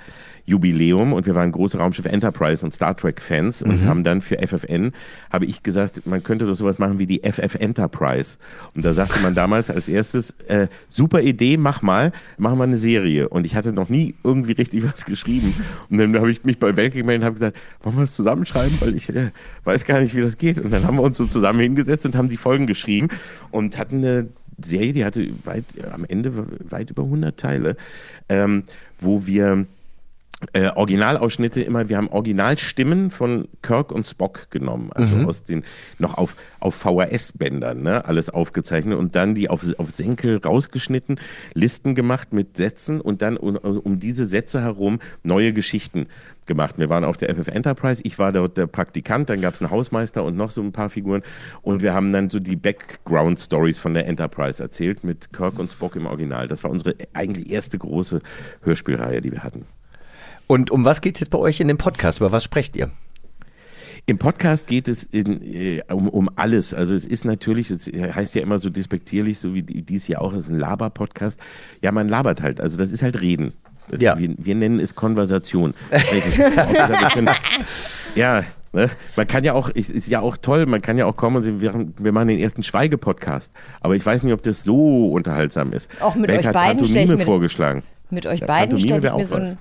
Jubiläum 0.49 1.13
und 1.13 1.25
wir 1.25 1.35
waren 1.35 1.51
große 1.51 1.77
Raumschiff 1.77 2.05
Enterprise 2.05 2.65
und 2.65 2.73
Star 2.73 2.97
Trek 2.97 3.21
Fans 3.21 3.61
und 3.61 3.83
Mhm. 3.83 3.85
haben 3.87 4.03
dann 4.03 4.21
für 4.21 4.37
FFN, 4.39 4.91
habe 5.31 5.45
ich 5.45 5.61
gesagt, 5.63 6.05
man 6.07 6.23
könnte 6.23 6.45
doch 6.45 6.55
sowas 6.55 6.79
machen 6.79 6.97
wie 6.97 7.05
die 7.05 7.21
FF 7.23 7.55
Enterprise. 7.55 8.37
Und 8.75 8.83
da 8.83 8.93
sagte 8.93 9.19
man 9.19 9.35
damals 9.35 9.69
als 9.69 9.87
erstes, 9.87 10.31
äh, 10.47 10.67
super 10.89 11.21
Idee, 11.21 11.57
mach 11.57 11.81
mal, 11.81 12.11
machen 12.37 12.57
wir 12.57 12.63
eine 12.63 12.77
Serie. 12.77 13.29
Und 13.29 13.45
ich 13.45 13.55
hatte 13.55 13.71
noch 13.73 13.89
nie 13.89 14.15
irgendwie 14.23 14.53
richtig 14.53 14.83
was 14.91 15.05
geschrieben. 15.05 15.53
Und 15.89 15.99
dann 15.99 16.15
habe 16.17 16.31
ich 16.31 16.43
mich 16.43 16.57
bei 16.57 16.75
Welke 16.75 16.97
gemeldet 16.97 17.21
und 17.21 17.25
habe 17.27 17.33
gesagt, 17.35 17.57
wollen 17.83 17.95
wir 17.97 18.01
das 18.01 18.15
zusammenschreiben, 18.15 18.75
weil 18.81 18.95
ich 18.95 19.09
äh, 19.09 19.31
weiß 19.65 19.85
gar 19.85 19.99
nicht, 19.99 20.15
wie 20.15 20.21
das 20.21 20.37
geht. 20.37 20.59
Und 20.59 20.71
dann 20.71 20.83
haben 20.85 20.97
wir 20.97 21.03
uns 21.03 21.17
so 21.17 21.25
zusammen 21.25 21.59
hingesetzt 21.59 22.05
und 22.07 22.15
haben 22.15 22.29
die 22.29 22.37
Folgen 22.37 22.65
geschrieben 22.65 23.09
und 23.51 23.77
hatten 23.77 23.97
eine 23.97 24.27
Serie, 24.61 24.91
die 24.93 25.05
hatte 25.05 25.29
weit, 25.45 25.63
am 25.93 26.03
Ende 26.05 26.33
weit 26.69 26.89
über 26.89 27.03
100 27.03 27.37
Teile, 27.39 27.77
ähm, 28.27 28.63
wo 28.99 29.25
wir 29.25 29.65
äh, 30.53 30.69
Originalausschnitte 30.69 31.61
immer, 31.61 31.89
wir 31.89 31.97
haben 31.97 32.07
Originalstimmen 32.09 33.11
von 33.11 33.47
Kirk 33.61 33.91
und 33.91 34.07
Spock 34.07 34.49
genommen, 34.51 34.89
also 34.93 35.17
Mhm. 35.17 35.25
aus 35.25 35.43
den, 35.43 35.63
noch 35.97 36.13
auf, 36.13 36.35
auf 36.59 36.75
VHS-Bändern, 36.75 37.83
ne, 37.83 38.05
alles 38.05 38.29
aufgezeichnet 38.29 38.97
und 38.97 39.15
dann 39.15 39.35
die 39.35 39.49
auf, 39.49 39.65
auf 39.77 39.91
Senkel 39.91 40.37
rausgeschnitten, 40.37 41.19
Listen 41.53 41.93
gemacht 41.93 42.31
mit 42.31 42.55
Sätzen 42.55 43.01
und 43.01 43.21
dann 43.21 43.35
um, 43.37 43.55
um 43.57 43.99
diese 43.99 44.25
Sätze 44.25 44.61
herum 44.61 44.99
neue 45.23 45.51
Geschichten 45.51 46.07
gemacht. 46.47 46.77
Wir 46.77 46.89
waren 46.89 47.03
auf 47.03 47.17
der 47.17 47.35
FF 47.35 47.47
Enterprise, 47.49 48.01
ich 48.05 48.17
war 48.17 48.31
dort 48.31 48.57
der 48.57 48.67
Praktikant, 48.67 49.29
dann 49.29 49.41
gab 49.41 49.55
es 49.55 49.61
einen 49.61 49.71
Hausmeister 49.71 50.23
und 50.23 50.37
noch 50.37 50.51
so 50.51 50.61
ein 50.61 50.71
paar 50.71 50.89
Figuren 50.89 51.21
und 51.61 51.81
wir 51.81 51.93
haben 51.93 52.13
dann 52.13 52.29
so 52.29 52.39
die 52.39 52.55
Background-Stories 52.55 53.77
von 53.77 53.93
der 53.93 54.07
Enterprise 54.07 54.63
erzählt 54.63 55.03
mit 55.03 55.33
Kirk 55.33 55.59
und 55.59 55.69
Spock 55.69 55.95
im 55.97 56.05
Original. 56.07 56.47
Das 56.47 56.63
war 56.63 56.71
unsere 56.71 56.95
eigentlich 57.13 57.51
erste 57.51 57.77
große 57.77 58.19
Hörspielreihe, 58.61 59.21
die 59.21 59.31
wir 59.33 59.43
hatten. 59.43 59.65
Und 60.51 60.71
um 60.71 60.83
was 60.83 61.01
geht 61.01 61.15
es 61.15 61.19
jetzt 61.19 61.29
bei 61.29 61.37
euch 61.37 61.59
in 61.59 61.67
dem 61.67 61.77
Podcast? 61.77 62.17
Über 62.19 62.31
was 62.31 62.43
sprecht 62.43 62.75
ihr? 62.75 62.89
Im 64.07 64.17
Podcast 64.17 64.65
geht 64.65 64.87
es 64.87 65.03
in, 65.03 65.43
äh, 65.43 65.83
um, 65.91 66.09
um 66.09 66.27
alles. 66.37 66.73
Also 66.73 66.95
es 66.95 67.05
ist 67.05 67.23
natürlich, 67.23 67.69
es 67.69 67.85
heißt 67.85 68.33
ja 68.33 68.41
immer 68.41 68.57
so 68.57 68.71
despektierlich, 68.71 69.37
so 69.37 69.53
wie 69.53 69.61
die- 69.61 69.83
dies 69.83 70.05
hier 70.05 70.19
auch, 70.21 70.33
es 70.33 70.45
ist 70.45 70.49
ein 70.49 70.57
Laber-Podcast. 70.57 71.39
Ja, 71.83 71.91
man 71.91 72.09
labert 72.09 72.41
halt. 72.41 72.59
Also 72.61 72.77
das 72.79 72.91
ist 72.91 73.03
halt 73.03 73.21
Reden. 73.21 73.53
Das, 73.89 74.01
Ja. 74.01 74.17
wir, 74.17 74.33
wir 74.39 74.55
nennen 74.55 74.79
es 74.79 74.95
Konversation. 74.95 75.75
Können- 77.13 77.29
ja, 78.15 78.43
ne? 78.73 78.89
man 79.15 79.27
kann 79.27 79.43
ja 79.43 79.53
auch, 79.53 79.69
es 79.75 79.91
ist 79.91 80.07
ja 80.09 80.21
auch 80.21 80.37
toll, 80.37 80.65
man 80.65 80.81
kann 80.81 80.97
ja 80.97 81.05
auch 81.05 81.15
kommen 81.15 81.35
und 81.35 81.43
sagen, 81.43 81.61
wir, 81.61 81.85
wir 82.03 82.11
machen 82.11 82.29
den 82.29 82.39
ersten 82.39 82.63
Schweige-Podcast. 82.63 83.51
Aber 83.81 83.95
ich 83.95 84.03
weiß 84.03 84.23
nicht, 84.23 84.33
ob 84.33 84.41
das 84.41 84.63
so 84.63 85.11
unterhaltsam 85.11 85.73
ist. 85.73 85.91
Auch 86.01 86.15
mit 86.15 86.29
Welcher 86.31 86.39
euch 86.39 86.47
hat 86.47 86.53
beiden 86.55 86.77
Pantomime 86.79 87.05
mir 87.11 87.17
das- 87.17 87.25
vorgeschlagen. 87.25 87.83
Mit 88.09 88.25
euch 88.25 88.39
Ja, 88.39 88.47
beiden 88.47 88.79
stelle 88.79 89.05
ich 89.07 89.13
mir 89.13 89.27
so 89.27 89.35
ein. 89.35 89.41
was. 89.43 89.57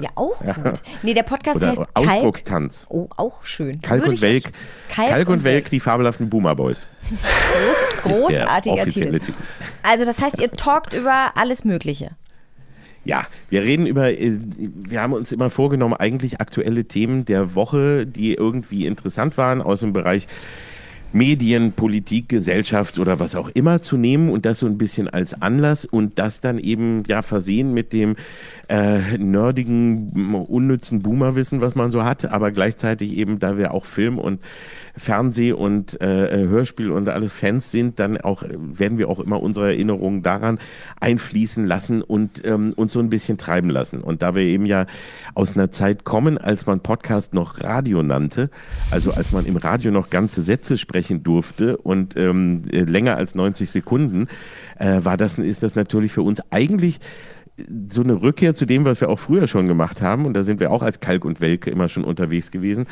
Ja, 0.00 0.08
auch 0.14 0.42
Ja. 0.42 0.52
gut. 0.54 0.80
Nee, 1.02 1.12
der 1.14 1.24
Podcast 1.24 1.56
Oder 1.58 1.68
heißt 1.70 1.82
Kalk. 1.94 2.08
Ausdruckstanz. 2.08 2.86
Oh, 2.88 3.08
auch 3.16 3.44
schön. 3.44 3.80
Kalk 3.82 4.00
Würde 4.02 4.10
und 4.12 4.20
Welk. 4.22 4.44
euch- 4.46 4.94
Kalk, 4.94 5.28
und 5.28 5.44
Welk, 5.44 5.68
die 5.70 5.80
fabelhaften 5.80 6.30
Boomer 6.30 6.54
Boys. 6.54 6.86
Groß, 8.02 8.20
großartiger 8.20 8.84
Titel. 8.84 9.18
Titel. 9.18 9.32
Also, 9.82 10.04
das 10.06 10.22
heißt, 10.22 10.38
ihr 10.40 10.50
talkt 10.52 10.94
über 10.94 11.32
alles 11.36 11.64
Mögliche. 11.64 12.12
Ja, 13.04 13.26
wir 13.50 13.62
reden 13.62 13.86
über, 13.86 14.10
äh, 14.18 14.38
wir 14.56 15.02
haben 15.02 15.12
uns 15.12 15.30
immer 15.32 15.50
vorgenommen, 15.50 15.92
eigentlich 15.92 16.40
aktuelle 16.40 16.86
Themen 16.86 17.26
der 17.26 17.54
Woche, 17.54 18.06
die 18.06 18.32
irgendwie 18.32 18.86
interessant 18.86 19.36
waren 19.36 19.60
aus 19.60 19.80
dem 19.80 19.92
Bereich 19.92 20.26
Medien, 21.14 21.72
Politik, 21.72 22.28
Gesellschaft 22.28 22.98
oder 22.98 23.20
was 23.20 23.36
auch 23.36 23.48
immer 23.48 23.80
zu 23.80 23.96
nehmen 23.96 24.30
und 24.30 24.44
das 24.44 24.58
so 24.58 24.66
ein 24.66 24.78
bisschen 24.78 25.08
als 25.08 25.40
Anlass 25.40 25.84
und 25.84 26.18
das 26.18 26.40
dann 26.40 26.58
eben 26.58 27.04
ja 27.06 27.22
versehen 27.22 27.72
mit 27.72 27.92
dem 27.92 28.16
äh, 28.68 29.16
nerdigen, 29.16 30.34
unnützen 30.34 31.02
Boomerwissen, 31.02 31.60
was 31.60 31.76
man 31.76 31.92
so 31.92 32.02
hat, 32.04 32.24
aber 32.24 32.50
gleichzeitig 32.50 33.16
eben, 33.16 33.38
da 33.38 33.56
wir 33.56 33.72
auch 33.72 33.84
Film 33.84 34.18
und 34.18 34.40
Fernseh 34.96 35.52
und 35.52 36.00
äh, 36.00 36.46
Hörspiel 36.46 36.90
und 36.90 37.08
alle 37.08 37.28
Fans 37.28 37.70
sind, 37.70 37.98
dann 37.98 38.20
auch 38.20 38.44
werden 38.56 38.98
wir 38.98 39.08
auch 39.08 39.20
immer 39.20 39.42
unsere 39.42 39.68
Erinnerungen 39.68 40.22
daran 40.22 40.58
einfließen 41.00 41.66
lassen 41.66 42.02
und 42.02 42.44
ähm, 42.44 42.72
uns 42.76 42.92
so 42.92 43.00
ein 43.00 43.10
bisschen 43.10 43.38
treiben 43.38 43.70
lassen. 43.70 44.00
Und 44.00 44.22
da 44.22 44.34
wir 44.34 44.42
eben 44.42 44.66
ja 44.66 44.86
aus 45.34 45.56
einer 45.56 45.70
Zeit 45.70 46.04
kommen, 46.04 46.38
als 46.38 46.66
man 46.66 46.80
Podcast 46.80 47.34
noch 47.34 47.62
Radio 47.62 48.02
nannte, 48.02 48.50
also 48.90 49.10
als 49.10 49.32
man 49.32 49.46
im 49.46 49.56
Radio 49.56 49.90
noch 49.90 50.10
ganze 50.10 50.42
Sätze 50.42 50.78
sprechen 50.78 51.22
durfte 51.22 51.76
und 51.76 52.16
ähm, 52.16 52.62
äh, 52.70 52.80
länger 52.82 53.16
als 53.16 53.34
90 53.34 53.70
Sekunden, 53.70 54.28
äh, 54.78 55.04
war 55.04 55.16
das, 55.16 55.38
ist 55.38 55.62
das 55.62 55.74
natürlich 55.74 56.12
für 56.12 56.22
uns 56.22 56.40
eigentlich 56.50 57.00
so 57.88 58.02
eine 58.02 58.20
Rückkehr 58.20 58.54
zu 58.54 58.66
dem, 58.66 58.84
was 58.84 59.00
wir 59.00 59.08
auch 59.08 59.18
früher 59.18 59.46
schon 59.46 59.68
gemacht 59.68 60.02
haben. 60.02 60.26
Und 60.26 60.34
da 60.34 60.42
sind 60.42 60.60
wir 60.60 60.70
auch 60.70 60.82
als 60.82 61.00
Kalk 61.00 61.24
und 61.24 61.40
Welke 61.40 61.70
immer 61.70 61.88
schon 61.88 62.04
unterwegs 62.04 62.50
gewesen. 62.50 62.86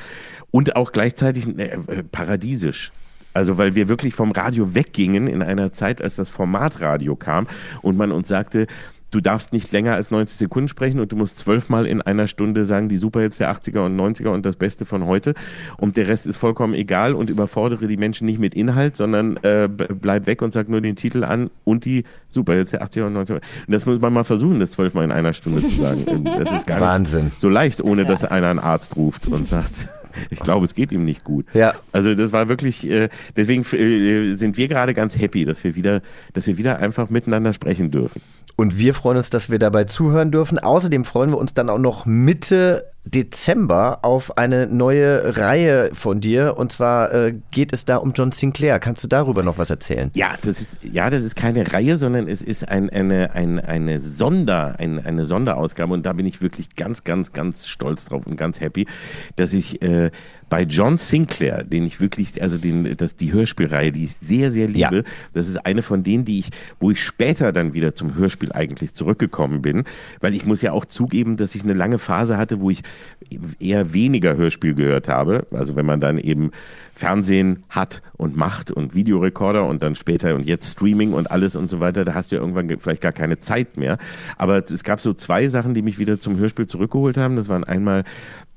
Und 0.51 0.77
auch 0.77 0.93
gleichzeitig 0.93 1.47
äh, 1.59 1.75
äh, 1.75 2.03
paradiesisch. 2.11 2.93
Also 3.35 3.57
weil 3.59 3.75
wir 3.75 3.89
wirklich 3.89 4.15
vom 4.15 4.31
Radio 4.31 4.75
weggingen 4.75 5.27
in 5.27 5.43
einer 5.43 5.73
Zeit, 5.73 6.03
als 6.03 6.17
das 6.17 6.29
Formatradio 6.29 7.17
kam 7.17 7.47
und 7.81 7.97
man 7.97 8.13
uns 8.13 8.29
sagte, 8.29 8.67
du 9.13 9.21
darfst 9.21 9.53
nicht 9.53 9.71
länger 9.71 9.95
als 9.95 10.11
90 10.11 10.37
Sekunden 10.37 10.69
sprechen 10.69 10.99
und 10.99 11.13
du 11.13 11.17
musst 11.17 11.39
zwölfmal 11.39 11.87
in 11.87 12.03
einer 12.03 12.27
Stunde 12.27 12.65
sagen, 12.65 12.89
die 12.89 12.97
Superhits 12.97 13.37
der 13.37 13.55
80er 13.55 13.87
und 13.87 13.97
90er 13.97 14.29
und 14.29 14.45
das 14.45 14.57
Beste 14.57 14.85
von 14.85 15.07
heute. 15.07 15.35
Und 15.77 15.97
der 15.97 16.09
Rest 16.09 16.27
ist 16.27 16.37
vollkommen 16.37 16.75
egal 16.75 17.15
und 17.15 17.31
überfordere 17.31 17.87
die 17.87 17.97
Menschen 17.97 18.27
nicht 18.27 18.41
mit 18.41 18.55
Inhalt, 18.55 18.97
sondern 18.97 19.37
äh, 19.43 19.69
bleib 19.69 20.27
weg 20.27 20.43
und 20.43 20.53
sag 20.53 20.69
nur 20.69 20.81
den 20.81 20.97
Titel 20.97 21.25
an 21.25 21.51
und 21.65 21.85
die 21.85 22.05
Superhits 22.29 22.73
der 22.73 22.85
80er 22.85 23.07
und 23.07 23.17
90er. 23.17 23.35
Und 23.35 23.43
das 23.69 23.87
muss 23.87 24.01
man 24.01 24.13
mal 24.13 24.25
versuchen, 24.25 24.59
das 24.61 24.73
zwölfmal 24.73 25.05
in 25.05 25.13
einer 25.13 25.33
Stunde 25.33 25.61
zu 25.61 25.77
sagen. 25.83 26.03
Das 26.43 26.51
ist 26.51 26.67
gar 26.67 26.81
Wahnsinn. 26.81 27.27
nicht 27.27 27.41
so 27.41 27.49
leicht, 27.49 27.83
ohne 27.83 28.05
dass 28.05 28.25
einer 28.25 28.49
einen 28.49 28.59
Arzt 28.59 28.97
ruft 28.97 29.29
und 29.29 29.47
sagt. 29.47 29.89
Ich 30.31 30.41
glaube, 30.41 30.67
es 30.67 30.75
geht 30.75 30.93
ihm 30.93 31.05
nicht 31.05 31.25
gut. 31.25 31.47
Ja. 31.55 31.75
Also 31.93 32.15
das 32.15 32.33
war 32.33 32.49
wirklich, 32.49 32.89
äh, 32.89 33.09
deswegen 33.37 33.63
äh, 33.63 34.37
sind 34.37 34.57
wir 34.57 34.69
gerade 34.69 34.93
ganz 34.95 35.19
happy, 35.19 35.45
dass 35.45 35.65
wir 35.65 35.75
wieder, 35.75 36.03
dass 36.33 36.47
wir 36.47 36.59
wieder 36.59 36.79
einfach 36.79 37.11
miteinander 37.11 37.53
sprechen 37.53 37.91
dürfen. 37.91 38.21
Und 38.57 38.79
wir 38.79 38.95
freuen 38.95 39.17
uns, 39.17 39.31
dass 39.31 39.51
wir 39.51 39.59
dabei 39.59 39.85
zuhören 39.85 40.31
dürfen. 40.31 40.59
Außerdem 40.59 41.05
freuen 41.05 41.31
wir 41.31 41.39
uns 41.39 41.55
dann 41.55 41.71
auch 41.71 41.79
noch 41.79 42.07
Mitte 42.07 42.93
Dezember 43.05 43.99
auf 44.03 44.39
eine 44.39 44.69
neue 44.69 45.37
Reihe 45.37 45.91
von 45.93 46.21
dir. 46.21 46.57
Und 46.57 46.71
zwar 46.71 47.13
äh, 47.13 47.35
geht 47.51 47.73
es 47.73 47.85
da 47.85 47.97
um 47.97 48.13
John 48.13 48.31
Sinclair. 48.31 48.79
Kannst 48.79 49.03
du 49.03 49.09
darüber 49.09 49.43
noch 49.43 49.59
was 49.59 49.71
erzählen? 49.71 50.11
Ja, 50.15 50.35
das 50.43 50.61
ist, 50.61 50.79
ja, 50.83 51.11
das 51.11 51.23
ist 51.23 51.35
keine 51.35 51.73
Reihe, 51.73 51.99
sondern 51.99 52.29
es 52.29 52.43
ist 52.43 52.69
ein, 52.69 52.91
eine, 52.91 53.33
ein, 53.35 53.59
eine, 53.59 53.99
Sonder, 53.99 54.77
ein, 54.79 55.05
eine 55.05 55.25
Sonderausgabe. 55.25 55.93
Und 55.93 56.07
da 56.07 56.13
bin 56.13 56.27
ich 56.27 56.41
wirklich 56.41 56.77
ganz, 56.77 57.03
ganz, 57.03 57.33
ganz 57.33 57.67
stolz 57.67 58.05
drauf 58.05 58.27
und 58.27 58.37
ganz 58.37 58.61
happy, 58.61 58.87
dass 59.35 59.53
ich 59.53 59.83
äh, 59.83 60.13
bei 60.53 60.65
John 60.65 60.99
Sinclair, 60.99 61.65
den 61.65 61.87
ich 61.87 61.99
wirklich, 61.99 62.43
also 62.43 62.59
den, 62.59 62.95
das, 62.99 63.17
die 63.17 63.33
Hörspielreihe, 63.33 63.91
die 63.91 64.05
ich 64.05 64.17
sehr, 64.17 64.51
sehr 64.51 64.69
liebe, 64.69 64.97
ja. 64.97 65.03
das 65.33 65.49
ist 65.49 65.65
eine 65.65 65.81
von 65.81 66.03
denen, 66.03 66.27
die 66.27 66.41
ich, 66.41 66.51
wo 66.79 66.91
ich 66.91 67.03
später 67.03 67.53
dann 67.53 67.73
wieder 67.73 67.95
zum 67.95 68.17
Hörspiel 68.17 68.53
eigentlich 68.53 68.93
zurückgekommen 68.93 69.63
bin, 69.63 69.85
weil 70.21 70.35
ich 70.35 70.45
muss 70.45 70.61
ja 70.61 70.73
auch 70.73 70.85
zugeben, 70.85 71.39
dass 71.39 71.55
ich 71.55 71.63
eine 71.63 71.73
lange 71.73 71.99
Phase 71.99 72.37
hatte, 72.37 72.61
wo 72.61 72.69
ich 72.69 72.83
eher 73.61 73.95
weniger 73.95 74.37
Hörspiel 74.37 74.75
gehört 74.75 75.09
habe. 75.09 75.47
Also 75.53 75.75
wenn 75.75 75.87
man 75.87 76.01
dann 76.01 76.19
eben 76.19 76.51
Fernsehen 76.95 77.65
hat 77.71 78.03
und 78.19 78.37
macht 78.37 78.71
und 78.71 78.95
Videorekorder 78.95 79.67
und 79.67 79.83
dann 79.83 79.95
später 79.95 80.35
und 80.35 80.45
jetzt 80.45 80.73
Streaming 80.73 81.15
und 81.15 81.31
alles 81.31 81.57
und 81.57 81.69
so 81.69 81.81
weiter, 81.81 82.05
da 82.05 82.13
hast 82.13 82.31
du 82.31 82.37
ja 82.37 82.43
irgendwann 82.43 82.69
vielleicht 82.79 83.01
gar 83.01 83.13
keine 83.13 83.39
Zeit 83.39 83.79
mehr. 83.79 83.97
Aber 84.37 84.59
es 84.59 84.85
gab 84.85 85.01
so 85.01 85.15
zwei 85.15 85.49
Sachen, 85.49 85.73
die 85.73 85.81
mich 85.81 85.99
wieder 85.99 86.21
zum 86.21 86.37
Hörspiel 86.37 86.67
zurückgeholt 86.67 87.17
haben. 87.17 87.37
Das 87.37 87.49
waren 87.49 87.65
einmal 87.65 88.05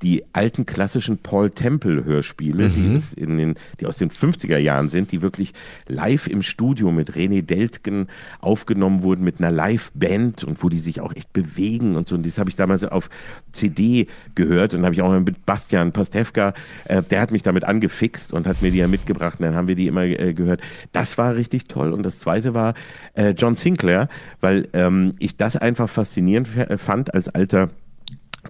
die 0.02 0.24
alten 0.34 0.66
klassischen 0.66 1.18
Paul 1.18 1.50
Temple 1.50 1.85
Hörspiele, 1.88 2.68
mhm. 2.68 2.98
die, 2.98 3.20
in 3.20 3.36
den, 3.36 3.54
die 3.80 3.86
aus 3.86 3.96
den 3.96 4.10
50er 4.10 4.58
Jahren 4.58 4.88
sind, 4.88 5.12
die 5.12 5.22
wirklich 5.22 5.52
live 5.86 6.26
im 6.26 6.42
Studio 6.42 6.90
mit 6.90 7.12
René 7.12 7.42
Deltgen 7.42 8.08
aufgenommen 8.40 9.02
wurden, 9.02 9.24
mit 9.24 9.40
einer 9.40 9.50
Live-Band 9.50 10.44
und 10.44 10.62
wo 10.62 10.68
die 10.68 10.78
sich 10.78 11.00
auch 11.00 11.14
echt 11.14 11.32
bewegen 11.32 11.96
und 11.96 12.06
so. 12.06 12.16
Und 12.16 12.26
das 12.26 12.38
habe 12.38 12.50
ich 12.50 12.56
damals 12.56 12.84
auf 12.84 13.08
CD 13.52 14.06
gehört 14.34 14.74
und 14.74 14.84
habe 14.84 14.94
ich 14.94 15.02
auch 15.02 15.18
mit 15.20 15.46
Bastian 15.46 15.92
Pastewka, 15.92 16.54
äh, 16.84 17.02
der 17.02 17.20
hat 17.20 17.30
mich 17.30 17.42
damit 17.42 17.64
angefixt 17.64 18.32
und 18.32 18.46
hat 18.46 18.62
mir 18.62 18.70
die 18.70 18.78
ja 18.78 18.88
mitgebracht 18.88 19.40
und 19.40 19.46
dann 19.46 19.54
haben 19.54 19.68
wir 19.68 19.76
die 19.76 19.86
immer 19.86 20.04
äh, 20.04 20.34
gehört. 20.34 20.60
Das 20.92 21.18
war 21.18 21.36
richtig 21.36 21.68
toll. 21.68 21.92
Und 21.92 22.02
das 22.02 22.18
zweite 22.18 22.54
war 22.54 22.74
äh, 23.14 23.30
John 23.30 23.54
Sinclair, 23.54 24.08
weil 24.40 24.68
ähm, 24.72 25.12
ich 25.18 25.36
das 25.36 25.56
einfach 25.56 25.88
faszinierend 25.88 26.48
fand 26.78 27.14
als 27.14 27.28
alter 27.28 27.70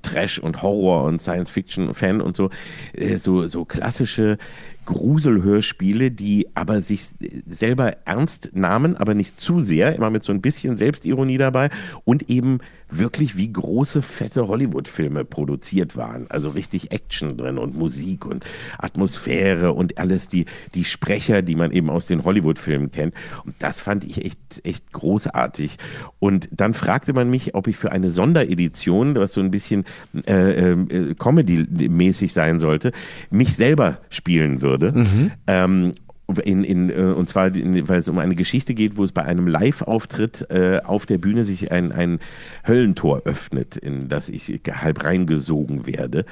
Trash 0.03 0.38
und 0.38 0.62
Horror 0.62 1.05
und 1.05 1.20
Science 1.20 1.51
Fiction 1.51 1.94
Fan 1.94 2.20
und 2.20 2.36
so 2.36 2.51
äh, 2.92 3.16
so 3.16 3.47
so 3.47 3.64
klassische 3.64 4.38
Gruselhörspiele, 4.86 6.11
die 6.11 6.47
aber 6.55 6.80
sich 6.80 7.09
selber 7.47 7.97
ernst 8.07 8.51
nahmen, 8.55 8.97
aber 8.97 9.14
nicht 9.14 9.38
zu 9.40 9.61
sehr, 9.61 9.94
immer 9.94 10.11
mit 10.11 10.22
so 10.22 10.32
ein 10.32 10.40
bisschen 10.40 10.76
Selbstironie 10.76 11.38
dabei 11.38 11.70
und 12.05 12.30
eben 12.30 12.61
wirklich 12.89 13.37
wie 13.37 13.53
große, 13.53 14.03
fette 14.03 14.47
Hollywood-Filme 14.47 15.24
produziert 15.24 15.97
waren. 15.97 16.26
Also 16.30 16.51
richtig 16.51 16.93
Action 16.93 17.37
drin 17.37 17.59
und 17.59 17.76
Musik 17.76 18.26
und 18.26 18.45
Atmosphäre 18.78 19.72
und 19.72 19.99
alles, 19.99 20.28
die, 20.28 20.47
die 20.74 20.84
Sprecher, 20.84 21.43
die 21.43 21.57
man 21.57 21.72
eben 21.72 21.91
aus 21.91 22.07
den 22.07 22.24
Hollywood-Filmen 22.24 22.91
kennt. 22.91 23.14
Und 23.45 23.55
das 23.59 23.80
fand 23.80 24.05
ich 24.05 24.24
echt, 24.24 24.41
echt 24.64 24.93
großartig. 24.93 25.76
Und 26.18 26.49
dann 26.53 26.74
fragte 26.74 27.12
man 27.12 27.28
mich, 27.28 27.55
ob 27.55 27.66
ich 27.66 27.76
für 27.76 27.93
eine 27.93 28.11
Sonderedition, 28.11 29.16
was 29.16 29.32
so 29.32 29.41
ein 29.41 29.51
bisschen 29.51 29.84
äh, 30.26 30.72
äh, 30.72 31.14
Comedy-mäßig 31.14 32.32
sein 32.32 32.61
sollte, 32.61 32.93
mich 33.30 33.57
selber 33.57 33.99
spielen 34.11 34.62
würde 34.62 34.66
würde. 34.66 34.93
Mhm. 34.93 35.30
Ähm, 35.47 35.93
in, 36.42 36.64
in, 36.64 36.90
äh, 36.90 36.94
und 36.94 37.28
zwar, 37.28 37.54
weil 37.54 37.98
es 37.98 38.08
um 38.08 38.18
eine 38.18 38.34
Geschichte 38.34 38.74
geht, 38.74 38.96
wo 38.96 39.04
es 39.04 39.12
bei 39.12 39.22
einem 39.22 39.46
Live-Auftritt 39.46 40.50
äh, 40.50 40.80
auf 40.84 41.06
der 41.06 41.18
Bühne 41.18 41.44
sich 41.44 41.70
ein, 41.70 41.92
ein 41.92 42.18
Höllentor 42.66 43.22
öffnet, 43.24 43.76
in 43.76 44.08
das 44.08 44.28
ich 44.28 44.60
halb 44.70 45.04
reingesogen 45.04 45.86
werde. 45.86 46.24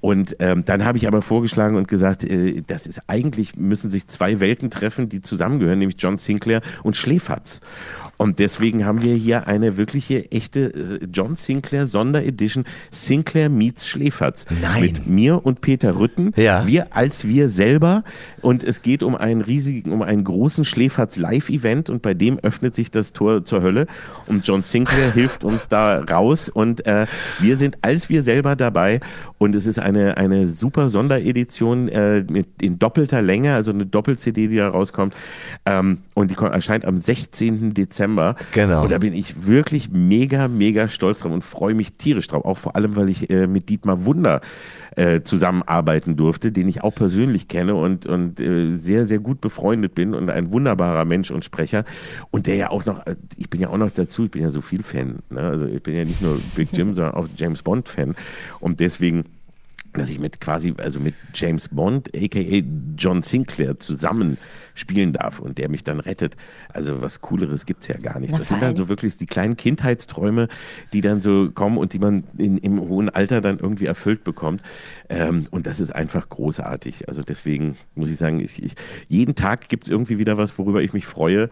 Und 0.00 0.36
ähm, 0.38 0.64
dann 0.64 0.84
habe 0.84 0.98
ich 0.98 1.08
aber 1.08 1.22
vorgeschlagen 1.22 1.76
und 1.76 1.88
gesagt, 1.88 2.24
äh, 2.24 2.62
das 2.66 2.86
ist 2.86 3.02
eigentlich, 3.06 3.56
müssen 3.56 3.90
sich 3.90 4.06
zwei 4.06 4.38
Welten 4.38 4.70
treffen, 4.70 5.08
die 5.08 5.22
zusammengehören, 5.22 5.78
nämlich 5.78 5.96
John 5.98 6.18
Sinclair 6.18 6.60
und 6.82 6.96
Schläferz. 6.96 7.60
Und 8.18 8.40
deswegen 8.40 8.84
haben 8.84 9.02
wir 9.02 9.14
hier 9.14 9.46
eine 9.46 9.76
wirkliche, 9.76 10.30
echte 10.30 10.74
äh, 10.74 11.06
John 11.12 11.36
Sinclair 11.36 11.86
Sonderedition 11.86 12.64
Sinclair 12.90 13.48
meets 13.48 13.86
Schläferz. 13.86 14.44
Nein. 14.60 14.82
Mit 14.82 15.06
mir 15.06 15.46
und 15.46 15.60
Peter 15.60 15.98
Rütten. 15.98 16.32
Ja. 16.36 16.66
Wir 16.66 16.94
als 16.96 17.26
wir 17.26 17.48
selber. 17.48 18.04
Und 18.42 18.64
es 18.64 18.82
geht 18.82 19.02
um 19.02 19.16
einen 19.40 19.44
riesigen, 19.44 19.92
um 19.92 20.02
einen 20.02 20.24
großen 20.24 20.64
Schläferz 20.64 21.16
Live-Event 21.16 21.90
und 21.90 22.02
bei 22.02 22.14
dem 22.14 22.38
öffnet 22.38 22.74
sich 22.74 22.90
das 22.90 23.12
Tor 23.12 23.44
zur 23.44 23.62
Hölle. 23.62 23.86
Und 24.26 24.46
John 24.46 24.62
Sinclair 24.62 25.12
hilft 25.12 25.44
uns 25.44 25.68
da 25.68 26.00
raus. 26.00 26.48
Und 26.48 26.86
äh, 26.86 27.06
wir 27.40 27.56
sind 27.56 27.78
als 27.82 28.08
wir 28.08 28.22
selber 28.22 28.56
dabei. 28.56 29.00
Und 29.38 29.54
es 29.54 29.66
ist 29.66 29.78
eine, 29.78 30.16
eine 30.16 30.48
super 30.48 30.90
Sonderedition 30.90 31.88
äh, 31.88 32.24
mit 32.28 32.62
in 32.62 32.78
doppelter 32.78 33.22
Länge, 33.22 33.54
also 33.54 33.70
eine 33.70 33.86
Doppel-CD, 33.86 34.48
die 34.48 34.56
da 34.56 34.68
rauskommt. 34.68 35.14
Ähm, 35.66 35.98
und 36.14 36.30
die 36.30 36.36
erscheint 36.36 36.84
am 36.84 36.96
16. 36.96 37.74
Dezember 37.74 38.08
Dezember. 38.08 38.36
Genau. 38.52 38.82
Und 38.84 38.92
da 38.92 38.98
bin 38.98 39.12
ich 39.12 39.46
wirklich 39.46 39.90
mega, 39.90 40.48
mega 40.48 40.88
stolz 40.88 41.20
drauf 41.20 41.32
und 41.32 41.44
freue 41.44 41.74
mich 41.74 41.94
tierisch 41.94 42.26
drauf. 42.26 42.44
Auch 42.44 42.58
vor 42.58 42.76
allem, 42.76 42.96
weil 42.96 43.08
ich 43.08 43.30
äh, 43.30 43.46
mit 43.46 43.68
Dietmar 43.68 44.04
Wunder 44.04 44.40
äh, 44.96 45.22
zusammenarbeiten 45.22 46.16
durfte, 46.16 46.52
den 46.52 46.68
ich 46.68 46.82
auch 46.82 46.94
persönlich 46.94 47.48
kenne 47.48 47.74
und, 47.74 48.06
und 48.06 48.40
äh, 48.40 48.76
sehr, 48.76 49.06
sehr 49.06 49.18
gut 49.18 49.27
befreundet 49.34 49.94
bin 49.94 50.14
und 50.14 50.30
ein 50.30 50.52
wunderbarer 50.52 51.04
Mensch 51.04 51.30
und 51.30 51.44
Sprecher. 51.44 51.84
Und 52.30 52.46
der 52.46 52.56
ja 52.56 52.70
auch 52.70 52.84
noch, 52.84 53.06
äh, 53.06 53.16
ich 53.36 53.50
bin 53.50 53.60
ja 53.60 53.68
auch 53.68 53.78
noch 53.78 53.90
dazu, 53.90 54.24
ich 54.24 54.30
bin 54.30 54.42
ja 54.42 54.50
so 54.50 54.60
viel 54.60 54.82
Fan. 54.82 55.20
Ne? 55.30 55.40
Also 55.40 55.66
ich 55.66 55.82
bin 55.82 55.94
ja 55.94 56.04
nicht 56.04 56.22
nur 56.22 56.38
Big 56.54 56.68
Jim, 56.72 56.94
sondern 56.94 57.14
auch 57.14 57.28
James 57.36 57.62
Bond-Fan. 57.62 58.14
Und 58.60 58.80
deswegen 58.80 59.24
dass 59.98 60.08
ich 60.08 60.18
mit 60.18 60.40
quasi, 60.40 60.74
also 60.78 61.00
mit 61.00 61.14
James 61.34 61.68
Bond, 61.68 62.08
aka 62.14 62.62
John 62.96 63.22
Sinclair, 63.22 63.78
zusammen 63.78 64.38
spielen 64.74 65.12
darf 65.12 65.40
und 65.40 65.58
der 65.58 65.68
mich 65.68 65.84
dann 65.84 66.00
rettet. 66.00 66.36
Also 66.72 67.02
was 67.02 67.20
Cooleres 67.20 67.66
gibt 67.66 67.82
es 67.82 67.88
ja 67.88 67.96
gar 67.98 68.20
nicht. 68.20 68.32
Na, 68.32 68.38
das 68.38 68.48
sind 68.48 68.62
dann 68.62 68.76
so 68.76 68.88
wirklich 68.88 69.16
die 69.16 69.26
kleinen 69.26 69.56
Kindheitsträume, 69.56 70.48
die 70.92 71.00
dann 71.00 71.20
so 71.20 71.50
kommen 71.50 71.78
und 71.78 71.92
die 71.92 71.98
man 71.98 72.24
in, 72.38 72.58
im 72.58 72.80
hohen 72.80 73.08
Alter 73.08 73.40
dann 73.40 73.58
irgendwie 73.58 73.86
erfüllt 73.86 74.24
bekommt. 74.24 74.62
Ähm, 75.08 75.44
und 75.50 75.66
das 75.66 75.80
ist 75.80 75.94
einfach 75.94 76.28
großartig. 76.28 77.08
Also 77.08 77.22
deswegen 77.22 77.76
muss 77.94 78.10
ich 78.10 78.16
sagen, 78.16 78.40
ich, 78.40 78.62
ich, 78.62 78.74
jeden 79.08 79.34
Tag 79.34 79.68
gibt 79.68 79.84
es 79.84 79.90
irgendwie 79.90 80.18
wieder 80.18 80.38
was, 80.38 80.58
worüber 80.58 80.82
ich 80.82 80.92
mich 80.92 81.06
freue, 81.06 81.50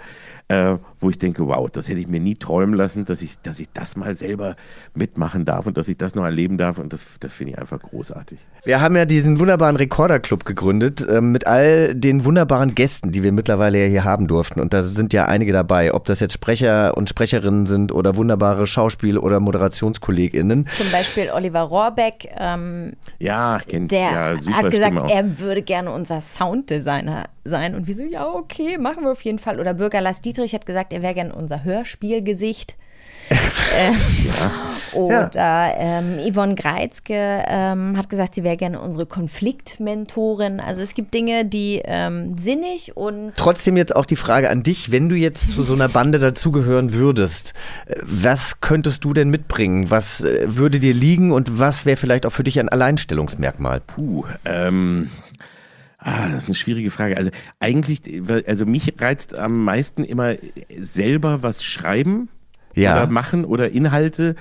äh, 0.49 0.77
wo 1.01 1.11
ich 1.11 1.19
denke, 1.19 1.47
wow, 1.47 1.69
das 1.69 1.89
hätte 1.89 1.99
ich 1.99 2.07
mir 2.07 2.21
nie 2.21 2.37
träumen 2.37 2.75
lassen, 2.75 3.05
dass 3.05 3.21
ich, 3.21 3.41
dass 3.41 3.59
ich 3.59 3.69
das 3.73 3.97
mal 3.97 4.17
selber 4.17 4.55
mitmachen 4.95 5.45
darf 5.45 5.67
und 5.67 5.77
dass 5.77 5.89
ich 5.89 5.97
das 5.99 6.15
noch 6.15 6.25
erleben 6.25 6.57
darf. 6.57 6.79
Und 6.79 6.93
das, 6.93 7.05
das 7.19 7.33
finde 7.33 7.55
ich 7.55 7.59
einfach 7.59 7.81
großartig. 7.81 8.39
Wir 8.65 8.81
haben 8.81 8.95
ja 8.97 9.05
diesen 9.07 9.41
wunderbaren 9.41 9.77
Rekorderclub 9.77 10.45
gegründet 10.45 11.07
äh, 11.07 11.21
mit 11.21 11.47
all 11.47 11.95
den 11.95 12.25
wunderbaren 12.25 12.75
Gästen, 12.75 13.11
die 13.11 13.25
wir 13.25 13.33
mittlerweile 13.33 13.83
ja 13.83 13.89
hier 13.89 14.05
haben 14.05 14.29
durften. 14.29 14.61
Und 14.61 14.73
da 14.73 14.85
sind 14.85 15.13
ja 15.13 15.27
einige 15.27 15.53
dabei, 15.53 15.93
ob 15.93 16.05
das 16.05 16.21
jetzt 16.21 16.35
Sprecher 16.35 16.97
und 16.97 17.09
Sprecherinnen 17.09 17.67
sind 17.67 17.91
oder 17.91 18.15
wunderbare 18.15 18.67
Schauspiel- 18.67 19.19
oder 19.19 19.41
ModerationskollegInnen. 19.41 20.69
Zum 20.77 20.93
Beispiel 20.93 21.31
Oliver 21.35 21.63
Rohrbeck. 21.63 22.29
Ähm, 22.39 22.93
ja, 23.19 23.61
kennt, 23.67 23.91
der 23.91 24.01
ja, 24.01 24.37
super 24.37 24.57
hat 24.59 24.71
gesagt, 24.71 24.93
Stimme 24.93 25.05
auch. 25.05 25.11
er 25.11 25.39
würde 25.41 25.63
gerne 25.63 25.91
unser 25.91 26.21
Sounddesigner 26.21 27.25
sein. 27.49 27.75
Und 27.75 27.87
wir 27.87 27.95
so, 27.95 28.03
ja, 28.03 28.27
okay, 28.27 28.79
machen 28.79 29.05
wir 29.05 29.13
auf 29.13 29.23
jeden 29.23 29.39
Fall. 29.39 29.61
Oder 29.61 29.75
Bürger 29.75 30.01
Lars 30.01 30.21
Dietrich 30.21 30.55
hat 30.55 30.67
gesagt, 30.67 30.93
er 30.93 31.03
wäre 31.03 31.15
gerne 31.15 31.35
unser 31.35 31.65
Hörspielgesicht. 31.65 32.77
ähm, 33.77 33.97
Oder 34.93 35.75
ähm, 35.79 36.19
Yvonne 36.33 36.55
Greizke 36.55 37.45
ähm, 37.49 37.97
hat 37.97 38.09
gesagt, 38.09 38.35
sie 38.37 38.45
wäre 38.45 38.57
gerne 38.57 38.81
unsere 38.81 39.07
Konfliktmentorin. 39.07 40.61
Also 40.61 40.81
es 40.81 40.95
gibt 40.95 41.13
Dinge, 41.13 41.45
die 41.45 41.83
ähm, 41.85 42.37
sinnig 42.39 42.97
und 42.97 43.33
Trotzdem 43.35 43.77
jetzt 43.77 43.97
auch 43.97 44.07
die 44.07 44.17
Frage 44.17 44.49
an 44.49 44.63
dich, 44.63 44.93
wenn 44.93 45.09
du 45.09 45.17
jetzt 45.17 45.51
zu 45.51 45.65
so 45.65 45.75
einer 45.75 45.89
Bande 45.89 46.19
dazugehören 46.19 46.93
würdest, 46.93 47.55
äh, 47.87 47.97
was 48.03 48.61
könntest 48.61 49.05
du 49.05 49.13
denn 49.13 49.29
mitbringen? 49.29 49.91
Was 49.91 50.21
äh, 50.21 50.47
würde 50.57 50.79
dir 50.79 50.95
liegen 50.95 51.33
und 51.33 51.59
was 51.59 51.85
wäre 51.85 51.97
vielleicht 51.97 52.27
auch 52.27 52.33
für 52.33 52.45
dich 52.45 52.61
ein 52.61 52.69
Alleinstellungsmerkmal? 52.69 53.81
Puh, 53.81 54.25
ähm. 54.45 55.11
Ah, 56.07 56.29
das 56.29 56.45
ist 56.45 56.47
eine 56.47 56.55
schwierige 56.55 56.93
Frage. 56.93 57.17
Also 57.17 57.31
eigentlich, 57.59 58.01
also 58.47 58.65
mich 58.65 58.95
reizt 59.01 59.35
am 59.35 59.65
meisten 59.65 60.05
immer 60.05 60.37
selber 60.79 61.43
was 61.43 61.65
schreiben 61.65 62.29
Ja. 62.75 62.95
oder 63.03 63.11
machen 63.11 63.45
oder 63.45 63.73
Inhalte 63.73 64.37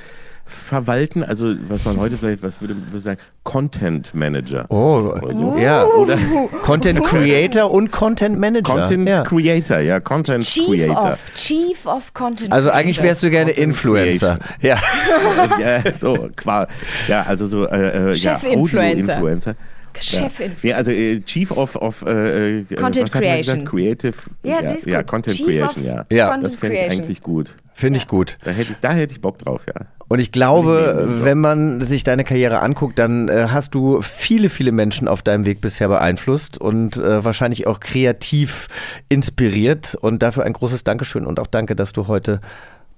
verwalten. 0.45 1.23
Also 1.23 1.55
was 1.67 1.83
man 1.83 1.97
heute 1.97 2.17
vielleicht, 2.17 2.43
was 2.43 2.61
würde 2.61 2.75
man 2.75 2.99
sagen, 2.99 3.19
Content 3.43 4.13
Manager. 4.13 4.67
Oh, 4.69 5.11
Oder 5.19 5.35
so. 5.35 5.57
ja. 5.57 5.85
Oder 5.85 6.17
Content 6.61 7.03
Creator 7.03 7.71
und 7.71 7.91
Content 7.91 8.39
Manager. 8.39 8.75
Content 8.75 9.09
ja. 9.09 9.23
Creator, 9.23 9.79
ja, 9.79 9.99
Content 9.99 10.43
Chief 10.43 10.67
Creator. 10.67 11.13
of, 11.13 11.31
Chief 11.35 11.85
of 11.87 12.13
Content. 12.13 12.51
Also 12.51 12.69
eigentlich 12.69 13.01
wärst 13.01 13.23
du 13.23 13.31
gerne 13.31 13.53
Content 13.53 13.69
Influencer. 13.69 14.37
Ja. 14.61 14.77
ja, 15.59 15.91
so, 15.91 16.29
qua, 16.35 16.67
ja, 17.07 17.23
also 17.23 17.47
so, 17.47 17.67
äh, 17.67 18.11
äh, 18.11 18.13
ja. 18.13 18.35
Audio-Influencer. 18.35 19.55
Chef-Influencer. 19.97 20.67
Ja, 20.67 20.75
also 20.77 20.91
äh, 20.91 21.21
Chief 21.21 21.51
of, 21.51 21.75
of 21.75 22.03
äh, 22.03 22.59
äh, 22.59 22.63
Content 22.75 23.05
was 23.05 23.15
hat 23.15 23.21
man 23.21 23.29
Creation. 23.31 23.55
gesagt? 23.55 23.69
Creative. 23.69 24.15
Ja, 24.43 24.49
ja, 24.49 24.61
das 24.61 24.77
ist 24.77 24.87
ja 24.87 24.97
gut. 24.99 25.07
Content 25.07 25.37
Chief 25.37 25.45
Creation, 25.45 25.85
ja. 25.85 26.05
Ja. 26.09 26.27
Content 26.27 26.45
Das 26.45 26.55
fände 26.55 26.77
ich 26.77 26.91
eigentlich 26.91 27.21
gut. 27.21 27.55
Finde 27.73 27.97
ich 27.97 28.07
gut. 28.07 28.37
Da 28.43 28.51
hätte 28.51 28.71
ich, 28.71 28.77
da 28.79 28.91
hätte 28.91 29.13
ich 29.13 29.21
Bock 29.21 29.37
drauf, 29.37 29.65
ja. 29.67 29.85
Und 30.07 30.19
ich 30.19 30.31
glaube, 30.31 31.07
wenn 31.23 31.39
man 31.39 31.81
sich 31.81 32.03
deine 32.03 32.23
Karriere 32.23 32.61
anguckt, 32.61 32.99
dann 32.99 33.27
äh, 33.27 33.47
hast 33.49 33.73
du 33.73 34.01
viele, 34.01 34.49
viele 34.49 34.71
Menschen 34.71 35.07
auf 35.07 35.23
deinem 35.23 35.45
Weg 35.45 35.61
bisher 35.61 35.87
beeinflusst 35.87 36.57
und 36.59 36.95
äh, 36.97 37.25
wahrscheinlich 37.25 37.67
auch 37.67 37.79
kreativ 37.79 38.67
inspiriert. 39.09 39.95
Und 39.99 40.21
dafür 40.21 40.43
ein 40.43 40.53
großes 40.53 40.83
Dankeschön 40.83 41.25
und 41.25 41.39
auch 41.39 41.47
danke, 41.47 41.75
dass 41.75 41.91
du 41.91 42.07
heute 42.07 42.39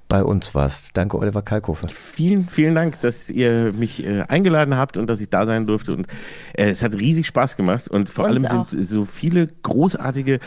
bei 0.07 0.23
uns 0.23 0.55
warst. 0.55 0.95
Danke, 0.95 1.17
Oliver 1.17 1.41
Kalkofe. 1.41 1.87
Vielen, 1.89 2.47
vielen 2.47 2.75
Dank, 2.75 2.99
dass 3.01 3.29
ihr 3.29 3.73
mich 3.73 4.03
äh, 4.05 4.23
eingeladen 4.27 4.77
habt 4.77 4.97
und 4.97 5.07
dass 5.07 5.21
ich 5.21 5.29
da 5.29 5.45
sein 5.45 5.67
durfte. 5.67 5.93
Und 5.93 6.07
äh, 6.53 6.69
es 6.69 6.83
hat 6.83 6.93
riesig 6.93 7.27
Spaß 7.27 7.57
gemacht. 7.57 7.89
Und 7.89 8.09
vor 8.09 8.25
Uns 8.25 8.45
allem 8.45 8.59
auch. 8.59 8.67
sind 8.67 8.85
so 8.85 9.05
viele 9.05 9.47
großartige 9.47 10.39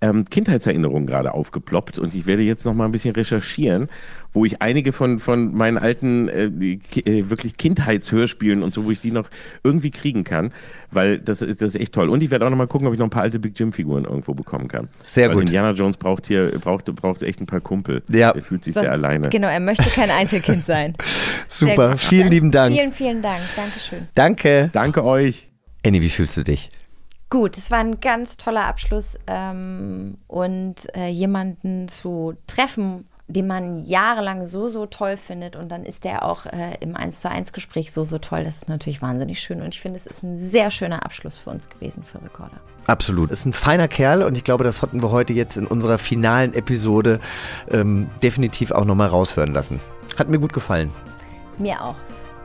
ähm, 0.00 0.24
Kindheitserinnerungen 0.24 1.06
gerade 1.06 1.34
aufgeploppt. 1.34 1.98
Und 1.98 2.14
ich 2.14 2.26
werde 2.26 2.42
jetzt 2.42 2.64
noch 2.64 2.74
mal 2.74 2.84
ein 2.84 2.92
bisschen 2.92 3.14
recherchieren, 3.14 3.88
wo 4.32 4.44
ich 4.44 4.62
einige 4.62 4.92
von, 4.92 5.18
von 5.18 5.54
meinen 5.54 5.78
alten 5.78 6.28
äh, 6.28 6.44
äh, 6.44 7.30
wirklich 7.30 7.56
Kindheitshörspielen 7.56 8.62
und 8.62 8.72
so, 8.74 8.84
wo 8.84 8.90
ich 8.90 9.00
die 9.00 9.10
noch 9.10 9.28
irgendwie 9.64 9.90
kriegen 9.90 10.24
kann. 10.24 10.52
Weil 10.90 11.18
das 11.18 11.42
ist, 11.42 11.60
das 11.60 11.74
ist 11.74 11.80
echt 11.80 11.92
toll. 11.94 12.08
Und 12.08 12.22
ich 12.22 12.30
werde 12.30 12.46
auch 12.46 12.50
noch 12.50 12.56
mal 12.56 12.66
gucken, 12.66 12.86
ob 12.86 12.92
ich 12.92 12.98
noch 12.98 13.06
ein 13.06 13.10
paar 13.10 13.22
alte 13.22 13.38
Big 13.38 13.58
Jim-Figuren 13.58 14.04
irgendwo 14.04 14.34
bekommen 14.34 14.68
kann. 14.68 14.88
Sehr 15.04 15.28
Weil 15.28 15.34
gut. 15.34 15.42
Indiana 15.44 15.72
Jones 15.72 15.96
braucht 15.96 16.26
hier 16.26 16.50
braucht, 16.58 16.84
braucht 16.94 17.22
echt 17.22 17.40
ein 17.40 17.46
paar 17.46 17.60
Kumpel. 17.60 18.02
Ja. 18.10 18.30
Er 18.30 18.42
fühlt 18.42 18.64
sich 18.64 18.74
Sonst- 18.74 18.84
sehr 18.84 18.92
alleine. 18.92 19.28
Genau, 19.30 19.48
er 19.48 19.60
möchte 19.60 19.88
kein 19.90 20.10
Einzelkind 20.10 20.64
sein. 20.64 20.94
Super, 21.48 21.96
vielen 21.96 22.30
lieben 22.30 22.50
Dank. 22.50 22.74
Vielen, 22.74 22.92
vielen 22.92 23.22
Dank. 23.22 23.40
Dankeschön. 23.56 24.08
Danke. 24.14 24.70
Danke 24.72 25.04
euch. 25.04 25.50
Annie, 25.84 26.02
wie 26.02 26.10
fühlst 26.10 26.36
du 26.36 26.44
dich? 26.44 26.70
Gut, 27.30 27.58
es 27.58 27.70
war 27.70 27.78
ein 27.78 28.00
ganz 28.00 28.38
toller 28.38 28.64
Abschluss 28.64 29.18
ähm, 29.26 30.16
und 30.28 30.76
äh, 30.96 31.08
jemanden 31.08 31.88
zu 31.88 32.34
treffen, 32.46 33.06
den 33.26 33.46
man 33.46 33.84
jahrelang 33.84 34.44
so, 34.44 34.70
so 34.70 34.86
toll 34.86 35.18
findet 35.18 35.54
und 35.54 35.70
dann 35.70 35.84
ist 35.84 36.04
der 36.04 36.24
auch 36.24 36.46
äh, 36.46 36.78
im 36.80 36.96
1 36.96 37.20
zu 37.20 37.28
1 37.30 37.52
Gespräch 37.52 37.92
so, 37.92 38.04
so 38.04 38.16
toll. 38.16 38.44
Das 38.44 38.56
ist 38.56 38.70
natürlich 38.70 39.02
wahnsinnig 39.02 39.40
schön 39.40 39.60
und 39.60 39.74
ich 39.74 39.82
finde, 39.82 39.98
es 39.98 40.06
ist 40.06 40.22
ein 40.22 40.38
sehr 40.38 40.70
schöner 40.70 41.04
Abschluss 41.04 41.36
für 41.36 41.50
uns 41.50 41.68
gewesen 41.68 42.02
für 42.02 42.22
Recorder. 42.22 42.56
Absolut. 42.86 43.30
Ist 43.30 43.44
ein 43.44 43.52
feiner 43.52 43.88
Kerl 43.88 44.22
und 44.22 44.38
ich 44.38 44.44
glaube, 44.44 44.64
das 44.64 44.80
hatten 44.80 45.02
wir 45.02 45.10
heute 45.10 45.34
jetzt 45.34 45.58
in 45.58 45.66
unserer 45.66 45.98
finalen 45.98 46.54
Episode 46.54 47.20
ähm, 47.70 48.08
definitiv 48.22 48.70
auch 48.70 48.86
nochmal 48.86 49.08
raushören 49.08 49.52
lassen. 49.52 49.80
Hat 50.18 50.30
mir 50.30 50.38
gut 50.38 50.54
gefallen. 50.54 50.90
Mir 51.58 51.84
auch. 51.84 51.96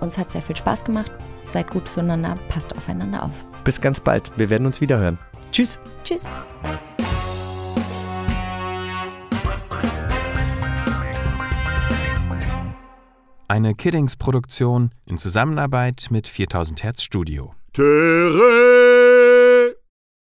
Uns 0.01 0.17
hat 0.17 0.29
sehr 0.29 0.41
viel 0.41 0.57
Spaß 0.57 0.83
gemacht. 0.83 1.13
Seid 1.45 1.69
gut 1.71 1.87
zueinander, 1.87 2.37
passt 2.49 2.75
aufeinander 2.75 3.23
auf. 3.23 3.52
Bis 3.63 3.79
ganz 3.79 3.99
bald. 3.99 4.31
Wir 4.37 4.49
werden 4.49 4.65
uns 4.65 4.81
wieder 4.81 4.97
hören. 4.99 5.17
Tschüss. 5.51 5.79
Tschüss. 6.03 6.27
Eine 13.47 13.73
Kiddings-Produktion 13.75 14.91
in 15.05 15.17
Zusammenarbeit 15.17 16.07
mit 16.09 16.27
4000 16.27 16.83
Hertz 16.83 17.03
Studio. 17.03 17.53
Terrain. 17.73 19.12